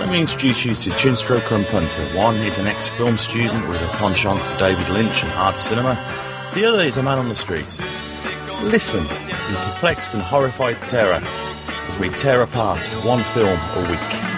Let 0.00 0.08
me 0.08 0.22
introduce 0.22 0.64
you 0.64 0.74
to 0.74 0.90
Chinstroker 0.92 1.54
and 1.54 1.66
Punter. 1.66 2.02
One 2.16 2.36
is 2.36 2.56
an 2.56 2.66
ex-film 2.66 3.18
student 3.18 3.68
with 3.68 3.82
a 3.82 3.88
penchant 3.98 4.40
for 4.40 4.56
David 4.56 4.88
Lynch 4.88 5.22
and 5.22 5.32
art 5.32 5.58
cinema. 5.58 5.96
The 6.54 6.64
other 6.64 6.80
is 6.80 6.96
a 6.96 7.02
man 7.02 7.18
on 7.18 7.28
the 7.28 7.34
street. 7.34 7.78
Listen 8.62 9.02
in 9.02 9.56
perplexed 9.68 10.14
and 10.14 10.22
horrified 10.22 10.80
terror 10.88 11.20
as 11.22 11.98
we 11.98 12.08
tear 12.08 12.40
apart 12.40 12.82
one 13.04 13.22
film 13.22 13.58
a 13.74 13.90
week. 13.90 14.31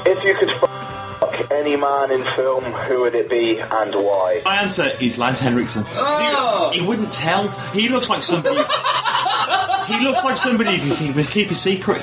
If 0.05 0.25
you 0.25 0.35
could 0.35 0.51
fuck 0.59 1.53
any 1.53 1.77
man 1.77 2.11
in 2.11 2.25
film, 2.35 2.65
who 2.65 3.03
would 3.03 3.15
it 3.15 3.31
be 3.31 3.61
and 3.61 3.95
why? 3.95 4.43
My 4.45 4.57
answer 4.57 4.91
is 5.01 5.17
Lance 5.17 5.39
Henriksen. 5.39 5.85
Oh! 5.93 6.73
He 6.75 6.81
wouldn't 6.85 7.13
tell. 7.13 7.49
He 7.71 7.89
looks 7.91 8.11
like 8.11 8.25
somebody. 8.25 8.57
he 9.87 10.01
looks 10.05 10.25
like 10.25 10.37
somebody 10.37 10.79
who 10.79 10.97
can 10.97 11.15
keep, 11.15 11.29
keep 11.31 11.49
a 11.53 11.55
secret. 11.55 12.03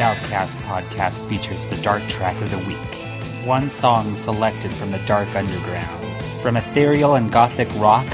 Outcast 0.00 0.56
podcast 0.58 1.26
features 1.28 1.66
the 1.66 1.76
Dark 1.76 2.06
Track 2.08 2.40
of 2.42 2.50
the 2.50 2.58
Week. 2.68 3.46
One 3.46 3.70
song 3.70 4.16
selected 4.16 4.74
from 4.74 4.90
the 4.92 4.98
Dark 5.00 5.34
Underground. 5.34 6.22
From 6.42 6.56
ethereal 6.56 7.14
and 7.14 7.30
gothic 7.30 7.68
rock 7.76 8.06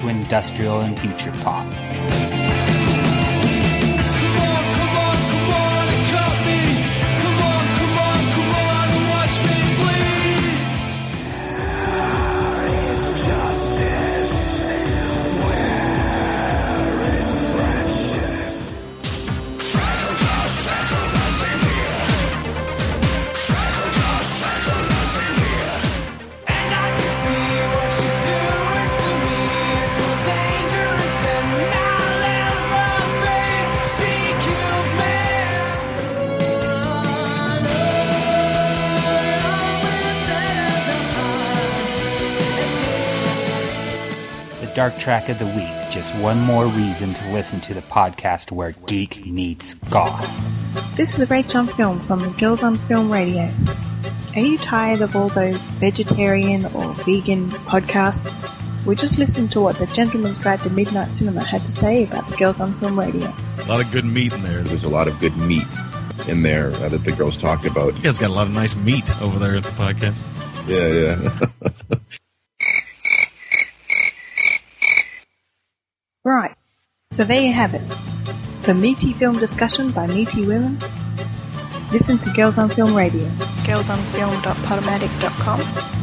to 0.00 0.08
industrial 0.08 0.80
and 0.80 0.98
future 0.98 1.32
pop. 1.42 2.35
Dark 44.76 44.98
Track 44.98 45.30
of 45.30 45.38
the 45.38 45.46
Week. 45.46 45.90
Just 45.90 46.14
one 46.16 46.38
more 46.38 46.66
reason 46.66 47.14
to 47.14 47.32
listen 47.32 47.62
to 47.62 47.72
the 47.72 47.80
podcast 47.80 48.52
where 48.52 48.72
geek 48.72 49.24
meets 49.24 49.72
goth. 49.72 50.28
This 50.98 51.18
is 51.18 51.26
Rach 51.30 51.58
on 51.58 51.66
Film 51.66 51.98
from 52.00 52.20
the 52.20 52.28
Girls 52.38 52.62
on 52.62 52.76
Film 52.76 53.10
Radio. 53.10 53.50
Are 54.34 54.42
you 54.42 54.58
tired 54.58 55.00
of 55.00 55.16
all 55.16 55.30
those 55.30 55.56
vegetarian 55.80 56.66
or 56.66 56.92
vegan 56.92 57.48
podcasts? 57.48 58.36
We 58.84 58.96
just 58.96 59.18
listened 59.18 59.50
to 59.52 59.62
what 59.62 59.78
the 59.78 59.86
Gentleman's 59.86 60.36
Guide 60.36 60.60
to 60.60 60.68
Midnight 60.68 61.08
Cinema 61.16 61.42
had 61.42 61.64
to 61.64 61.72
say 61.72 62.04
about 62.04 62.28
the 62.28 62.36
Girls 62.36 62.60
on 62.60 62.74
Film 62.74 63.00
Radio. 63.00 63.32
A 63.60 63.64
lot 63.66 63.82
of 63.82 63.90
good 63.90 64.04
meat 64.04 64.34
in 64.34 64.42
there. 64.42 64.62
There's 64.62 64.84
a 64.84 64.90
lot 64.90 65.08
of 65.08 65.18
good 65.20 65.34
meat 65.38 65.64
in 66.28 66.42
there 66.42 66.66
uh, 66.66 66.90
that 66.90 67.02
the 67.02 67.12
girls 67.12 67.38
talk 67.38 67.64
about. 67.64 67.96
You 67.96 68.02
guys 68.02 68.18
got 68.18 68.28
a 68.28 68.34
lot 68.34 68.46
of 68.46 68.52
nice 68.52 68.76
meat 68.76 69.10
over 69.22 69.38
there 69.38 69.56
at 69.56 69.62
the 69.62 69.70
podcast. 69.70 70.20
Yeah, 70.68 71.16
yeah. 71.62 71.96
Right, 76.26 76.56
so 77.16 77.24
there 77.24 77.40
you 77.40 77.52
have 77.52 77.74
it. 77.74 77.80
For 78.62 78.74
meaty 78.74 79.14
film 79.14 79.38
discussion 79.38 79.90
by 79.90 80.06
meaty 80.06 80.46
women, 80.46 80.78
listen 81.90 82.18
to 82.18 82.30
Girls 82.34 82.58
on 82.58 82.68
Film 82.68 82.94
Radio. 82.94 83.26
Girls 83.64 83.88
on 83.88 83.98
girlsonfilm.podomatic.com. 84.12 85.95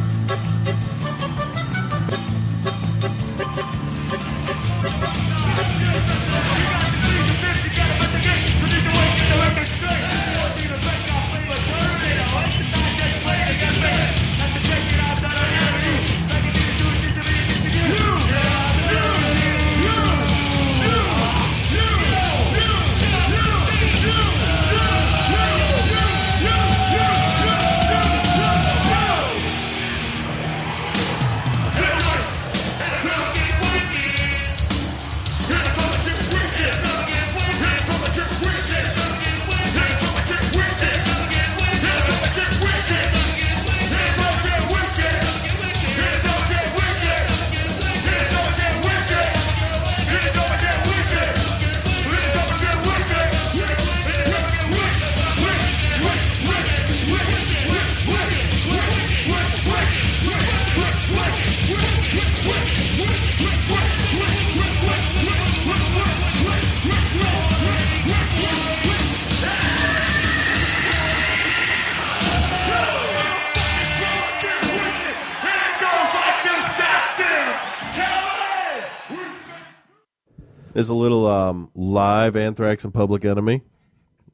There's 80.84 80.90
a 80.90 80.94
little 80.96 81.26
um, 81.26 81.70
live 81.74 82.36
Anthrax 82.36 82.84
and 82.84 82.92
Public 82.92 83.24
Enemy. 83.24 83.62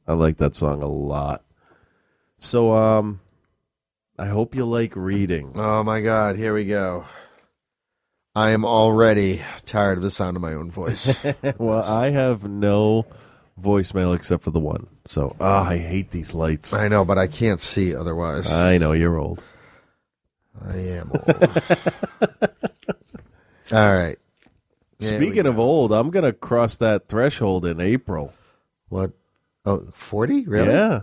I 0.05 0.11
like 0.15 0.35
that 0.39 0.53
song 0.53 0.81
a 0.83 0.85
lot. 0.85 1.45
So, 2.39 2.73
um, 2.73 3.21
I 4.19 4.25
hope 4.25 4.53
you 4.53 4.65
like 4.65 4.97
reading. 4.97 5.53
Oh 5.55 5.81
my 5.85 6.01
God! 6.01 6.35
Here 6.35 6.53
we 6.53 6.65
go. 6.65 7.05
I 8.35 8.49
am 8.49 8.65
already 8.65 9.41
tired 9.65 9.99
of 9.99 10.03
the 10.03 10.11
sound 10.11 10.35
of 10.35 10.41
my 10.41 10.51
own 10.51 10.69
voice. 10.69 11.25
well, 11.57 11.83
I 11.83 12.09
have 12.09 12.43
no 12.43 13.05
voicemail 13.57 14.13
except 14.13 14.43
for 14.43 14.51
the 14.51 14.59
one. 14.59 14.87
So, 15.07 15.37
ah, 15.39 15.69
I 15.69 15.77
hate 15.77 16.11
these 16.11 16.33
lights. 16.33 16.73
I 16.73 16.89
know, 16.89 17.05
but 17.05 17.17
I 17.17 17.27
can't 17.27 17.61
see 17.61 17.95
otherwise. 17.95 18.51
I 18.51 18.77
know 18.77 18.91
you're 18.91 19.17
old. 19.17 19.41
I 20.61 20.75
am 20.75 21.11
old. 21.13 21.63
All 23.71 23.93
right. 23.93 24.17
There 25.01 25.19
Speaking 25.19 25.47
of 25.47 25.57
old, 25.59 25.91
I'm 25.91 26.11
gonna 26.11 26.31
cross 26.31 26.77
that 26.77 27.07
threshold 27.07 27.65
in 27.65 27.79
April. 27.81 28.33
What? 28.89 29.11
Oh, 29.65 29.87
40? 29.93 30.45
Really? 30.45 30.69
Yeah. 30.69 31.01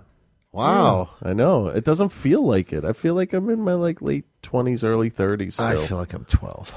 Wow. 0.53 1.11
I 1.23 1.33
know. 1.33 1.67
It 1.67 1.85
doesn't 1.85 2.11
feel 2.11 2.43
like 2.43 2.73
it. 2.73 2.85
I 2.85 2.93
feel 2.93 3.15
like 3.15 3.33
I'm 3.33 3.51
in 3.51 3.61
my 3.61 3.75
like 3.75 4.01
late 4.01 4.25
twenties, 4.43 4.85
early 4.85 5.11
thirties. 5.11 5.59
I 5.59 5.77
feel 5.85 5.99
like 5.99 6.13
I'm 6.13 6.25
12. 6.25 6.77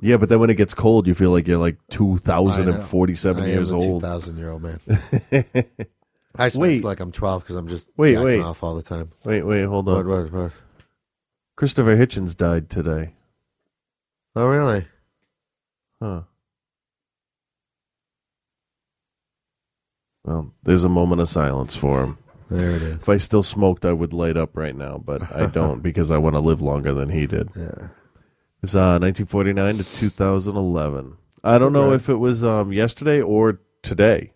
Yeah, 0.00 0.16
but 0.16 0.28
then 0.28 0.40
when 0.40 0.50
it 0.50 0.56
gets 0.56 0.74
cold, 0.74 1.06
you 1.06 1.14
feel 1.14 1.30
like 1.30 1.46
you're 1.46 1.58
like 1.58 1.76
two 1.88 2.18
thousand 2.18 2.68
and 2.68 2.82
forty-seven 2.82 3.44
I 3.44 3.46
am 3.46 3.52
years 3.52 3.70
a 3.70 3.76
old. 3.76 4.02
2,000 4.02 4.36
year 4.36 4.50
old 4.50 4.62
man. 4.62 4.80
I 6.34 6.46
just 6.48 6.56
Wait. 6.56 6.80
feel 6.80 6.88
like 6.88 6.98
I'm 7.00 7.12
12 7.12 7.42
because 7.42 7.56
I'm 7.56 7.68
just 7.68 7.88
Wait, 7.96 8.12
jacking 8.14 8.24
wait. 8.24 8.40
off 8.40 8.62
all 8.64 8.74
the 8.74 8.82
time. 8.82 9.12
Wait, 9.24 9.42
wait, 9.42 9.62
hold 9.64 9.88
on. 9.88 9.96
What, 9.96 10.06
what, 10.06 10.32
what? 10.32 10.52
Christopher 11.56 11.96
Hitchens 11.96 12.36
died 12.36 12.68
today. 12.70 13.14
Oh, 14.34 14.46
really? 14.48 14.86
Huh. 16.02 16.22
Well, 20.24 20.52
there's 20.64 20.82
a 20.84 20.88
moment 20.88 21.20
of 21.20 21.28
silence 21.28 21.76
for 21.76 22.02
him. 22.02 22.18
There 22.50 22.70
it 22.72 22.82
is. 22.82 22.96
If 22.98 23.08
I 23.08 23.16
still 23.18 23.42
smoked, 23.42 23.84
I 23.84 23.92
would 23.92 24.12
light 24.12 24.36
up 24.36 24.56
right 24.56 24.74
now, 24.74 24.98
but 24.98 25.32
I 25.34 25.46
don't 25.58 25.80
because 25.82 26.10
I 26.10 26.18
want 26.18 26.34
to 26.34 26.40
live 26.40 26.60
longer 26.60 26.92
than 26.92 27.08
he 27.08 27.26
did. 27.26 27.50
Yeah. 27.56 27.88
It's 28.62 28.74
uh, 28.74 28.98
1949 29.00 29.78
to 29.78 29.84
2011. 29.84 31.16
I 31.44 31.58
don't 31.58 31.72
know 31.72 31.92
if 31.92 32.08
it 32.08 32.14
was 32.16 32.44
um, 32.44 32.72
yesterday 32.72 33.20
or 33.20 33.60
today 33.82 34.32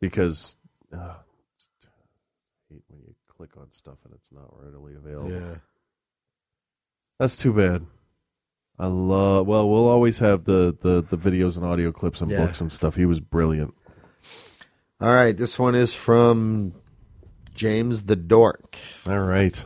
because 0.00 0.56
uh, 0.92 0.96
it's- 0.96 1.68
I 1.84 2.74
hate 2.74 2.82
when 2.88 3.00
you 3.00 3.14
click 3.36 3.56
on 3.58 3.72
stuff 3.72 3.98
and 4.04 4.12
it's 4.14 4.30
not 4.32 4.52
readily 4.62 4.94
available. 4.94 5.30
Yeah. 5.32 5.54
That's 7.18 7.36
too 7.36 7.52
bad. 7.52 7.86
I 8.78 8.86
love. 8.86 9.46
Well, 9.46 9.68
we'll 9.68 9.88
always 9.88 10.18
have 10.20 10.44
the 10.44 10.76
the 10.80 11.02
the 11.02 11.16
videos 11.18 11.56
and 11.56 11.66
audio 11.66 11.90
clips 11.92 12.20
and 12.20 12.30
Yeah. 12.30 12.44
books 12.46 12.60
and 12.60 12.70
stuff. 12.70 12.94
He 12.94 13.06
was 13.06 13.20
brilliant. 13.20 13.74
All 15.00 15.12
right, 15.12 15.36
this 15.36 15.58
one 15.58 15.74
is 15.74 15.94
from 15.94 16.74
James 17.54 18.04
the 18.04 18.16
Dork. 18.16 18.76
All 19.06 19.20
right. 19.20 19.64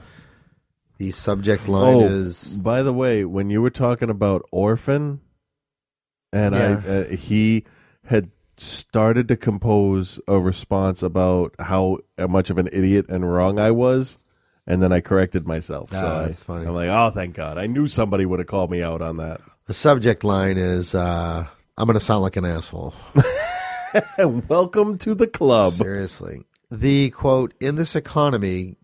The 0.98 1.10
subject 1.10 1.68
line 1.68 1.96
oh, 1.96 2.06
is 2.06 2.60
by 2.62 2.82
the 2.82 2.92
way, 2.92 3.24
when 3.24 3.50
you 3.50 3.60
were 3.60 3.70
talking 3.70 4.08
about 4.10 4.42
Orphan, 4.52 5.20
and 6.32 6.54
I, 6.54 6.58
Yeah. 6.58 6.74
uh, 6.86 7.04
he 7.16 7.64
had 8.04 8.30
started 8.56 9.26
to 9.28 9.36
compose 9.36 10.20
a 10.28 10.38
response 10.38 11.02
about 11.02 11.54
how 11.58 11.98
much 12.28 12.50
of 12.50 12.58
an 12.58 12.68
idiot 12.72 13.06
and 13.08 13.30
wrong 13.30 13.58
I 13.58 13.70
was, 13.72 14.18
and 14.66 14.82
then 14.82 14.92
I 14.92 15.00
corrected 15.00 15.46
myself. 15.46 15.90
so 15.90 15.96
Ah, 15.98 16.18
I- 16.18 16.22
that's 16.22 16.40
funny. 16.42 16.66
I'm 16.66 16.74
like, 16.74 16.88
oh, 16.88 17.10
thank 17.10 17.34
God! 17.34 17.58
I 17.58 17.66
knew 17.66 17.86
somebody 17.86 18.24
would 18.26 18.38
have 18.38 18.48
called 18.48 18.70
me 18.70 18.82
out 18.82 19.02
on 19.02 19.16
that. 19.18 19.40
the 19.66 19.74
subject 19.74 20.24
line 20.24 20.56
is 20.58 20.94
uh, 20.94 21.46
I'm 21.78 21.86
going 21.86 21.94
to 21.98 22.00
sound 22.04 22.22
like 22.22 22.36
an 22.36 22.44
asshole. 22.44 22.94
Welcome 24.18 24.98
to 24.98 25.14
the 25.14 25.26
club. 25.26 25.74
Seriously. 25.74 26.42
The 26.70 27.10
quote, 27.10 27.52
in 27.60 27.74
this 27.76 27.94
economy, 27.94 28.76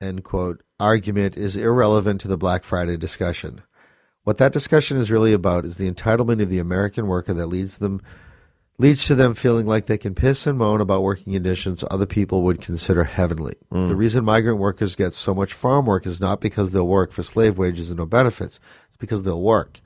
end 0.00 0.24
quote, 0.24 0.62
argument 0.78 1.36
is 1.36 1.56
irrelevant 1.56 2.20
to 2.22 2.28
the 2.28 2.38
Black 2.38 2.64
Friday 2.64 2.96
discussion. 2.96 3.60
What 4.24 4.38
that 4.38 4.52
discussion 4.52 4.96
is 4.96 5.10
really 5.10 5.32
about 5.32 5.64
is 5.64 5.76
the 5.76 5.90
entitlement 5.90 6.42
of 6.42 6.48
the 6.50 6.58
American 6.58 7.06
worker 7.06 7.34
that 7.34 7.46
leads 7.46 7.78
them 7.78 8.00
leads 8.80 9.04
to 9.04 9.14
them 9.14 9.34
feeling 9.34 9.66
like 9.66 9.84
they 9.84 9.98
can 9.98 10.14
piss 10.14 10.46
and 10.46 10.56
moan 10.56 10.80
about 10.80 11.02
working 11.02 11.34
conditions 11.34 11.84
other 11.90 12.06
people 12.06 12.42
would 12.42 12.62
consider 12.62 13.04
heavenly. 13.04 13.54
Mm. 13.70 13.88
The 13.88 13.94
reason 13.94 14.24
migrant 14.24 14.58
workers 14.58 14.96
get 14.96 15.12
so 15.12 15.34
much 15.34 15.52
farm 15.52 15.84
work 15.84 16.06
is 16.06 16.18
not 16.18 16.40
because 16.40 16.70
they'll 16.70 16.86
work 16.86 17.12
for 17.12 17.22
slave 17.22 17.58
wages 17.58 17.90
and 17.90 17.98
no 17.98 18.06
benefits. 18.06 18.58
It's 18.88 18.96
because 18.96 19.22
they'll 19.22 19.42
work. 19.42 19.80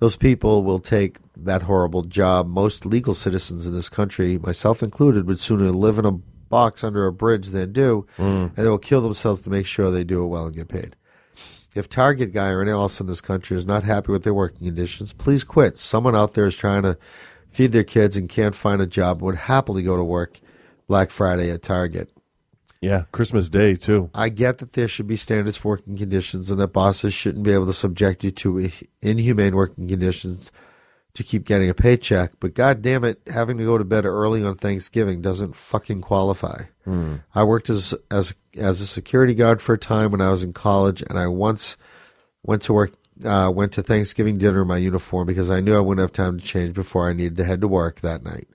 Those 0.00 0.16
people 0.16 0.64
will 0.64 0.80
take 0.80 1.18
that 1.36 1.62
horrible 1.62 2.02
job. 2.02 2.48
Most 2.48 2.84
legal 2.84 3.14
citizens 3.14 3.64
in 3.64 3.72
this 3.72 3.88
country, 3.88 4.38
myself 4.38 4.82
included, 4.82 5.28
would 5.28 5.40
sooner 5.40 5.70
live 5.70 5.98
in 6.00 6.04
a 6.04 6.12
box 6.48 6.82
under 6.82 7.06
a 7.06 7.12
bridge 7.12 7.48
than 7.48 7.72
do, 7.72 8.06
mm. 8.16 8.48
and 8.48 8.56
they 8.56 8.68
will 8.68 8.76
kill 8.76 9.02
themselves 9.02 9.42
to 9.42 9.50
make 9.50 9.66
sure 9.66 9.90
they 9.90 10.04
do 10.04 10.24
it 10.24 10.26
well 10.26 10.46
and 10.46 10.56
get 10.56 10.68
paid. 10.68 10.96
If 11.76 11.88
Target 11.88 12.32
guy 12.32 12.50
or 12.50 12.62
anyone 12.62 12.80
else 12.80 13.00
in 13.00 13.06
this 13.06 13.20
country 13.20 13.56
is 13.56 13.66
not 13.66 13.84
happy 13.84 14.10
with 14.10 14.24
their 14.24 14.34
working 14.34 14.66
conditions, 14.66 15.12
please 15.12 15.44
quit. 15.44 15.76
Someone 15.76 16.16
out 16.16 16.34
there 16.34 16.46
is 16.46 16.56
trying 16.56 16.82
to 16.82 16.98
feed 17.56 17.72
their 17.72 17.84
kids 17.84 18.18
and 18.18 18.28
can't 18.28 18.54
find 18.54 18.82
a 18.82 18.86
job 18.86 19.22
would 19.22 19.34
happily 19.34 19.82
go 19.82 19.96
to 19.96 20.04
work 20.04 20.40
Black 20.86 21.10
Friday 21.10 21.50
at 21.50 21.62
Target. 21.62 22.10
Yeah, 22.82 23.04
Christmas 23.12 23.48
Day 23.48 23.76
too. 23.76 24.10
I 24.14 24.28
get 24.28 24.58
that 24.58 24.74
there 24.74 24.86
should 24.86 25.06
be 25.06 25.16
standards 25.16 25.56
for 25.56 25.68
working 25.70 25.96
conditions 25.96 26.50
and 26.50 26.60
that 26.60 26.74
bosses 26.74 27.14
shouldn't 27.14 27.44
be 27.44 27.52
able 27.52 27.64
to 27.66 27.72
subject 27.72 28.22
you 28.22 28.30
to 28.32 28.70
inhumane 29.00 29.56
working 29.56 29.88
conditions 29.88 30.52
to 31.14 31.24
keep 31.24 31.44
getting 31.44 31.70
a 31.70 31.74
paycheck, 31.74 32.32
but 32.40 32.52
god 32.52 32.82
damn 32.82 33.02
it, 33.02 33.22
having 33.26 33.56
to 33.56 33.64
go 33.64 33.78
to 33.78 33.84
bed 33.84 34.04
early 34.04 34.44
on 34.44 34.54
Thanksgiving 34.54 35.22
doesn't 35.22 35.56
fucking 35.56 36.02
qualify. 36.02 36.64
Hmm. 36.84 37.16
I 37.34 37.42
worked 37.42 37.70
as 37.70 37.94
as 38.10 38.34
as 38.54 38.82
a 38.82 38.86
security 38.86 39.34
guard 39.34 39.62
for 39.62 39.72
a 39.72 39.78
time 39.78 40.10
when 40.10 40.20
I 40.20 40.30
was 40.30 40.42
in 40.42 40.52
college, 40.52 41.00
and 41.00 41.18
I 41.18 41.26
once 41.26 41.78
went 42.42 42.60
to 42.62 42.74
work 42.74 42.92
uh, 43.24 43.50
went 43.54 43.72
to 43.72 43.82
Thanksgiving 43.82 44.36
dinner 44.38 44.62
in 44.62 44.68
my 44.68 44.76
uniform 44.76 45.26
because 45.26 45.50
I 45.50 45.60
knew 45.60 45.76
I 45.76 45.80
wouldn't 45.80 46.02
have 46.02 46.12
time 46.12 46.38
to 46.38 46.44
change 46.44 46.74
before 46.74 47.08
I 47.08 47.12
needed 47.12 47.36
to 47.38 47.44
head 47.44 47.60
to 47.62 47.68
work 47.68 48.00
that 48.00 48.22
night. 48.22 48.48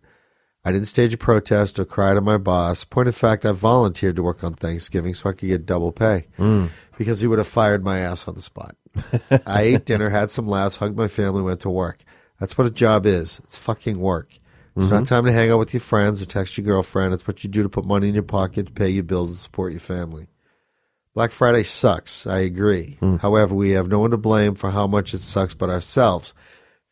I 0.63 0.71
didn't 0.71 0.87
stage 0.87 1.13
a 1.13 1.17
protest 1.17 1.79
or 1.79 1.85
cry 1.85 2.13
to 2.13 2.21
my 2.21 2.37
boss. 2.37 2.83
Point 2.83 3.07
of 3.07 3.15
fact, 3.15 3.45
I 3.45 3.51
volunteered 3.51 4.15
to 4.17 4.23
work 4.23 4.43
on 4.43 4.53
Thanksgiving 4.53 5.15
so 5.15 5.29
I 5.29 5.33
could 5.33 5.47
get 5.49 5.65
double 5.65 5.91
pay 5.91 6.27
Mm. 6.37 6.69
because 6.97 7.19
he 7.21 7.27
would 7.27 7.39
have 7.39 7.47
fired 7.47 7.83
my 7.83 7.97
ass 7.99 8.27
on 8.27 8.35
the 8.35 8.41
spot. 8.41 8.75
I 9.47 9.61
ate 9.63 9.85
dinner, 9.85 10.09
had 10.09 10.29
some 10.29 10.47
laughs, 10.47 10.75
hugged 10.75 10.97
my 10.97 11.07
family, 11.07 11.41
went 11.41 11.61
to 11.61 11.69
work. 11.69 12.03
That's 12.39 12.57
what 12.57 12.67
a 12.67 12.71
job 12.71 13.05
is. 13.07 13.39
It's 13.43 13.57
fucking 13.57 13.99
work. 13.99 14.37
It's 14.75 14.89
not 14.89 15.03
Mhm. 15.03 15.07
time 15.07 15.25
to 15.25 15.33
hang 15.33 15.49
out 15.51 15.59
with 15.59 15.73
your 15.73 15.81
friends 15.81 16.21
or 16.21 16.25
text 16.25 16.57
your 16.57 16.65
girlfriend. 16.65 17.13
It's 17.13 17.27
what 17.27 17.43
you 17.43 17.49
do 17.49 17.63
to 17.63 17.69
put 17.69 17.83
money 17.85 18.07
in 18.07 18.13
your 18.13 18.23
pocket 18.23 18.67
to 18.67 18.71
pay 18.71 18.89
your 18.89 19.03
bills 19.03 19.29
and 19.29 19.37
support 19.39 19.71
your 19.73 19.81
family. 19.81 20.27
Black 21.13 21.31
Friday 21.31 21.63
sucks. 21.63 22.25
I 22.25 22.39
agree. 22.39 22.97
However, 23.19 23.53
we 23.53 23.71
have 23.71 23.89
no 23.89 23.99
one 23.99 24.11
to 24.11 24.17
blame 24.17 24.55
for 24.55 24.71
how 24.71 24.87
much 24.87 25.13
it 25.13 25.19
sucks 25.19 25.53
but 25.53 25.69
ourselves. 25.69 26.33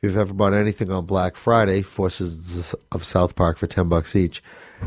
If 0.02 0.04
you've 0.04 0.18
ever 0.18 0.34
bought 0.34 0.54
anything 0.54 0.92
on 0.92 1.06
Black 1.06 1.36
Friday, 1.36 1.82
Forces 1.82 2.76
of 2.92 3.04
South 3.04 3.36
Park 3.36 3.58
for 3.58 3.68
10 3.68 3.88
bucks 3.90 4.16
each, 4.16 4.42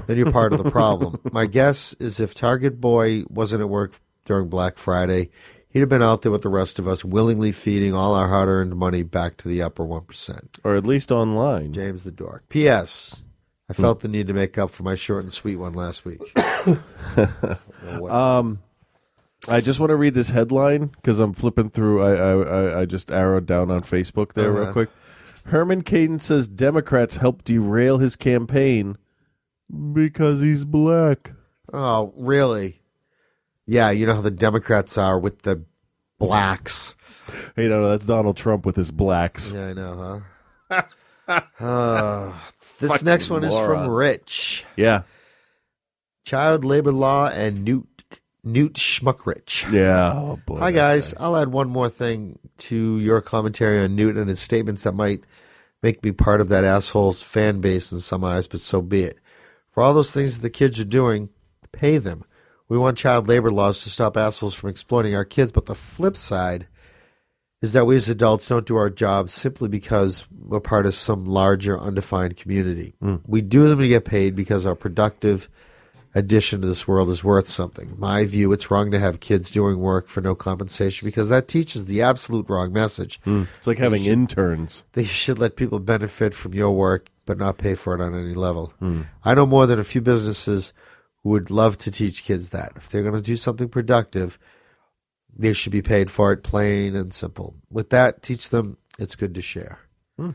then 0.07 0.17
you're 0.17 0.33
part 0.33 0.53
of 0.53 0.63
the 0.63 0.71
problem. 0.71 1.21
My 1.33 1.47
guess 1.47 1.95
is 1.95 2.21
if 2.21 2.35
Target 2.35 2.81
Boy 2.81 3.25
wasn't 3.29 3.61
at 3.61 3.69
work 3.69 4.01
during 4.25 4.49
Black 4.49 4.79
Friday, 4.79 5.31
he'd 5.69 5.81
have 5.81 5.89
been 5.89 6.03
out 6.03 6.23
there 6.23 6.33
with 6.33 6.43
the 6.43 6.49
rest 6.49 6.79
of 6.79 6.89
us, 6.89 7.05
willingly 7.05 7.53
feeding 7.53 7.95
all 7.95 8.15
our 8.15 8.29
hard 8.29 8.49
earned 8.49 8.77
money 8.77 9.03
back 9.03 9.37
to 9.39 9.49
the 9.49 9.63
upper 9.63 9.85
1%. 9.85 10.61
Or 10.65 10.77
at 10.77 10.87
least 10.87 11.13
online. 11.13 11.73
James 11.73 12.05
the 12.05 12.11
Dork. 12.11 12.49
P.S. 12.49 13.25
I 13.69 13.75
felt 13.75 14.01
the 14.01 14.09
need 14.09 14.27
to 14.27 14.35
make 14.35 14.59
up 14.59 14.71
for 14.71 14.83
my 14.83 14.95
short 14.95 15.25
and 15.25 15.33
sweet 15.33 15.57
one 15.57 15.73
last 15.73 16.05
week. 16.05 16.21
um, 18.11 18.61
I 19.49 19.61
just 19.61 19.81
want 19.81 19.91
to 19.91 19.97
read 19.97 20.15
this 20.15 20.31
headline 20.31 20.87
because 20.87 21.19
I'm 21.19 21.33
flipping 21.33 21.69
through. 21.71 22.03
I, 22.03 22.13
I 22.15 22.33
I 22.43 22.81
I 22.81 22.85
just 22.85 23.11
arrowed 23.11 23.47
down 23.47 23.71
on 23.71 23.83
Facebook 23.83 24.35
there 24.35 24.53
real 24.53 24.63
Uh-huh. 24.63 24.73
quick. 24.73 24.91
Herman 25.47 25.83
Cain 25.83 26.21
says 26.21 26.47
Democrats 26.47 27.17
helped 27.17 27.47
derail 27.47 27.99
his 27.99 28.15
campaign 28.15 28.97
because 29.93 30.41
he's 30.41 30.65
black. 30.65 31.33
Oh, 31.73 32.13
really? 32.17 32.81
Yeah, 33.67 33.91
you 33.91 34.07
know 34.07 34.15
how 34.15 34.21
the 34.21 34.31
Democrats 34.31 34.97
are 34.97 35.19
with 35.19 35.43
the 35.43 35.65
blacks. 36.19 36.95
Hey, 37.57 37.67
no, 37.69 37.81
no, 37.81 37.91
that's 37.91 38.07
Donald 38.07 38.37
Trump 38.37 38.65
with 38.67 38.77
his 38.77 38.91
blacks. 38.93 39.53
Yeah, 39.53 39.69
I 39.69 39.73
know, 39.73 40.23
huh? 40.71 40.83
Uh, 41.61 42.33
this 42.81 43.03
next 43.05 43.31
one 43.31 43.45
is 43.45 43.57
from. 43.57 43.89
Rich. 43.89 44.65
Yeah. 44.77 45.03
Child 46.27 46.65
labor 46.65 46.93
law 46.93 47.29
and 47.29 47.65
Newt 47.65 47.87
Newt 48.45 48.75
Schmuckrich. 48.75 49.71
Yeah. 49.73 50.13
Oh, 50.15 50.41
boy, 50.45 50.59
Hi 50.59 50.71
that 50.71 50.77
guys. 50.77 51.15
I'll 51.19 51.37
add 51.37 51.49
one 51.49 51.69
more 51.69 51.89
thing 51.89 52.39
to 52.59 52.99
your 52.99 53.21
commentary 53.21 53.81
on 53.81 53.95
Newt 53.95 54.17
and 54.17 54.29
his 54.29 54.41
statements 54.41 54.83
that 54.83 54.95
might 54.95 55.25
make 55.83 56.03
me 56.05 56.13
part 56.13 56.41
of 56.41 56.49
that 56.49 56.65
asshole's 56.65 57.23
fan 57.23 57.61
base 57.61 57.93
in 57.93 58.01
some 58.01 58.25
eyes, 58.25 58.47
but 58.47 58.61
so 58.61 58.83
be 58.83 59.03
it. 59.03 59.19
For 59.71 59.83
all 59.83 59.95
those 59.95 60.13
things 60.13 60.37
that 60.37 60.43
the 60.43 60.51
kids 60.51 60.79
are 60.79 60.85
doing, 60.85 61.29
pay 61.73 61.99
them. 61.99 62.25
We 62.69 62.79
want 62.79 62.99
child 62.99 63.29
labor 63.29 63.51
laws 63.51 63.83
to 63.83 63.91
stop 63.91 64.17
assholes 64.17 64.55
from 64.55 64.71
exploiting 64.71 65.15
our 65.15 65.25
kids, 65.25 65.53
but 65.53 65.67
the 65.67 65.75
flip 65.75 66.17
side 66.17 66.67
is 67.61 67.73
that 67.75 67.87
we 67.87 67.97
as 67.97 68.09
adults 68.09 68.49
don't 68.49 68.67
do 68.67 68.77
our 68.77 68.91
jobs 68.91 69.33
simply 69.33 69.69
because 69.69 70.27
we're 70.37 70.61
part 70.61 70.85
of 70.85 70.95
some 70.95 71.25
larger 71.25 71.79
undefined 71.79 72.37
community. 72.37 72.95
Hmm. 73.01 73.17
We 73.27 73.41
do 73.41 73.69
them 73.69 73.79
to 73.79 73.89
get 73.89 74.05
paid 74.05 74.35
because 74.35 74.67
our 74.67 74.75
productive 74.75 75.49
addition 76.15 76.61
to 76.61 76.67
this 76.67 76.87
world 76.87 77.09
is 77.11 77.25
worth 77.25 77.49
something. 77.49 77.95
My 77.99 78.25
view, 78.25 78.53
it's 78.53 78.71
wrong 78.71 78.91
to 78.91 78.99
have 78.99 79.21
kids 79.21 79.51
doing 79.51 79.79
work 79.79 80.09
for 80.09 80.21
no 80.21 80.35
compensation 80.35 81.07
because 81.07 81.29
that 81.31 81.49
teaches 81.49 81.87
the 81.87 82.03
absolute 82.03 82.49
wrong 82.49 82.73
message. 82.73 83.19
It's 83.25 83.67
like 83.67 83.79
They 83.79 83.85
having 83.85 84.03
should- 84.05 84.13
interns. 84.13 84.85
They 84.93 85.05
should 85.05 85.39
let 85.39 85.57
people 85.57 85.79
benefit 85.79 86.35
from 86.35 86.55
your 86.55 86.73
work 86.73 87.09
but 87.25 87.39
not 87.39 87.57
pay 87.57 87.75
for 87.75 87.95
it 87.95 88.01
on 88.01 88.15
any 88.15 88.35
level. 88.35 88.73
Hmm. 88.81 89.03
I 89.25 89.35
know 89.35 89.47
more 89.47 89.67
than 89.67 89.79
a 89.79 89.85
few 89.85 90.01
businesses 90.01 90.73
who 91.23 91.31
would 91.31 91.51
love 91.51 91.79
to 91.79 91.91
teach 91.91 92.25
kids 92.25 92.51
that. 92.51 92.73
If 92.77 92.89
they're 92.89 93.03
going 93.05 93.15
to 93.15 93.21
do 93.23 93.37
something 93.37 93.69
productive, 93.69 94.39
they 95.35 95.53
should 95.53 95.71
be 95.73 95.83
paid 95.83 96.11
for 96.11 96.33
it, 96.33 96.43
plain 96.43 96.97
and 96.97 97.15
simple. 97.15 97.55
With 97.71 97.91
that, 97.91 98.23
teach 98.23 98.49
them 98.51 98.77
it's 98.99 99.15
good 99.17 99.35
to 99.37 99.41
share. 99.41 99.79
Hmm. 100.19 100.31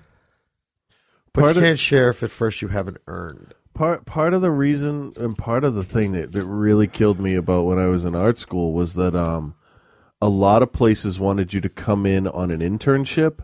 But 1.33 1.43
Part 1.43 1.55
you 1.57 1.61
can't 1.61 1.77
share 1.77 2.09
if 2.09 2.23
at 2.23 2.31
first 2.31 2.61
you 2.61 2.69
haven't 2.69 2.97
earned. 3.05 3.53
Part 3.77 4.05
part 4.05 4.33
of 4.33 4.41
the 4.41 4.51
reason 4.51 5.13
and 5.17 5.37
part 5.37 5.63
of 5.63 5.75
the 5.75 5.83
thing 5.83 6.11
that, 6.13 6.31
that 6.31 6.43
really 6.45 6.87
killed 6.87 7.19
me 7.19 7.35
about 7.35 7.65
when 7.65 7.77
I 7.77 7.85
was 7.85 8.05
in 8.05 8.15
art 8.15 8.39
school 8.39 8.73
was 8.73 8.95
that 8.95 9.15
um 9.15 9.55
a 10.19 10.27
lot 10.27 10.63
of 10.63 10.73
places 10.73 11.19
wanted 11.19 11.53
you 11.53 11.61
to 11.61 11.69
come 11.69 12.05
in 12.07 12.27
on 12.27 12.49
an 12.49 12.59
internship 12.59 13.39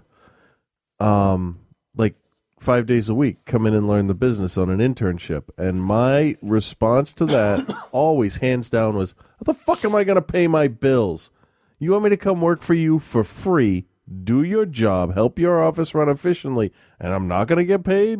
um 0.99 1.59
like 1.95 2.15
5 2.59 2.87
days 2.87 3.09
a 3.09 3.13
week 3.13 3.45
come 3.45 3.67
in 3.67 3.75
and 3.75 3.87
learn 3.87 4.07
the 4.07 4.13
business 4.15 4.57
on 4.57 4.69
an 4.69 4.79
internship. 4.79 5.43
And 5.57 5.83
my 5.83 6.35
response 6.41 7.13
to 7.13 7.25
that 7.27 7.87
always 7.91 8.37
hands 8.37 8.69
down 8.69 8.95
was 8.95 9.13
how 9.37 9.43
the 9.43 9.53
fuck 9.53 9.85
am 9.85 9.93
I 9.93 10.03
going 10.03 10.15
to 10.15 10.21
pay 10.21 10.47
my 10.47 10.67
bills? 10.67 11.29
You 11.77 11.91
want 11.91 12.05
me 12.05 12.09
to 12.09 12.17
come 12.17 12.41
work 12.41 12.61
for 12.61 12.73
you 12.73 12.97
for 12.97 13.23
free 13.23 13.85
do 14.23 14.43
your 14.43 14.65
job 14.65 15.13
help 15.13 15.39
your 15.39 15.63
office 15.63 15.95
run 15.95 16.09
efficiently 16.09 16.73
and 16.99 17.13
I'm 17.13 17.27
not 17.27 17.47
going 17.47 17.57
to 17.57 17.65
get 17.65 17.85
paid 17.85 18.19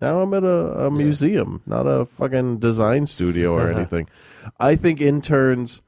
Now 0.00 0.20
I'm 0.20 0.32
at 0.34 0.44
a, 0.44 0.86
a 0.86 0.90
museum, 0.90 1.62
not 1.66 1.86
a 1.86 2.06
fucking 2.06 2.58
design 2.58 3.06
studio 3.06 3.52
or 3.54 3.68
uh-huh. 3.68 3.78
anything. 3.78 4.08
I 4.58 4.74
think 4.76 5.00
interns, 5.00 5.82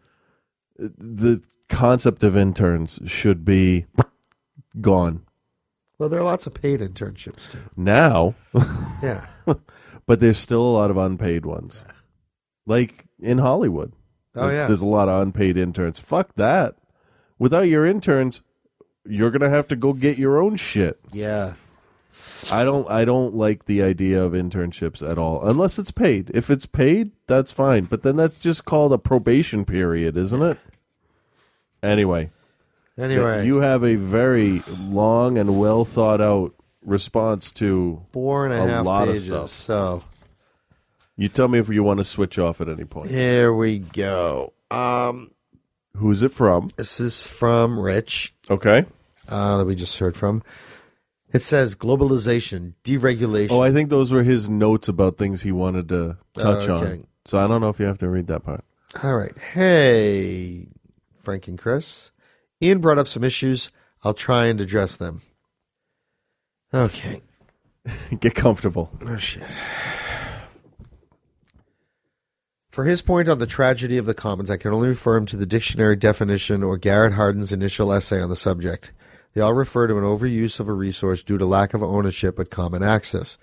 the 0.79 1.43
concept 1.69 2.23
of 2.23 2.37
interns 2.37 2.99
should 3.07 3.45
be 3.45 3.87
gone 4.81 5.23
Well, 5.99 6.09
there 6.09 6.21
are 6.21 6.25
lots 6.25 6.47
of 6.47 6.55
paid 6.55 6.81
internships 6.81 7.51
too. 7.51 7.59
now. 7.77 8.35
Yeah. 9.03 9.27
but 10.07 10.21
there's 10.21 10.39
still 10.39 10.63
a 10.63 10.71
lot 10.79 10.91
of 10.91 10.97
unpaid 10.97 11.45
ones, 11.45 11.85
like 12.67 13.07
in 13.21 13.39
Hollywood. 13.39 13.93
Oh, 14.37 14.43
There's- 14.43 14.53
yeah. 14.55 14.67
there's 14.69 14.81
a 14.81 14.87
lot 14.87 15.09
of 15.09 15.21
unpaid 15.23 15.57
interns. 15.57 15.99
Fuck 15.99 16.35
that. 16.37 16.77
Without 17.39 17.63
your 17.67 17.85
interns, 17.85 18.41
you're 19.05 19.33
gonna 19.33 19.49
have 19.49 19.67
to 19.69 19.77
go 19.77 19.93
get 19.93 20.19
your 20.19 20.41
own 20.41 20.55
shit. 20.57 21.01
Yeah. 21.13 21.55
I 22.51 22.65
don't 22.65 22.89
I 22.91 23.05
don't 23.05 23.35
like 23.35 23.65
the 23.65 23.83
idea 23.83 24.23
of 24.23 24.33
internships 24.33 25.09
at 25.09 25.19
all 25.19 25.47
unless 25.49 25.79
it's 25.79 25.91
paid. 25.91 26.31
If 26.35 26.51
it's 26.51 26.67
paid, 26.67 27.13
that's 27.27 27.51
fine, 27.53 27.85
but 27.85 28.03
then 28.03 28.17
that's 28.17 28.39
just 28.39 28.65
called 28.65 28.93
a 28.93 28.99
probation 28.99 29.65
period, 29.65 30.17
isn't 30.17 30.43
it? 30.43 30.59
Anyway. 31.83 32.31
Anyway. 32.99 33.47
you 33.47 33.59
have 33.59 33.83
a 33.85 33.97
very 33.97 34.63
long 34.79 35.39
and 35.39 35.59
well 35.59 35.85
thought 35.85 36.21
out 36.21 36.55
response 36.85 37.51
to 37.53 38.03
Four 38.13 38.45
and 38.47 38.53
a 38.55 38.67
half 38.69 38.85
lot 38.85 39.07
pages. 39.09 39.29
of 39.29 39.49
stuff. 39.49 39.51
So 39.51 40.05
You 41.17 41.29
tell 41.29 41.49
me 41.49 41.59
if 41.59 41.69
you 41.71 41.83
want 41.83 41.99
to 41.99 42.05
switch 42.05 42.39
off 42.39 42.61
at 42.61 42.69
any 42.69 42.85
point. 42.85 43.11
here 43.11 43.53
we 43.55 43.79
go. 43.79 44.53
Um, 44.71 45.31
Who's 45.97 46.23
it 46.23 46.31
from? 46.33 46.71
This 46.77 47.01
is 47.01 47.23
from 47.23 47.79
Rich. 47.79 48.35
Okay. 48.51 48.85
Uh, 49.29 49.59
that 49.59 49.65
we 49.65 49.75
just 49.75 49.99
heard 49.99 50.17
from. 50.17 50.43
It 51.33 51.43
says 51.43 51.75
globalization, 51.75 52.75
deregulation. 52.85 53.51
Oh, 53.51 53.61
I 53.63 53.73
think 53.73 53.89
those 53.91 54.13
were 54.13 54.23
his 54.23 54.49
notes 54.49 54.89
about 54.89 55.17
things 55.17 55.43
he 55.43 55.53
wanted 55.53 55.89
to 55.89 56.19
touch 56.39 56.69
Okay. 56.69 56.91
on. 56.93 57.07
So 57.25 57.39
I 57.39 57.47
don't 57.47 57.61
know 57.61 57.69
if 57.71 57.81
you 57.81 57.87
have 57.87 57.99
to 57.99 58.09
read 58.09 58.27
that 58.27 58.45
part. 58.45 58.65
All 59.03 59.17
right. 59.17 59.37
Hey, 59.39 60.69
Frank 61.23 61.49
and 61.49 61.59
Chris. 61.59 62.11
Ian 62.63 62.81
brought 62.81 62.99
up 62.99 63.09
some 63.09 63.25
issues. 63.25 63.71
I'll 64.05 64.13
try 64.15 64.47
and 64.47 64.61
address 64.61 64.95
them. 64.97 65.23
Okay. 66.75 67.23
Get 68.21 68.35
comfortable. 68.35 68.91
Oh, 69.07 69.17
shit. 69.17 69.51
For 72.71 72.85
his 72.85 73.03
point 73.03 73.29
on 73.29 73.39
the 73.39 73.47
tragedy 73.47 73.99
of 73.99 74.07
the 74.07 74.15
commons, 74.15 74.51
I 74.51 74.57
can 74.57 74.73
only 74.73 74.89
refer 74.89 75.17
him 75.17 75.27
to 75.27 75.37
the 75.37 75.45
dictionary 75.47 75.97
definition 75.97 76.63
or 76.63 76.79
Garrett 76.79 77.13
Hardin's 77.15 77.53
initial 77.53 77.93
essay 77.93 78.21
on 78.21 78.31
the 78.31 78.37
subject. 78.37 78.93
They 79.35 79.41
all 79.41 79.55
refer 79.55 79.87
to 79.87 79.97
an 79.97 80.05
overuse 80.05 80.61
of 80.61 80.69
a 80.69 80.73
resource 80.73 81.23
due 81.23 81.39
to 81.39 81.47
lack 81.47 81.75
of 81.75 81.83
ownership 81.83 82.37
but 82.37 82.51
common 82.51 82.83
access. 82.83 83.39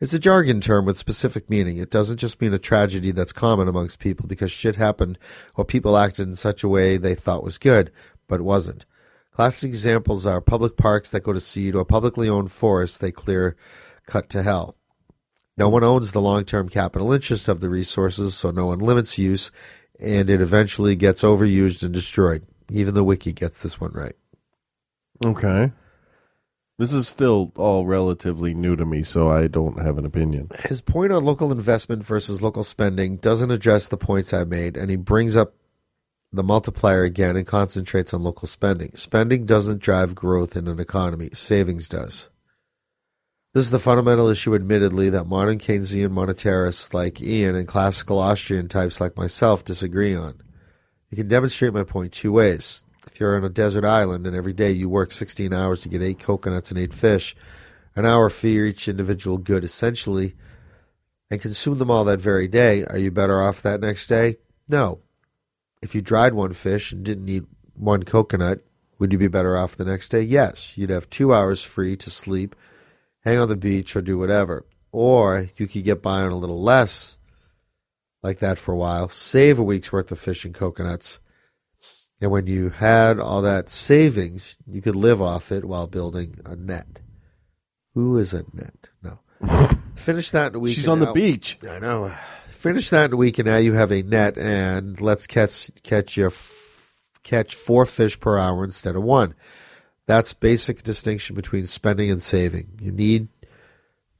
It's 0.00 0.14
a 0.14 0.18
jargon 0.18 0.60
term 0.60 0.84
with 0.84 0.98
specific 0.98 1.50
meaning. 1.50 1.78
It 1.78 1.90
doesn't 1.90 2.18
just 2.18 2.40
mean 2.40 2.54
a 2.54 2.58
tragedy 2.58 3.10
that's 3.10 3.32
common 3.32 3.66
amongst 3.66 3.98
people 3.98 4.26
because 4.28 4.52
shit 4.52 4.76
happened 4.76 5.18
or 5.54 5.64
people 5.64 5.96
acted 5.96 6.28
in 6.28 6.34
such 6.36 6.62
a 6.62 6.68
way 6.68 6.96
they 6.96 7.14
thought 7.14 7.42
was 7.42 7.58
good, 7.58 7.90
but 8.28 8.40
wasn't. 8.40 8.86
Classic 9.32 9.68
examples 9.68 10.26
are 10.26 10.40
public 10.40 10.76
parks 10.76 11.10
that 11.10 11.22
go 11.22 11.32
to 11.32 11.40
seed 11.40 11.74
or 11.74 11.84
publicly 11.84 12.28
owned 12.28 12.52
forests 12.52 12.98
they 12.98 13.12
clear 13.12 13.56
cut 14.06 14.28
to 14.30 14.42
hell. 14.42 14.76
No 15.56 15.68
one 15.68 15.84
owns 15.84 16.12
the 16.12 16.20
long 16.20 16.44
term 16.44 16.68
capital 16.68 17.12
interest 17.12 17.48
of 17.48 17.60
the 17.60 17.68
resources, 17.68 18.36
so 18.36 18.50
no 18.50 18.66
one 18.66 18.78
limits 18.78 19.18
use, 19.18 19.50
and 20.00 20.30
it 20.30 20.40
eventually 20.40 20.94
gets 20.94 21.22
overused 21.22 21.82
and 21.82 21.92
destroyed. 21.92 22.46
Even 22.70 22.94
the 22.94 23.04
wiki 23.04 23.32
gets 23.32 23.62
this 23.62 23.80
one 23.80 23.92
right. 23.92 24.14
Okay. 25.24 25.72
This 26.78 26.92
is 26.92 27.08
still 27.08 27.52
all 27.56 27.86
relatively 27.86 28.54
new 28.54 28.76
to 28.76 28.84
me, 28.84 29.02
so 29.02 29.28
I 29.28 29.48
don't 29.48 29.80
have 29.80 29.98
an 29.98 30.06
opinion. 30.06 30.48
His 30.60 30.80
point 30.80 31.12
on 31.12 31.24
local 31.24 31.50
investment 31.50 32.04
versus 32.04 32.40
local 32.40 32.62
spending 32.62 33.16
doesn't 33.16 33.50
address 33.50 33.88
the 33.88 33.96
points 33.96 34.32
I 34.32 34.44
made, 34.44 34.76
and 34.76 34.88
he 34.88 34.96
brings 34.96 35.34
up 35.34 35.54
the 36.32 36.44
multiplier 36.44 37.02
again 37.02 37.36
and 37.36 37.46
concentrates 37.46 38.14
on 38.14 38.22
local 38.22 38.46
spending. 38.46 38.92
Spending 38.94 39.44
doesn't 39.44 39.80
drive 39.80 40.14
growth 40.14 40.54
in 40.56 40.68
an 40.68 40.78
economy, 40.78 41.30
savings 41.32 41.88
does. 41.88 42.28
This 43.54 43.64
is 43.64 43.70
the 43.70 43.80
fundamental 43.80 44.28
issue, 44.28 44.54
admittedly, 44.54 45.08
that 45.10 45.26
modern 45.26 45.58
Keynesian 45.58 46.10
monetarists 46.10 46.94
like 46.94 47.20
Ian 47.20 47.56
and 47.56 47.66
classical 47.66 48.20
Austrian 48.20 48.68
types 48.68 49.00
like 49.00 49.16
myself 49.16 49.64
disagree 49.64 50.14
on. 50.14 50.42
You 51.10 51.16
can 51.16 51.26
demonstrate 51.26 51.72
my 51.72 51.82
point 51.82 52.12
two 52.12 52.30
ways. 52.30 52.84
You're 53.18 53.36
on 53.36 53.44
a 53.44 53.48
desert 53.48 53.84
island 53.84 54.26
and 54.26 54.36
every 54.36 54.52
day 54.52 54.70
you 54.70 54.88
work 54.88 55.12
16 55.12 55.52
hours 55.52 55.82
to 55.82 55.88
get 55.88 56.02
eight 56.02 56.18
coconuts 56.18 56.70
and 56.70 56.78
eight 56.78 56.94
fish, 56.94 57.34
an 57.96 58.06
hour 58.06 58.30
for 58.30 58.46
each 58.46 58.88
individual 58.88 59.38
good 59.38 59.64
essentially, 59.64 60.34
and 61.30 61.40
consume 61.40 61.78
them 61.78 61.90
all 61.90 62.04
that 62.04 62.20
very 62.20 62.48
day, 62.48 62.84
are 62.84 62.98
you 62.98 63.10
better 63.10 63.42
off 63.42 63.60
that 63.62 63.80
next 63.80 64.06
day? 64.06 64.36
No. 64.68 65.00
If 65.82 65.94
you 65.94 66.00
dried 66.00 66.34
one 66.34 66.52
fish 66.52 66.92
and 66.92 67.04
didn't 67.04 67.28
eat 67.28 67.44
one 67.74 68.02
coconut, 68.02 68.64
would 68.98 69.12
you 69.12 69.18
be 69.18 69.28
better 69.28 69.56
off 69.56 69.76
the 69.76 69.84
next 69.84 70.08
day? 70.08 70.22
Yes. 70.22 70.76
You'd 70.76 70.90
have 70.90 71.10
two 71.10 71.32
hours 71.32 71.62
free 71.62 71.96
to 71.96 72.10
sleep, 72.10 72.56
hang 73.24 73.38
on 73.38 73.48
the 73.48 73.56
beach, 73.56 73.94
or 73.94 74.00
do 74.00 74.18
whatever. 74.18 74.64
Or 74.90 75.48
you 75.56 75.68
could 75.68 75.84
get 75.84 76.02
by 76.02 76.22
on 76.22 76.32
a 76.32 76.36
little 76.36 76.60
less 76.60 77.18
like 78.22 78.38
that 78.38 78.58
for 78.58 78.72
a 78.72 78.76
while, 78.76 79.08
save 79.08 79.58
a 79.58 79.62
week's 79.62 79.92
worth 79.92 80.10
of 80.10 80.18
fish 80.18 80.44
and 80.44 80.54
coconuts. 80.54 81.20
And 82.20 82.30
when 82.30 82.46
you 82.46 82.70
had 82.70 83.20
all 83.20 83.42
that 83.42 83.68
savings, 83.68 84.56
you 84.66 84.82
could 84.82 84.96
live 84.96 85.22
off 85.22 85.52
it 85.52 85.64
while 85.64 85.86
building 85.86 86.40
a 86.44 86.56
net. 86.56 87.00
Who 87.94 88.18
is 88.18 88.34
a 88.34 88.44
net? 88.52 88.88
No. 89.02 89.18
Finish 89.94 90.30
that 90.30 90.52
in 90.52 90.56
a 90.56 90.58
week. 90.58 90.74
She's 90.74 90.88
on 90.88 91.00
the 91.00 91.12
beach. 91.12 91.58
I 91.68 91.78
know. 91.78 92.12
Finish 92.48 92.90
that 92.90 93.06
in 93.06 93.12
a 93.12 93.16
week, 93.16 93.38
and 93.38 93.46
now 93.46 93.56
you 93.56 93.72
have 93.74 93.92
a 93.92 94.02
net, 94.02 94.36
and 94.36 95.00
let's 95.00 95.26
catch 95.28 95.70
catch 95.84 96.16
your 96.16 96.28
f- 96.28 96.92
catch 97.22 97.54
four 97.54 97.86
fish 97.86 98.18
per 98.18 98.36
hour 98.36 98.64
instead 98.64 98.96
of 98.96 99.02
one. 99.04 99.34
That's 100.06 100.32
basic 100.32 100.82
distinction 100.82 101.36
between 101.36 101.66
spending 101.66 102.10
and 102.10 102.20
saving. 102.20 102.78
You 102.80 102.90
need 102.90 103.28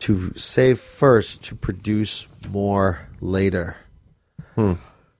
to 0.00 0.32
save 0.36 0.78
first 0.78 1.42
to 1.44 1.56
produce 1.56 2.28
more 2.48 3.08
later. 3.20 3.76
Hmm. 4.54 4.74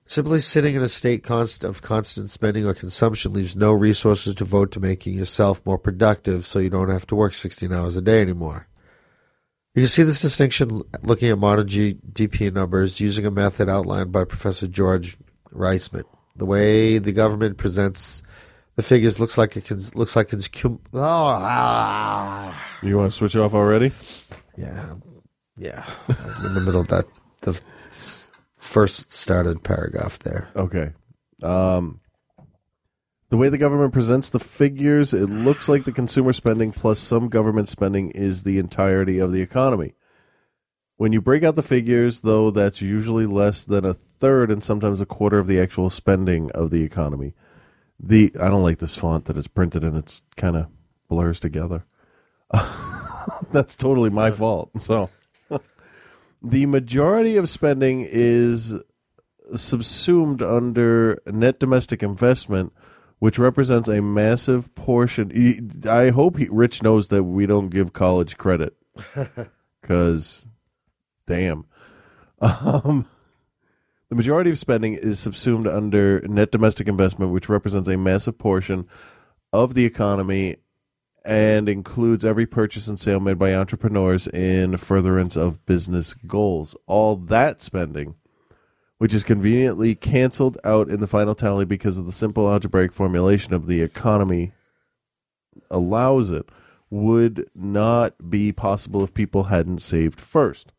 Simply 0.09 0.39
sitting 0.39 0.73
in 0.73 0.81
a 0.81 0.89
state 0.89 1.23
const- 1.23 1.63
of 1.63 1.83
constant 1.83 2.31
spending 2.31 2.65
or 2.65 2.73
consumption 2.73 3.31
leaves 3.31 3.55
no 3.55 3.71
resources 3.71 4.33
to 4.33 4.43
devote 4.43 4.71
to 4.71 4.79
making 4.79 5.13
yourself 5.15 5.63
more 5.67 5.77
productive 5.77 6.47
so 6.47 6.57
you 6.57 6.71
don't 6.71 6.89
have 6.89 7.05
to 7.07 7.15
work 7.15 7.31
16 7.35 7.71
hours 7.71 7.95
a 7.95 8.01
day 8.01 8.19
anymore. 8.19 8.67
You 9.75 9.83
can 9.83 9.87
see 9.87 10.01
this 10.01 10.19
distinction 10.23 10.81
looking 11.03 11.29
at 11.29 11.37
modern 11.37 11.67
GDP 11.67 12.51
numbers 12.51 12.99
using 12.99 13.27
a 13.27 13.31
method 13.31 13.69
outlined 13.69 14.11
by 14.11 14.23
Professor 14.25 14.67
George 14.67 15.15
Reisman. 15.53 16.05
The 16.35 16.45
way 16.45 16.97
the 16.97 17.11
government 17.11 17.57
presents 17.57 18.23
the 18.77 18.81
figures 18.81 19.19
looks 19.19 19.37
like 19.37 19.55
it 19.57 19.65
cons- 19.65 19.93
looks 19.93 20.15
like 20.15 20.33
it's 20.33 20.47
cum- 20.47 20.79
oh, 20.91 20.99
ah. 21.03 22.67
You 22.81 22.97
want 22.97 23.11
to 23.11 23.15
switch 23.17 23.35
off 23.35 23.53
already? 23.53 23.91
Yeah. 24.57 24.95
Yeah. 25.55 25.85
I'm 26.07 26.45
in 26.47 26.53
the 26.55 26.61
middle 26.61 26.81
of 26.81 26.87
that 26.87 27.05
the 27.41 27.61
first 28.69 29.11
started 29.11 29.63
paragraph 29.63 30.19
there. 30.19 30.49
Okay. 30.55 30.91
Um, 31.41 32.01
the 33.29 33.37
way 33.37 33.49
the 33.49 33.57
government 33.57 33.93
presents 33.93 34.29
the 34.29 34.39
figures, 34.39 35.11
it 35.13 35.27
looks 35.27 35.67
like 35.67 35.85
the 35.85 35.91
consumer 35.91 36.33
spending 36.33 36.71
plus 36.71 36.99
some 36.99 37.29
government 37.29 37.67
spending 37.67 38.11
is 38.11 38.43
the 38.43 38.59
entirety 38.59 39.17
of 39.17 39.31
the 39.31 39.41
economy. 39.41 39.95
When 40.97 41.13
you 41.13 41.21
break 41.21 41.43
out 41.43 41.55
the 41.55 41.63
figures, 41.63 42.21
though, 42.21 42.51
that's 42.51 42.81
usually 42.81 43.25
less 43.25 43.63
than 43.63 43.85
a 43.85 43.93
third 43.93 44.51
and 44.51 44.63
sometimes 44.63 45.01
a 45.01 45.05
quarter 45.05 45.39
of 45.39 45.47
the 45.47 45.59
actual 45.59 45.89
spending 45.89 46.51
of 46.51 46.69
the 46.69 46.83
economy. 46.83 47.33
The 47.99 48.31
I 48.39 48.49
don't 48.49 48.63
like 48.63 48.79
this 48.79 48.95
font 48.95 49.25
that 49.25 49.37
it's 49.37 49.47
printed 49.47 49.83
and 49.83 49.97
it's 49.97 50.21
kind 50.37 50.55
of 50.55 50.67
blurs 51.07 51.39
together. 51.39 51.85
that's 53.51 53.75
totally 53.75 54.09
my 54.09 54.31
fault. 54.31 54.71
So 54.79 55.09
the 56.41 56.65
majority 56.65 57.37
of 57.37 57.49
spending 57.49 58.07
is 58.09 58.75
subsumed 59.55 60.41
under 60.41 61.19
net 61.27 61.59
domestic 61.59 62.03
investment, 62.03 62.73
which 63.19 63.39
represents 63.39 63.89
a 63.89 64.01
massive 64.01 64.73
portion. 64.75 65.85
I 65.87 66.09
hope 66.09 66.37
he, 66.37 66.47
Rich 66.49 66.83
knows 66.83 67.09
that 67.09 67.23
we 67.23 67.45
don't 67.45 67.69
give 67.69 67.93
college 67.93 68.37
credit 68.37 68.75
because, 69.81 70.47
damn. 71.27 71.65
Um, 72.41 73.05
the 74.09 74.15
majority 74.15 74.49
of 74.49 74.57
spending 74.57 74.93
is 74.93 75.19
subsumed 75.19 75.67
under 75.67 76.21
net 76.21 76.51
domestic 76.51 76.87
investment, 76.87 77.33
which 77.33 77.49
represents 77.49 77.89
a 77.89 77.97
massive 77.97 78.37
portion 78.37 78.87
of 79.51 79.73
the 79.73 79.85
economy 79.85 80.57
and 81.25 81.67
includes 81.67 82.23
every 82.23 82.45
purchase 82.45 82.87
and 82.87 82.99
sale 82.99 83.19
made 83.19 83.37
by 83.37 83.53
entrepreneurs 83.53 84.27
in 84.27 84.77
furtherance 84.77 85.35
of 85.35 85.65
business 85.65 86.13
goals. 86.13 86.75
All 86.87 87.15
that 87.15 87.61
spending, 87.61 88.15
which 88.97 89.13
is 89.13 89.23
conveniently 89.23 89.95
canceled 89.95 90.57
out 90.63 90.89
in 90.89 90.99
the 90.99 91.07
final 91.07 91.35
tally 91.35 91.65
because 91.65 91.97
of 91.97 92.05
the 92.05 92.11
simple 92.11 92.49
algebraic 92.49 92.93
formulation 92.93 93.53
of 93.53 93.67
the 93.67 93.81
economy, 93.81 94.53
allows 95.69 96.29
it, 96.29 96.49
would 96.89 97.49
not 97.53 98.29
be 98.29 98.51
possible 98.51 99.03
if 99.03 99.13
people 99.13 99.45
hadn't 99.45 99.79
saved 99.79 100.19
first. 100.19 100.71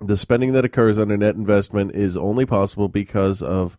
The 0.00 0.16
spending 0.16 0.52
that 0.52 0.64
occurs 0.64 0.98
under 0.98 1.16
net 1.16 1.36
investment 1.36 1.94
is 1.94 2.16
only 2.16 2.44
possible 2.44 2.88
because 2.88 3.40
of 3.40 3.78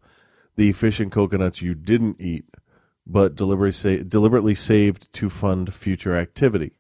the 0.56 0.72
fish 0.72 1.00
and 1.00 1.12
coconuts 1.12 1.62
you 1.62 1.76
didn't 1.76 2.20
eat, 2.20 2.46
but 3.08 3.36
deliberately, 3.36 3.72
sa- 3.72 4.04
deliberately 4.08 4.56
saved 4.56 5.12
to 5.14 5.30
fund 5.30 5.74
future 5.74 6.16
activity. 6.16 6.74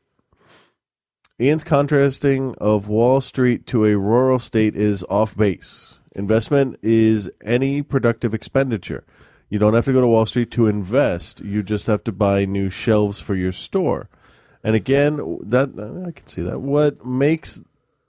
Ian's 1.39 1.63
contrasting 1.63 2.55
of 2.59 2.87
Wall 2.87 3.21
Street 3.21 3.67
to 3.67 3.85
a 3.85 3.97
rural 3.97 4.39
state 4.39 4.75
is 4.75 5.03
off 5.03 5.37
base. 5.37 5.95
Investment 6.15 6.79
is 6.81 7.29
any 7.43 7.83
productive 7.83 8.33
expenditure. 8.33 9.05
You 9.49 9.59
don't 9.59 9.75
have 9.75 9.85
to 9.85 9.93
go 9.93 10.01
to 10.01 10.07
Wall 10.07 10.25
Street 10.25 10.51
to 10.51 10.67
invest. 10.67 11.39
You 11.41 11.63
just 11.63 11.87
have 11.87 12.03
to 12.05 12.11
buy 12.11 12.45
new 12.45 12.69
shelves 12.69 13.19
for 13.19 13.35
your 13.35 13.51
store. 13.51 14.09
And 14.63 14.75
again, 14.75 15.39
that 15.43 15.69
I 16.07 16.11
can 16.11 16.27
see 16.27 16.41
that. 16.41 16.59
What 16.59 17.05
makes 17.05 17.61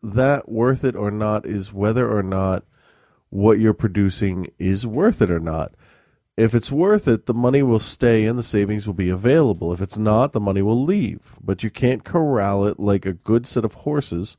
that 0.02 0.48
worth 0.48 0.82
it 0.82 0.96
or 0.96 1.10
not 1.10 1.46
is 1.46 1.72
whether 1.72 2.10
or 2.10 2.22
not 2.22 2.64
what 3.30 3.58
you're 3.58 3.74
producing 3.74 4.48
is 4.58 4.86
worth 4.86 5.20
it 5.20 5.30
or 5.30 5.40
not. 5.40 5.72
If 6.38 6.54
it's 6.54 6.70
worth 6.70 7.08
it, 7.08 7.26
the 7.26 7.34
money 7.34 7.64
will 7.64 7.80
stay 7.80 8.24
and 8.24 8.38
the 8.38 8.44
savings 8.44 8.86
will 8.86 8.94
be 8.94 9.10
available. 9.10 9.72
If 9.72 9.82
it's 9.82 9.98
not, 9.98 10.32
the 10.32 10.38
money 10.38 10.62
will 10.62 10.84
leave. 10.84 11.34
But 11.42 11.64
you 11.64 11.68
can't 11.68 12.04
corral 12.04 12.64
it 12.64 12.78
like 12.78 13.04
a 13.04 13.12
good 13.12 13.44
set 13.44 13.64
of 13.64 13.74
horses 13.74 14.36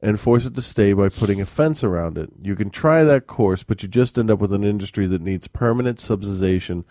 and 0.00 0.20
force 0.20 0.46
it 0.46 0.54
to 0.54 0.62
stay 0.62 0.92
by 0.92 1.08
putting 1.08 1.40
a 1.40 1.46
fence 1.46 1.82
around 1.82 2.18
it. 2.18 2.30
You 2.40 2.54
can 2.54 2.70
try 2.70 3.02
that 3.02 3.26
course, 3.26 3.64
but 3.64 3.82
you 3.82 3.88
just 3.88 4.16
end 4.16 4.30
up 4.30 4.38
with 4.38 4.52
an 4.52 4.62
industry 4.62 5.08
that 5.08 5.22
needs 5.22 5.48
permanent 5.48 5.98
subsidization 5.98 6.84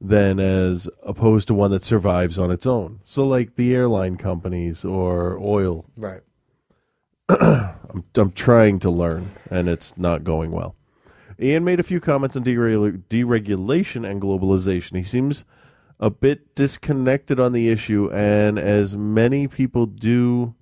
than 0.00 0.38
as 0.38 0.88
opposed 1.02 1.48
to 1.48 1.54
one 1.54 1.72
that 1.72 1.82
survives 1.82 2.38
on 2.38 2.52
its 2.52 2.66
own. 2.66 3.00
So 3.04 3.26
like 3.26 3.56
the 3.56 3.74
airline 3.74 4.16
companies 4.16 4.84
or 4.84 5.36
oil. 5.40 5.86
Right. 5.96 6.20
I'm, 7.28 8.04
I'm 8.14 8.30
trying 8.30 8.78
to 8.78 8.90
learn, 8.90 9.32
and 9.50 9.68
it's 9.68 9.98
not 9.98 10.22
going 10.22 10.52
well. 10.52 10.76
Ian 11.42 11.64
made 11.64 11.80
a 11.80 11.84
few 11.84 12.00
comments 12.00 12.36
on 12.36 12.44
deregu- 12.44 13.02
deregulation 13.08 14.08
and 14.08 14.22
globalization. 14.22 14.96
He 14.96 15.02
seems 15.02 15.44
a 15.98 16.08
bit 16.08 16.54
disconnected 16.54 17.40
on 17.40 17.52
the 17.52 17.68
issue, 17.68 18.10
and 18.12 18.58
as 18.58 18.94
many 18.94 19.48
people 19.48 19.86
do, 19.86 20.54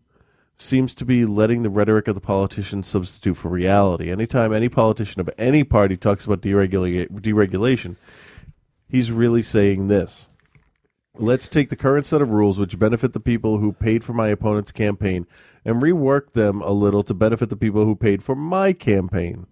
seems 0.56 0.94
to 0.94 1.04
be 1.04 1.24
letting 1.24 1.62
the 1.62 1.70
rhetoric 1.70 2.08
of 2.08 2.14
the 2.14 2.20
politicians 2.20 2.86
substitute 2.86 3.36
for 3.36 3.48
reality. 3.48 4.10
Anytime 4.10 4.52
any 4.52 4.68
politician 4.68 5.20
of 5.20 5.30
any 5.38 5.64
party 5.64 5.96
talks 5.96 6.24
about 6.24 6.42
deregula- 6.42 7.08
deregulation, 7.08 7.96
he's 8.88 9.12
really 9.12 9.42
saying 9.42 9.88
this. 9.88 10.28
Let's 11.14 11.48
take 11.48 11.68
the 11.68 11.76
current 11.76 12.06
set 12.06 12.22
of 12.22 12.30
rules 12.30 12.58
which 12.58 12.78
benefit 12.78 13.12
the 13.12 13.20
people 13.20 13.58
who 13.58 13.72
paid 13.72 14.04
for 14.04 14.14
my 14.14 14.28
opponent's 14.28 14.72
campaign 14.72 15.26
and 15.64 15.82
rework 15.82 16.32
them 16.32 16.62
a 16.62 16.70
little 16.70 17.02
to 17.02 17.12
benefit 17.12 17.50
the 17.50 17.56
people 17.56 17.84
who 17.84 17.94
paid 17.94 18.22
for 18.22 18.34
my 18.34 18.72
campaign. 18.72 19.46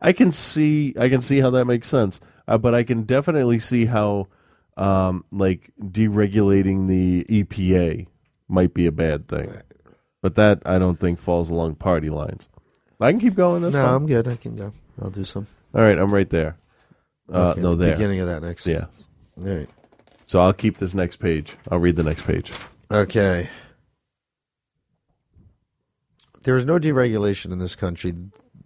I 0.00 0.12
can 0.12 0.32
see 0.32 0.94
I 0.98 1.08
can 1.08 1.20
see 1.22 1.40
how 1.40 1.50
that 1.50 1.66
makes 1.66 1.86
sense, 1.86 2.20
uh, 2.48 2.58
but 2.58 2.74
I 2.74 2.84
can 2.84 3.02
definitely 3.02 3.58
see 3.58 3.86
how 3.86 4.28
um, 4.76 5.24
like 5.30 5.70
deregulating 5.80 6.88
the 6.88 7.24
EPA 7.24 8.06
might 8.48 8.72
be 8.74 8.86
a 8.86 8.92
bad 8.92 9.28
thing. 9.28 9.52
But 10.22 10.34
that 10.36 10.62
I 10.64 10.78
don't 10.78 10.98
think 10.98 11.18
falls 11.18 11.50
along 11.50 11.76
party 11.76 12.10
lines. 12.10 12.48
I 13.00 13.10
can 13.10 13.20
keep 13.20 13.34
going. 13.34 13.62
That's 13.62 13.74
no, 13.74 13.84
fine. 13.84 13.94
I'm 13.94 14.06
good. 14.06 14.28
I 14.28 14.36
can 14.36 14.56
go. 14.56 14.72
I'll 15.00 15.10
do 15.10 15.24
some. 15.24 15.46
All 15.74 15.82
right, 15.82 15.96
I'm 15.98 16.12
right 16.12 16.28
there. 16.28 16.56
Uh, 17.32 17.50
Okay, 17.52 17.60
no, 17.62 17.74
the 17.74 17.86
there. 17.86 17.94
beginning 17.94 18.20
of 18.20 18.26
that 18.26 18.42
next- 18.42 18.66
Yeah. 18.66 18.86
All 19.38 19.44
right. 19.44 19.68
So 20.26 20.40
I'll 20.40 20.52
keep 20.52 20.76
this 20.78 20.92
next 20.94 21.16
page. 21.16 21.56
I'll 21.70 21.78
read 21.78 21.96
the 21.96 22.02
next 22.02 22.22
page. 22.24 22.52
Okay. 22.90 23.48
There 26.42 26.56
is 26.56 26.64
no 26.64 26.78
deregulation 26.78 27.52
in 27.52 27.58
this 27.58 27.74
country. 27.76 28.12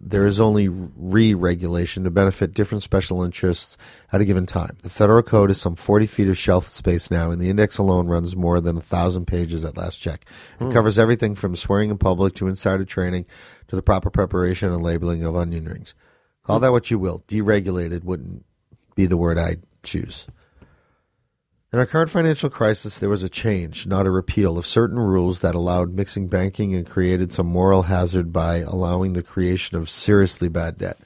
There 0.07 0.27
is 0.27 0.39
only 0.39 0.67
re 0.69 1.33
regulation 1.33 2.03
to 2.03 2.11
benefit 2.11 2.53
different 2.53 2.83
special 2.83 3.23
interests 3.23 3.75
at 4.13 4.21
a 4.21 4.25
given 4.25 4.45
time. 4.45 4.77
The 4.83 4.89
federal 4.89 5.23
code 5.23 5.49
is 5.49 5.59
some 5.59 5.73
40 5.75 6.05
feet 6.05 6.27
of 6.27 6.37
shelf 6.37 6.67
space 6.67 7.09
now, 7.09 7.31
and 7.31 7.41
the 7.41 7.49
index 7.49 7.79
alone 7.79 8.05
runs 8.07 8.35
more 8.35 8.61
than 8.61 8.77
a 8.77 8.81
thousand 8.81 9.25
pages 9.25 9.65
at 9.65 9.75
last 9.77 9.97
check. 9.97 10.25
It 10.59 10.65
Hmm. 10.65 10.71
covers 10.71 10.99
everything 10.99 11.33
from 11.33 11.55
swearing 11.55 11.89
in 11.89 11.97
public 11.97 12.35
to 12.35 12.47
insider 12.47 12.85
training 12.85 13.25
to 13.67 13.75
the 13.75 13.81
proper 13.81 14.11
preparation 14.11 14.71
and 14.71 14.83
labeling 14.83 15.23
of 15.23 15.35
onion 15.35 15.65
rings. 15.65 15.95
Call 16.43 16.59
that 16.59 16.71
what 16.71 16.91
you 16.91 16.99
will. 16.99 17.23
Deregulated 17.27 18.03
wouldn't 18.03 18.45
be 18.93 19.07
the 19.07 19.17
word 19.17 19.39
I'd 19.39 19.63
choose. 19.81 20.27
In 21.75 21.79
our 21.79 21.85
current 21.85 22.09
financial 22.09 22.49
crisis, 22.49 22.99
there 22.99 23.09
was 23.09 23.21
a 23.21 23.27
change, 23.27 23.85
not 23.85 24.07
a 24.07 24.09
repeal, 24.09 24.57
of 24.57 24.65
certain 24.65 24.97
rules 24.97 25.41
that 25.41 25.55
allowed 25.55 25.93
mixing 25.93 26.29
banking 26.29 26.73
and 26.73 26.89
created 26.89 27.33
some 27.33 27.47
moral 27.47 27.81
hazard 27.81 28.31
by 28.31 28.59
allowing 28.59 29.11
the 29.11 29.21
creation 29.21 29.75
of 29.75 29.89
seriously 29.89 30.47
bad 30.47 30.77
debt. 30.77 30.97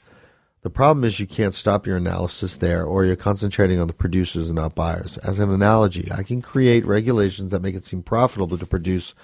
The 0.62 0.70
problem 0.70 1.04
is 1.06 1.20
you 1.20 1.26
can't 1.26 1.56
stop 1.56 1.88
your 1.88 1.98
analysis 1.98 2.58
there, 2.58 2.86
or 2.86 3.04
you're 3.04 3.16
concentrating 3.16 3.80
on 3.80 3.88
the 3.88 3.94
producers 3.94 4.50
and 4.50 4.58
not 4.58 4.76
buyers. 4.76 5.18
As 5.18 5.40
an 5.40 5.50
analogy, 5.50 6.08
I 6.12 6.22
can 6.22 6.40
create 6.40 6.86
regulations 6.86 7.50
that 7.50 7.64
make 7.64 7.74
it 7.74 7.84
seem 7.84 8.04
profitable 8.04 8.60
to 8.60 8.68
produce 8.68 9.16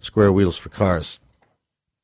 square 0.00 0.32
wheels 0.32 0.58
for 0.58 0.68
cars. 0.68 1.20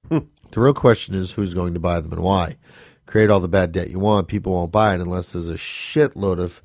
Hmm. 0.08 0.18
The 0.52 0.60
real 0.60 0.72
question 0.72 1.16
is 1.16 1.32
who's 1.32 1.52
going 1.52 1.74
to 1.74 1.80
buy 1.80 1.98
them 1.98 2.12
and 2.12 2.22
why. 2.22 2.58
Create 3.06 3.28
all 3.28 3.40
the 3.40 3.48
bad 3.48 3.72
debt 3.72 3.90
you 3.90 3.98
want, 3.98 4.28
people 4.28 4.52
won't 4.52 4.70
buy 4.70 4.94
it 4.94 5.00
unless 5.00 5.32
there's 5.32 5.48
a 5.48 5.54
shitload 5.54 6.38
of 6.38 6.62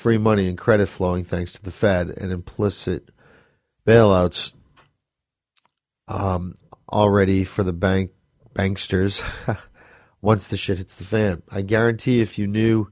free 0.00 0.16
money 0.16 0.48
and 0.48 0.56
credit 0.56 0.86
flowing 0.86 1.24
thanks 1.24 1.52
to 1.52 1.62
the 1.62 1.70
Fed 1.70 2.08
and 2.08 2.32
implicit 2.32 3.10
bailouts 3.86 4.54
um, 6.08 6.56
already 6.90 7.44
for 7.44 7.62
the 7.62 7.74
bank 7.74 8.10
banksters 8.54 9.22
once 10.22 10.48
the 10.48 10.56
shit 10.56 10.78
hits 10.78 10.96
the 10.96 11.04
fan. 11.04 11.42
I 11.50 11.60
guarantee 11.60 12.22
if 12.22 12.38
you 12.38 12.46
knew 12.46 12.90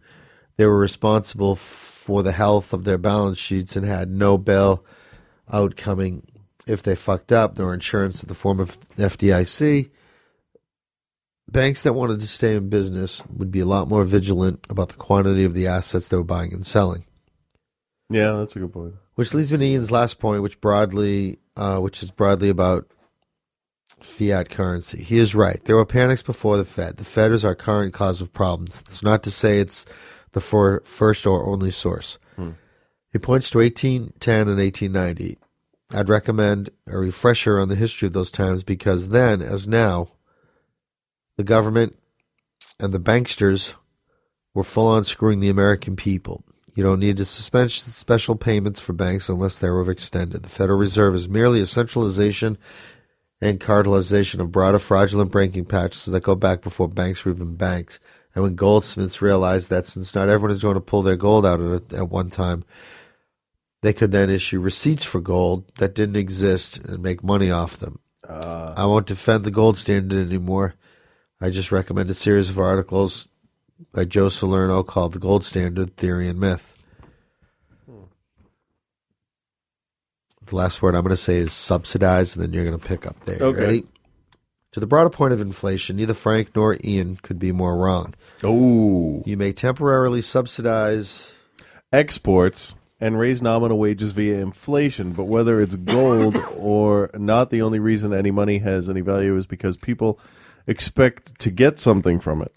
they 0.59 0.67
were 0.67 0.79
responsible 0.79 1.57
for 1.57 2.23
the 2.23 2.33
health 2.33 2.75
of 2.75 2.85
their 2.85 2.99
balance 2.99 3.39
sheets 3.39 3.75
and 3.75 3.87
had 3.87 4.11
no 4.11 4.37
bail 4.37 4.85
out 5.51 5.77
coming 5.77 6.27
if 6.67 6.83
they 6.83 6.95
fucked 6.95 7.33
up, 7.33 7.59
nor 7.59 7.73
insurance 7.73 8.23
in 8.23 8.29
the 8.29 8.35
form 8.35 8.61
of 8.61 8.79
FDIC, 8.97 9.89
banks 11.51 11.83
that 11.83 11.95
wanted 11.95 12.21
to 12.21 12.27
stay 12.27 12.55
in 12.55 12.69
business 12.69 13.23
would 13.27 13.51
be 13.51 13.61
a 13.61 13.67
lot 13.67 13.89
more 13.89 14.05
vigilant 14.05 14.67
about 14.69 14.91
the 14.91 14.95
quantity 14.95 15.45
of 15.45 15.55
the 15.55 15.67
assets 15.67 16.09
they 16.09 16.17
were 16.17 16.25
buying 16.25 16.53
and 16.53 16.67
selling. 16.67 17.05
Yeah, 18.11 18.33
that's 18.33 18.57
a 18.57 18.61
good 18.61 18.73
point. 18.73 18.95
Which 19.15 19.35
leads 19.35 19.51
me 19.51 19.59
to 19.59 19.65
Ian's 19.65 19.91
last 19.91 20.19
point, 20.19 20.43
which 20.43 20.61
broadly, 20.61 21.39
uh, 21.57 21.79
which 21.79 22.03
is 22.03 22.11
broadly 22.11 22.49
about 22.49 22.87
fiat 24.01 24.49
currency. 24.51 25.03
He 25.03 25.19
is 25.19 25.35
right. 25.35 25.63
There 25.65 25.77
were 25.77 25.85
panics 25.85 26.23
before 26.23 26.57
the 26.57 26.65
Fed. 26.65 26.99
The 26.99 27.05
Fed 27.05 27.33
is 27.33 27.45
our 27.45 27.55
current 27.55 27.93
cause 27.93 28.21
of 28.21 28.33
problems. 28.33 28.81
It's 28.83 29.03
not 29.03 29.23
to 29.25 29.31
say 29.31 29.59
it's 29.59 29.87
the 30.33 30.41
for, 30.41 30.83
first 30.85 31.27
or 31.27 31.47
only 31.47 31.71
source. 31.71 32.19
Hmm. 32.37 32.53
He 33.13 33.19
points 33.19 33.51
to 33.51 33.59
1810 33.59 34.49
and 34.49 34.59
1890. 34.59 35.39
I'd 35.91 36.09
recommend 36.09 36.71
a 36.87 36.99
refresher 36.99 37.59
on 37.59 37.69
the 37.69 37.75
history 37.75 38.07
of 38.07 38.13
those 38.13 38.31
times 38.31 38.63
because 38.63 39.09
then, 39.09 39.41
as 39.41 39.67
now, 39.67 40.09
the 41.39 41.45
government 41.45 41.97
and 42.79 42.93
the 42.93 43.01
banksters 43.01 43.75
were 44.55 44.65
full 44.65 44.89
on 44.89 45.05
screwing 45.05 45.41
the 45.41 45.49
American 45.49 45.97
people. 45.97 46.45
You 46.75 46.83
don't 46.83 47.01
need 47.01 47.17
to 47.17 47.25
suspend 47.25 47.73
special 47.73 48.37
payments 48.37 48.81
for 48.81 48.93
banks 48.93 49.29
unless 49.29 49.59
they're 49.59 49.73
overextended. 49.73 50.43
The 50.43 50.49
Federal 50.49 50.79
Reserve 50.79 51.15
is 51.15 51.29
merely 51.29 51.61
a 51.61 51.67
centralization 51.67 52.59
and 53.41 53.61
cartelization 53.61 54.41
of 54.41 54.53
broader 54.53 54.81
fraudulent 54.81 55.31
banking 55.31 55.65
practices 55.65 56.13
that 56.13 56.23
go 56.23 56.35
back 56.35 56.61
before 56.61 56.89
banks 56.89 57.25
were 57.25 57.33
even 57.33 57.55
banks. 57.55 58.01
And 58.35 58.43
when 58.43 58.57
goldsmiths 58.57 59.23
realized 59.23 59.71
that 59.71 59.87
since 59.87 60.15
not 60.15 60.29
everyone 60.29 60.51
is 60.51 60.63
going 60.63 60.75
to 60.75 60.81
pull 60.81 61.03
their 61.03 61.17
gold 61.17 61.47
out 61.47 61.61
at, 61.61 61.93
at 61.93 62.09
one 62.09 62.31
time, 62.31 62.65
they 63.83 63.93
could 63.93 64.11
then 64.11 64.29
issue 64.29 64.61
receipts 64.61 65.05
for 65.05 65.21
gold 65.21 65.71
that 65.79 65.95
didn't 65.95 66.17
exist 66.17 66.79
and 66.79 67.01
make 67.01 67.23
money 67.23 67.51
off 67.51 67.77
them. 67.77 68.01
Uh, 68.29 68.75
I 68.77 68.87
won't 68.87 69.07
defend 69.07 69.45
the 69.45 69.53
gold 69.53 69.79
standard 69.79 70.27
anymore. 70.27 70.75
I 71.41 71.51
just 71.51 71.71
recommend 71.71 72.11
a 72.11 72.15
series 72.15 72.51
of 72.51 72.59
articles 72.59 73.29
by 73.93 74.05
Joe 74.05 74.29
Salerno 74.29 74.83
called 74.83 75.13
The 75.13 75.21
Gold 75.21 75.45
Standard 75.45 75.97
Theory 75.97 76.29
and 76.29 76.41
Myth. 76.41 76.75
The 80.47 80.57
last 80.57 80.83
word 80.83 80.97
I'm 80.97 81.03
going 81.03 81.11
to 81.11 81.17
say 81.17 81.37
is 81.37 81.53
subsidized, 81.53 82.37
and 82.37 82.43
then 82.43 82.53
you're 82.53 82.65
going 82.65 82.79
to 82.79 82.85
pick 82.85 83.07
up 83.07 83.25
there. 83.25 83.39
Okay. 83.41 83.61
Ready? 83.61 83.87
To 84.73 84.81
the 84.81 84.87
broader 84.87 85.11
point 85.11 85.33
of 85.33 85.41
inflation, 85.41 85.97
neither 85.97 86.15
Frank 86.15 86.51
nor 86.57 86.77
Ian 86.83 87.17
could 87.17 87.39
be 87.39 87.53
more 87.53 87.77
wrong. 87.77 88.15
Oh. 88.43 89.23
You 89.25 89.37
may 89.37 89.53
temporarily 89.53 90.23
subsidize 90.23 91.37
exports 91.93 92.75
and 93.01 93.17
raise 93.17 93.41
nominal 93.41 93.79
wages 93.79 94.11
via 94.11 94.39
inflation, 94.39 95.13
but 95.13 95.25
whether 95.25 95.61
it's 95.61 95.77
gold 95.77 96.37
or 96.57 97.11
not, 97.15 97.51
the 97.51 97.63
only 97.63 97.79
reason 97.79 98.13
any 98.13 98.33
money 98.33 98.59
has 98.59 98.91
any 98.91 99.03
value 99.03 99.37
is 99.37 99.47
because 99.47 99.77
people 99.77 100.19
expect 100.69 101.41
to 101.41 101.51
get 101.51 101.79
something 101.81 102.21
from 102.21 102.43
it. 102.43 102.55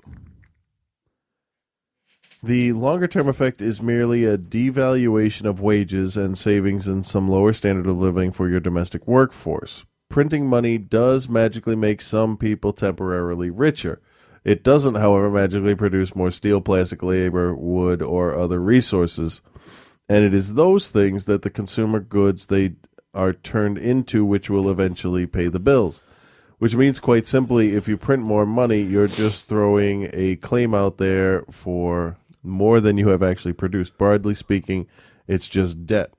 The 2.44 2.74
longer 2.74 3.08
term 3.08 3.30
effect 3.30 3.62
is 3.62 3.82
merely 3.82 4.26
a 4.26 4.38
devaluation 4.38 5.46
of 5.46 5.62
wages 5.62 6.18
and 6.18 6.38
savings 6.38 6.88
and 6.88 7.06
some 7.06 7.30
lower 7.30 7.54
standard 7.54 7.88
of 7.88 7.98
living 7.98 8.32
for 8.32 8.50
your 8.50 8.60
domestic 8.60 9.08
workforce. 9.08 9.86
Printing 10.10 10.48
money 10.48 10.78
does 10.78 11.30
magically 11.30 11.76
make 11.76 12.02
some 12.02 12.36
people 12.36 12.74
temporarily 12.74 13.50
richer. 13.50 14.02
It 14.44 14.64
doesn't, 14.64 14.96
however, 14.96 15.30
magically 15.30 15.76
produce 15.76 16.16
more 16.16 16.32
steel, 16.32 16.60
plastic, 16.60 17.04
labor, 17.04 17.56
wood, 17.56 18.02
or 18.02 18.36
other 18.36 18.60
resources. 18.60 19.42
And 20.10 20.26
it 20.26 20.34
is 20.34 20.56
those 20.56 20.90
things 20.90 21.26
that 21.26 21.44
the 21.44 21.50
consumer 21.50 22.00
goods 22.00 22.48
they 22.48 22.74
are 23.14 23.34
turned 23.34 23.78
into 23.78 24.26
which 24.26 24.50
will 24.50 24.70
eventually 24.70 25.28
pay 25.28 25.48
the 25.48 25.60
bills. 25.60 26.02
Which 26.62 26.76
means, 26.76 27.00
quite 27.00 27.26
simply, 27.26 27.74
if 27.74 27.88
you 27.88 27.98
print 27.98 28.22
more 28.22 28.46
money, 28.46 28.84
you're 28.84 29.08
just 29.08 29.48
throwing 29.48 30.12
a 30.14 30.36
claim 30.36 30.76
out 30.76 31.00
there 31.00 31.42
for 31.50 32.18
more 32.44 32.80
than 32.80 33.00
you 33.00 33.08
have 33.08 33.24
actually 33.24 33.54
produced. 33.54 33.98
Broadly 33.98 34.36
speaking, 34.36 34.86
it's 35.28 35.50
just 35.50 35.88
debt. 35.88 36.14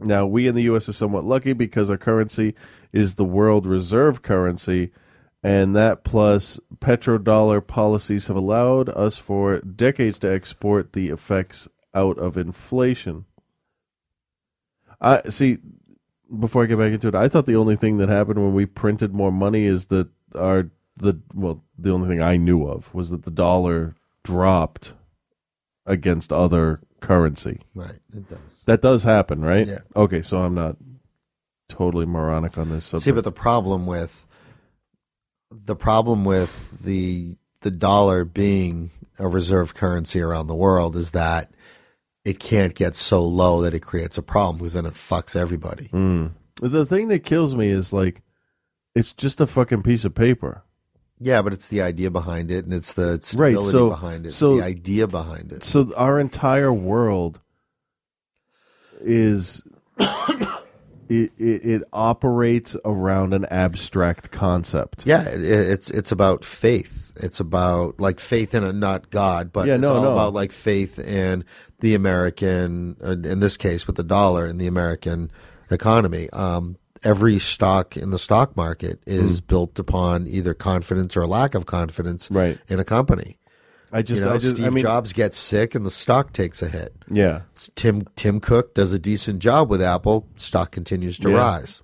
Now, 0.00 0.24
we 0.24 0.48
in 0.48 0.54
the 0.54 0.62
U.S. 0.62 0.88
are 0.88 0.94
somewhat 0.94 1.26
lucky 1.26 1.52
because 1.52 1.90
our 1.90 1.98
currency 1.98 2.54
is 2.90 3.16
the 3.16 3.24
world 3.26 3.66
reserve 3.66 4.22
currency, 4.22 4.92
and 5.42 5.76
that 5.76 6.04
plus 6.04 6.58
petrodollar 6.78 7.66
policies 7.66 8.28
have 8.28 8.36
allowed 8.36 8.88
us 8.88 9.18
for 9.18 9.58
decades 9.58 10.18
to 10.20 10.32
export 10.32 10.94
the 10.94 11.10
effects 11.10 11.68
out 11.92 12.16
of 12.16 12.38
inflation. 12.38 13.26
I 15.02 15.28
see. 15.28 15.58
Before 16.40 16.62
I 16.62 16.66
get 16.66 16.78
back 16.78 16.92
into 16.92 17.08
it, 17.08 17.14
I 17.14 17.28
thought 17.28 17.46
the 17.46 17.56
only 17.56 17.76
thing 17.76 17.98
that 17.98 18.08
happened 18.08 18.40
when 18.40 18.54
we 18.54 18.66
printed 18.66 19.14
more 19.14 19.32
money 19.32 19.64
is 19.64 19.86
that 19.86 20.08
our 20.34 20.70
the 20.96 21.20
well, 21.34 21.62
the 21.78 21.90
only 21.90 22.08
thing 22.08 22.22
I 22.22 22.36
knew 22.36 22.66
of 22.66 22.92
was 22.94 23.10
that 23.10 23.24
the 23.24 23.30
dollar 23.30 23.94
dropped 24.22 24.94
against 25.86 26.32
other 26.32 26.80
currency. 27.00 27.60
Right, 27.74 27.98
it 28.12 28.28
does. 28.28 28.38
That 28.66 28.82
does 28.82 29.02
happen, 29.02 29.42
right? 29.42 29.66
Yeah. 29.66 29.78
Okay, 29.94 30.22
so 30.22 30.38
I'm 30.38 30.54
not 30.54 30.76
totally 31.68 32.06
moronic 32.06 32.56
on 32.56 32.70
this 32.70 32.86
subject. 32.86 33.04
See, 33.04 33.10
but 33.12 33.24
the 33.24 33.32
problem 33.32 33.86
with 33.86 34.26
the 35.50 35.76
problem 35.76 36.24
with 36.24 36.82
the 36.82 37.36
the 37.60 37.70
dollar 37.70 38.24
being 38.24 38.90
a 39.18 39.28
reserve 39.28 39.74
currency 39.74 40.20
around 40.20 40.46
the 40.46 40.54
world 40.54 40.96
is 40.96 41.12
that 41.12 41.50
it 42.24 42.38
can't 42.38 42.74
get 42.74 42.94
so 42.94 43.22
low 43.24 43.60
that 43.62 43.74
it 43.74 43.80
creates 43.80 44.16
a 44.18 44.22
problem 44.22 44.58
because 44.58 44.72
then 44.74 44.86
it 44.86 44.94
fucks 44.94 45.36
everybody. 45.36 45.88
Mm. 45.92 46.32
The 46.60 46.86
thing 46.86 47.08
that 47.08 47.24
kills 47.24 47.54
me 47.54 47.68
is 47.68 47.92
like, 47.92 48.22
it's 48.94 49.12
just 49.12 49.40
a 49.40 49.46
fucking 49.46 49.82
piece 49.82 50.04
of 50.04 50.14
paper. 50.14 50.62
Yeah, 51.18 51.42
but 51.42 51.52
it's 51.52 51.68
the 51.68 51.80
idea 51.82 52.10
behind 52.10 52.50
it, 52.50 52.64
and 52.64 52.72
it's 52.74 52.92
the 52.94 53.12
Right, 53.36 53.52
stability 53.52 53.70
so- 53.72 53.88
behind 53.88 54.24
it, 54.24 54.28
it's 54.28 54.36
so- 54.36 54.56
the 54.56 54.64
idea 54.64 55.06
behind 55.06 55.52
it. 55.52 55.62
So 55.64 55.92
our 55.96 56.18
entire 56.18 56.72
world 56.72 57.40
is 59.00 59.62
it, 61.22 61.32
it 61.38 61.64
it 61.64 61.82
operates 61.92 62.76
around 62.84 63.32
an 63.34 63.44
abstract 63.46 64.30
concept. 64.30 65.02
Yeah, 65.06 65.22
it, 65.28 65.42
it's 65.42 65.90
it's 65.90 66.12
about 66.12 66.44
faith. 66.44 67.12
It's 67.22 67.40
about 67.40 68.00
like 68.00 68.18
faith 68.20 68.54
in 68.54 68.64
a 68.64 68.72
not 68.72 69.10
God, 69.10 69.52
but 69.52 69.66
Yeah, 69.66 69.74
it's 69.74 69.82
no, 69.82 69.94
all 69.94 70.02
no. 70.02 70.12
about 70.12 70.32
like 70.34 70.52
faith 70.52 70.98
in 70.98 71.44
the 71.80 71.94
American, 71.94 72.96
uh, 73.04 73.10
in 73.10 73.40
this 73.40 73.56
case, 73.56 73.86
with 73.86 73.96
the 73.96 74.02
dollar 74.02 74.46
in 74.46 74.58
the 74.58 74.66
American 74.66 75.30
economy. 75.70 76.28
Um, 76.30 76.76
every 77.04 77.38
stock 77.38 77.96
in 77.96 78.10
the 78.10 78.18
stock 78.18 78.56
market 78.56 79.00
is 79.06 79.40
Mm. 79.40 79.46
built 79.46 79.78
upon 79.78 80.26
either 80.26 80.54
confidence 80.54 81.16
or 81.16 81.26
lack 81.26 81.54
of 81.54 81.66
confidence 81.66 82.30
right. 82.30 82.58
in 82.68 82.80
a 82.80 82.84
company. 82.84 83.36
I 83.94 84.02
just- 84.02 84.20
you 84.20 84.26
know, 84.26 84.34
I 84.34 84.38
just- 84.38 84.56
Steve 84.56 84.66
I 84.66 84.70
mean- 84.70 84.82
Jobs 84.82 85.12
gets 85.12 85.38
sick 85.38 85.74
and 85.74 85.86
the 85.86 85.90
stock 85.90 86.32
takes 86.32 86.60
a 86.62 86.68
hit. 86.68 86.92
Yeah. 87.10 87.42
Tim 87.76 88.02
Tim 88.16 88.40
Cook 88.40 88.74
does 88.74 88.92
a 88.92 88.98
decent 88.98 89.38
job 89.38 89.70
with 89.70 89.80
Apple, 89.80 90.26
stock 90.36 90.70
continues 90.70 91.18
to 91.20 91.30
Yeah. 91.30 91.36
rise. 91.36 91.82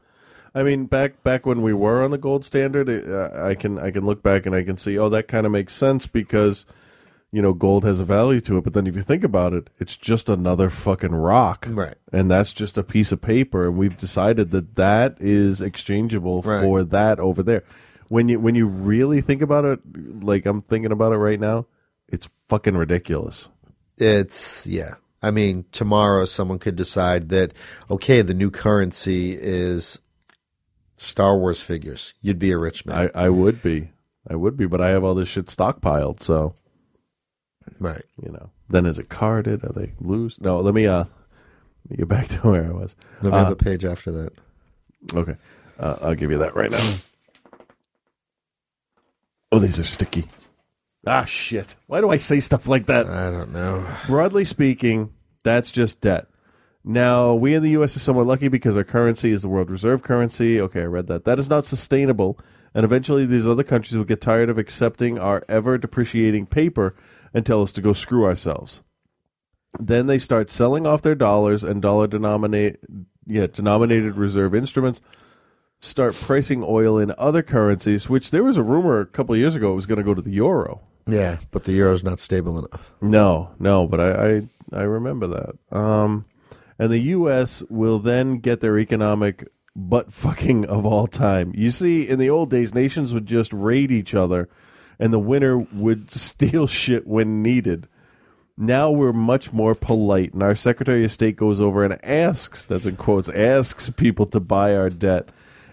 I 0.55 0.65
mean, 0.65 0.87
back 0.87 1.23
back 1.23 1.47
when 1.47 1.63
we 1.63 1.73
were 1.73 2.03
on 2.03 2.11
the 2.11 2.19
gold 2.19 2.45
standard, 2.45 2.89
it, 2.89 3.09
uh, 3.09 3.31
I 3.41 3.55
can 3.55 3.79
I 3.79 3.91
can 3.93 4.05
look 4.05 4.23
back 4.23 4.45
and 4.47 4.55
I 4.55 4.65
can 4.65 4.77
see, 4.77 4.99
oh, 4.99 5.09
that 5.09 5.29
kind 5.29 5.47
of 5.47 5.53
makes 5.53 5.73
sense 5.73 6.07
because 6.09 6.67
you 7.33 7.41
know 7.41 7.53
gold 7.53 7.85
has 7.85 8.01
a 8.01 8.05
value 8.05 8.41
to 8.41 8.59
it. 8.59 8.65
But 8.65 8.73
then 8.73 8.89
if 8.89 8.97
you 8.97 9.03
think 9.03 9.23
about 9.23 9.53
it, 9.55 9.71
it's 9.79 9.97
just 9.97 10.29
another 10.29 10.69
fucking 10.69 11.15
rock, 11.15 11.69
Right. 11.71 11.95
And 12.13 12.29
that's 12.29 12.53
just 12.53 12.77
a 12.77 12.83
piece 12.83 13.13
of 13.13 13.21
paper, 13.23 13.69
and 13.69 13.77
we've 13.77 13.97
decided 13.97 14.51
that 14.51 14.75
that 14.75 15.17
is 15.21 15.61
exchangeable 15.61 16.43
Right. 16.43 16.61
for 16.65 16.83
that 16.83 17.21
over 17.21 17.45
there. 17.45 17.63
When 18.09 18.29
you 18.29 18.41
when 18.41 18.57
you 18.57 18.67
really 18.67 19.21
think 19.21 19.43
about 19.43 19.65
it, 19.65 19.79
like 20.25 20.45
I'm 20.47 20.63
thinking 20.63 20.91
about 20.91 21.13
it 21.13 21.19
right 21.19 21.39
now, 21.39 21.67
it's 22.11 22.29
fucking 22.49 22.77
ridiculous. 22.77 23.49
It's 23.99 24.67
yeah. 24.67 24.95
I 25.23 25.31
mean, 25.31 25.67
tomorrow 25.73 26.25
someone 26.25 26.59
could 26.59 26.77
decide 26.77 27.29
that 27.29 27.53
okay, 27.91 28.23
the 28.23 28.35
new 28.35 28.51
currency 28.51 29.35
is 29.39 29.99
Star 30.97 31.37
Wars 31.37 31.61
figures. 31.61 32.15
You'd 32.23 32.39
be 32.39 32.51
a 32.53 32.59
rich 32.59 32.87
man. 32.87 33.11
I, 33.15 33.27
I 33.27 33.29
would 33.29 33.63
be, 33.63 33.91
I 34.29 34.35
would 34.37 34.57
be, 34.57 34.67
but 34.67 34.81
I 34.81 34.89
have 34.91 35.05
all 35.05 35.15
this 35.15 35.29
shit 35.29 35.47
stockpiled, 35.47 36.23
so 36.23 36.55
right. 37.79 38.05
You 38.23 38.33
know, 38.33 38.51
then 38.69 38.87
is 38.87 38.99
it 38.99 39.09
carded? 39.11 39.63
Are 39.65 39.73
they 39.73 39.93
loose? 40.01 40.41
No, 40.41 40.61
let 40.61 40.73
me 40.75 40.87
uh, 40.87 41.05
let 41.05 41.91
me 41.91 41.97
get 41.99 42.09
back 42.09 42.29
to 42.29 42.39
where 42.41 42.65
I 42.65 42.71
was. 42.71 42.95
Let 43.23 43.33
me 43.33 43.39
Uh, 43.39 43.45
have 43.45 43.51
the 43.59 43.63
page 43.65 43.85
after 43.85 44.11
that. 44.13 44.33
Okay, 45.15 45.37
uh, 45.79 45.97
I'll 46.03 46.15
give 46.15 46.31
you 46.31 46.39
that 46.39 46.55
right 46.57 46.71
now. 46.71 46.95
Oh, 49.53 49.59
these 49.59 49.81
are 49.81 49.85
sticky. 49.85 50.29
Ah, 51.07 51.25
shit. 51.25 51.77
Why 51.87 52.01
do 52.01 52.11
I 52.11 52.19
say 52.19 52.41
stuff 52.41 52.69
like 52.69 52.87
that? 52.87 53.07
I 53.07 53.31
don't 53.31 53.53
know. 53.53 53.87
Broadly 54.07 54.45
speaking, 54.45 55.13
that's 55.43 55.71
just 55.71 56.01
debt. 56.01 56.27
Now, 56.85 57.35
we 57.35 57.55
in 57.55 57.63
the 57.63 57.71
U.S. 57.71 57.97
are 57.97 58.01
somewhat 58.01 58.27
lucky 58.27 58.49
because 58.49 58.77
our 58.77 58.85
currency 58.85 59.31
is 59.31 59.43
the 59.43 59.49
world 59.49 59.71
reserve 59.71 60.03
currency. 60.03 60.61
Okay, 60.61 60.83
I 60.83 60.87
read 60.87 61.07
that. 61.09 61.25
That 61.25 61.39
is 61.39 61.51
not 61.51 61.65
sustainable, 61.65 62.39
and 62.75 62.85
eventually 62.85 63.27
these 63.27 63.47
other 63.47 63.63
countries 63.63 63.97
will 63.97 64.05
get 64.05 64.21
tired 64.21 64.49
of 64.49 64.59
accepting 64.59 65.19
our 65.19 65.45
ever 65.49 65.77
depreciating 65.79 66.47
paper 66.47 66.95
and 67.35 67.45
tell 67.45 67.63
us 67.63 67.73
to 67.73 67.83
go 67.83 67.93
screw 67.93 68.25
ourselves. 68.25 68.83
Then 69.79 70.07
they 70.07 70.19
start 70.19 70.51
selling 70.51 70.87
off 70.87 71.03
their 71.03 71.15
dollars 71.15 71.63
and 71.63 71.81
dollar 71.83 72.07
denominate, 72.07 72.81
yeah, 73.27 73.47
denominated 73.47 74.17
reserve 74.17 74.55
instruments. 74.55 75.01
Start 75.81 76.15
pricing 76.15 76.63
oil 76.67 76.99
in 76.99 77.15
other 77.17 77.43
currencies, 77.43 78.09
which 78.09 78.31
there 78.31 78.45
was 78.45 78.57
a 78.57 78.63
rumor 78.63 79.01
a 79.01 79.07
couple 79.07 79.35
of 79.35 79.41
years 79.41 79.55
ago 79.55 79.73
it 79.73 79.77
was 79.77 79.87
going 79.87 79.99
to 79.99 80.05
go 80.05 80.15
to 80.15 80.23
the 80.23 80.31
euro. 80.31 80.83
Yeah, 81.07 81.39
but 81.51 81.65
the 81.65 81.73
euro's 81.73 82.05
not 82.05 82.21
stable 82.21 82.59
enough. 82.59 82.93
No, 83.01 83.51
no, 83.59 83.87
but 83.87 84.01
I 84.01 84.37
I, 84.37 84.43
I 84.73 84.83
remember 84.83 85.27
that. 85.29 85.77
Um, 85.77 86.27
and 86.79 86.91
the 86.91 86.99
U.S. 86.99 87.63
will 87.69 87.99
then 87.99 88.39
get 88.39 88.61
their 88.61 88.79
economic 88.79 89.49
butt 89.77 90.13
fucking 90.13 90.67
of 90.67 90.87
all 90.87 91.07
time. 91.07 91.53
You 91.55 91.71
see, 91.71 92.09
in 92.09 92.19
the 92.19 92.31
old 92.31 92.51
days, 92.51 92.75
nations 92.75 93.13
would 93.13 93.27
just 93.27 93.53
raid 93.53 93.91
each 93.91 94.15
other, 94.15 94.49
and 94.99 95.13
the 95.13 95.19
winner 95.19 95.59
would 95.59 96.11
steal 96.11 96.67
shit 96.67 97.07
when 97.07 97.43
needed. 97.43 97.89
Now 98.57 98.91
we're 98.91 99.13
much 99.13 99.53
more 99.53 99.75
polite, 99.75 100.35
and 100.35 100.43
our 100.43 100.55
Secretary 100.55 101.05
of 101.05 101.13
State 101.13 101.37
goes 101.37 101.61
over 101.61 101.85
and 101.85 102.03
asks, 102.05 102.65
that's 102.65 102.85
in 102.85 102.97
quotes, 102.97 103.29
asks 103.31 103.89
people 103.91 104.27
to 104.27 104.41
buy 104.41 104.75
our 104.75 104.91
debt. 104.91 105.31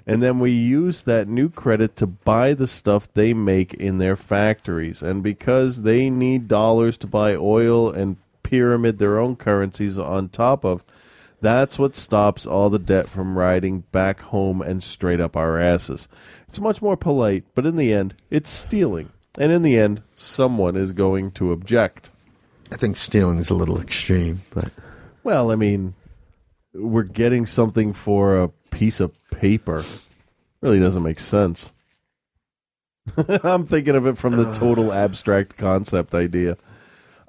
And 0.10 0.24
then 0.24 0.40
we 0.40 0.52
use 0.52 1.02
that 1.02 1.28
new 1.28 1.50
credit 1.50 1.98
to 1.98 2.08
buy 2.08 2.54
the 2.54 2.66
stuff 2.66 3.14
they 3.14 3.34
make 3.34 3.74
in 3.74 3.98
their 3.98 4.16
factories. 4.16 5.04
And 5.04 5.22
because 5.22 5.82
they 5.82 6.10
need 6.10 6.48
dollars 6.48 6.98
to 7.00 7.08
buy 7.08 7.36
oil 7.36 7.92
and 7.92 8.16
pyramid 8.42 9.00
their 9.00 9.20
own 9.20 9.36
currencies 9.36 10.00
on 10.00 10.30
top 10.30 10.64
of, 10.64 10.86
that's 11.42 11.78
what 11.78 11.98
stops 11.98 12.46
all 12.46 12.70
the 12.70 12.80
debt 12.80 13.10
from 13.10 13.38
riding 13.38 13.82
back 13.92 14.22
home 14.22 14.62
and 14.62 14.82
straight 14.82 15.20
up 15.20 15.36
our 15.36 15.60
asses. 15.60 16.08
It's 16.48 16.62
much 16.62 16.82
more 16.82 16.96
polite, 16.96 17.44
but 17.54 17.66
in 17.66 17.76
the 17.76 17.94
end, 17.94 18.16
it's 18.30 18.50
stealing. 18.50 19.12
And 19.38 19.52
in 19.52 19.62
the 19.62 19.78
end, 19.78 20.02
someone 20.16 20.78
is 20.78 20.94
going 20.94 21.32
to 21.32 21.52
object. 21.52 22.12
I 22.72 22.78
think 22.78 22.96
stealing 22.96 23.40
is 23.40 23.50
a 23.50 23.56
little 23.56 23.80
extreme, 23.80 24.42
but 24.54 24.72
Well, 25.24 25.52
I 25.52 25.56
mean, 25.56 25.94
we're 26.74 27.04
getting 27.04 27.46
something 27.46 27.92
for 27.92 28.40
a 28.40 28.52
piece 28.72 29.00
of 29.00 29.14
paper. 29.30 29.84
Really 30.62 30.80
doesn't 30.80 31.04
make 31.04 31.20
sense. 31.20 31.72
I'm 33.44 33.66
thinking 33.66 33.96
of 33.96 34.06
it 34.06 34.18
from 34.18 34.36
the 34.36 34.52
total 34.54 34.92
abstract 35.04 35.58
concept 35.58 36.14
idea. 36.14 36.58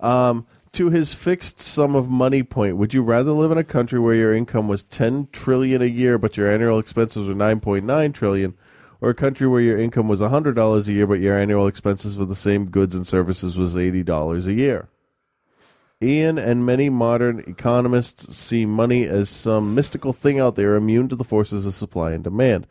Um, 0.00 0.46
to 0.72 0.90
his 0.90 1.14
fixed 1.14 1.60
sum 1.60 1.94
of 1.94 2.08
money 2.08 2.42
point, 2.42 2.76
would 2.76 2.94
you 2.94 3.02
rather 3.02 3.32
live 3.32 3.50
in 3.50 3.58
a 3.58 3.64
country 3.64 3.98
where 3.98 4.14
your 4.14 4.34
income 4.34 4.68
was 4.68 4.82
10 4.84 5.28
trillion 5.32 5.82
a 5.82 5.86
year 5.86 6.18
but 6.18 6.36
your 6.36 6.50
annual 6.50 6.78
expenses 6.78 7.26
were 7.26 7.34
9.9 7.34 8.14
trillion 8.14 8.54
or 9.00 9.10
a 9.10 9.14
country 9.14 9.46
where 9.46 9.60
your 9.60 9.78
income 9.78 10.08
was 10.08 10.20
$100 10.20 10.88
a 10.88 10.92
year 10.92 11.06
but 11.06 11.20
your 11.20 11.38
annual 11.38 11.66
expenses 11.66 12.16
for 12.16 12.24
the 12.24 12.36
same 12.36 12.66
goods 12.66 12.94
and 12.94 13.06
services 13.06 13.56
was 13.56 13.76
$80 13.76 14.46
a 14.46 14.52
year? 14.52 14.88
Ian 16.02 16.38
and 16.38 16.64
many 16.64 16.90
modern 16.90 17.40
economists 17.40 18.36
see 18.36 18.66
money 18.66 19.04
as 19.04 19.28
some 19.28 19.74
mystical 19.74 20.12
thing 20.12 20.38
out 20.38 20.54
there 20.54 20.76
immune 20.76 21.08
to 21.08 21.16
the 21.16 21.24
forces 21.24 21.66
of 21.66 21.74
supply 21.74 22.12
and 22.12 22.22
demand. 22.22 22.66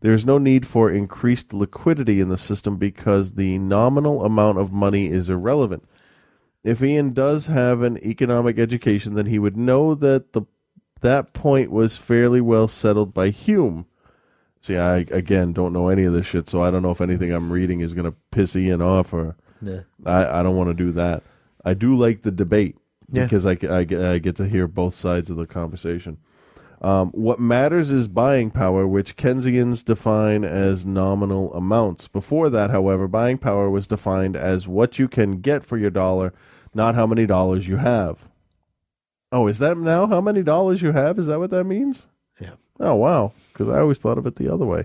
There 0.00 0.12
is 0.12 0.26
no 0.26 0.36
need 0.36 0.66
for 0.66 0.90
increased 0.90 1.54
liquidity 1.54 2.20
in 2.20 2.28
the 2.28 2.36
system 2.36 2.76
because 2.76 3.32
the 3.32 3.58
nominal 3.58 4.24
amount 4.24 4.58
of 4.58 4.72
money 4.72 5.06
is 5.06 5.30
irrelevant. 5.30 5.84
If 6.64 6.82
Ian 6.82 7.12
does 7.12 7.46
have 7.46 7.82
an 7.82 8.04
economic 8.04 8.58
education, 8.58 9.14
then 9.14 9.26
he 9.26 9.38
would 9.38 9.56
know 9.56 9.94
that 9.94 10.32
the 10.32 10.42
that 11.02 11.32
point 11.32 11.70
was 11.70 11.96
fairly 11.96 12.40
well 12.40 12.68
settled 12.68 13.12
by 13.12 13.30
Hume. 13.30 13.86
See, 14.60 14.76
I 14.76 14.98
again 14.98 15.52
don't 15.52 15.72
know 15.72 15.88
any 15.88 16.02
of 16.04 16.12
this 16.12 16.26
shit, 16.26 16.48
so 16.48 16.62
I 16.62 16.72
don't 16.72 16.82
know 16.82 16.92
if 16.92 17.00
anything 17.00 17.32
I'm 17.32 17.52
reading 17.52 17.80
is 17.80 17.94
going 17.94 18.10
to 18.10 18.16
piss 18.32 18.56
Ian 18.56 18.82
off 18.82 19.12
or 19.12 19.36
Yeah. 19.60 19.80
I, 20.04 20.40
I 20.40 20.42
don't 20.42 20.56
want 20.56 20.70
to 20.70 20.74
do 20.74 20.90
that. 20.92 21.22
I 21.64 21.74
do 21.74 21.94
like 21.94 22.22
the 22.22 22.30
debate 22.30 22.76
Yeah. 23.10 23.24
because 23.24 23.46
I, 23.46 23.52
I, 23.70 23.84
get- 23.84 24.00
I 24.04 24.18
get 24.18 24.36
to 24.36 24.48
hear 24.48 24.66
both 24.66 24.94
sides 24.94 25.30
of 25.30 25.36
the 25.36 25.46
conversation. 25.46 26.18
Um, 26.80 27.10
what 27.12 27.38
matters 27.38 27.92
is 27.92 28.08
buying 28.08 28.50
power, 28.50 28.88
which 28.88 29.16
Keynesians 29.16 29.84
define 29.84 30.42
as 30.44 30.84
nominal 30.84 31.54
amounts. 31.54 32.08
Before 32.08 32.50
that, 32.50 32.70
however, 32.70 33.06
buying 33.06 33.38
power 33.38 33.70
was 33.70 33.86
defined 33.86 34.34
as 34.36 34.66
what 34.66 34.98
you 34.98 35.06
can 35.06 35.40
get 35.40 35.64
for 35.64 35.78
your 35.78 35.90
dollar, 35.90 36.32
not 36.74 36.96
how 36.96 37.06
many 37.06 37.24
dollars 37.24 37.68
you 37.68 37.76
have. 37.76 38.28
Oh, 39.30 39.46
is 39.46 39.60
that 39.60 39.78
now 39.78 40.06
how 40.08 40.20
many 40.20 40.42
dollars 40.42 40.82
you 40.82 40.90
have? 40.90 41.20
Is 41.20 41.26
that 41.26 41.38
what 41.38 41.50
that 41.50 41.62
means? 41.64 42.06
Yeah. 42.40 42.54
Oh, 42.80 42.96
wow. 42.96 43.32
Because 43.52 43.68
I 43.68 43.78
always 43.78 43.98
thought 43.98 44.18
of 44.18 44.26
it 44.26 44.34
the 44.34 44.52
other 44.52 44.66
way. 44.66 44.84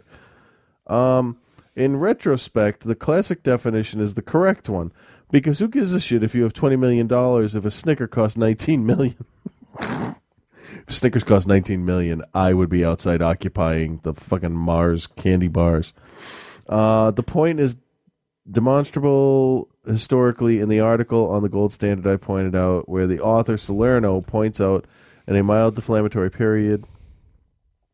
Um, 0.85 1.37
in 1.75 1.97
retrospect, 1.97 2.83
the 2.83 2.95
classic 2.95 3.41
definition 3.41 3.99
is 3.99 4.13
the 4.13 4.21
correct 4.21 4.69
one. 4.69 4.91
Because 5.29 5.59
who 5.59 5.67
gives 5.67 5.91
a 5.93 5.99
shit 5.99 6.23
if 6.23 6.33
you 6.33 6.43
have 6.43 6.53
$20 6.53 6.79
million 6.79 7.07
if 7.11 7.65
a 7.65 7.71
Snicker 7.71 8.07
costs 8.07 8.37
19 8.37 8.85
million? 8.85 9.25
if 9.79 10.15
Snickers 10.89 11.23
cost 11.23 11.47
19 11.47 11.85
million, 11.85 12.23
I 12.33 12.53
would 12.53 12.69
be 12.69 12.85
outside 12.85 13.21
occupying 13.21 13.99
the 14.03 14.13
fucking 14.13 14.55
Mars 14.55 15.07
candy 15.07 15.49
bars. 15.49 15.93
Uh, 16.67 17.11
the 17.11 17.23
point 17.23 17.59
is 17.59 17.75
demonstrable 18.49 19.67
historically 19.85 20.59
in 20.59 20.69
the 20.69 20.79
article 20.79 21.29
on 21.29 21.43
the 21.43 21.49
gold 21.49 21.73
standard 21.73 22.09
I 22.11 22.17
pointed 22.17 22.55
out, 22.55 22.87
where 22.87 23.07
the 23.07 23.19
author 23.19 23.57
Salerno 23.57 24.21
points 24.21 24.61
out 24.61 24.85
in 25.27 25.35
a 25.35 25.43
mild 25.43 25.75
deflammatory 25.75 26.31
period. 26.31 26.85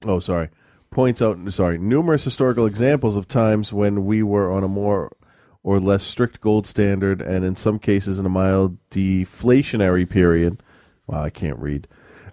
Oh, 0.05 0.19
sorry. 0.19 0.49
Points 0.91 1.22
out, 1.22 1.51
sorry, 1.51 1.80
numerous 1.80 2.23
historical 2.23 2.68
examples 2.68 3.15
of 3.15 3.27
times 3.27 3.73
when 3.73 4.05
we 4.05 4.22
were 4.22 4.51
on 4.51 4.64
a 4.64 4.68
more 4.68 5.11
or 5.64 5.80
less 5.80 6.03
strict 6.03 6.41
gold 6.41 6.68
standard, 6.68 7.22
and 7.22 7.45
in 7.45 7.56
some 7.56 7.80
cases 7.80 8.19
in 8.19 8.26
a 8.26 8.30
mild 8.30 8.77
deflationary 8.90 10.07
period. 10.07 10.61
Wow, 11.07 11.23
I 11.23 11.30
can't 11.30 11.57
read. 11.57 11.88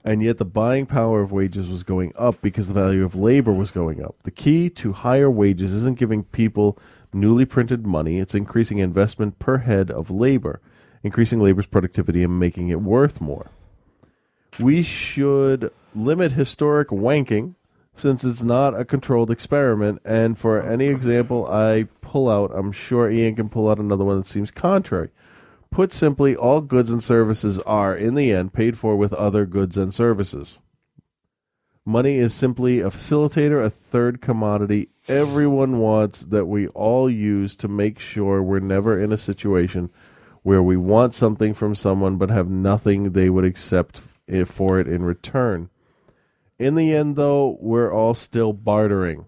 And 0.04 0.22
yet 0.22 0.38
the 0.38 0.44
buying 0.44 0.86
power 0.86 1.20
of 1.20 1.30
wages 1.30 1.68
was 1.68 1.82
going 1.82 2.12
up 2.16 2.40
because 2.40 2.68
the 2.68 2.74
value 2.74 3.04
of 3.04 3.14
labor 3.14 3.52
was 3.52 3.70
going 3.70 4.02
up. 4.02 4.16
The 4.24 4.30
key 4.30 4.70
to 4.70 4.92
higher 4.92 5.30
wages 5.30 5.72
isn't 5.72 5.98
giving 5.98 6.24
people 6.24 6.78
newly 7.12 7.44
printed 7.44 7.86
money, 7.86 8.18
it's 8.18 8.34
increasing 8.34 8.78
investment 8.78 9.38
per 9.38 9.58
head 9.58 9.90
of 9.90 10.10
labor, 10.10 10.60
increasing 11.02 11.40
labor's 11.40 11.66
productivity 11.66 12.22
and 12.24 12.38
making 12.38 12.68
it 12.68 12.80
worth 12.80 13.20
more. 13.20 13.50
We 14.58 14.82
should 14.82 15.72
limit 15.94 16.32
historic 16.32 16.88
wanking 16.88 17.54
since 18.00 18.24
it's 18.24 18.42
not 18.42 18.78
a 18.78 18.84
controlled 18.84 19.30
experiment. 19.30 20.00
And 20.04 20.36
for 20.36 20.60
any 20.60 20.86
example 20.86 21.46
I 21.46 21.84
pull 22.00 22.28
out, 22.28 22.50
I'm 22.54 22.72
sure 22.72 23.10
Ian 23.10 23.36
can 23.36 23.48
pull 23.48 23.70
out 23.70 23.78
another 23.78 24.04
one 24.04 24.18
that 24.18 24.26
seems 24.26 24.50
contrary. 24.50 25.10
Put 25.70 25.92
simply, 25.92 26.34
all 26.34 26.60
goods 26.60 26.90
and 26.90 27.02
services 27.02 27.60
are, 27.60 27.94
in 27.94 28.14
the 28.14 28.32
end, 28.32 28.52
paid 28.52 28.76
for 28.76 28.96
with 28.96 29.12
other 29.12 29.46
goods 29.46 29.76
and 29.76 29.94
services. 29.94 30.58
Money 31.86 32.16
is 32.16 32.34
simply 32.34 32.80
a 32.80 32.90
facilitator, 32.90 33.64
a 33.64 33.70
third 33.70 34.20
commodity 34.20 34.90
everyone 35.08 35.78
wants 35.78 36.20
that 36.20 36.46
we 36.46 36.68
all 36.68 37.10
use 37.10 37.56
to 37.56 37.68
make 37.68 37.98
sure 37.98 38.42
we're 38.42 38.60
never 38.60 39.00
in 39.02 39.12
a 39.12 39.16
situation 39.16 39.90
where 40.42 40.62
we 40.62 40.76
want 40.76 41.14
something 41.14 41.52
from 41.52 41.74
someone 41.74 42.16
but 42.16 42.30
have 42.30 42.48
nothing 42.48 43.12
they 43.12 43.28
would 43.28 43.44
accept 43.44 44.00
for 44.44 44.78
it 44.78 44.86
in 44.86 45.02
return. 45.02 45.68
In 46.60 46.74
the 46.74 46.94
end, 46.94 47.16
though, 47.16 47.56
we're 47.58 47.90
all 47.90 48.12
still 48.12 48.52
bartering. 48.52 49.24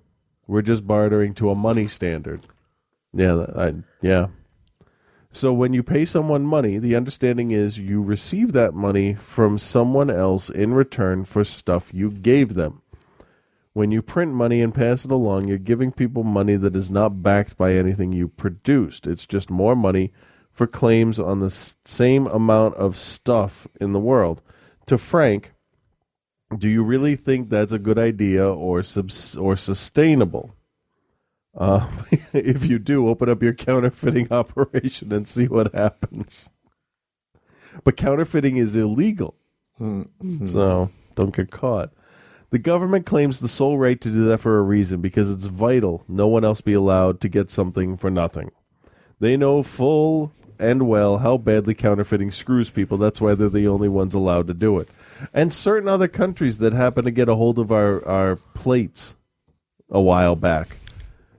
We're 0.47 0.61
just 0.61 0.87
bartering 0.87 1.33
to 1.37 1.49
a 1.49 1.55
money 1.55 1.89
standard. 1.89 2.43
Yeah, 3.15 3.47
I, 3.57 3.75
yeah. 4.03 4.27
So 5.31 5.51
when 5.55 5.73
you 5.73 5.83
pay 5.83 6.05
someone 6.05 6.45
money, 6.45 6.77
the 6.77 6.95
understanding 6.95 7.51
is 7.51 7.79
you 7.79 8.03
receive 8.03 8.53
that 8.53 8.75
money 8.75 9.15
from 9.15 9.57
someone 9.57 10.11
else 10.11 10.51
in 10.51 10.75
return 10.75 11.25
for 11.25 11.43
stuff 11.43 11.95
you 11.95 12.11
gave 12.11 12.53
them. 12.53 12.83
When 13.73 13.91
you 13.91 14.03
print 14.03 14.35
money 14.35 14.61
and 14.61 14.75
pass 14.75 15.07
it 15.07 15.11
along, 15.11 15.49
you're 15.49 15.57
giving 15.57 15.91
people 15.91 16.25
money 16.25 16.57
that 16.57 16.77
is 16.77 16.91
not 16.91 17.23
backed 17.23 17.57
by 17.57 17.73
anything 17.73 18.13
you 18.13 18.29
produced. 18.29 19.07
It's 19.07 19.25
just 19.25 19.49
more 19.49 19.75
money 19.75 20.13
for 20.53 20.67
claims 20.67 21.19
on 21.19 21.41
the 21.41 21.49
same 21.49 22.27
amount 22.27 22.75
of 22.75 22.99
stuff 22.99 23.67
in 23.81 23.93
the 23.93 24.01
world. 24.01 24.43
To 24.85 24.99
Frank, 24.99 25.52
do 26.59 26.69
you 26.69 26.83
really 26.85 27.17
think 27.17 27.49
that's 27.49 27.73
a 27.73 27.79
good 27.79 27.99
idea 27.99 28.47
or 28.47 28.83
subs- 28.83 29.37
or 29.37 29.57
sustainable? 29.57 30.55
Uh, 31.57 31.87
if 32.33 32.65
you 32.67 32.79
do, 32.79 33.09
open 33.09 33.29
up 33.29 33.43
your 33.43 33.55
counterfeiting 33.55 34.29
operation 34.31 35.13
and 35.13 35.27
see 35.29 35.47
what 35.47 35.75
happens. 35.75 36.51
But 37.85 37.97
counterfeiting 37.97 38.59
is 38.59 38.77
illegal, 38.77 39.35
so 40.47 40.91
don't 41.15 41.35
get 41.35 41.51
caught. 41.51 41.91
The 42.51 42.59
government 42.59 43.07
claims 43.07 43.41
the 43.41 43.49
sole 43.49 43.79
right 43.79 43.99
to 43.99 44.11
do 44.11 44.25
that 44.25 44.39
for 44.39 44.59
a 44.59 44.63
reason 44.63 45.01
because 45.01 45.31
it's 45.31 45.47
vital 45.47 46.05
no 46.07 46.29
one 46.29 46.45
else 46.45 46.61
be 46.61 46.75
allowed 46.75 47.19
to 47.23 47.31
get 47.31 47.51
something 47.51 47.97
for 47.97 48.11
nothing. 48.11 48.51
They 49.21 49.39
know 49.39 49.63
full 49.63 50.33
and 50.59 50.87
well 50.87 51.19
how 51.19 51.39
badly 51.39 51.75
counterfeiting 51.75 52.31
screws 52.31 52.69
people. 52.69 52.99
That's 52.99 53.23
why 53.23 53.35
they're 53.35 53.49
the 53.49 53.69
only 53.69 53.89
ones 53.89 54.13
allowed 54.13 54.49
to 54.49 54.55
do 54.55 54.79
it. 54.79 54.89
And 55.33 55.53
certain 55.53 55.89
other 55.89 56.09
countries 56.09 56.59
that 56.59 56.73
happen 56.73 57.05
to 57.05 57.11
get 57.11 57.29
a 57.29 57.35
hold 57.35 57.59
of 57.59 57.73
our, 57.73 58.05
our 58.07 58.37
plates 58.55 59.15
a 59.91 60.01
while 60.01 60.37
back. 60.37 60.77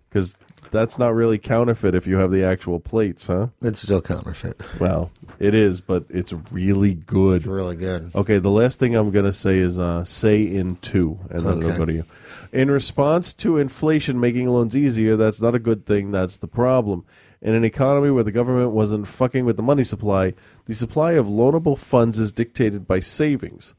Because 0.09 0.37
that's 0.71 0.97
not 0.97 1.13
really 1.13 1.37
counterfeit 1.37 1.95
if 1.95 2.07
you 2.07 2.17
have 2.17 2.31
the 2.31 2.43
actual 2.43 2.79
plates, 2.79 3.27
huh? 3.27 3.47
It's 3.61 3.79
still 3.79 4.01
counterfeit. 4.01 4.59
Well, 4.79 5.11
it 5.39 5.53
is, 5.53 5.81
but 5.81 6.05
it's 6.09 6.33
really 6.51 6.95
good. 6.95 7.37
It's 7.37 7.45
really 7.45 7.75
good. 7.75 8.11
Okay, 8.15 8.39
the 8.39 8.49
last 8.49 8.79
thing 8.79 8.95
I'm 8.95 9.11
going 9.11 9.25
to 9.25 9.33
say 9.33 9.59
is 9.59 9.79
uh, 9.79 10.03
say 10.03 10.43
in 10.43 10.75
two, 10.77 11.19
and 11.29 11.41
then 11.41 11.59
it'll 11.59 11.77
go 11.77 11.85
to 11.85 11.93
you. 11.93 12.05
In 12.51 12.69
response 12.69 13.33
to 13.33 13.57
inflation 13.57 14.19
making 14.19 14.47
loans 14.49 14.75
easier, 14.75 15.15
that's 15.15 15.41
not 15.41 15.55
a 15.55 15.59
good 15.59 15.85
thing. 15.85 16.11
That's 16.11 16.37
the 16.37 16.47
problem. 16.47 17.05
In 17.43 17.55
an 17.55 17.65
economy 17.65 18.09
where 18.09 18.23
the 18.23 18.31
government 18.31 18.71
wasn't 18.71 19.05
fucking 19.05 19.43
with 19.43 19.57
the 19.57 19.63
money 19.63 19.83
supply, 19.83 20.33
the 20.65 20.73
supply 20.73 21.11
of 21.11 21.27
loanable 21.27 21.77
funds 21.77 22.17
is 22.17 22.31
dictated 22.31 22.87
by 22.87 23.01
savings. 23.01 23.75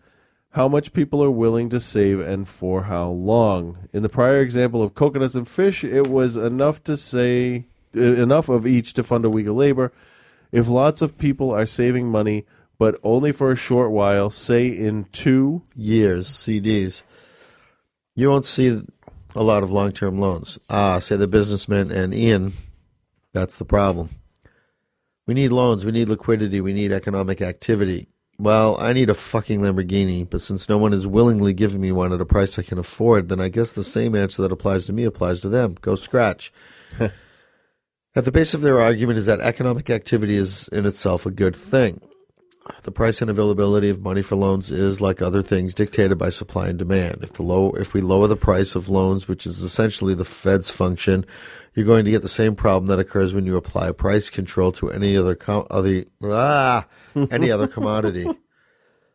How 0.50 0.68
much 0.68 0.92
people 0.92 1.24
are 1.24 1.30
willing 1.30 1.70
to 1.70 1.80
save 1.80 2.20
and 2.20 2.46
for 2.46 2.82
how 2.82 3.08
long. 3.08 3.88
In 3.94 4.02
the 4.02 4.10
prior 4.10 4.42
example 4.42 4.82
of 4.82 4.94
coconuts 4.94 5.34
and 5.34 5.48
fish, 5.48 5.82
it 5.82 6.08
was 6.08 6.36
enough 6.36 6.84
to 6.84 6.94
say 6.94 7.64
uh, 7.96 8.00
enough 8.00 8.50
of 8.50 8.66
each 8.66 8.92
to 8.94 9.02
fund 9.02 9.24
a 9.24 9.30
week 9.30 9.46
of 9.46 9.56
labor. 9.56 9.92
If 10.52 10.68
lots 10.68 11.00
of 11.00 11.16
people 11.16 11.50
are 11.50 11.64
saving 11.64 12.08
money, 12.08 12.44
but 12.78 13.00
only 13.02 13.32
for 13.32 13.50
a 13.50 13.56
short 13.56 13.90
while, 13.90 14.28
say 14.28 14.68
in 14.68 15.04
two 15.04 15.62
years, 15.74 16.28
CDs, 16.28 17.02
you 18.14 18.28
won't 18.28 18.46
see 18.46 18.82
a 19.34 19.42
lot 19.42 19.62
of 19.62 19.72
long 19.72 19.92
term 19.92 20.20
loans. 20.20 20.58
Ah, 20.68 20.98
say 20.98 21.16
the 21.16 21.26
businessman 21.26 21.90
and 21.90 22.12
Ian, 22.12 22.52
that's 23.34 23.58
the 23.58 23.66
problem. 23.66 24.08
We 25.26 25.34
need 25.34 25.50
loans, 25.50 25.84
we 25.84 25.92
need 25.92 26.08
liquidity, 26.08 26.60
we 26.60 26.72
need 26.72 26.92
economic 26.92 27.42
activity. 27.42 28.08
Well, 28.38 28.80
I 28.80 28.92
need 28.92 29.10
a 29.10 29.14
fucking 29.14 29.60
Lamborghini, 29.60 30.28
but 30.28 30.40
since 30.40 30.68
no 30.68 30.78
one 30.78 30.92
is 30.92 31.06
willingly 31.06 31.52
giving 31.52 31.80
me 31.80 31.92
one 31.92 32.12
at 32.12 32.20
a 32.20 32.26
price 32.26 32.58
I 32.58 32.62
can 32.62 32.78
afford, 32.78 33.28
then 33.28 33.40
I 33.40 33.48
guess 33.48 33.72
the 33.72 33.84
same 33.84 34.14
answer 34.14 34.42
that 34.42 34.52
applies 34.52 34.86
to 34.86 34.92
me 34.92 35.04
applies 35.04 35.40
to 35.42 35.48
them. 35.48 35.76
Go 35.80 35.94
scratch. 35.94 36.52
At 38.16 38.24
the 38.24 38.32
base 38.32 38.54
of 38.54 38.60
their 38.60 38.80
argument 38.80 39.18
is 39.18 39.26
that 39.26 39.40
economic 39.40 39.90
activity 39.90 40.36
is 40.36 40.68
in 40.68 40.86
itself 40.86 41.26
a 41.26 41.32
good 41.32 41.56
thing. 41.56 42.00
The 42.84 42.92
price 42.92 43.20
and 43.20 43.30
availability 43.30 43.90
of 43.90 44.00
money 44.00 44.22
for 44.22 44.36
loans 44.36 44.70
is, 44.70 45.00
like 45.00 45.20
other 45.20 45.42
things, 45.42 45.74
dictated 45.74 46.16
by 46.16 46.30
supply 46.30 46.68
and 46.68 46.78
demand. 46.78 47.18
If 47.22 47.34
the 47.34 47.42
low, 47.42 47.72
if 47.72 47.92
we 47.92 48.00
lower 48.00 48.26
the 48.26 48.36
price 48.36 48.74
of 48.74 48.88
loans, 48.88 49.28
which 49.28 49.44
is 49.44 49.60
essentially 49.60 50.14
the 50.14 50.24
Fed's 50.24 50.70
function, 50.70 51.26
you're 51.74 51.84
going 51.84 52.06
to 52.06 52.10
get 52.10 52.22
the 52.22 52.28
same 52.28 52.54
problem 52.54 52.88
that 52.88 52.98
occurs 52.98 53.34
when 53.34 53.44
you 53.44 53.56
apply 53.56 53.92
price 53.92 54.30
control 54.30 54.72
to 54.72 54.90
any 54.90 55.14
other 55.14 55.34
com- 55.34 55.66
other 55.70 56.04
ah, 56.22 56.86
any 57.30 57.50
other 57.50 57.66
commodity. 57.76 58.26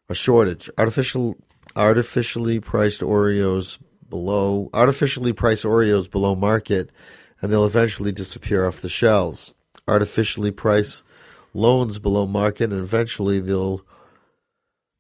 A 0.10 0.14
shortage, 0.14 0.70
artificial, 0.78 1.36
artificially 1.76 2.60
priced 2.60 3.02
Oreos 3.02 3.80
below, 4.10 4.70
artificially 4.74 5.34
priced 5.34 5.66
Oreos 5.66 6.10
below 6.10 6.36
market, 6.36 6.92
and 7.42 7.52
they'll 7.52 7.66
eventually 7.66 8.12
disappear 8.12 8.68
off 8.68 8.82
the 8.82 8.90
shelves. 8.90 9.54
Artificially 9.88 10.52
priced 10.52 11.04
loans 11.60 12.00
below 12.00 12.26
market, 12.26 12.72
and 12.72 12.82
eventually 12.82 13.40
there'll 13.40 13.86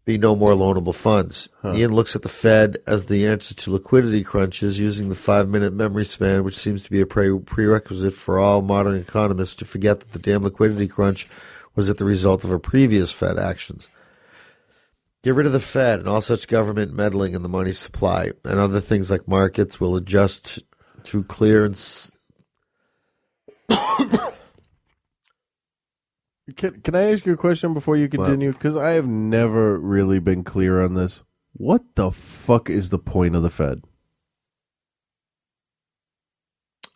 be 0.05 0.17
no 0.17 0.35
more 0.35 0.49
loanable 0.49 0.95
funds. 0.95 1.49
Ian 1.63 1.93
looks 1.93 2.15
at 2.15 2.23
the 2.23 2.29
Fed 2.29 2.79
as 2.87 3.05
the 3.05 3.27
answer 3.27 3.53
to 3.53 3.71
liquidity 3.71 4.23
crunches 4.23 4.79
using 4.79 5.09
the 5.09 5.15
five 5.15 5.47
minute 5.47 5.71
memory 5.71 6.05
span, 6.05 6.43
which 6.43 6.57
seems 6.57 6.81
to 6.83 6.89
be 6.89 6.99
a 6.99 7.05
pre- 7.05 7.37
prerequisite 7.37 8.13
for 8.13 8.39
all 8.39 8.61
modern 8.61 8.95
economists 8.95 9.55
to 9.55 9.65
forget 9.65 9.99
that 9.99 10.11
the 10.11 10.19
damn 10.19 10.43
liquidity 10.43 10.87
crunch 10.87 11.27
was 11.75 11.89
it 11.89 11.97
the 11.97 12.05
result 12.05 12.43
of 12.43 12.51
a 12.51 12.59
previous 12.59 13.11
Fed 13.11 13.37
actions? 13.37 13.87
Get 15.23 15.35
rid 15.35 15.45
of 15.45 15.51
the 15.53 15.59
Fed 15.59 15.99
and 15.99 16.07
all 16.07 16.21
such 16.21 16.47
government 16.47 16.93
meddling 16.93 17.35
in 17.35 17.43
the 17.43 17.49
money 17.49 17.73
supply, 17.73 18.31
and 18.43 18.59
other 18.59 18.79
things 18.79 19.11
like 19.11 19.27
markets 19.27 19.79
will 19.79 19.95
adjust 19.95 20.63
to 21.03 21.23
clear 21.23 21.65
and. 21.65 21.75
S- 21.75 22.11
Can, 26.55 26.81
can 26.81 26.95
I 26.95 27.11
ask 27.11 27.25
you 27.25 27.33
a 27.33 27.37
question 27.37 27.73
before 27.73 27.97
you 27.97 28.07
continue? 28.07 28.51
Because 28.51 28.75
I 28.75 28.91
have 28.91 29.07
never 29.07 29.77
really 29.79 30.19
been 30.19 30.43
clear 30.43 30.81
on 30.81 30.93
this. 30.93 31.23
What 31.53 31.83
the 31.95 32.11
fuck 32.11 32.69
is 32.69 32.89
the 32.89 32.99
point 32.99 33.35
of 33.35 33.43
the 33.43 33.49
Fed? 33.49 33.83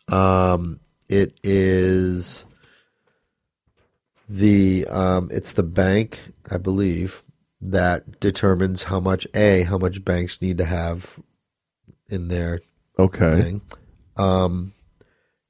Um, 0.08 0.80
it 1.08 1.38
is 1.42 2.44
the 4.28 4.86
um, 4.88 5.28
it's 5.32 5.52
the 5.52 5.62
bank, 5.62 6.20
I 6.50 6.58
believe, 6.58 7.22
that 7.60 8.20
determines 8.20 8.84
how 8.84 9.00
much 9.00 9.26
a 9.34 9.62
how 9.62 9.78
much 9.78 10.04
banks 10.04 10.40
need 10.40 10.58
to 10.58 10.64
have 10.64 11.18
in 12.08 12.28
their 12.28 12.60
Okay. 12.98 13.42
thing. 13.42 13.62
Um, 14.16 14.72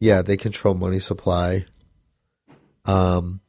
yeah, 0.00 0.22
they 0.22 0.36
control 0.36 0.74
money 0.74 0.98
supply. 0.98 1.66
Um, 2.84 3.40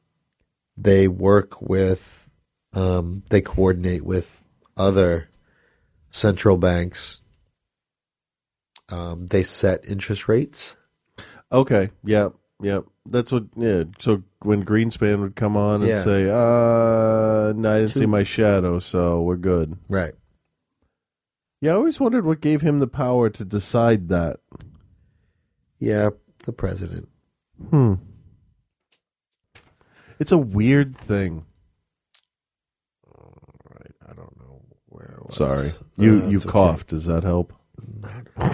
they 0.77 1.07
work 1.07 1.61
with, 1.61 2.29
um, 2.73 3.23
they 3.29 3.41
coordinate 3.41 4.03
with 4.05 4.43
other 4.77 5.29
central 6.11 6.57
banks. 6.57 7.21
Um, 8.89 9.27
they 9.27 9.43
set 9.43 9.85
interest 9.85 10.27
rates. 10.27 10.75
Okay. 11.51 11.89
Yeah. 12.03 12.29
Yeah. 12.61 12.81
That's 13.07 13.31
what. 13.31 13.45
Yeah. 13.55 13.83
So 13.99 14.23
when 14.41 14.63
Greenspan 14.65 15.21
would 15.21 15.35
come 15.35 15.55
on 15.57 15.81
and 15.81 15.89
Yeah. 15.89 16.03
say, 16.03 16.29
"Uh, 16.29 17.53
no, 17.55 17.71
I 17.73 17.79
didn't 17.81 17.93
see 17.95 18.05
my 18.05 18.23
shadow, 18.23 18.79
so 18.79 19.21
we're 19.21 19.37
good." 19.37 19.77
Right. 19.89 20.13
Yeah, 21.61 21.71
I 21.71 21.75
always 21.75 21.99
wondered 21.99 22.25
what 22.25 22.41
gave 22.41 22.61
him 22.61 22.79
the 22.79 22.87
power 22.87 23.29
to 23.29 23.45
decide 23.45 24.09
that. 24.09 24.39
Yeah, 25.79 26.11
the 26.45 26.51
president. 26.51 27.09
Hmm. 27.69 27.95
It's 30.19 30.31
a 30.31 30.37
weird 30.37 30.97
thing. 30.97 31.45
I 34.07 34.13
don't 34.13 34.37
know 34.39 34.61
where. 34.87 35.15
It 35.17 35.25
was. 35.25 35.35
Sorry, 35.35 35.71
you 35.97 36.21
Uh, 36.23 36.27
you 36.27 36.35
it's 36.37 36.45
okay. 36.45 36.51
coughed. 36.51 36.87
Does 36.89 37.05
that 37.05 37.23
help? 37.23 37.53
All 38.37 38.49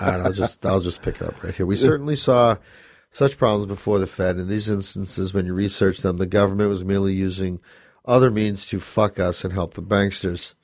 right, 0.00 0.20
I'll 0.20 0.32
just 0.32 0.64
I'll 0.64 0.80
just 0.80 1.02
pick 1.02 1.16
it 1.16 1.22
up 1.22 1.42
right 1.42 1.54
here. 1.54 1.66
We 1.66 1.76
certainly 1.76 2.14
saw 2.16 2.56
such 3.10 3.36
problems 3.38 3.66
before 3.66 3.98
the 3.98 4.06
Fed. 4.06 4.36
In 4.38 4.48
these 4.48 4.68
instances, 4.68 5.34
when 5.34 5.46
you 5.46 5.54
research 5.54 6.00
them, 6.00 6.18
the 6.18 6.26
government 6.26 6.70
was 6.70 6.84
merely 6.84 7.14
using 7.14 7.60
other 8.04 8.30
means 8.30 8.66
to 8.66 8.78
fuck 8.78 9.18
us 9.18 9.44
and 9.44 9.52
help 9.52 9.74
the 9.74 9.82
banksters. 9.82 10.54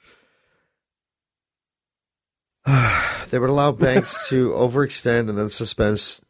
they 3.31 3.39
would 3.39 3.51
allow 3.51 3.73
banks 3.73 4.29
to 4.29 4.51
overextend 4.53 5.29
and 5.29 5.37
then 5.37 5.49
suspend 5.51 6.21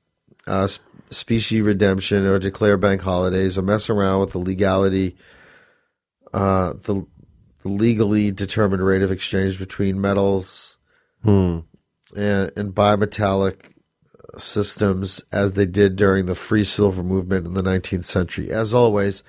uh, 0.46 0.68
specie 1.10 1.62
redemption 1.62 2.24
or 2.26 2.38
declare 2.38 2.76
bank 2.76 3.02
holidays 3.02 3.56
or 3.56 3.62
mess 3.62 3.88
around 3.88 4.20
with 4.20 4.32
the 4.32 4.38
legality, 4.38 5.16
uh, 6.32 6.72
the, 6.82 7.06
the 7.62 7.68
legally 7.68 8.30
determined 8.30 8.84
rate 8.84 9.02
of 9.02 9.12
exchange 9.12 9.58
between 9.58 10.00
metals 10.00 10.78
Hmm. 11.22 11.60
and, 12.14 12.52
and 12.54 12.74
bimetallic 12.74 13.72
systems 14.36 15.22
as 15.32 15.54
they 15.54 15.66
did 15.66 15.96
during 15.96 16.26
the 16.26 16.34
free 16.34 16.64
silver 16.64 17.02
movement 17.02 17.46
in 17.46 17.54
the 17.54 17.62
19th 17.62 18.04
century. 18.04 18.50
As 18.50 18.74
always, 18.74 19.22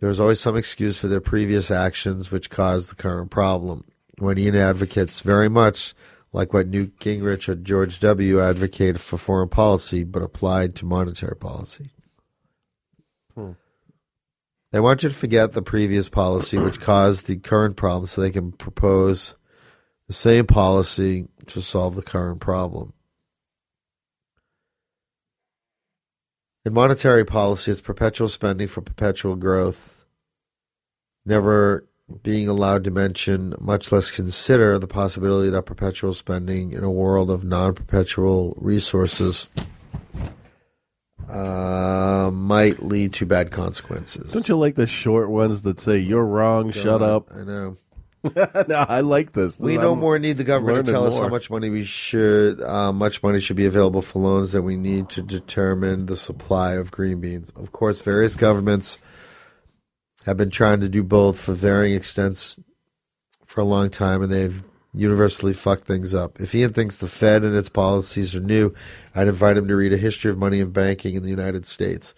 there 0.00 0.08
was 0.08 0.18
always 0.20 0.40
some 0.40 0.56
excuse 0.56 0.98
for 0.98 1.08
their 1.08 1.20
previous 1.20 1.70
actions 1.70 2.30
which 2.30 2.50
caused 2.50 2.90
the 2.90 2.94
current 2.94 3.30
problem. 3.30 3.84
Wenian 4.20 4.54
advocates 4.54 5.20
very 5.20 5.48
much 5.48 5.94
like 6.32 6.52
what 6.52 6.68
Newt 6.68 6.98
Gingrich 6.98 7.48
or 7.48 7.54
George 7.54 8.00
W. 8.00 8.40
advocated 8.40 9.00
for 9.00 9.18
foreign 9.18 9.48
policy, 9.48 10.04
but 10.04 10.22
applied 10.22 10.74
to 10.76 10.86
monetary 10.86 11.36
policy. 11.36 11.90
Hmm. 13.34 13.52
They 14.70 14.80
want 14.80 15.02
you 15.02 15.10
to 15.10 15.14
forget 15.14 15.52
the 15.52 15.62
previous 15.62 16.08
policy 16.08 16.58
which 16.58 16.80
caused 16.80 17.26
the 17.26 17.36
current 17.36 17.76
problem 17.76 18.06
so 18.06 18.20
they 18.20 18.30
can 18.30 18.52
propose 18.52 19.34
the 20.06 20.14
same 20.14 20.46
policy 20.46 21.28
to 21.48 21.60
solve 21.60 21.94
the 21.94 22.02
current 22.02 22.40
problem. 22.40 22.94
In 26.64 26.72
monetary 26.72 27.24
policy, 27.24 27.72
it's 27.72 27.80
perpetual 27.80 28.28
spending 28.28 28.68
for 28.68 28.80
perpetual 28.80 29.36
growth, 29.36 30.06
never 31.26 31.86
being 32.22 32.48
allowed 32.48 32.84
to 32.84 32.90
mention, 32.90 33.54
much 33.60 33.92
less 33.92 34.10
consider, 34.10 34.78
the 34.78 34.86
possibility 34.86 35.50
that 35.50 35.62
perpetual 35.62 36.14
spending 36.14 36.72
in 36.72 36.84
a 36.84 36.90
world 36.90 37.30
of 37.30 37.44
non 37.44 37.74
perpetual 37.74 38.54
resources 38.60 39.48
uh, 41.28 42.30
might 42.32 42.82
lead 42.82 43.12
to 43.14 43.26
bad 43.26 43.50
consequences. 43.50 44.32
Don't 44.32 44.48
you 44.48 44.56
like 44.56 44.74
the 44.74 44.86
short 44.86 45.30
ones 45.30 45.62
that 45.62 45.80
say 45.80 45.98
"You're 45.98 46.24
wrong, 46.24 46.70
shut 46.72 47.02
up"? 47.02 47.28
I 47.34 47.42
know. 47.42 47.76
no, 48.68 48.86
I 48.88 49.00
like 49.00 49.32
this. 49.32 49.58
We 49.58 49.76
no 49.76 49.94
I'm 49.94 49.98
more 49.98 50.16
need 50.18 50.36
the 50.36 50.44
government 50.44 50.86
to 50.86 50.92
tell 50.92 51.06
us 51.06 51.18
how 51.18 51.28
much 51.28 51.50
money 51.50 51.70
we 51.70 51.82
should, 51.82 52.60
uh, 52.60 52.92
much 52.92 53.20
money 53.20 53.40
should 53.40 53.56
be 53.56 53.66
available 53.66 54.00
for 54.00 54.20
loans 54.20 54.52
than 54.52 54.62
we 54.62 54.76
need 54.76 55.08
to 55.10 55.22
determine 55.22 56.06
the 56.06 56.16
supply 56.16 56.74
of 56.74 56.92
green 56.92 57.20
beans. 57.20 57.50
Of 57.56 57.72
course, 57.72 58.00
various 58.00 58.36
governments 58.36 58.98
have 60.24 60.36
been 60.36 60.50
trying 60.50 60.80
to 60.80 60.88
do 60.88 61.02
both 61.02 61.40
for 61.40 61.52
varying 61.52 61.94
extents 61.94 62.58
for 63.46 63.60
a 63.60 63.64
long 63.64 63.90
time, 63.90 64.22
and 64.22 64.32
they've 64.32 64.62
universally 64.94 65.52
fucked 65.52 65.84
things 65.84 66.14
up. 66.14 66.40
If 66.40 66.54
Ian 66.54 66.72
thinks 66.72 66.98
the 66.98 67.08
Fed 67.08 67.44
and 67.44 67.56
its 67.56 67.68
policies 67.68 68.34
are 68.34 68.40
new, 68.40 68.74
I'd 69.14 69.28
invite 69.28 69.56
him 69.56 69.68
to 69.68 69.76
read 69.76 69.92
a 69.92 69.98
history 69.98 70.30
of 70.30 70.38
money 70.38 70.60
and 70.60 70.72
banking 70.72 71.14
in 71.14 71.22
the 71.22 71.30
United 71.30 71.66
States. 71.66 72.14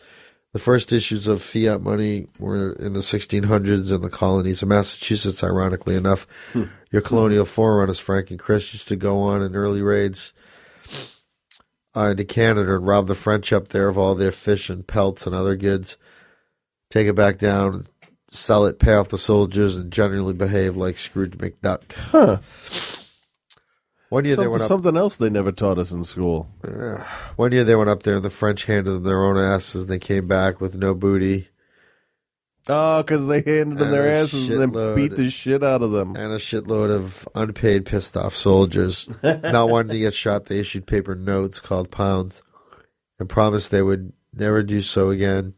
The 0.52 0.58
first 0.60 0.92
issues 0.92 1.26
of 1.26 1.42
fiat 1.42 1.82
money 1.82 2.28
were 2.38 2.74
in 2.74 2.92
the 2.92 3.00
1600s 3.00 3.92
in 3.92 4.02
the 4.02 4.08
colonies. 4.08 4.62
of 4.62 4.68
Massachusetts, 4.68 5.42
ironically 5.42 5.96
enough, 5.96 6.26
your 6.92 7.02
colonial 7.02 7.44
forerunners, 7.44 7.98
Frank 7.98 8.30
and 8.30 8.38
Chris, 8.38 8.72
used 8.72 8.88
to 8.88 8.96
go 8.96 9.20
on 9.20 9.42
in 9.42 9.56
early 9.56 9.82
raids 9.82 10.32
uh, 11.96 12.10
into 12.10 12.24
Canada 12.24 12.76
and 12.76 12.86
rob 12.86 13.06
the 13.06 13.14
French 13.14 13.52
up 13.52 13.68
there 13.68 13.88
of 13.88 13.98
all 13.98 14.14
their 14.14 14.32
fish 14.32 14.70
and 14.70 14.86
pelts 14.86 15.26
and 15.26 15.34
other 15.34 15.56
goods, 15.56 15.96
take 16.90 17.06
it 17.08 17.14
back 17.14 17.38
down, 17.38 17.84
sell 18.34 18.66
it, 18.66 18.78
pay 18.78 18.94
off 18.94 19.08
the 19.08 19.18
soldiers, 19.18 19.76
and 19.76 19.92
generally 19.92 20.34
behave 20.34 20.76
like 20.76 20.98
Scrooge 20.98 21.38
McDuck. 21.38 21.92
Huh. 21.92 22.38
One 24.10 24.24
year 24.24 24.36
they 24.36 24.42
something, 24.42 24.50
went 24.50 24.62
up. 24.62 24.68
something 24.68 24.96
else 24.96 25.16
they 25.16 25.30
never 25.30 25.50
taught 25.50 25.78
us 25.78 25.90
in 25.90 26.04
school. 26.04 26.48
Uh, 26.62 27.04
one 27.36 27.52
year 27.52 27.64
they 27.64 27.74
went 27.74 27.90
up 27.90 28.04
there 28.04 28.16
and 28.16 28.24
the 28.24 28.30
French 28.30 28.66
handed 28.66 28.90
them 28.92 29.02
their 29.02 29.24
own 29.24 29.36
asses 29.36 29.82
and 29.82 29.90
they 29.90 29.98
came 29.98 30.28
back 30.28 30.60
with 30.60 30.76
no 30.76 30.94
booty. 30.94 31.48
Oh, 32.68 33.02
because 33.02 33.26
they 33.26 33.42
handed 33.42 33.78
them 33.78 33.90
their 33.90 34.08
asses 34.08 34.48
and 34.48 34.72
then 34.72 34.94
beat 34.94 35.16
the 35.16 35.30
shit 35.30 35.62
out 35.62 35.82
of 35.82 35.90
them. 35.90 36.16
And 36.16 36.32
a 36.32 36.36
shitload 36.36 36.90
of 36.90 37.28
unpaid, 37.34 37.86
pissed 37.86 38.16
off 38.16 38.34
soldiers. 38.34 39.08
Not 39.22 39.68
wanting 39.68 39.92
to 39.92 39.98
get 39.98 40.14
shot, 40.14 40.46
they 40.46 40.60
issued 40.60 40.86
paper 40.86 41.14
notes 41.14 41.58
called 41.58 41.90
pounds 41.90 42.40
and 43.18 43.28
promised 43.28 43.70
they 43.70 43.82
would 43.82 44.12
never 44.32 44.62
do 44.62 44.80
so 44.80 45.10
again. 45.10 45.54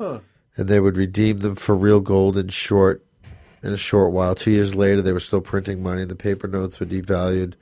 Huh. 0.00 0.20
And 0.58 0.68
they 0.68 0.80
would 0.80 0.98
redeem 0.98 1.38
them 1.38 1.54
for 1.54 1.74
real 1.74 2.00
gold 2.00 2.36
in 2.36 2.48
short 2.48 3.06
in 3.62 3.72
a 3.72 3.78
short 3.78 4.12
while. 4.12 4.34
Two 4.34 4.50
years 4.50 4.74
later 4.74 5.00
they 5.00 5.12
were 5.12 5.20
still 5.20 5.40
printing 5.40 5.82
money. 5.82 6.04
The 6.04 6.14
paper 6.14 6.46
notes 6.46 6.78
were 6.78 6.86
devalued 6.86 7.54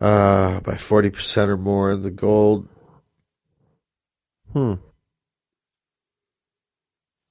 uh, 0.00 0.60
by 0.60 0.76
forty 0.76 1.08
percent 1.08 1.50
or 1.50 1.56
more. 1.56 1.96
The 1.96 2.10
gold 2.10 2.68
Hmm. 4.52 4.74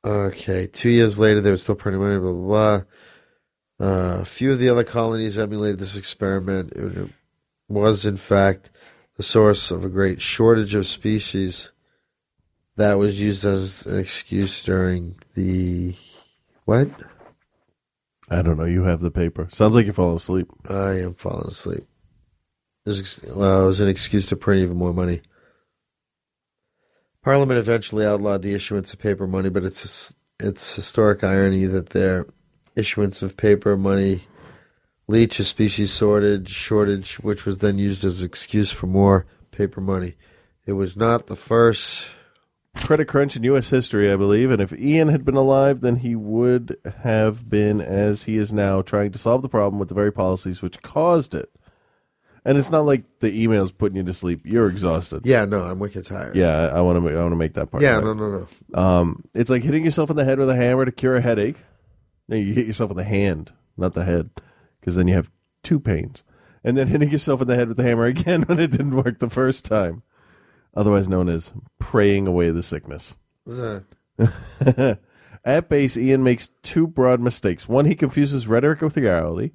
Okay, 0.06 0.68
two 0.68 0.90
years 0.90 1.20
later, 1.20 1.42
they 1.42 1.50
were 1.50 1.58
still 1.58 1.76
printing 1.76 2.02
money, 2.02 2.18
blah, 2.18 2.32
blah, 2.32 2.82
blah. 3.80 3.86
Uh, 3.86 4.22
a 4.22 4.26
few 4.26 4.52
of 4.52 4.60
the 4.60 4.70
other 4.70 4.86
colonies 4.86 5.38
emulated 5.38 5.80
this 5.80 5.98
experiment. 5.98 6.72
It 6.74 7.10
was, 7.68 8.06
in 8.06 8.16
fact, 8.16 8.72
the 9.18 9.24
source 9.24 9.72
of 9.72 9.84
a 9.84 9.90
great 9.90 10.22
shortage 10.22 10.74
of 10.74 10.88
species 10.88 11.72
that 12.80 12.98
was 12.98 13.20
used 13.20 13.46
as 13.46 13.86
an 13.86 14.00
excuse 14.00 14.64
during 14.64 15.18
the. 15.36 15.96
What? 16.64 16.88
I 18.30 18.42
don't 18.42 18.58
know. 18.58 18.66
You 18.66 18.84
have 18.84 19.02
the 19.02 19.12
paper. 19.12 19.50
Sounds 19.52 19.76
like 19.76 19.86
you're 19.86 19.94
falling 19.94 20.16
asleep. 20.16 20.48
I 20.70 20.92
am 21.00 21.14
falling 21.14 21.50
asleep. 21.50 21.86
It 22.86 22.90
was, 22.90 23.22
well, 23.28 23.64
it 23.64 23.68
was 23.68 23.82
an 23.82 23.90
excuse 23.90 24.28
to 24.28 24.38
print 24.38 24.62
even 24.62 24.78
more 24.78 24.94
money. 24.94 25.22
Parliament 27.22 27.60
eventually 27.60 28.06
outlawed 28.06 28.44
the 28.44 28.54
issuance 28.54 28.94
of 28.94 29.00
paper 29.00 29.28
money, 29.28 29.50
but 29.50 29.66
it's 29.66 30.18
it's 30.40 30.76
historic 30.76 31.22
irony 31.22 31.66
that 31.66 31.90
their 31.90 32.28
issuance 32.78 33.22
of 33.22 33.36
paper 33.36 33.76
money 33.76 34.24
lead 35.10 35.32
to 35.32 35.44
species 35.44 35.98
shortage, 35.98 36.50
shortage, 36.50 37.20
which 37.20 37.46
was 37.46 37.60
then 37.60 37.78
used 37.78 38.06
as 38.06 38.22
an 38.22 38.28
excuse 38.28 38.72
for 38.72 38.88
more 38.88 39.26
paper 39.52 39.82
money. 39.82 40.16
It 40.66 40.74
was 40.74 40.96
not 40.96 41.28
the 41.28 41.36
first 41.36 42.06
credit 42.82 43.06
crunch 43.06 43.36
in 43.36 43.44
U.S. 43.44 43.70
history, 43.70 44.12
I 44.12 44.16
believe. 44.16 44.52
And 44.52 44.62
if 44.62 44.74
Ian 44.74 45.10
had 45.10 45.26
been 45.26 45.36
alive, 45.36 45.82
then 45.82 45.98
he 45.98 46.16
would 46.16 46.78
have 47.04 47.50
been 47.50 47.82
as 47.82 48.24
he 48.24 48.38
is 48.38 48.52
now, 48.52 48.82
trying 48.82 49.12
to 49.12 49.20
solve 49.20 49.42
the 49.42 49.50
problem 49.50 49.80
with 49.80 49.90
the 49.90 49.96
very 49.96 50.12
policies 50.12 50.62
which 50.62 50.82
caused 50.82 51.36
it. 51.36 51.50
And 52.46 52.58
it's 52.58 52.72
not 52.72 52.86
like 52.86 53.04
the 53.20 53.44
email's 53.44 53.72
putting 53.72 53.98
you 53.98 54.04
to 54.04 54.14
sleep. 54.14 54.42
You're 54.46 54.70
exhausted. 54.70 55.26
Yeah, 55.26 55.46
no, 55.46 55.64
I'm 55.64 55.78
wicked 55.78 56.06
tired. 56.06 56.36
Yeah, 56.36 56.68
I 56.74 56.82
want 56.82 57.04
to. 57.04 57.12
I 57.12 57.22
want 57.22 57.34
to 57.34 57.36
make 57.36 57.54
that 57.54 57.70
part. 57.70 57.84
Yeah, 57.84 58.00
clear. 58.00 58.16
no, 58.16 58.30
no, 58.30 58.48
no. 58.70 58.82
Um, 58.82 59.24
it's 59.36 59.50
like 59.50 59.64
hitting 59.64 59.84
yourself 59.84 60.10
in 60.10 60.16
the 60.16 60.24
head 60.26 60.40
with 60.40 60.50
a 60.50 60.56
hammer 60.56 60.86
to 60.86 60.92
cure 60.92 61.18
a 61.18 61.22
headache. 61.22 61.58
No, 62.28 62.38
you 62.38 62.54
hit 62.54 62.66
yourself 62.66 62.92
in 62.92 62.98
the 62.98 63.04
hand, 63.04 63.52
not 63.76 63.94
the 63.94 64.06
head, 64.06 64.30
because 64.80 64.96
then 64.96 65.08
you 65.08 65.16
have 65.16 65.30
two 65.64 65.80
pains. 65.80 66.24
And 66.64 66.78
then 66.78 66.88
hitting 66.88 67.10
yourself 67.12 67.42
in 67.42 67.48
the 67.48 67.56
head 67.56 67.68
with 67.68 67.78
the 67.78 67.84
hammer 67.84 68.06
again 68.06 68.42
when 68.48 68.60
it 68.60 68.72
didn't 68.72 68.96
work 68.96 69.20
the 69.20 69.30
first 69.30 69.66
time, 69.66 70.04
otherwise 70.80 71.10
known 71.10 71.28
as 71.28 71.52
praying 71.78 72.26
away 72.26 72.50
the 72.52 72.64
sickness. 72.64 73.16
At 75.46 75.70
base, 75.70 75.96
Ian 75.98 76.24
makes 76.24 76.50
two 76.64 76.86
broad 76.88 77.20
mistakes. 77.22 77.68
One, 77.68 77.86
he 77.86 77.96
confuses 77.96 78.48
rhetoric 78.48 78.82
with 78.82 78.98
reality. 78.98 79.52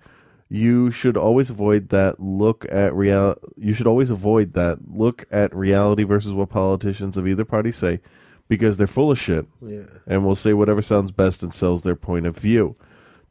You 0.48 0.90
should 0.90 1.16
always 1.16 1.50
avoid 1.50 1.90
that 1.90 2.20
look 2.20 2.64
at 2.70 2.94
real. 2.94 3.36
You 3.56 3.74
should 3.74 3.86
always 3.86 4.10
avoid 4.10 4.52
that 4.54 4.78
look 4.88 5.24
at 5.30 5.54
reality 5.54 6.02
versus 6.04 6.32
what 6.32 6.50
politicians 6.50 7.16
of 7.16 7.26
either 7.26 7.44
party 7.44 7.72
say, 7.72 8.00
because 8.48 8.76
they're 8.76 8.86
full 8.86 9.10
of 9.10 9.18
shit 9.18 9.46
Yeah. 9.66 9.84
and 10.06 10.24
will 10.24 10.34
say 10.36 10.52
whatever 10.52 10.80
sounds 10.82 11.10
best 11.12 11.42
and 11.42 11.52
sells 11.52 11.82
their 11.82 11.96
point 11.96 12.26
of 12.26 12.36
view. 12.36 12.76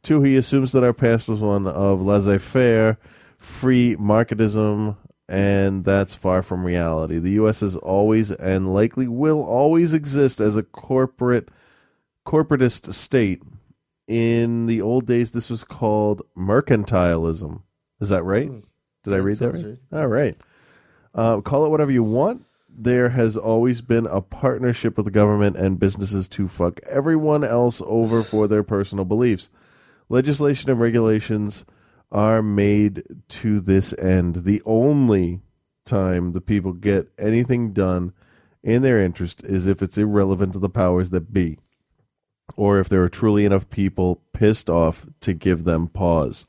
Two, 0.02 0.22
he 0.22 0.36
assumes 0.36 0.72
that 0.72 0.84
our 0.84 0.92
past 0.92 1.28
was 1.28 1.40
one 1.40 1.66
of 1.66 2.02
laissez-faire, 2.02 2.98
free 3.38 3.96
marketism, 3.96 4.96
and 5.28 5.84
that's 5.84 6.14
far 6.14 6.42
from 6.42 6.64
reality. 6.64 7.18
The 7.18 7.32
U.S. 7.32 7.60
has 7.60 7.76
always 7.76 8.30
and 8.30 8.72
likely 8.74 9.08
will 9.08 9.42
always 9.42 9.94
exist 9.94 10.40
as 10.40 10.56
a 10.56 10.62
corporate 10.62 11.48
corporatist 12.26 12.92
state. 12.92 13.42
In 14.06 14.66
the 14.66 14.82
old 14.82 15.06
days, 15.06 15.30
this 15.30 15.48
was 15.48 15.64
called 15.64 16.22
mercantilism. 16.36 17.62
Is 18.00 18.10
that 18.10 18.22
right? 18.22 18.50
Did 19.04 19.12
I 19.12 19.16
read 19.16 19.38
that 19.38 19.52
right? 19.52 19.78
All 19.92 20.06
right. 20.06 20.36
Uh, 21.14 21.40
call 21.40 21.64
it 21.64 21.70
whatever 21.70 21.90
you 21.90 22.02
want. 22.02 22.44
There 22.68 23.10
has 23.10 23.36
always 23.36 23.80
been 23.80 24.06
a 24.06 24.20
partnership 24.20 24.96
with 24.96 25.06
the 25.06 25.12
government 25.12 25.56
and 25.56 25.78
businesses 25.78 26.26
to 26.28 26.48
fuck 26.48 26.80
everyone 26.86 27.44
else 27.44 27.80
over 27.86 28.22
for 28.22 28.48
their 28.48 28.64
personal 28.64 29.04
beliefs. 29.04 29.48
Legislation 30.08 30.70
and 30.70 30.80
regulations 30.80 31.64
are 32.14 32.40
made 32.42 33.02
to 33.28 33.60
this 33.60 33.92
end. 33.98 34.44
The 34.44 34.62
only 34.64 35.42
time 35.84 36.32
the 36.32 36.40
people 36.40 36.72
get 36.72 37.12
anything 37.18 37.72
done 37.72 38.12
in 38.62 38.82
their 38.82 39.02
interest 39.02 39.42
is 39.44 39.66
if 39.66 39.82
it's 39.82 39.98
irrelevant 39.98 40.52
to 40.54 40.58
the 40.60 40.70
powers 40.70 41.10
that 41.10 41.32
be, 41.32 41.58
or 42.56 42.78
if 42.78 42.88
there 42.88 43.02
are 43.02 43.08
truly 43.08 43.44
enough 43.44 43.68
people 43.68 44.22
pissed 44.32 44.70
off 44.70 45.06
to 45.20 45.34
give 45.34 45.64
them 45.64 45.88
pause. 45.88 46.46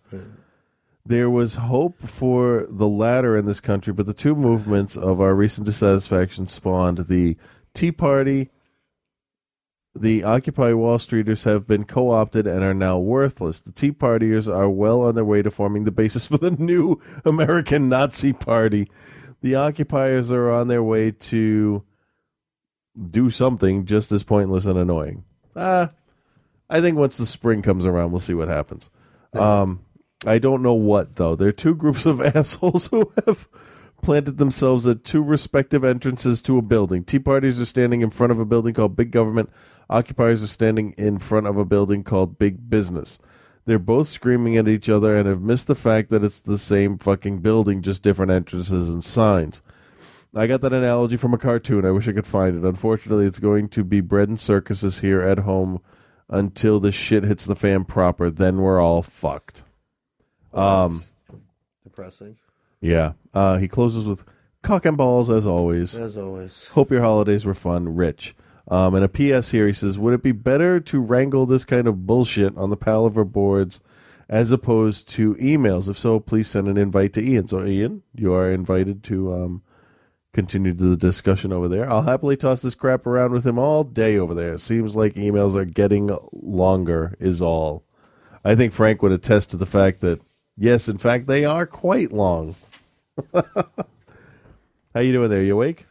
There 1.05 1.29
was 1.29 1.55
hope 1.55 2.07
for 2.07 2.65
the 2.69 2.87
latter 2.87 3.37
in 3.37 3.45
this 3.45 3.59
country, 3.59 3.91
but 3.91 4.05
the 4.05 4.13
two 4.13 4.35
movements 4.35 4.95
of 4.95 5.19
our 5.19 5.35
recent 5.35 5.65
dissatisfaction 5.65 6.47
spawned 6.47 7.07
the 7.09 7.37
Tea 7.73 7.91
Party. 7.91 8.49
The 9.97 10.25
Occupy 10.25 10.73
Wall 10.73 10.97
Streeters 10.97 11.45
have 11.45 11.65
been 11.65 11.85
co 11.85 12.11
opted 12.11 12.45
and 12.47 12.63
are 12.63 12.73
now 12.73 12.99
worthless. 12.99 13.61
The 13.61 13.71
Tea 13.71 13.91
Partiers 13.91 14.53
are 14.53 14.69
well 14.69 15.01
on 15.01 15.15
their 15.15 15.23
way 15.23 15.41
to 15.41 15.49
forming 15.49 15.85
the 15.85 15.91
basis 15.91 16.25
for 16.27 16.37
the 16.37 16.51
new 16.51 17.01
American 17.23 17.87
Nazi 17.87 18.33
Party. 18.33 18.91
The 19.41 19.55
Occupiers 19.55 20.31
are 20.31 20.51
on 20.51 20.67
their 20.67 20.83
way 20.83 21.11
to 21.11 21.83
do 23.09 23.29
something 23.29 23.85
just 23.85 24.11
as 24.11 24.23
pointless 24.23 24.65
and 24.65 24.77
annoying. 24.77 25.23
Ah, 25.55 25.91
I 26.69 26.81
think 26.81 26.97
once 26.97 27.17
the 27.17 27.25
spring 27.25 27.61
comes 27.61 27.85
around, 27.85 28.11
we'll 28.11 28.19
see 28.19 28.33
what 28.33 28.47
happens. 28.49 28.89
Um, 29.33 29.81
I 30.25 30.39
don't 30.39 30.61
know 30.61 30.73
what 30.73 31.15
though. 31.15 31.35
There 31.35 31.49
are 31.49 31.53
two 31.53 31.75
groups 31.75 32.05
of 32.05 32.21
assholes 32.35 32.87
who 32.87 33.13
have 33.25 33.47
planted 34.01 34.37
themselves 34.37 34.85
at 34.87 35.03
two 35.03 35.21
respective 35.21 35.83
entrances 35.83 36.41
to 36.43 36.57
a 36.57 36.61
building. 36.61 37.03
Tea 37.03 37.19
parties 37.19 37.59
are 37.59 37.65
standing 37.65 38.01
in 38.01 38.09
front 38.09 38.31
of 38.31 38.39
a 38.39 38.45
building 38.45 38.73
called 38.73 38.95
Big 38.95 39.11
Government. 39.11 39.49
Occupiers 39.89 40.43
are 40.43 40.47
standing 40.47 40.93
in 40.97 41.17
front 41.17 41.47
of 41.47 41.57
a 41.57 41.65
building 41.65 42.03
called 42.03 42.39
Big 42.39 42.69
Business. 42.69 43.19
They're 43.65 43.79
both 43.79 44.07
screaming 44.07 44.57
at 44.57 44.67
each 44.67 44.89
other 44.89 45.17
and 45.17 45.27
have 45.27 45.41
missed 45.41 45.67
the 45.67 45.75
fact 45.75 46.09
that 46.09 46.23
it's 46.23 46.39
the 46.39 46.57
same 46.57 46.97
fucking 46.97 47.39
building, 47.39 47.81
just 47.81 48.03
different 48.03 48.31
entrances 48.31 48.89
and 48.89 49.03
signs. 49.03 49.61
I 50.35 50.47
got 50.47 50.61
that 50.61 50.73
analogy 50.73 51.17
from 51.17 51.33
a 51.33 51.37
cartoon. 51.37 51.85
I 51.85 51.91
wish 51.91 52.07
I 52.07 52.11
could 52.11 52.27
find 52.27 52.57
it. 52.57 52.67
Unfortunately, 52.67 53.25
it's 53.25 53.39
going 53.39 53.69
to 53.69 53.83
be 53.83 54.01
bread 54.01 54.27
and 54.27 54.39
circuses 54.39 54.99
here 54.99 55.21
at 55.21 55.39
home 55.39 55.81
until 56.29 56.79
this 56.79 56.93
shit 56.93 57.23
hits 57.23 57.45
the 57.45 57.55
fan 57.55 57.85
proper. 57.85 58.29
Then 58.29 58.57
we're 58.57 58.81
all 58.81 59.01
fucked. 59.01 59.63
Um, 60.53 61.03
depressing. 61.83 62.37
yeah. 62.81 63.13
Uh, 63.33 63.57
he 63.57 63.67
closes 63.67 64.05
with 64.05 64.23
cock 64.61 64.85
and 64.85 64.97
balls 64.97 65.29
as 65.29 65.47
always. 65.47 65.95
As 65.95 66.17
always. 66.17 66.67
Hope 66.67 66.91
your 66.91 67.01
holidays 67.01 67.45
were 67.45 67.53
fun, 67.53 67.95
Rich. 67.95 68.35
Um, 68.67 68.95
and 68.95 69.05
a 69.05 69.07
PS 69.07 69.51
here, 69.51 69.67
he 69.67 69.73
says, 69.73 69.97
would 69.97 70.13
it 70.13 70.23
be 70.23 70.31
better 70.31 70.79
to 70.79 70.99
wrangle 70.99 71.45
this 71.45 71.65
kind 71.65 71.87
of 71.87 72.07
bullshit 72.07 72.57
on 72.57 72.69
the 72.69 72.77
Palaver 72.77 73.23
boards 73.23 73.79
as 74.27 74.51
opposed 74.51 75.07
to 75.09 75.35
emails? 75.35 75.87
If 75.87 75.97
so, 75.97 76.19
please 76.19 76.47
send 76.47 76.67
an 76.67 76.77
invite 76.77 77.13
to 77.13 77.23
Ian. 77.23 77.47
So, 77.47 77.63
Ian, 77.63 78.01
you 78.15 78.33
are 78.33 78.51
invited 78.51 79.03
to 79.03 79.33
um, 79.33 79.61
continue 80.33 80.73
the 80.73 80.97
discussion 80.97 81.53
over 81.53 81.67
there. 81.67 81.89
I'll 81.89 82.01
happily 82.01 82.35
toss 82.35 82.61
this 82.61 82.75
crap 82.75 83.05
around 83.05 83.33
with 83.33 83.45
him 83.45 83.59
all 83.59 83.83
day 83.83 84.17
over 84.17 84.33
there. 84.33 84.57
Seems 84.57 84.95
like 84.95 85.13
emails 85.13 85.55
are 85.55 85.65
getting 85.65 86.09
longer, 86.31 87.15
is 87.19 87.41
all. 87.41 87.83
I 88.43 88.55
think 88.55 88.73
Frank 88.73 89.01
would 89.01 89.11
attest 89.11 89.51
to 89.51 89.57
the 89.57 89.65
fact 89.65 90.01
that, 90.01 90.21
yes, 90.57 90.89
in 90.89 90.97
fact, 90.97 91.27
they 91.27 91.45
are 91.45 91.65
quite 91.67 92.11
long. 92.11 92.55
How 93.33 95.01
you 95.01 95.13
doing 95.13 95.29
there? 95.29 95.43
You 95.43 95.53
awake? 95.53 95.85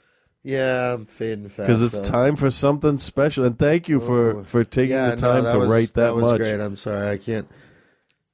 Yeah, 0.46 0.92
I'm 0.92 1.06
fading 1.06 1.48
fast. 1.48 1.66
because 1.66 1.80
it's 1.82 2.00
though. 2.00 2.12
time 2.12 2.36
for 2.36 2.50
something 2.50 2.98
special. 2.98 3.44
And 3.44 3.58
thank 3.58 3.88
you 3.88 3.98
for 3.98 4.44
for 4.44 4.62
taking 4.62 4.90
Yeah, 4.94 5.10
the 5.10 5.16
time 5.16 5.44
no, 5.44 5.52
to 5.54 5.58
was, 5.60 5.68
write 5.70 5.94
that, 5.94 6.14
was 6.14 6.22
much. 6.22 6.38
great. 6.40 6.60
I'm 6.60 6.76
sorry, 6.76 7.08
I 7.08 7.16
can't. 7.16 7.48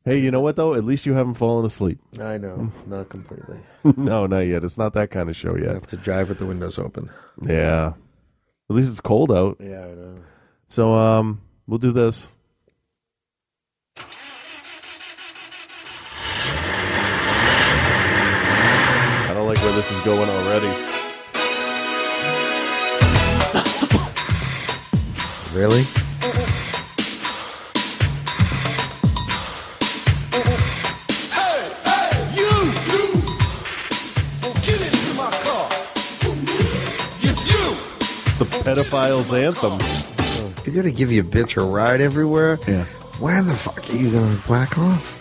Hey, 0.04 0.18
you 0.18 0.30
know 0.32 0.40
what 0.40 0.56
though? 0.56 0.74
At 0.74 0.82
least 0.84 1.06
you 1.06 1.14
haven't 1.14 1.34
fallen 1.34 1.64
asleep. 1.64 1.98
I 2.18 2.36
know, 2.36 2.72
not 2.86 3.08
completely. 3.10 3.58
no, 3.96 4.26
not 4.26 4.40
yet. 4.40 4.64
It's 4.64 4.76
not 4.78 4.92
that 4.94 5.10
kind 5.10 5.28
of 5.30 5.36
show 5.36 5.54
I 5.54 5.60
yet. 5.60 5.74
have 5.74 5.86
to 5.88 5.96
drive 5.96 6.28
with 6.28 6.38
the 6.38 6.46
windows 6.46 6.78
open. 6.78 7.10
Yeah. 7.42 7.92
At 8.68 8.76
least 8.76 8.90
it's 8.90 9.00
cold 9.00 9.30
out. 9.30 9.56
Yeah, 9.60 9.84
I 9.84 9.94
know. 9.94 10.16
So 10.68 10.94
um, 10.94 11.40
we'll 11.66 11.78
do 11.78 11.92
this. 11.92 12.28
I 19.28 19.32
don't 19.34 19.46
like 19.46 19.58
where 19.58 19.72
this 19.72 19.90
is 19.90 20.00
going 20.04 20.28
already. 20.28 20.89
Really? 25.52 25.82
The 38.38 38.46
pedophile's 38.64 39.32
anthem. 39.34 39.78
You're 40.64 40.74
gonna 40.74 40.92
give 40.92 41.10
your 41.10 41.24
bitch 41.24 41.60
a 41.60 41.64
ride 41.64 42.00
everywhere. 42.00 42.58
Yeah. 42.68 42.84
When 43.18 43.48
the 43.48 43.54
fuck 43.54 43.90
are 43.90 43.96
you 43.96 44.12
gonna 44.12 44.36
whack 44.46 44.78
off? 44.78 45.16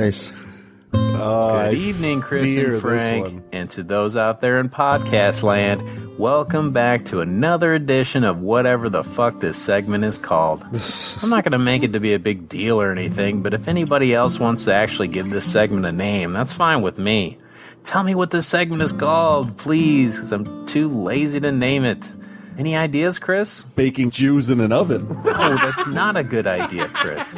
Nice. 0.00 0.32
Uh, 0.92 1.70
Good 1.70 1.78
evening, 1.78 2.20
Chris 2.20 2.56
and 2.56 2.80
Frank, 2.80 3.44
and 3.52 3.68
to 3.70 3.82
those 3.82 4.16
out 4.16 4.40
there 4.40 4.58
in 4.58 4.68
podcast 4.68 5.42
land. 5.42 6.18
Welcome 6.18 6.72
back 6.72 7.06
to 7.06 7.20
another 7.20 7.74
edition 7.74 8.24
of 8.24 8.38
whatever 8.38 8.88
the 8.88 9.04
fuck 9.04 9.40
this 9.40 9.58
segment 9.58 10.04
is 10.04 10.16
called. 10.18 10.62
I'm 11.22 11.30
not 11.30 11.44
going 11.44 11.52
to 11.52 11.58
make 11.58 11.82
it 11.82 11.92
to 11.92 12.00
be 12.00 12.14
a 12.14 12.18
big 12.18 12.48
deal 12.48 12.80
or 12.80 12.92
anything, 12.92 13.42
but 13.42 13.52
if 13.52 13.68
anybody 13.68 14.14
else 14.14 14.38
wants 14.38 14.64
to 14.64 14.74
actually 14.74 15.08
give 15.08 15.30
this 15.30 15.50
segment 15.50 15.84
a 15.84 15.92
name, 15.92 16.32
that's 16.32 16.54
fine 16.54 16.82
with 16.82 16.98
me. 16.98 17.38
Tell 17.84 18.02
me 18.02 18.14
what 18.14 18.30
this 18.30 18.46
segment 18.46 18.82
is 18.82 18.92
called, 18.92 19.56
please, 19.56 20.16
because 20.16 20.32
I'm 20.32 20.66
too 20.66 20.88
lazy 20.88 21.40
to 21.40 21.52
name 21.52 21.84
it. 21.84 22.10
Any 22.58 22.74
ideas, 22.74 23.18
Chris? 23.18 23.62
Baking 23.62 24.10
Jews 24.10 24.48
in 24.48 24.60
an 24.60 24.72
oven. 24.72 25.06
No, 25.08 25.56
that's 25.56 25.86
not 25.88 26.16
a 26.16 26.24
good 26.24 26.46
idea, 26.46 26.88
Chris. 26.88 27.36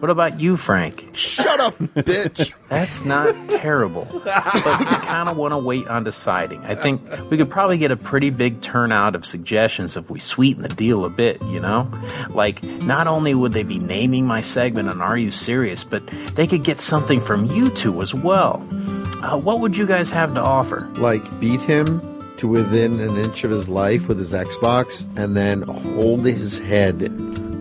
What 0.00 0.10
about 0.10 0.40
you, 0.40 0.56
Frank? 0.56 1.10
Shut 1.14 1.60
up, 1.60 1.78
bitch. 1.78 2.52
That's 2.68 3.04
not 3.04 3.34
terrible. 3.48 4.08
But 4.12 4.26
I 4.26 5.00
kind 5.04 5.28
of 5.28 5.36
want 5.36 5.52
to 5.52 5.58
wait 5.58 5.86
on 5.88 6.04
deciding. 6.04 6.64
I 6.64 6.74
think 6.74 7.02
we 7.30 7.36
could 7.36 7.50
probably 7.50 7.78
get 7.78 7.90
a 7.90 7.96
pretty 7.96 8.30
big 8.30 8.60
turnout 8.62 9.14
of 9.14 9.24
suggestions 9.24 9.96
if 9.96 10.08
we 10.10 10.18
sweeten 10.18 10.62
the 10.62 10.68
deal 10.68 11.04
a 11.04 11.10
bit, 11.10 11.42
you 11.42 11.60
know? 11.60 11.90
Like, 12.30 12.62
not 12.62 13.06
only 13.06 13.34
would 13.34 13.52
they 13.52 13.62
be 13.62 13.78
naming 13.78 14.26
my 14.26 14.40
segment 14.40 14.88
on 14.88 15.00
Are 15.00 15.16
You 15.18 15.30
Serious, 15.30 15.84
but 15.84 16.06
they 16.34 16.46
could 16.46 16.64
get 16.64 16.80
something 16.80 17.20
from 17.20 17.46
you 17.46 17.68
two 17.70 18.02
as 18.02 18.14
well. 18.14 18.66
Uh, 19.22 19.38
what 19.38 19.60
would 19.60 19.76
you 19.76 19.86
guys 19.86 20.10
have 20.10 20.34
to 20.34 20.40
offer? 20.40 20.86
Like 20.96 21.40
beat 21.40 21.60
him 21.62 22.00
to 22.44 22.48
within 22.48 23.00
an 23.00 23.16
inch 23.16 23.42
of 23.44 23.50
his 23.50 23.68
life 23.70 24.06
with 24.06 24.18
his 24.18 24.32
Xbox, 24.34 25.04
and 25.16 25.34
then 25.34 25.62
hold 25.62 26.26
his 26.26 26.58
head 26.58 27.02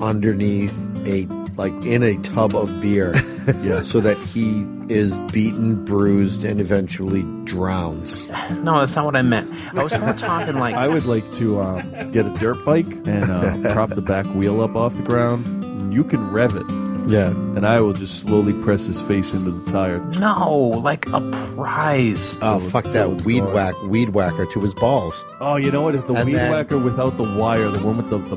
underneath 0.02 0.74
a 1.08 1.26
like 1.56 1.72
in 1.86 2.02
a 2.04 2.18
tub 2.24 2.56
of 2.56 2.82
beer, 2.82 3.14
Yeah. 3.62 3.84
so 3.84 4.00
that 4.02 4.18
he 4.18 4.66
is 4.90 5.20
beaten, 5.32 5.86
bruised, 5.86 6.44
and 6.44 6.60
eventually 6.60 7.22
drowns. 7.46 8.22
No, 8.64 8.80
that's 8.80 8.96
not 8.96 9.06
what 9.06 9.16
I 9.16 9.22
meant. 9.22 9.50
I 9.76 9.84
was 9.84 9.98
more 10.00 10.14
talking 10.14 10.56
like. 10.56 10.74
I 10.76 10.88
would 10.88 11.06
like 11.06 11.32
to 11.36 11.62
um, 11.62 12.12
get 12.12 12.26
a 12.26 12.34
dirt 12.40 12.66
bike 12.66 12.88
and 13.06 13.30
uh, 13.30 13.72
prop 13.74 13.90
the 13.92 14.02
back 14.02 14.26
wheel 14.36 14.62
up 14.62 14.76
off 14.76 14.96
the 14.98 15.04
ground. 15.04 15.94
You 15.94 16.04
can 16.04 16.32
rev 16.32 16.56
it. 16.56 16.66
Yeah. 17.08 17.28
And 17.56 17.66
I 17.68 17.80
will 17.82 17.94
just 17.94 18.20
slowly 18.20 18.54
press 18.54 18.86
his 18.86 19.02
face 19.02 19.34
into 19.34 19.52
the 19.52 19.72
tire. 19.72 20.00
No, 20.20 20.50
like 20.60 21.06
a 21.08 21.20
prize. 21.56 22.38
Oh 22.42 22.60
fuck 22.60 22.86
that 22.86 23.24
weed 23.26 23.42
whack, 23.42 23.76
weed 23.84 24.10
whacker 24.10 24.46
to 24.46 24.60
his 24.62 24.74
balls. 24.74 25.24
Oh, 25.42 25.56
you 25.58 25.70
know 25.72 25.82
what? 25.82 25.96
If 25.96 26.08
the 26.08 26.14
And 26.14 26.26
weed 26.26 26.36
then- 26.36 26.52
whacker 26.52 26.78
without 26.78 27.18
the 27.18 27.24
wire, 27.38 27.68
the 27.70 27.86
one 27.86 27.98
with 27.98 28.10
the 28.10 28.18
the, 28.20 28.36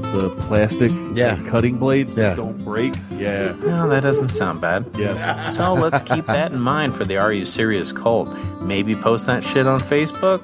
the, 0.00 0.18
the 0.18 0.30
plastic 0.42 0.92
Yeah. 1.14 1.38
cutting 1.48 1.78
blades 1.78 2.14
Yeah. 2.16 2.30
that 2.30 2.36
don't 2.36 2.62
break, 2.64 2.94
yeah. 3.12 3.52
No, 3.64 3.88
that 3.88 4.02
doesn't 4.02 4.28
sound 4.28 4.60
bad. 4.60 4.84
Yes. 4.96 5.22
So 5.56 5.74
let's 5.74 6.02
keep 6.02 6.26
that 6.26 6.52
in 6.52 6.60
mind 6.60 6.94
for 6.94 7.04
the 7.04 7.16
Are 7.18 7.32
You 7.32 7.44
Serious 7.46 7.92
cult. 7.92 8.28
Maybe 8.62 8.94
post 8.94 9.26
that 9.26 9.42
shit 9.44 9.66
on 9.66 9.80
Facebook? 9.80 10.42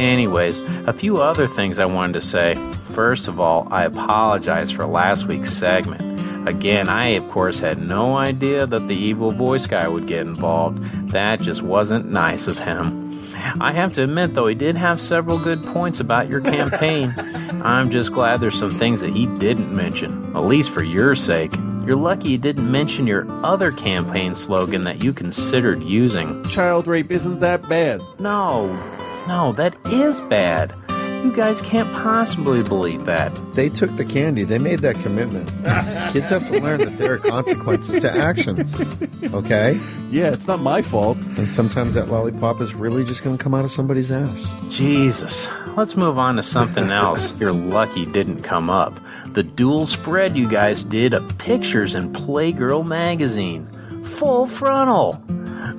Anyways, 0.00 0.60
a 0.86 0.92
few 0.92 1.18
other 1.18 1.46
things 1.46 1.78
I 1.78 1.84
wanted 1.86 2.14
to 2.14 2.20
say. 2.20 2.54
First 2.90 3.28
of 3.28 3.40
all, 3.40 3.66
I 3.70 3.84
apologize 3.84 4.70
for 4.70 4.86
last 4.86 5.26
week's 5.26 5.52
segment. 5.52 6.02
Again, 6.46 6.88
I 6.88 7.08
of 7.08 7.28
course 7.30 7.58
had 7.58 7.82
no 7.82 8.16
idea 8.16 8.66
that 8.66 8.86
the 8.86 8.94
evil 8.94 9.32
voice 9.32 9.66
guy 9.66 9.88
would 9.88 10.06
get 10.06 10.20
involved. 10.20 10.78
That 11.10 11.40
just 11.40 11.60
wasn't 11.60 12.10
nice 12.10 12.46
of 12.46 12.58
him. 12.58 13.06
I 13.60 13.72
have 13.72 13.92
to 13.94 14.02
admit, 14.02 14.34
though, 14.34 14.46
he 14.46 14.54
did 14.54 14.76
have 14.76 15.00
several 15.00 15.38
good 15.38 15.62
points 15.66 16.00
about 16.00 16.28
your 16.28 16.40
campaign. 16.40 17.14
I'm 17.62 17.90
just 17.90 18.12
glad 18.12 18.40
there's 18.40 18.58
some 18.58 18.78
things 18.78 19.00
that 19.00 19.10
he 19.10 19.26
didn't 19.38 19.74
mention, 19.74 20.34
at 20.36 20.44
least 20.44 20.70
for 20.70 20.82
your 20.84 21.14
sake. 21.14 21.52
You're 21.84 21.96
lucky 21.96 22.28
he 22.30 22.38
didn't 22.38 22.70
mention 22.70 23.06
your 23.06 23.26
other 23.44 23.70
campaign 23.70 24.34
slogan 24.34 24.82
that 24.82 25.04
you 25.04 25.12
considered 25.12 25.82
using. 25.82 26.42
Child 26.44 26.86
rape 26.86 27.10
isn't 27.10 27.40
that 27.40 27.68
bad. 27.68 28.00
No, 28.18 28.66
no, 29.28 29.52
that 29.52 29.76
is 29.86 30.20
bad. 30.22 30.72
You 31.24 31.32
guys 31.34 31.60
can't 31.60 31.92
possibly 31.92 32.62
believe 32.62 33.04
that. 33.06 33.34
They 33.54 33.68
took 33.68 33.94
the 33.96 34.04
candy. 34.04 34.44
They 34.44 34.58
made 34.58 34.78
that 34.80 34.96
commitment. 34.96 35.48
Kids 36.12 36.30
have 36.30 36.46
to 36.48 36.60
learn 36.60 36.80
that 36.80 36.98
there 36.98 37.14
are 37.14 37.18
consequences 37.18 38.00
to 38.00 38.10
actions. 38.10 38.74
Okay? 39.34 39.80
Yeah, 40.10 40.28
it's 40.28 40.46
not 40.46 40.60
my 40.60 40.82
fault. 40.82 41.18
And 41.36 41.52
sometimes 41.52 41.94
that 41.94 42.08
lollipop 42.08 42.60
is 42.60 42.74
really 42.74 43.04
just 43.04 43.24
going 43.24 43.36
to 43.36 43.42
come 43.42 43.54
out 43.54 43.64
of 43.64 43.70
somebody's 43.70 44.12
ass. 44.12 44.54
Jesus. 44.70 45.48
Let's 45.76 45.96
move 45.96 46.18
on 46.18 46.36
to 46.36 46.42
something 46.42 46.90
else 46.90 47.34
you're 47.38 47.52
lucky 47.52 48.06
didn't 48.06 48.42
come 48.42 48.70
up. 48.70 48.98
The 49.32 49.42
dual 49.42 49.84
spread 49.84 50.36
you 50.36 50.48
guys 50.48 50.84
did 50.84 51.12
of 51.12 51.36
pictures 51.36 51.94
in 51.94 52.12
Playgirl 52.12 52.86
magazine. 52.86 53.68
Full 54.18 54.46
frontal. 54.46 55.22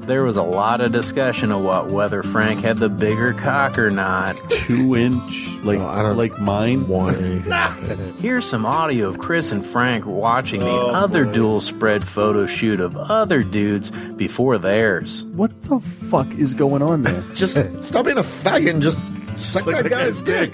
There 0.05 0.23
was 0.23 0.38
a 0.38 0.43
lot 0.43 0.80
of 0.80 0.91
discussion 0.91 1.51
of 1.51 1.61
what 1.61 1.88
whether 1.91 2.23
Frank 2.23 2.61
had 2.61 2.77
the 2.77 2.88
bigger 2.89 3.34
cock 3.34 3.77
or 3.77 3.89
not. 3.89 4.38
Two 4.49 4.95
inch, 4.95 5.49
like 5.64 5.80
oh, 5.80 5.88
I 5.88 6.01
don't- 6.01 6.15
like 6.18 6.39
mine. 6.39 6.88
One. 6.88 7.14
Here's 8.22 8.49
some 8.49 8.65
audio 8.65 9.09
of 9.09 9.18
Chris 9.19 9.51
and 9.51 9.65
Frank 9.65 10.05
watching 10.05 10.59
the 10.61 10.68
Oh, 10.68 10.91
other 10.91 11.26
dual 11.26 11.59
spread 11.61 12.05
photo 12.07 12.45
shoot 12.45 12.80
of 12.80 12.95
other 12.95 13.43
dudes 13.43 13.91
before 13.91 14.57
theirs. 14.57 15.23
What 15.23 15.61
the 15.64 15.80
fuck 15.80 16.31
is 16.35 16.53
going 16.53 16.81
on 16.81 17.03
there? 17.03 17.22
Just 17.35 17.55
stop 17.84 18.05
being 18.05 18.18
a 18.18 18.22
faggot 18.22 18.69
and 18.69 18.81
just 18.81 19.01
suck 19.38 19.65
that 19.65 19.89
guy's 19.89 20.22
dick. 20.22 20.53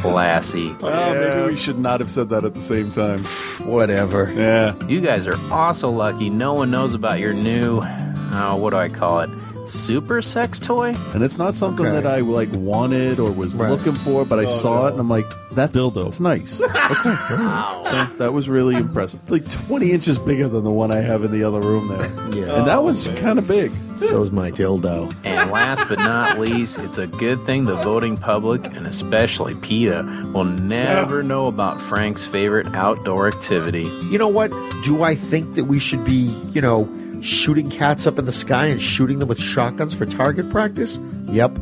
Classy. 0.00 0.74
Oh, 0.80 1.14
maybe 1.14 1.50
we 1.50 1.56
should 1.56 1.78
not 1.78 2.00
have 2.00 2.10
said 2.10 2.28
that 2.30 2.44
at 2.44 2.54
the 2.54 2.60
same 2.60 2.90
time. 2.90 3.18
Whatever. 3.66 4.32
Yeah. 4.32 4.74
You 4.86 5.00
guys 5.00 5.26
are 5.26 5.36
also 5.52 5.90
lucky 5.90 6.30
no 6.30 6.54
one 6.54 6.70
knows 6.70 6.94
about 6.94 7.18
your 7.18 7.32
new, 7.34 7.80
oh, 7.82 8.56
what 8.56 8.70
do 8.70 8.76
I 8.76 8.88
call 8.88 9.20
it? 9.20 9.30
Super 9.68 10.22
sex 10.22 10.58
toy? 10.58 10.94
And 11.14 11.22
it's 11.22 11.36
not 11.36 11.54
something 11.54 11.84
Okay. 11.84 12.00
that 12.00 12.06
I 12.06 12.20
like 12.20 12.48
wanted 12.54 13.20
or 13.20 13.30
was 13.30 13.54
Right. 13.54 13.70
looking 13.70 13.92
for, 13.92 14.24
but 14.24 14.38
I 14.38 14.44
oh, 14.44 14.58
saw 14.60 14.86
it 14.86 14.92
and 14.92 15.00
I'm 15.00 15.10
like, 15.10 15.26
that 15.52 15.72
dildo. 15.72 16.06
It's 16.08 16.20
nice. 16.20 16.60
Okay. 16.70 17.90
so 17.90 18.08
that 18.18 18.32
was 18.32 18.48
really 18.48 18.76
impressive. 18.76 19.20
Like 19.30 19.48
20 19.50 19.92
inches 19.92 20.18
bigger 20.18 20.48
than 20.48 20.64
the 20.64 20.70
one 20.70 20.90
I 20.90 21.00
have 21.00 21.22
in 21.24 21.30
the 21.32 21.44
other 21.44 21.60
room 21.60 21.88
there. 21.88 22.06
Yeah. 22.34 22.56
And 22.58 22.66
that 22.66 22.82
one's 22.82 23.06
oh, 23.06 23.14
kind 23.16 23.38
of 23.38 23.46
big. 23.46 23.70
So's 23.98 24.30
my 24.30 24.50
dildo. 24.50 25.12
And 25.24 25.50
last 25.50 25.84
but 25.88 25.98
not 25.98 26.38
least, 26.38 26.78
it's 26.78 26.98
a 26.98 27.06
good 27.06 27.44
thing 27.44 27.64
the 27.64 27.74
voting 27.76 28.16
public, 28.16 28.64
and 28.64 28.86
especially 28.86 29.54
PETA, 29.56 30.30
will 30.32 30.44
never 30.44 31.22
know 31.22 31.46
about 31.46 31.80
Frank's 31.80 32.24
favorite 32.24 32.66
outdoor 32.74 33.28
activity. 33.28 33.84
You 34.10 34.18
know 34.18 34.28
what? 34.28 34.50
Do 34.84 35.02
I 35.02 35.14
think 35.14 35.54
that 35.56 35.64
we 35.64 35.78
should 35.78 36.04
be, 36.04 36.32
you 36.52 36.60
know, 36.60 36.88
shooting 37.20 37.68
cats 37.70 38.06
up 38.06 38.18
in 38.18 38.24
the 38.24 38.32
sky 38.32 38.66
and 38.66 38.80
shooting 38.80 39.18
them 39.18 39.28
with 39.28 39.40
shotguns 39.40 39.92
for 39.94 40.06
target 40.06 40.48
practice? 40.50 40.98
Yep. 41.26 41.58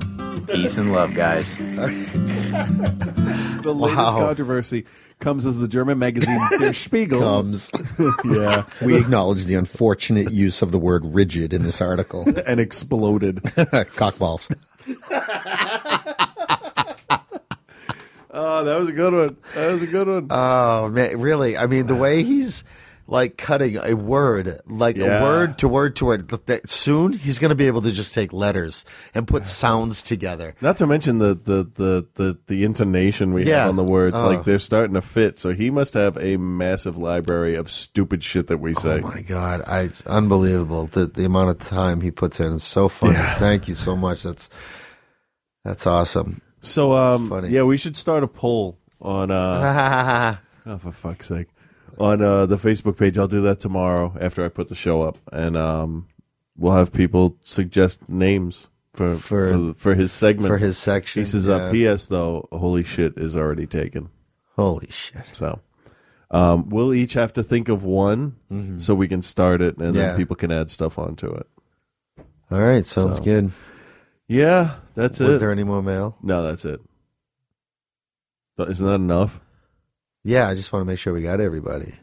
Peace 0.49 0.77
and 0.77 0.93
love, 0.93 1.15
guys. 1.15 1.57
The 3.63 3.75
latest 3.75 3.97
Wow. 3.99 4.13
controversy 4.21 4.85
comes 5.19 5.47
as 5.47 5.59
the 5.59 5.69
German 5.69 5.99
magazine 5.99 6.41
Der 6.59 6.73
Spiegel 6.75 7.21
Comes. 7.21 7.71
yeah, 8.25 8.65
We 8.85 8.97
acknowledge 8.97 9.45
the 9.47 9.55
unfortunate 9.55 10.33
use 10.33 10.63
of 10.63 10.71
the 10.71 10.79
word 10.79 11.05
rigid 11.05 11.53
in 11.53 11.63
this 11.63 11.81
article. 11.81 12.25
and 12.47 12.61
exploded. 12.61 13.37
Cockballs. 13.37 14.51
Oh, 18.39 18.59
ah, 18.59 18.63
that 18.65 18.79
was 18.79 18.89
a 18.89 18.93
good 18.93 19.15
one. 19.15 19.37
That 19.55 19.73
was 19.73 19.83
a 19.83 19.87
good 19.87 20.09
one. 20.09 20.27
Oh 20.29 20.91
man, 20.91 21.19
really? 21.19 21.57
I 21.57 21.67
mean, 21.67 21.87
the 21.87 21.95
way 21.95 22.23
he's 22.23 22.65
like 23.09 23.37
cutting 23.37 23.77
a 23.83 23.95
word, 23.95 24.61
like 24.67 24.97
Yeah. 24.97 25.21
a 25.21 25.23
word 25.23 25.59
to 25.59 25.69
word 25.69 25.95
to 25.97 26.05
word. 26.07 26.31
soon 26.69 27.13
he's 27.13 27.39
going 27.39 27.51
to 27.51 27.55
be 27.55 27.67
able 27.69 27.83
to 27.83 27.93
just 27.93 28.13
take 28.13 28.33
letters 28.33 28.85
and 29.15 29.29
put 29.29 29.47
sounds 29.47 30.03
together. 30.03 30.55
Not 30.61 30.77
to 30.79 30.87
mention 30.87 31.19
the 31.19 31.35
the 31.35 31.71
the 31.75 32.07
the, 32.15 32.39
the 32.49 32.65
intonation 32.65 33.33
we 33.33 33.45
Yeah. 33.45 33.61
have 33.61 33.69
on 33.71 33.77
the 33.77 33.85
words, 33.85 34.17
Oh. 34.19 34.27
like 34.27 34.45
they're 34.45 34.59
starting 34.59 34.95
to 34.95 35.03
fit. 35.03 35.39
So 35.39 35.53
he 35.55 35.71
must 35.71 35.95
have 35.95 36.17
a 36.17 36.37
massive 36.37 36.97
library 36.97 37.55
of 37.55 37.71
stupid 37.71 38.25
shit 38.25 38.49
that 38.49 38.59
we 38.59 38.75
say. 38.75 39.01
Oh 39.03 39.07
my 39.09 39.21
god, 39.23 39.63
I, 39.67 39.81
it's 39.83 40.03
unbelievable 40.07 40.87
the 40.87 41.07
the 41.07 41.25
amount 41.25 41.51
of 41.51 41.59
time 41.59 42.01
he 42.01 42.11
puts 42.11 42.41
in. 42.41 42.53
It's 42.55 42.65
so 42.65 42.89
funny. 42.89 43.15
Thank 43.39 43.69
you 43.69 43.75
so 43.77 43.97
much. 43.97 44.25
That's 44.25 44.51
that's 45.65 45.87
awesome. 45.87 46.41
so 46.61 46.93
um, 46.97 47.29
Funny. 47.29 47.49
yeah, 47.51 47.63
we 47.63 47.77
should 47.77 47.97
start 47.97 48.23
a 48.25 48.29
poll 48.29 48.79
on 49.01 49.31
uh, 49.31 50.37
oh 50.67 50.79
for 50.79 50.91
fuck's 50.93 51.27
sake, 51.27 51.47
on 51.99 52.23
uh 52.23 52.47
the 52.47 52.57
Facebook 52.57 52.97
page. 52.99 53.19
I'll 53.19 53.29
do 53.29 53.43
that 53.43 53.61
tomorrow 53.61 54.15
after 54.21 54.45
I 54.45 54.49
put 54.49 54.69
the 54.69 54.75
show 54.75 55.03
up, 55.03 55.19
and 55.33 55.57
um, 55.57 56.07
we'll 56.57 56.75
have 56.75 56.93
people 56.93 57.37
suggest 57.43 58.09
names. 58.09 58.69
For, 58.95 59.15
For- 59.17 59.53
for 59.53 59.75
for 59.75 59.95
his 59.95 60.11
segment 60.11 60.49
for 60.49 60.57
his 60.57 60.79
section, 60.79 61.21
he 61.21 61.27
says 61.27 61.47
uh, 61.47 61.71
P.S. 61.71 62.07
though 62.07 62.49
holy 62.51 62.83
shit 62.83 63.19
is 63.19 63.37
already 63.37 63.67
taken 63.67 64.09
Holy 64.57 64.87
shit! 64.91 65.27
So, 65.35 65.61
um, 66.31 66.71
we'll 66.71 66.95
each 66.95 67.13
have 67.13 67.35
to 67.35 67.43
think 67.43 67.69
of 67.69 67.85
one 67.85 68.37
so 68.79 68.95
we 68.95 69.07
can 69.07 69.21
start 69.21 69.61
it, 69.61 69.77
and 69.77 69.89
Mm-hmm. 69.89 69.97
Yeah. 69.99 70.07
then 70.09 70.17
people 70.17 70.35
can 70.37 70.51
add 70.51 70.71
stuff 70.71 70.99
onto 70.99 71.31
it. 71.31 71.47
All 72.51 72.59
right, 72.59 72.87
sounds 72.87 73.17
So- 73.19 73.23
good. 73.23 73.51
Yeah, 74.29 74.77
that's 74.95 75.19
Was 75.21 75.35
it. 75.37 75.39
there 75.41 75.53
any 75.53 75.65
more 75.65 75.83
mail? 75.83 76.17
no, 76.23 76.43
that's 76.43 76.65
it. 76.65 76.81
But 78.57 78.71
isn't 78.71 78.87
that 78.87 78.95
enough? 78.95 79.41
Yeah, 80.27 80.49
I 80.49 80.57
just 80.57 80.73
want 80.73 80.81
to 80.81 80.85
make 80.87 80.99
sure 80.99 81.13
we 81.13 81.23
got 81.23 81.41
everybody. 81.41 81.95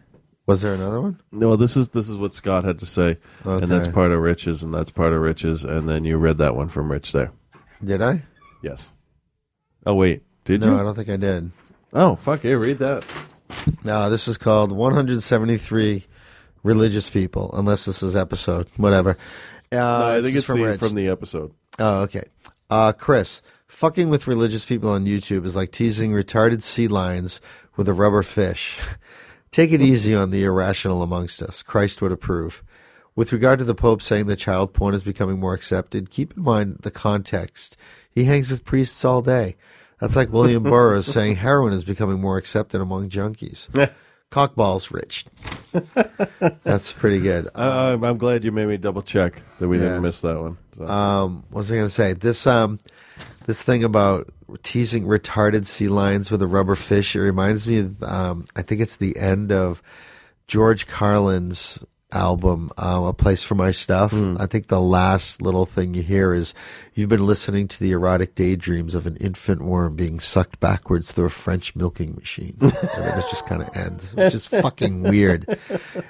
Was 0.45 0.61
there 0.61 0.73
another 0.73 1.01
one? 1.01 1.19
No, 1.33 1.57
this 1.57 1.75
is 1.75 1.89
this 1.89 2.07
is 2.07 2.15
what 2.17 2.33
Scott 2.33 2.63
had 2.63 2.79
to 2.79 2.85
say, 2.85 3.17
and 3.43 3.69
that's 3.69 3.87
part 3.89 4.11
of 4.11 4.19
Rich's, 4.21 4.63
and 4.63 4.73
that's 4.73 4.91
part 4.91 5.11
of 5.11 5.19
Rich's, 5.19 5.65
and 5.65 5.87
then 5.89 6.05
you 6.05 6.17
read 6.17 6.37
that 6.37 6.55
one 6.55 6.69
from 6.69 6.89
Rich 6.91 7.11
there. 7.11 7.31
Did 7.83 8.01
I? 8.01 8.23
Yes. 8.61 8.91
Oh 9.85 9.95
wait, 9.95 10.23
did 10.45 10.61
you? 10.63 10.69
no, 10.69 10.75
you? 10.75 10.79
I 10.79 10.83
don't 10.83 10.95
think 10.95 11.09
I 11.09 11.17
did. 11.17 11.51
Oh 11.91 12.15
fuck! 12.15 12.43
Yeah, 12.45 12.53
read 12.53 12.79
that. 12.79 13.05
No, 13.83 14.09
this 14.09 14.27
is 14.29 14.37
called 14.37 14.71
173 14.71 16.05
religious 16.63 17.09
people. 17.09 17.51
Unless 17.53 17.85
this 17.85 18.01
is 18.03 18.15
episode, 18.15 18.67
whatever. 18.77 19.11
Uh, 19.71 19.75
No, 19.75 19.85
I 19.85 20.15
this 20.15 20.25
think 20.25 20.35
is 20.35 20.39
it's 20.39 20.47
from 20.47 20.59
the, 20.59 20.65
Rich. 20.67 20.79
from 20.79 20.95
the 20.95 21.07
episode. 21.09 21.53
Oh, 21.79 22.01
okay. 22.03 22.23
Uh, 22.69 22.91
Chris, 22.93 23.41
fucking 23.73 24.07
with 24.09 24.27
religious 24.27 24.65
people 24.65 24.89
on 24.89 25.05
YouTube 25.05 25.45
is 25.45 25.55
like 25.55 25.71
teasing 25.71 26.11
retarded 26.11 26.61
sea 26.61 26.87
lions 26.87 27.41
with 27.75 27.89
a 27.89 27.93
rubber 27.93 28.23
fish. 28.23 28.79
Take 29.51 29.71
it 29.71 29.81
easy 29.81 30.15
on 30.15 30.29
the 30.31 30.43
irrational 30.43 31.01
amongst 31.01 31.41
us. 31.41 31.61
Christ 31.61 32.01
would 32.01 32.11
approve. 32.11 32.63
With 33.15 33.31
regard 33.31 33.59
to 33.59 33.65
the 33.65 33.75
Pope 33.75 34.01
saying 34.01 34.25
that 34.27 34.37
child 34.37 34.73
porn 34.73 34.95
is 34.95 35.03
becoming 35.03 35.39
more 35.39 35.53
accepted, 35.53 36.09
keep 36.09 36.35
in 36.35 36.43
mind 36.43 36.79
the 36.81 36.89
context. 36.91 37.77
He 38.11 38.23
hangs 38.23 38.49
with 38.49 38.65
priests 38.65 39.03
all 39.05 39.21
day. 39.21 39.55
That's 39.99 40.15
like 40.15 40.31
William 40.31 40.63
Burroughs 40.73 41.05
saying 41.05 41.35
heroin 41.37 41.73
is 41.73 41.83
becoming 41.83 42.19
more 42.19 42.37
accepted 42.37 42.81
among 42.81 43.09
junkies. 43.09 43.69
Cockballs, 44.31 44.91
Rich. 44.91 45.25
That's 46.63 46.91
pretty 46.93 47.19
good. 47.19 47.49
Uh, 47.55 47.97
I'm 48.01 48.17
glad 48.17 48.43
you 48.43 48.51
made 48.51 48.67
me 48.67 48.77
double 48.77 49.03
check 49.03 49.41
that 49.59 49.67
we 49.67 49.77
Yeah. 49.77 49.83
didn't 49.83 50.01
miss 50.01 50.21
that 50.21 50.39
one. 50.39 50.57
So. 50.77 50.87
Um, 50.87 51.43
what 51.51 51.59
was 51.59 51.71
I 51.71 51.75
going 51.75 51.85
to 51.87 51.93
say? 51.93 52.13
This 52.13 52.47
um, 52.47 52.79
this 53.45 53.61
thing 53.61 53.83
about 53.83 54.29
teasing 54.63 55.05
retarded 55.05 55.65
sea 55.65 55.87
lions 55.89 56.29
with 56.31 56.41
a 56.41 56.47
rubber 56.47 56.75
fish. 56.75 57.15
It 57.15 57.21
reminds 57.21 57.67
me 57.67 57.79
of 57.79 58.01
um, 58.03 58.45
I 58.55 58.61
think 58.61 58.81
it's 58.81 58.97
the 58.97 59.17
end 59.17 59.51
of 59.51 59.81
George 60.47 60.87
Carlin's 60.87 61.83
album, 62.11 62.69
um, 62.77 63.05
"A 63.05 63.13
Place 63.13 63.43
for 63.43 63.55
My 63.55 63.71
Stuff." 63.71 64.13
I 64.13 64.45
think 64.45 64.67
the 64.67 64.79
last 64.79 65.41
little 65.41 65.65
thing 65.65 65.93
you 65.95 66.03
hear 66.03 66.33
is 66.33 66.53
you've 66.93 67.09
been 67.09 67.25
listening 67.25 67.67
to 67.69 67.79
the 67.79 67.91
erotic 67.91 68.35
daydreams 68.35 68.93
of 68.93 69.07
an 69.07 69.15
infant 69.17 69.63
worm 69.63 69.95
being 69.95 70.19
sucked 70.19 70.59
backwards 70.59 71.11
through 71.11 71.25
a 71.25 71.29
French 71.31 71.75
milking 71.75 72.13
machine, 72.15 72.55
and 72.61 72.71
then 72.71 73.17
it 73.17 73.25
just 73.31 73.47
kind 73.47 73.61
of 73.63 73.75
ends, 73.75 74.13
which 74.15 74.33
is 74.35 74.45
fucking 74.45 75.01
weird. 75.03 75.45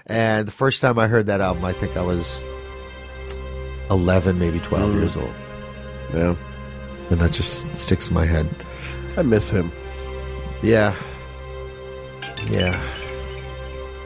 And 0.07 0.45
the 0.47 0.51
first 0.51 0.81
time 0.81 0.99
I 0.99 1.07
heard 1.07 1.27
that 1.27 1.39
album, 1.39 1.63
I 1.63 1.71
think 1.73 1.95
I 1.95 2.01
was 2.01 2.43
11, 3.89 4.37
maybe 4.39 4.59
12 4.59 4.91
Mm. 4.91 4.93
years 4.99 5.17
old. 5.17 5.33
Yeah. 6.13 6.35
And 7.13 7.21
that 7.21 7.31
just 7.31 7.75
sticks 7.75 8.07
in 8.09 8.15
my 8.15 8.25
head. 8.25 8.49
I 9.15 9.21
miss 9.21 9.47
him. 9.51 9.71
Yeah. 10.63 10.95
Yeah. 12.47 12.81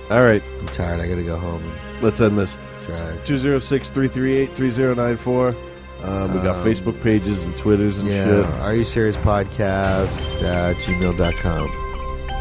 All 0.09 0.23
right. 0.23 0.43
I'm 0.59 0.65
tired. 0.67 0.99
I 0.99 1.07
got 1.07 1.15
to 1.15 1.23
go 1.23 1.38
home. 1.38 1.63
Let's 2.01 2.19
end 2.19 2.38
this. 2.38 2.57
Drive. 2.85 3.23
206 3.23 3.89
338 3.89 4.55
3094. 4.55 5.55
Um, 6.03 6.34
we 6.34 6.41
got 6.41 6.57
Um, 6.57 6.65
Facebook 6.65 7.01
pages 7.01 7.43
and 7.43 7.57
Twitters 7.57 7.97
and 7.99 8.09
Yeah. 8.09 8.25
shit. 8.25 8.45
Are 8.61 8.75
you 8.75 8.84
serious 8.84 9.15
podcast 9.17 10.43
at 10.43 10.75
gmail.com. 10.77 11.67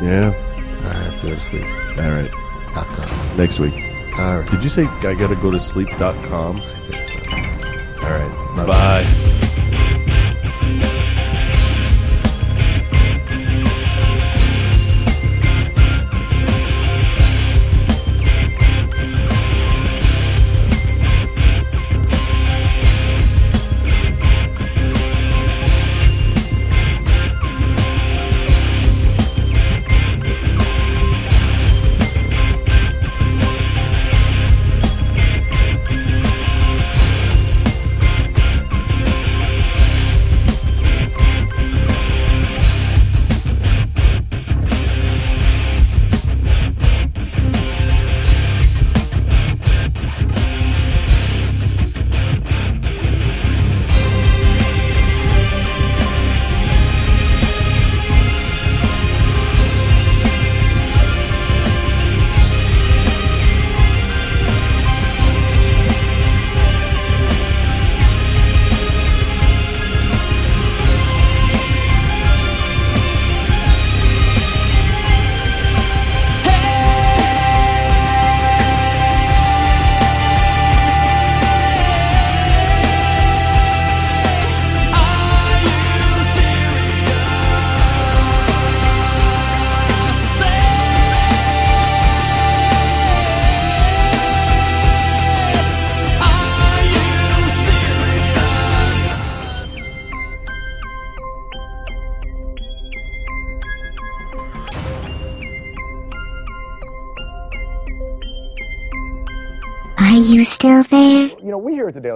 Yeah. 0.02 0.34
I 0.84 0.88
have 1.05 1.20
to 1.20 1.28
go 1.28 1.34
to 1.34 1.40
sleep. 1.40 1.64
All 1.64 2.10
right. 2.10 2.30
Dot 2.74 2.86
com. 2.88 3.36
Next 3.36 3.60
week. 3.60 3.74
All 4.18 4.38
right. 4.38 4.51
Did 4.51 4.64
you 4.64 4.70
say 4.70 4.84
I 4.86 5.14
got 5.14 5.28
to 5.30 5.36
go 5.36 5.51
to 5.52 5.60
sleep.com? 5.60 6.56
I 6.60 6.90
think 6.90 7.05
so. 7.05 8.05
All 8.05 8.12
right. 8.12 8.56
Bye-bye. 8.56 9.05
Bye. 9.05 9.45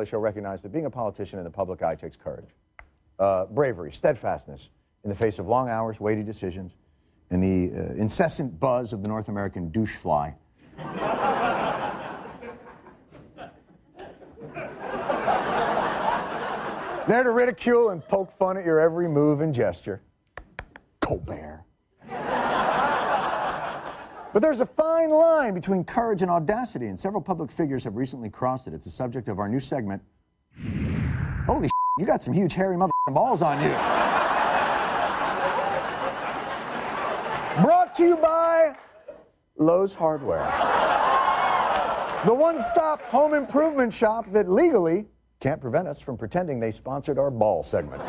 Daily 0.00 0.08
Show 0.08 0.18
recognize 0.18 0.62
that 0.62 0.72
being 0.72 0.86
a 0.86 0.90
politician 0.90 1.38
in 1.38 1.44
the 1.44 1.50
public 1.50 1.82
eye 1.82 1.94
takes 1.94 2.16
courage, 2.16 2.48
uh, 3.18 3.44
bravery, 3.44 3.92
steadfastness 3.92 4.70
in 5.04 5.10
the 5.10 5.14
face 5.14 5.38
of 5.38 5.46
long 5.46 5.68
hours, 5.68 6.00
weighty 6.00 6.22
decisions, 6.22 6.72
and 7.28 7.42
the 7.42 7.78
uh, 7.78 7.92
incessant 8.00 8.58
buzz 8.58 8.94
of 8.94 9.02
the 9.02 9.08
North 9.08 9.28
American 9.28 9.68
douche 9.68 9.96
fly. 9.96 10.34
there 17.06 17.22
to 17.22 17.30
ridicule 17.30 17.90
and 17.90 18.02
poke 18.08 18.34
fun 18.38 18.56
at 18.56 18.64
your 18.64 18.80
every 18.80 19.06
move 19.06 19.42
and 19.42 19.54
gesture. 19.54 20.00
Colbert. 21.02 21.62
But 24.32 24.42
there's 24.42 24.60
a 24.60 24.66
fine 24.66 25.10
line 25.10 25.54
between 25.54 25.82
courage 25.84 26.22
and 26.22 26.30
audacity, 26.30 26.86
and 26.86 26.98
several 26.98 27.20
public 27.20 27.50
figures 27.50 27.82
have 27.84 27.96
recently 27.96 28.30
crossed 28.30 28.68
it. 28.68 28.74
It's 28.74 28.84
the 28.84 28.90
subject 28.90 29.28
of 29.28 29.38
our 29.38 29.48
new 29.48 29.60
segment. 29.60 30.02
Holy! 31.46 31.68
You 31.98 32.06
got 32.06 32.22
some 32.22 32.32
huge 32.32 32.54
hairy 32.54 32.76
motherfucking 32.76 33.14
balls 33.14 33.42
on 33.42 33.60
you. 33.60 33.70
Brought 37.64 37.94
to 37.96 38.04
you 38.04 38.16
by 38.16 38.76
Lowe's 39.58 39.92
Hardware. 39.92 40.46
The 42.24 42.34
one 42.34 42.62
stop 42.70 43.02
home 43.02 43.34
improvement 43.34 43.92
shop 43.92 44.30
that 44.32 44.50
legally 44.50 45.06
can't 45.40 45.60
prevent 45.60 45.88
us 45.88 46.00
from 46.00 46.16
pretending 46.16 46.60
they 46.60 46.70
sponsored 46.70 47.18
our 47.18 47.30
ball 47.30 47.64
segment. 47.64 48.02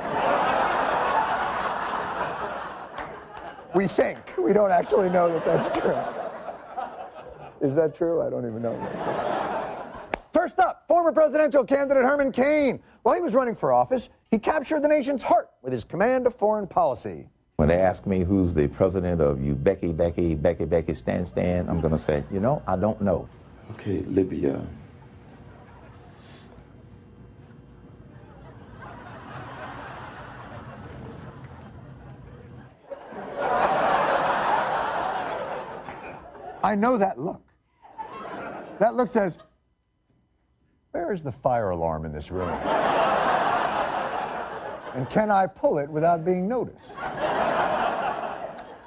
We 3.73 3.87
think. 3.87 4.19
We 4.37 4.53
don't 4.53 4.71
actually 4.71 5.09
know 5.09 5.31
that 5.31 5.45
that's 5.45 5.79
true. 5.79 7.67
Is 7.67 7.75
that 7.75 7.95
true? 7.95 8.21
I 8.21 8.29
don't 8.29 8.45
even 8.45 8.61
know. 8.61 8.73
if 8.73 8.79
that's 8.81 9.93
true. 9.93 10.21
First 10.33 10.59
up, 10.59 10.85
former 10.87 11.11
presidential 11.11 11.63
candidate 11.63 12.03
Herman 12.03 12.31
Cain. 12.31 12.81
While 13.03 13.15
he 13.15 13.21
was 13.21 13.33
running 13.33 13.55
for 13.55 13.71
office, 13.71 14.09
he 14.29 14.39
captured 14.39 14.81
the 14.81 14.87
nation's 14.87 15.21
heart 15.21 15.49
with 15.61 15.71
his 15.73 15.83
command 15.83 16.25
of 16.25 16.35
foreign 16.35 16.67
policy. 16.67 17.27
When 17.57 17.67
they 17.67 17.77
ask 17.77 18.07
me 18.07 18.23
who's 18.23 18.53
the 18.53 18.67
president 18.67 19.21
of 19.21 19.41
you, 19.41 19.53
Becky, 19.53 19.91
Becky, 19.91 20.35
Becky, 20.35 20.65
Becky, 20.65 20.93
Stan, 20.93 21.25
Stan, 21.25 21.69
I'm 21.69 21.79
going 21.79 21.91
to 21.91 21.99
say, 21.99 22.23
you 22.31 22.39
know, 22.39 22.61
I 22.65 22.75
don't 22.75 22.99
know. 23.01 23.27
Okay, 23.71 23.99
Libya. 24.07 24.65
I 36.63 36.75
know 36.75 36.97
that 36.97 37.19
look. 37.19 37.41
That 38.79 38.95
look 38.95 39.09
says, 39.09 39.37
where 40.91 41.13
is 41.13 41.21
the 41.21 41.31
fire 41.31 41.69
alarm 41.69 42.05
in 42.05 42.11
this 42.11 42.31
room? 42.31 42.49
and 44.95 45.09
can 45.09 45.31
I 45.31 45.47
pull 45.47 45.77
it 45.77 45.89
without 45.89 46.25
being 46.25 46.47
noticed? 46.47 46.77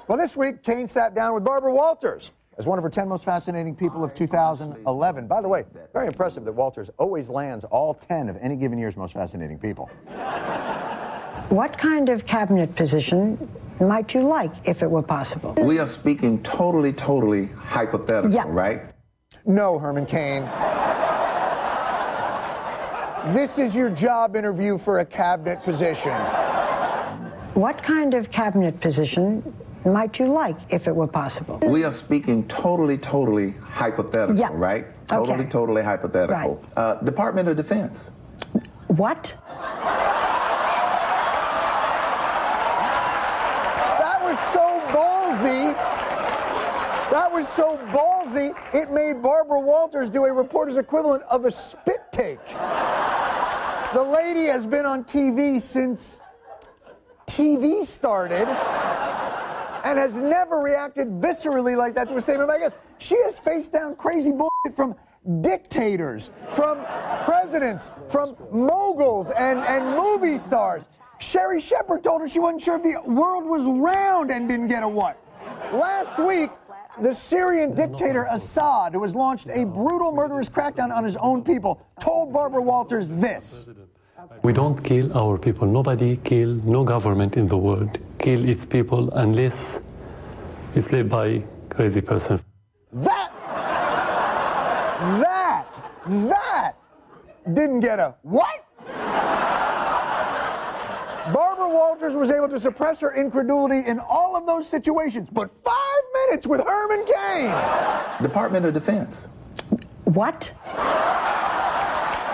Well, 0.07 0.17
this 0.17 0.37
week, 0.37 0.61
Cain 0.61 0.87
sat 0.87 1.15
down 1.15 1.33
with 1.33 1.43
Barbara 1.43 1.73
Walters 1.73 2.31
as 2.57 2.65
one 2.65 2.77
of 2.77 2.83
her 2.83 2.89
10 2.89 3.09
most 3.09 3.25
fascinating 3.25 3.75
people 3.75 4.03
of 4.03 4.13
2011. 4.13 5.27
By 5.27 5.41
the 5.41 5.47
way, 5.47 5.63
very 5.93 6.07
impressive 6.07 6.45
that 6.45 6.53
Walters 6.53 6.89
always 6.97 7.27
lands 7.27 7.65
all 7.65 7.95
10 7.95 8.29
of 8.29 8.37
any 8.39 8.55
given 8.55 8.77
year's 8.77 8.95
most 8.95 9.13
fascinating 9.13 9.57
people. 9.57 9.89
What 11.49 11.77
kind 11.77 12.09
of 12.09 12.25
cabinet 12.25 12.75
position 12.75 13.49
might 13.79 14.13
you 14.13 14.21
like 14.21 14.51
if 14.67 14.81
it 14.81 14.89
were 14.89 15.01
possible? 15.01 15.53
We 15.61 15.79
are 15.79 15.87
speaking 15.87 16.41
totally, 16.43 16.93
totally 16.93 17.47
hypothetical, 17.57 18.31
Yeah. 18.31 18.43
right? 18.47 18.81
No, 19.45 19.77
Herman 19.77 20.05
Cain. 20.05 20.43
This 23.33 23.57
is 23.57 23.73
your 23.75 23.89
job 23.89 24.35
interview 24.35 24.77
for 24.77 24.99
a 24.99 25.05
cabinet 25.05 25.61
position. 25.63 26.13
What 27.55 27.81
kind 27.81 28.13
of 28.13 28.29
cabinet 28.29 28.79
position 28.81 29.41
might 29.85 30.19
you 30.19 30.27
like 30.27 30.57
if 30.69 30.87
it 30.87 30.95
were 30.95 31.07
possible? 31.07 31.59
We 31.67 31.83
are 31.83 31.91
speaking 31.91 32.47
totally, 32.47 32.97
totally 32.97 33.55
hypothetical, 33.61 34.35
Yeah. 34.35 34.49
right? 34.53 34.85
Totally, 35.07 35.39
Okay. 35.41 35.49
totally 35.49 35.81
hypothetical. 35.83 36.61
Uh, 36.75 36.95
Department 36.95 37.47
of 37.49 37.55
Defense. 37.57 38.09
What? 38.87 39.33
That 43.99 44.19
was 44.23 44.37
so 44.53 44.81
ballsy. 45.45 45.73
That 47.11 47.31
was 47.31 47.47
so 47.49 47.77
ballsy, 47.91 48.55
it 48.73 48.91
made 48.91 49.21
Barbara 49.21 49.59
Walters 49.59 50.09
do 50.09 50.25
a 50.25 50.33
reporter's 50.33 50.77
equivalent 50.77 51.23
of 51.23 51.45
a 51.45 51.51
spit 51.51 52.01
take. 52.11 52.43
The 53.93 54.01
lady 54.01 54.45
has 54.45 54.65
been 54.65 54.85
on 54.85 55.03
TV 55.03 55.61
since 55.61 56.19
TV 57.27 57.85
started 57.85 58.47
and 59.85 59.99
has 59.99 60.15
never 60.15 60.59
reacted 60.59 61.07
viscerally 61.07 61.77
like 61.77 61.93
that 61.95 62.07
to 62.09 62.17
a 62.17 62.21
statement. 62.21 62.49
I 62.49 62.59
guess 62.59 62.73
she 62.97 63.15
has 63.23 63.37
faced 63.39 63.71
down 63.71 63.95
crazy 63.95 64.31
bullshit 64.31 64.75
from 64.75 64.95
dictators, 65.41 66.31
from 66.55 66.83
presidents, 67.23 67.89
from 68.09 68.35
moguls, 68.51 69.29
and, 69.31 69.59
and 69.59 69.95
movie 69.95 70.39
stars. 70.39 70.85
Sherri 71.19 71.61
Shepherd 71.61 72.03
told 72.03 72.21
her 72.21 72.27
she 72.27 72.39
wasn't 72.39 72.63
sure 72.63 72.75
if 72.77 72.83
the 72.83 72.97
world 73.09 73.45
was 73.45 73.63
round 73.63 74.31
and 74.31 74.49
didn't 74.49 74.67
get 74.67 74.83
a 74.83 74.87
what. 74.87 75.21
Last 75.73 76.19
week, 76.19 76.51
the 77.01 77.13
Syrian 77.13 77.75
dictator 77.75 78.27
Assad, 78.31 78.93
who 78.93 79.03
has 79.03 79.15
launched 79.15 79.47
a 79.49 79.65
brutal 79.65 80.11
murderous 80.11 80.47
crackdown 80.49 80.95
on 80.95 81.03
his 81.03 81.17
own 81.17 81.43
people, 81.43 81.81
told 81.99 82.31
Barbara 82.31 82.61
Walters 82.61 83.09
this. 83.09 83.67
We 84.43 84.53
don't 84.53 84.81
kill 84.83 85.15
our 85.17 85.37
people. 85.37 85.67
Nobody 85.67 86.17
kill, 86.17 86.55
no 86.63 86.83
government 86.83 87.35
in 87.35 87.47
the 87.47 87.57
world 87.57 87.97
kill 88.19 88.47
its 88.47 88.65
people 88.65 89.11
unless 89.11 89.55
it's 90.73 90.91
led 90.91 91.09
by 91.09 91.43
crazy 91.69 92.01
person. 92.01 92.41
That, 92.93 93.31
that, 95.21 95.65
that 96.07 96.73
didn't 97.53 97.81
get 97.81 97.99
a 97.99 98.15
what? 98.23 98.65
Barbara 101.65 101.79
Walters 101.79 102.13
was 102.13 102.29
able 102.29 102.47
to 102.49 102.59
suppress 102.59 102.99
her 102.99 103.13
incredulity 103.15 103.87
in 103.89 103.97
all 103.99 104.35
of 104.35 104.45
those 104.45 104.69
situations, 104.69 105.27
but 105.31 105.49
five 105.63 106.03
minutes 106.13 106.45
with 106.45 106.61
Herman 106.61 107.03
Cain. 107.05 108.21
Department 108.21 108.67
of 108.67 108.73
Defense. 108.75 109.27
What? 110.03 110.51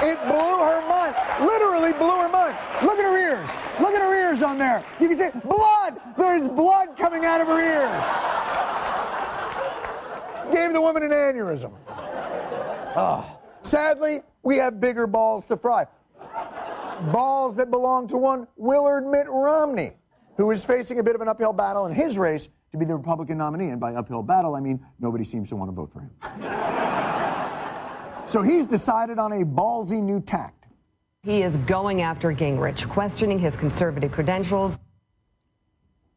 It 0.04 0.20
blew 0.26 0.58
her 0.60 0.84
mind. 0.90 1.16
Literally 1.40 1.94
blew 1.94 2.10
her 2.10 2.28
mind. 2.28 2.58
Look 2.84 3.00
at 3.00 3.06
her 3.06 3.18
ears. 3.18 3.50
Look 3.80 3.94
at 3.94 4.02
her 4.02 4.14
ears 4.14 4.42
on 4.42 4.58
there. 4.58 4.84
You 5.00 5.08
can 5.08 5.18
see 5.18 5.30
blood. 5.48 6.02
There's 6.18 6.50
blood 6.50 6.98
coming 6.98 7.24
out 7.24 7.40
of 7.40 7.48
her 7.48 7.62
ears. 7.62 8.04
Gave 10.54 10.74
the 10.74 10.82
woman 10.82 11.04
an 11.04 11.12
aneurysm. 11.12 11.72
Ah. 11.88 13.38
Sadly, 13.64 14.24
we 14.44 14.58
have 14.58 14.82
bigger 14.82 15.08
balls 15.08 15.46
to 15.46 15.56
fry. 15.56 15.86
Balls 17.12 17.56
that 17.56 17.72
belong 17.72 18.08
to 18.10 18.18
one 18.18 18.48
Willard 18.56 19.08
Mitt 19.08 19.28
Romney, 19.30 19.94
who 20.38 20.52
is 20.52 20.64
facing 20.64 21.00
a 21.00 21.04
bit 21.04 21.16
of 21.16 21.22
an 21.22 21.28
uphill 21.28 21.54
battle 21.54 21.88
in 21.88 21.94
his 21.94 22.18
race 22.18 22.48
to 22.72 22.78
be 22.78 22.86
the 22.86 22.96
Republican 22.96 23.38
nominee. 23.38 23.70
And 23.70 23.80
by 23.80 23.96
uphill 23.96 24.22
battle, 24.24 24.56
I 24.56 24.60
mean 24.60 24.80
nobody 25.00 25.26
seems 25.26 25.50
to 25.50 25.56
want 25.56 25.70
to 25.70 25.74
vote 25.74 25.92
for 25.92 26.02
him. 26.02 26.12
So 28.28 28.42
he's 28.42 28.66
decided 28.66 29.20
on 29.20 29.34
a 29.34 29.44
ballsy 29.44 30.02
new 30.02 30.22
tact. 30.22 30.66
He 31.24 31.42
is 31.42 31.58
going 31.58 32.02
after 32.02 32.32
Gingrich, 32.32 32.88
questioning 32.90 33.38
his 33.38 33.56
conservative 33.56 34.12
credentials. 34.12 34.78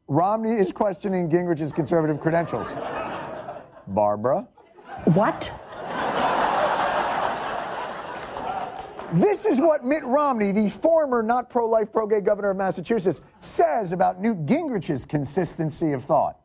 Romney 0.07 0.53
is 0.53 0.71
questioning 0.71 1.31
Gingrich's 1.31 1.73
conservative 1.73 2.21
credentials. 2.21 2.69
Barbara? 3.89 4.47
What? 5.07 5.51
This 9.13 9.45
is 9.45 9.61
what 9.61 9.85
Mitt 9.85 10.05
Romney, 10.05 10.51
the 10.51 10.71
former 10.71 11.23
not 11.23 11.51
pro 11.51 11.67
life, 11.67 11.93
pro 11.93 12.07
gay 12.07 12.21
governor 12.21 12.51
of 12.51 12.57
Massachusetts, 12.57 13.21
says 13.41 13.93
about 13.93 14.21
Newt 14.21 14.47
Gingrich's 14.47 15.05
consistency 15.05 15.93
of 15.93 16.05
thought. 16.05 16.41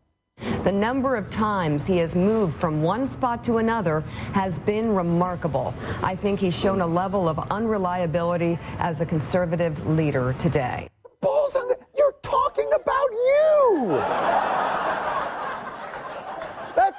The 0.63 0.71
number 0.71 1.15
of 1.15 1.29
times 1.29 1.85
he 1.85 1.97
has 1.97 2.15
moved 2.15 2.59
from 2.59 2.81
one 2.81 3.07
spot 3.07 3.43
to 3.45 3.57
another 3.57 4.01
has 4.33 4.59
been 4.59 4.93
remarkable. 4.93 5.73
I 6.03 6.15
think 6.15 6.39
he's 6.39 6.55
shown 6.55 6.81
a 6.81 6.87
level 6.87 7.27
of 7.27 7.39
unreliability 7.49 8.59
as 8.77 9.01
a 9.01 9.05
conservative 9.05 9.87
leader 9.87 10.35
today. 10.39 10.89
Balls 11.21 11.55
on 11.55 11.67
the. 11.67 11.77
You're 11.97 12.15
talking 12.21 12.69
about 12.73 13.11
you! 13.11 13.99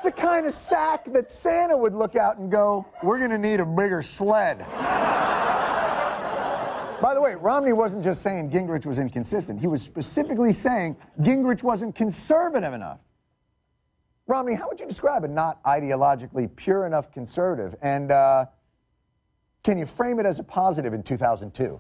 That's 0.03 0.17
the 0.17 0.23
kind 0.23 0.47
of 0.47 0.55
sack 0.55 1.13
that 1.13 1.31
Santa 1.31 1.77
would 1.77 1.95
look 1.95 2.17
out 2.17 2.39
and 2.39 2.51
go, 2.51 2.87
We're 3.03 3.19
going 3.19 3.31
to 3.31 3.39
need 3.39 3.61
a 3.61 3.67
bigger 3.67 4.03
sled. 4.03 4.61
By 7.01 7.15
the 7.15 7.21
way, 7.21 7.35
Romney 7.35 7.75
wasn't 7.75 8.05
just 8.05 8.23
saying 8.23 8.51
Gingrich 8.51 8.87
was 8.87 8.99
inconsistent, 8.99 9.61
he 9.61 9.67
was 9.67 9.83
specifically 9.83 10.55
saying 10.55 10.97
Gingrich 11.21 11.63
wasn't 11.63 11.95
conservative 11.95 12.73
enough. 12.73 13.01
Romney, 14.27 14.55
how 14.55 14.69
would 14.69 14.81
you 14.81 14.87
describe 14.87 15.25
a 15.25 15.29
not 15.29 15.63
ideologically 15.65 16.55
pure 16.57 16.87
enough 16.87 17.13
conservative? 17.13 17.75
And 17.83 18.11
uh, 18.11 18.47
can 19.65 19.77
you 19.77 19.85
frame 19.87 20.19
it 20.21 20.25
as 20.25 20.39
a 20.39 20.45
positive 20.45 20.95
in 20.95 21.03
2002? 21.03 21.79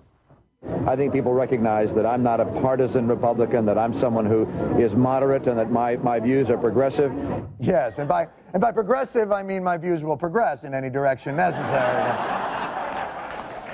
I 0.86 0.96
think 0.96 1.12
people 1.12 1.32
recognize 1.32 1.94
that 1.94 2.04
I'm 2.04 2.22
not 2.22 2.40
a 2.40 2.44
partisan 2.44 3.06
Republican, 3.06 3.64
that 3.66 3.78
I'm 3.78 3.94
someone 3.94 4.26
who 4.26 4.48
is 4.78 4.94
moderate 4.94 5.46
and 5.46 5.58
that 5.58 5.70
my, 5.70 5.96
my 5.96 6.18
views 6.18 6.50
are 6.50 6.58
progressive. 6.58 7.12
Yes, 7.60 7.98
and 7.98 8.08
by 8.08 8.28
and 8.52 8.60
by 8.60 8.72
progressive, 8.72 9.30
I 9.30 9.42
mean 9.42 9.62
my 9.62 9.76
views 9.76 10.02
will 10.02 10.16
progress 10.16 10.64
in 10.64 10.74
any 10.74 10.90
direction 10.90 11.36
necessary. 11.36 12.12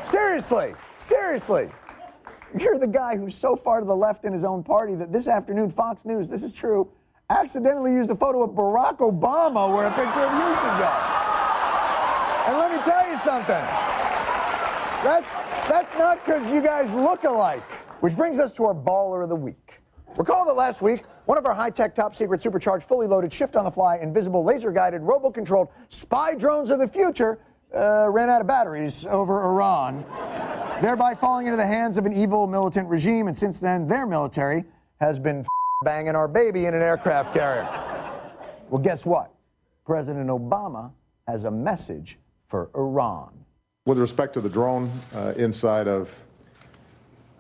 seriously, 0.06 0.74
seriously. 0.98 1.70
You're 2.58 2.78
the 2.78 2.86
guy 2.86 3.16
who's 3.16 3.34
so 3.34 3.56
far 3.56 3.81
to 3.81 3.86
the 3.86 3.97
left 3.97 4.24
in 4.24 4.32
his 4.32 4.44
own 4.44 4.62
party 4.62 4.94
that 4.97 5.12
this 5.12 5.26
afternoon 5.26 5.70
Fox 5.70 6.05
News, 6.05 6.28
this 6.28 6.42
is 6.42 6.52
true, 6.52 6.89
accidentally 7.31 7.92
used 7.92 8.10
a 8.10 8.16
photo 8.16 8.42
of 8.42 8.50
Barack 8.50 8.98
Obama 8.98 9.74
where 9.74 9.86
a 9.86 9.90
picture 9.90 10.20
of 10.20 10.32
you 10.32 10.55
should 10.60 10.78
go. 10.78 10.92
And 12.47 12.58
let 12.58 12.70
me 12.70 12.78
tell 12.84 13.08
you 13.10 13.18
something. 13.18 13.65
That's 15.02 15.31
that's 15.69 15.97
not 15.99 16.25
because 16.25 16.47
you 16.51 16.61
guys 16.61 16.93
look 16.95 17.25
alike. 17.25 17.62
Which 18.01 18.15
brings 18.15 18.39
us 18.39 18.53
to 18.55 18.65
our 18.67 18.75
baller 18.75 19.23
of 19.23 19.28
the 19.28 19.36
week. 19.36 19.81
Recall 20.17 20.45
that 20.47 20.55
last 20.55 20.83
week, 20.83 21.05
one 21.27 21.39
of 21.39 21.47
our 21.47 21.55
high-tech, 21.55 21.95
top-secret, 21.95 22.43
supercharged, 22.43 22.86
fully 22.86 23.07
loaded, 23.07 23.33
shift-on-the-fly, 23.33 23.99
invisible, 23.99 24.45
laser-guided, 24.45 25.03
robo-controlled 25.03 25.69
spy 25.89 26.35
drones 26.35 26.70
of 26.70 26.78
the 26.78 26.89
future 26.89 27.39
uh, 27.75 28.09
ran 28.09 28.31
out 28.31 28.41
of 28.41 28.47
batteries 28.47 29.07
over 29.07 29.43
Iran, 29.43 30.05
thereby 30.83 31.15
falling 31.15 31.47
into 31.47 31.57
the 31.57 31.67
hands 31.67 31.99
of 31.99 32.07
an 32.07 32.12
evil 32.12 32.47
militant 32.47 32.89
regime. 32.89 33.28
And 33.28 33.36
since 33.36 33.59
then, 33.59 33.86
their 33.89 34.07
military 34.07 34.65
has 35.01 35.19
been 35.19 35.45
banging 35.85 36.15
our 36.15 36.28
baby 36.28 36.67
in 36.67 36.75
an 36.75 36.83
aircraft 36.83 37.35
carrier. 37.35 37.69
Well, 38.70 38.81
guess 38.81 39.05
what? 39.05 39.33
President 39.85 40.28
Obama 40.28 40.93
has 41.27 41.45
a 41.45 41.51
message 41.51 42.19
for 42.49 42.70
Iran. 42.75 43.31
With 43.86 43.98
respect 43.98 44.34
to 44.34 44.40
the 44.40 44.48
drone 44.48 44.90
uh, 45.15 45.34
inside 45.36 45.86
of 45.86 46.20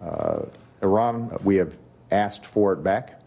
uh, 0.00 0.42
Iran, 0.80 1.36
we 1.42 1.56
have 1.56 1.76
asked 2.12 2.46
for 2.46 2.72
it 2.72 2.84
back. 2.84 3.20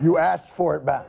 You 0.00 0.16
asked 0.16 0.50
for 0.52 0.76
it 0.76 0.86
back. 0.86 1.06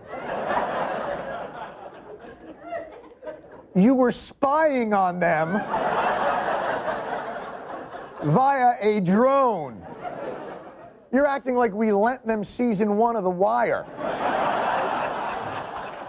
You 3.76 3.94
were 3.94 4.12
spying 4.12 4.96
on 4.96 5.20
them 5.20 5.62
via 8.24 8.76
a 8.80 9.00
drone. 9.02 9.86
You're 11.12 11.26
acting 11.26 11.56
like 11.56 11.74
we 11.74 11.92
lent 11.92 12.26
them 12.26 12.46
season 12.46 12.98
one 12.98 13.16
of 13.16 13.24
The 13.24 13.30
Wire. 13.30 13.86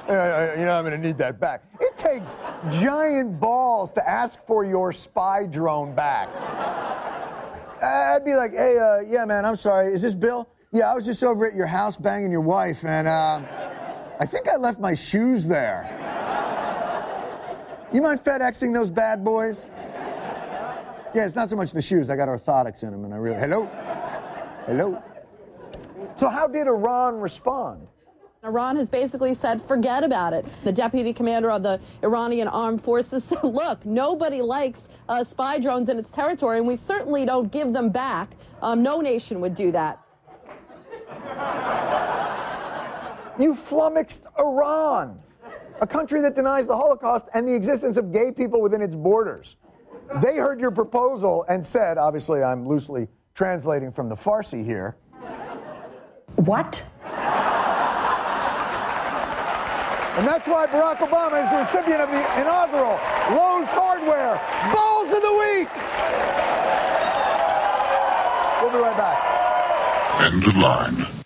Uh, 0.09 0.55
you 0.59 0.65
know, 0.65 0.77
I'm 0.77 0.85
going 0.85 0.93
to 0.93 0.99
need 0.99 1.17
that 1.19 1.41
back. 1.41 1.65
It 1.81 1.97
takes 1.97 2.37
giant 2.71 3.41
balls 3.41 3.93
to 3.93 4.09
ask 4.09 4.39
for 4.47 4.65
your 4.65 4.93
spy 4.93 5.47
drone 5.47 5.95
back. 5.95 6.29
I'd 7.83 8.25
be 8.25 8.35
like, 8.35 8.53
hey, 8.53 8.79
uh, 8.79 9.01
yeah, 9.01 9.25
man, 9.25 9.45
I'm 9.45 9.57
sorry. 9.57 9.93
Is 9.93 10.03
this 10.03 10.15
Bill? 10.15 10.49
Yeah, 10.73 10.91
I 10.91 10.95
was 10.95 11.05
just 11.05 11.23
over 11.25 11.47
at 11.47 11.55
your 11.55 11.67
house 11.67 11.97
banging 11.97 12.31
your 12.31 12.41
wife, 12.41 12.85
and 12.85 13.09
uh, 13.09 13.43
I 14.21 14.27
think 14.27 14.49
I 14.49 14.57
left 14.57 14.79
my 14.79 14.95
shoes 14.95 15.47
there. 15.47 15.99
You 17.93 18.01
mind 18.01 18.25
FedExing 18.25 18.73
those 18.73 18.91
bad 18.91 19.25
boys? 19.25 19.67
Yeah, 21.15 21.27
it's 21.27 21.35
not 21.37 21.51
so 21.51 21.57
much 21.57 21.73
the 21.73 21.83
shoes. 21.83 22.09
I 22.09 22.17
got 22.17 22.29
orthotics 22.29 22.83
in 22.83 22.91
them, 22.91 23.05
and 23.05 23.13
I 23.13 23.19
really. 23.19 23.39
Hello? 23.39 23.67
Hello? 24.67 25.03
So, 26.17 26.29
how 26.29 26.47
did 26.47 26.67
Iran 26.67 27.21
respond? 27.21 27.87
Iran 28.45 28.77
has 28.77 28.89
basically 28.89 29.35
said, 29.35 29.63
forget 29.67 30.03
about 30.03 30.33
it. 30.33 30.45
The 30.65 30.73
deputy 30.73 31.13
commander 31.13 31.51
of 31.53 31.63
the 31.63 31.79
Iranian 32.03 32.49
armed 32.49 32.83
forces 32.83 33.23
said, 33.23 33.39
look, 33.45 33.85
nobody 33.87 34.41
likes 34.41 34.89
uh, 35.09 35.23
spy 35.23 35.59
drones 35.59 35.89
in 35.89 35.99
its 35.99 36.11
territory, 36.11 36.59
and 36.59 36.67
we 36.67 36.77
certainly 36.77 37.25
don't 37.25 37.53
give 37.53 37.73
them 37.73 37.91
back. 37.91 38.31
Um, 38.61 38.83
no 38.83 39.01
nation 39.01 39.41
would 39.43 39.55
do 39.55 39.71
that. 39.73 40.01
You 43.39 43.55
flummoxed 43.55 44.27
Iran, 44.39 45.21
a 45.81 45.87
country 45.87 46.21
that 46.23 46.35
denies 46.35 46.67
the 46.67 46.77
Holocaust 46.77 47.27
and 47.35 47.47
the 47.47 47.55
existence 47.55 47.97
of 47.97 48.13
gay 48.13 48.33
people 48.33 48.61
within 48.61 48.83
its 48.83 48.95
borders. 48.95 49.57
They 50.21 50.37
heard 50.37 50.61
your 50.61 50.71
proposal 50.71 51.45
and 51.49 51.65
said, 51.65 51.97
obviously, 51.97 52.43
I'm 52.43 52.67
loosely 52.67 53.09
translating 53.35 53.91
from 53.91 54.09
the 54.09 54.15
Farsi 54.15 54.65
here. 54.65 54.97
What? 56.37 56.83
And 60.15 60.29
that's 60.29 60.47
why 60.47 60.67
Barack 60.67 60.99
Obama 60.99 61.43
is 61.43 61.51
the 61.51 61.59
recipient 61.59 62.03
of 62.03 62.11
the 62.11 62.41
inaugural 62.41 62.99
Lowe's 63.35 63.69
Hardware 63.69 64.39
Balls 64.75 65.11
of 65.11 65.23
the 65.23 65.33
Week. 65.33 65.71
We'll 68.61 68.73
be 68.73 68.79
right 68.79 68.97
back. 68.97 70.23
End 70.23 70.47
of 70.47 70.57
line. 70.57 71.22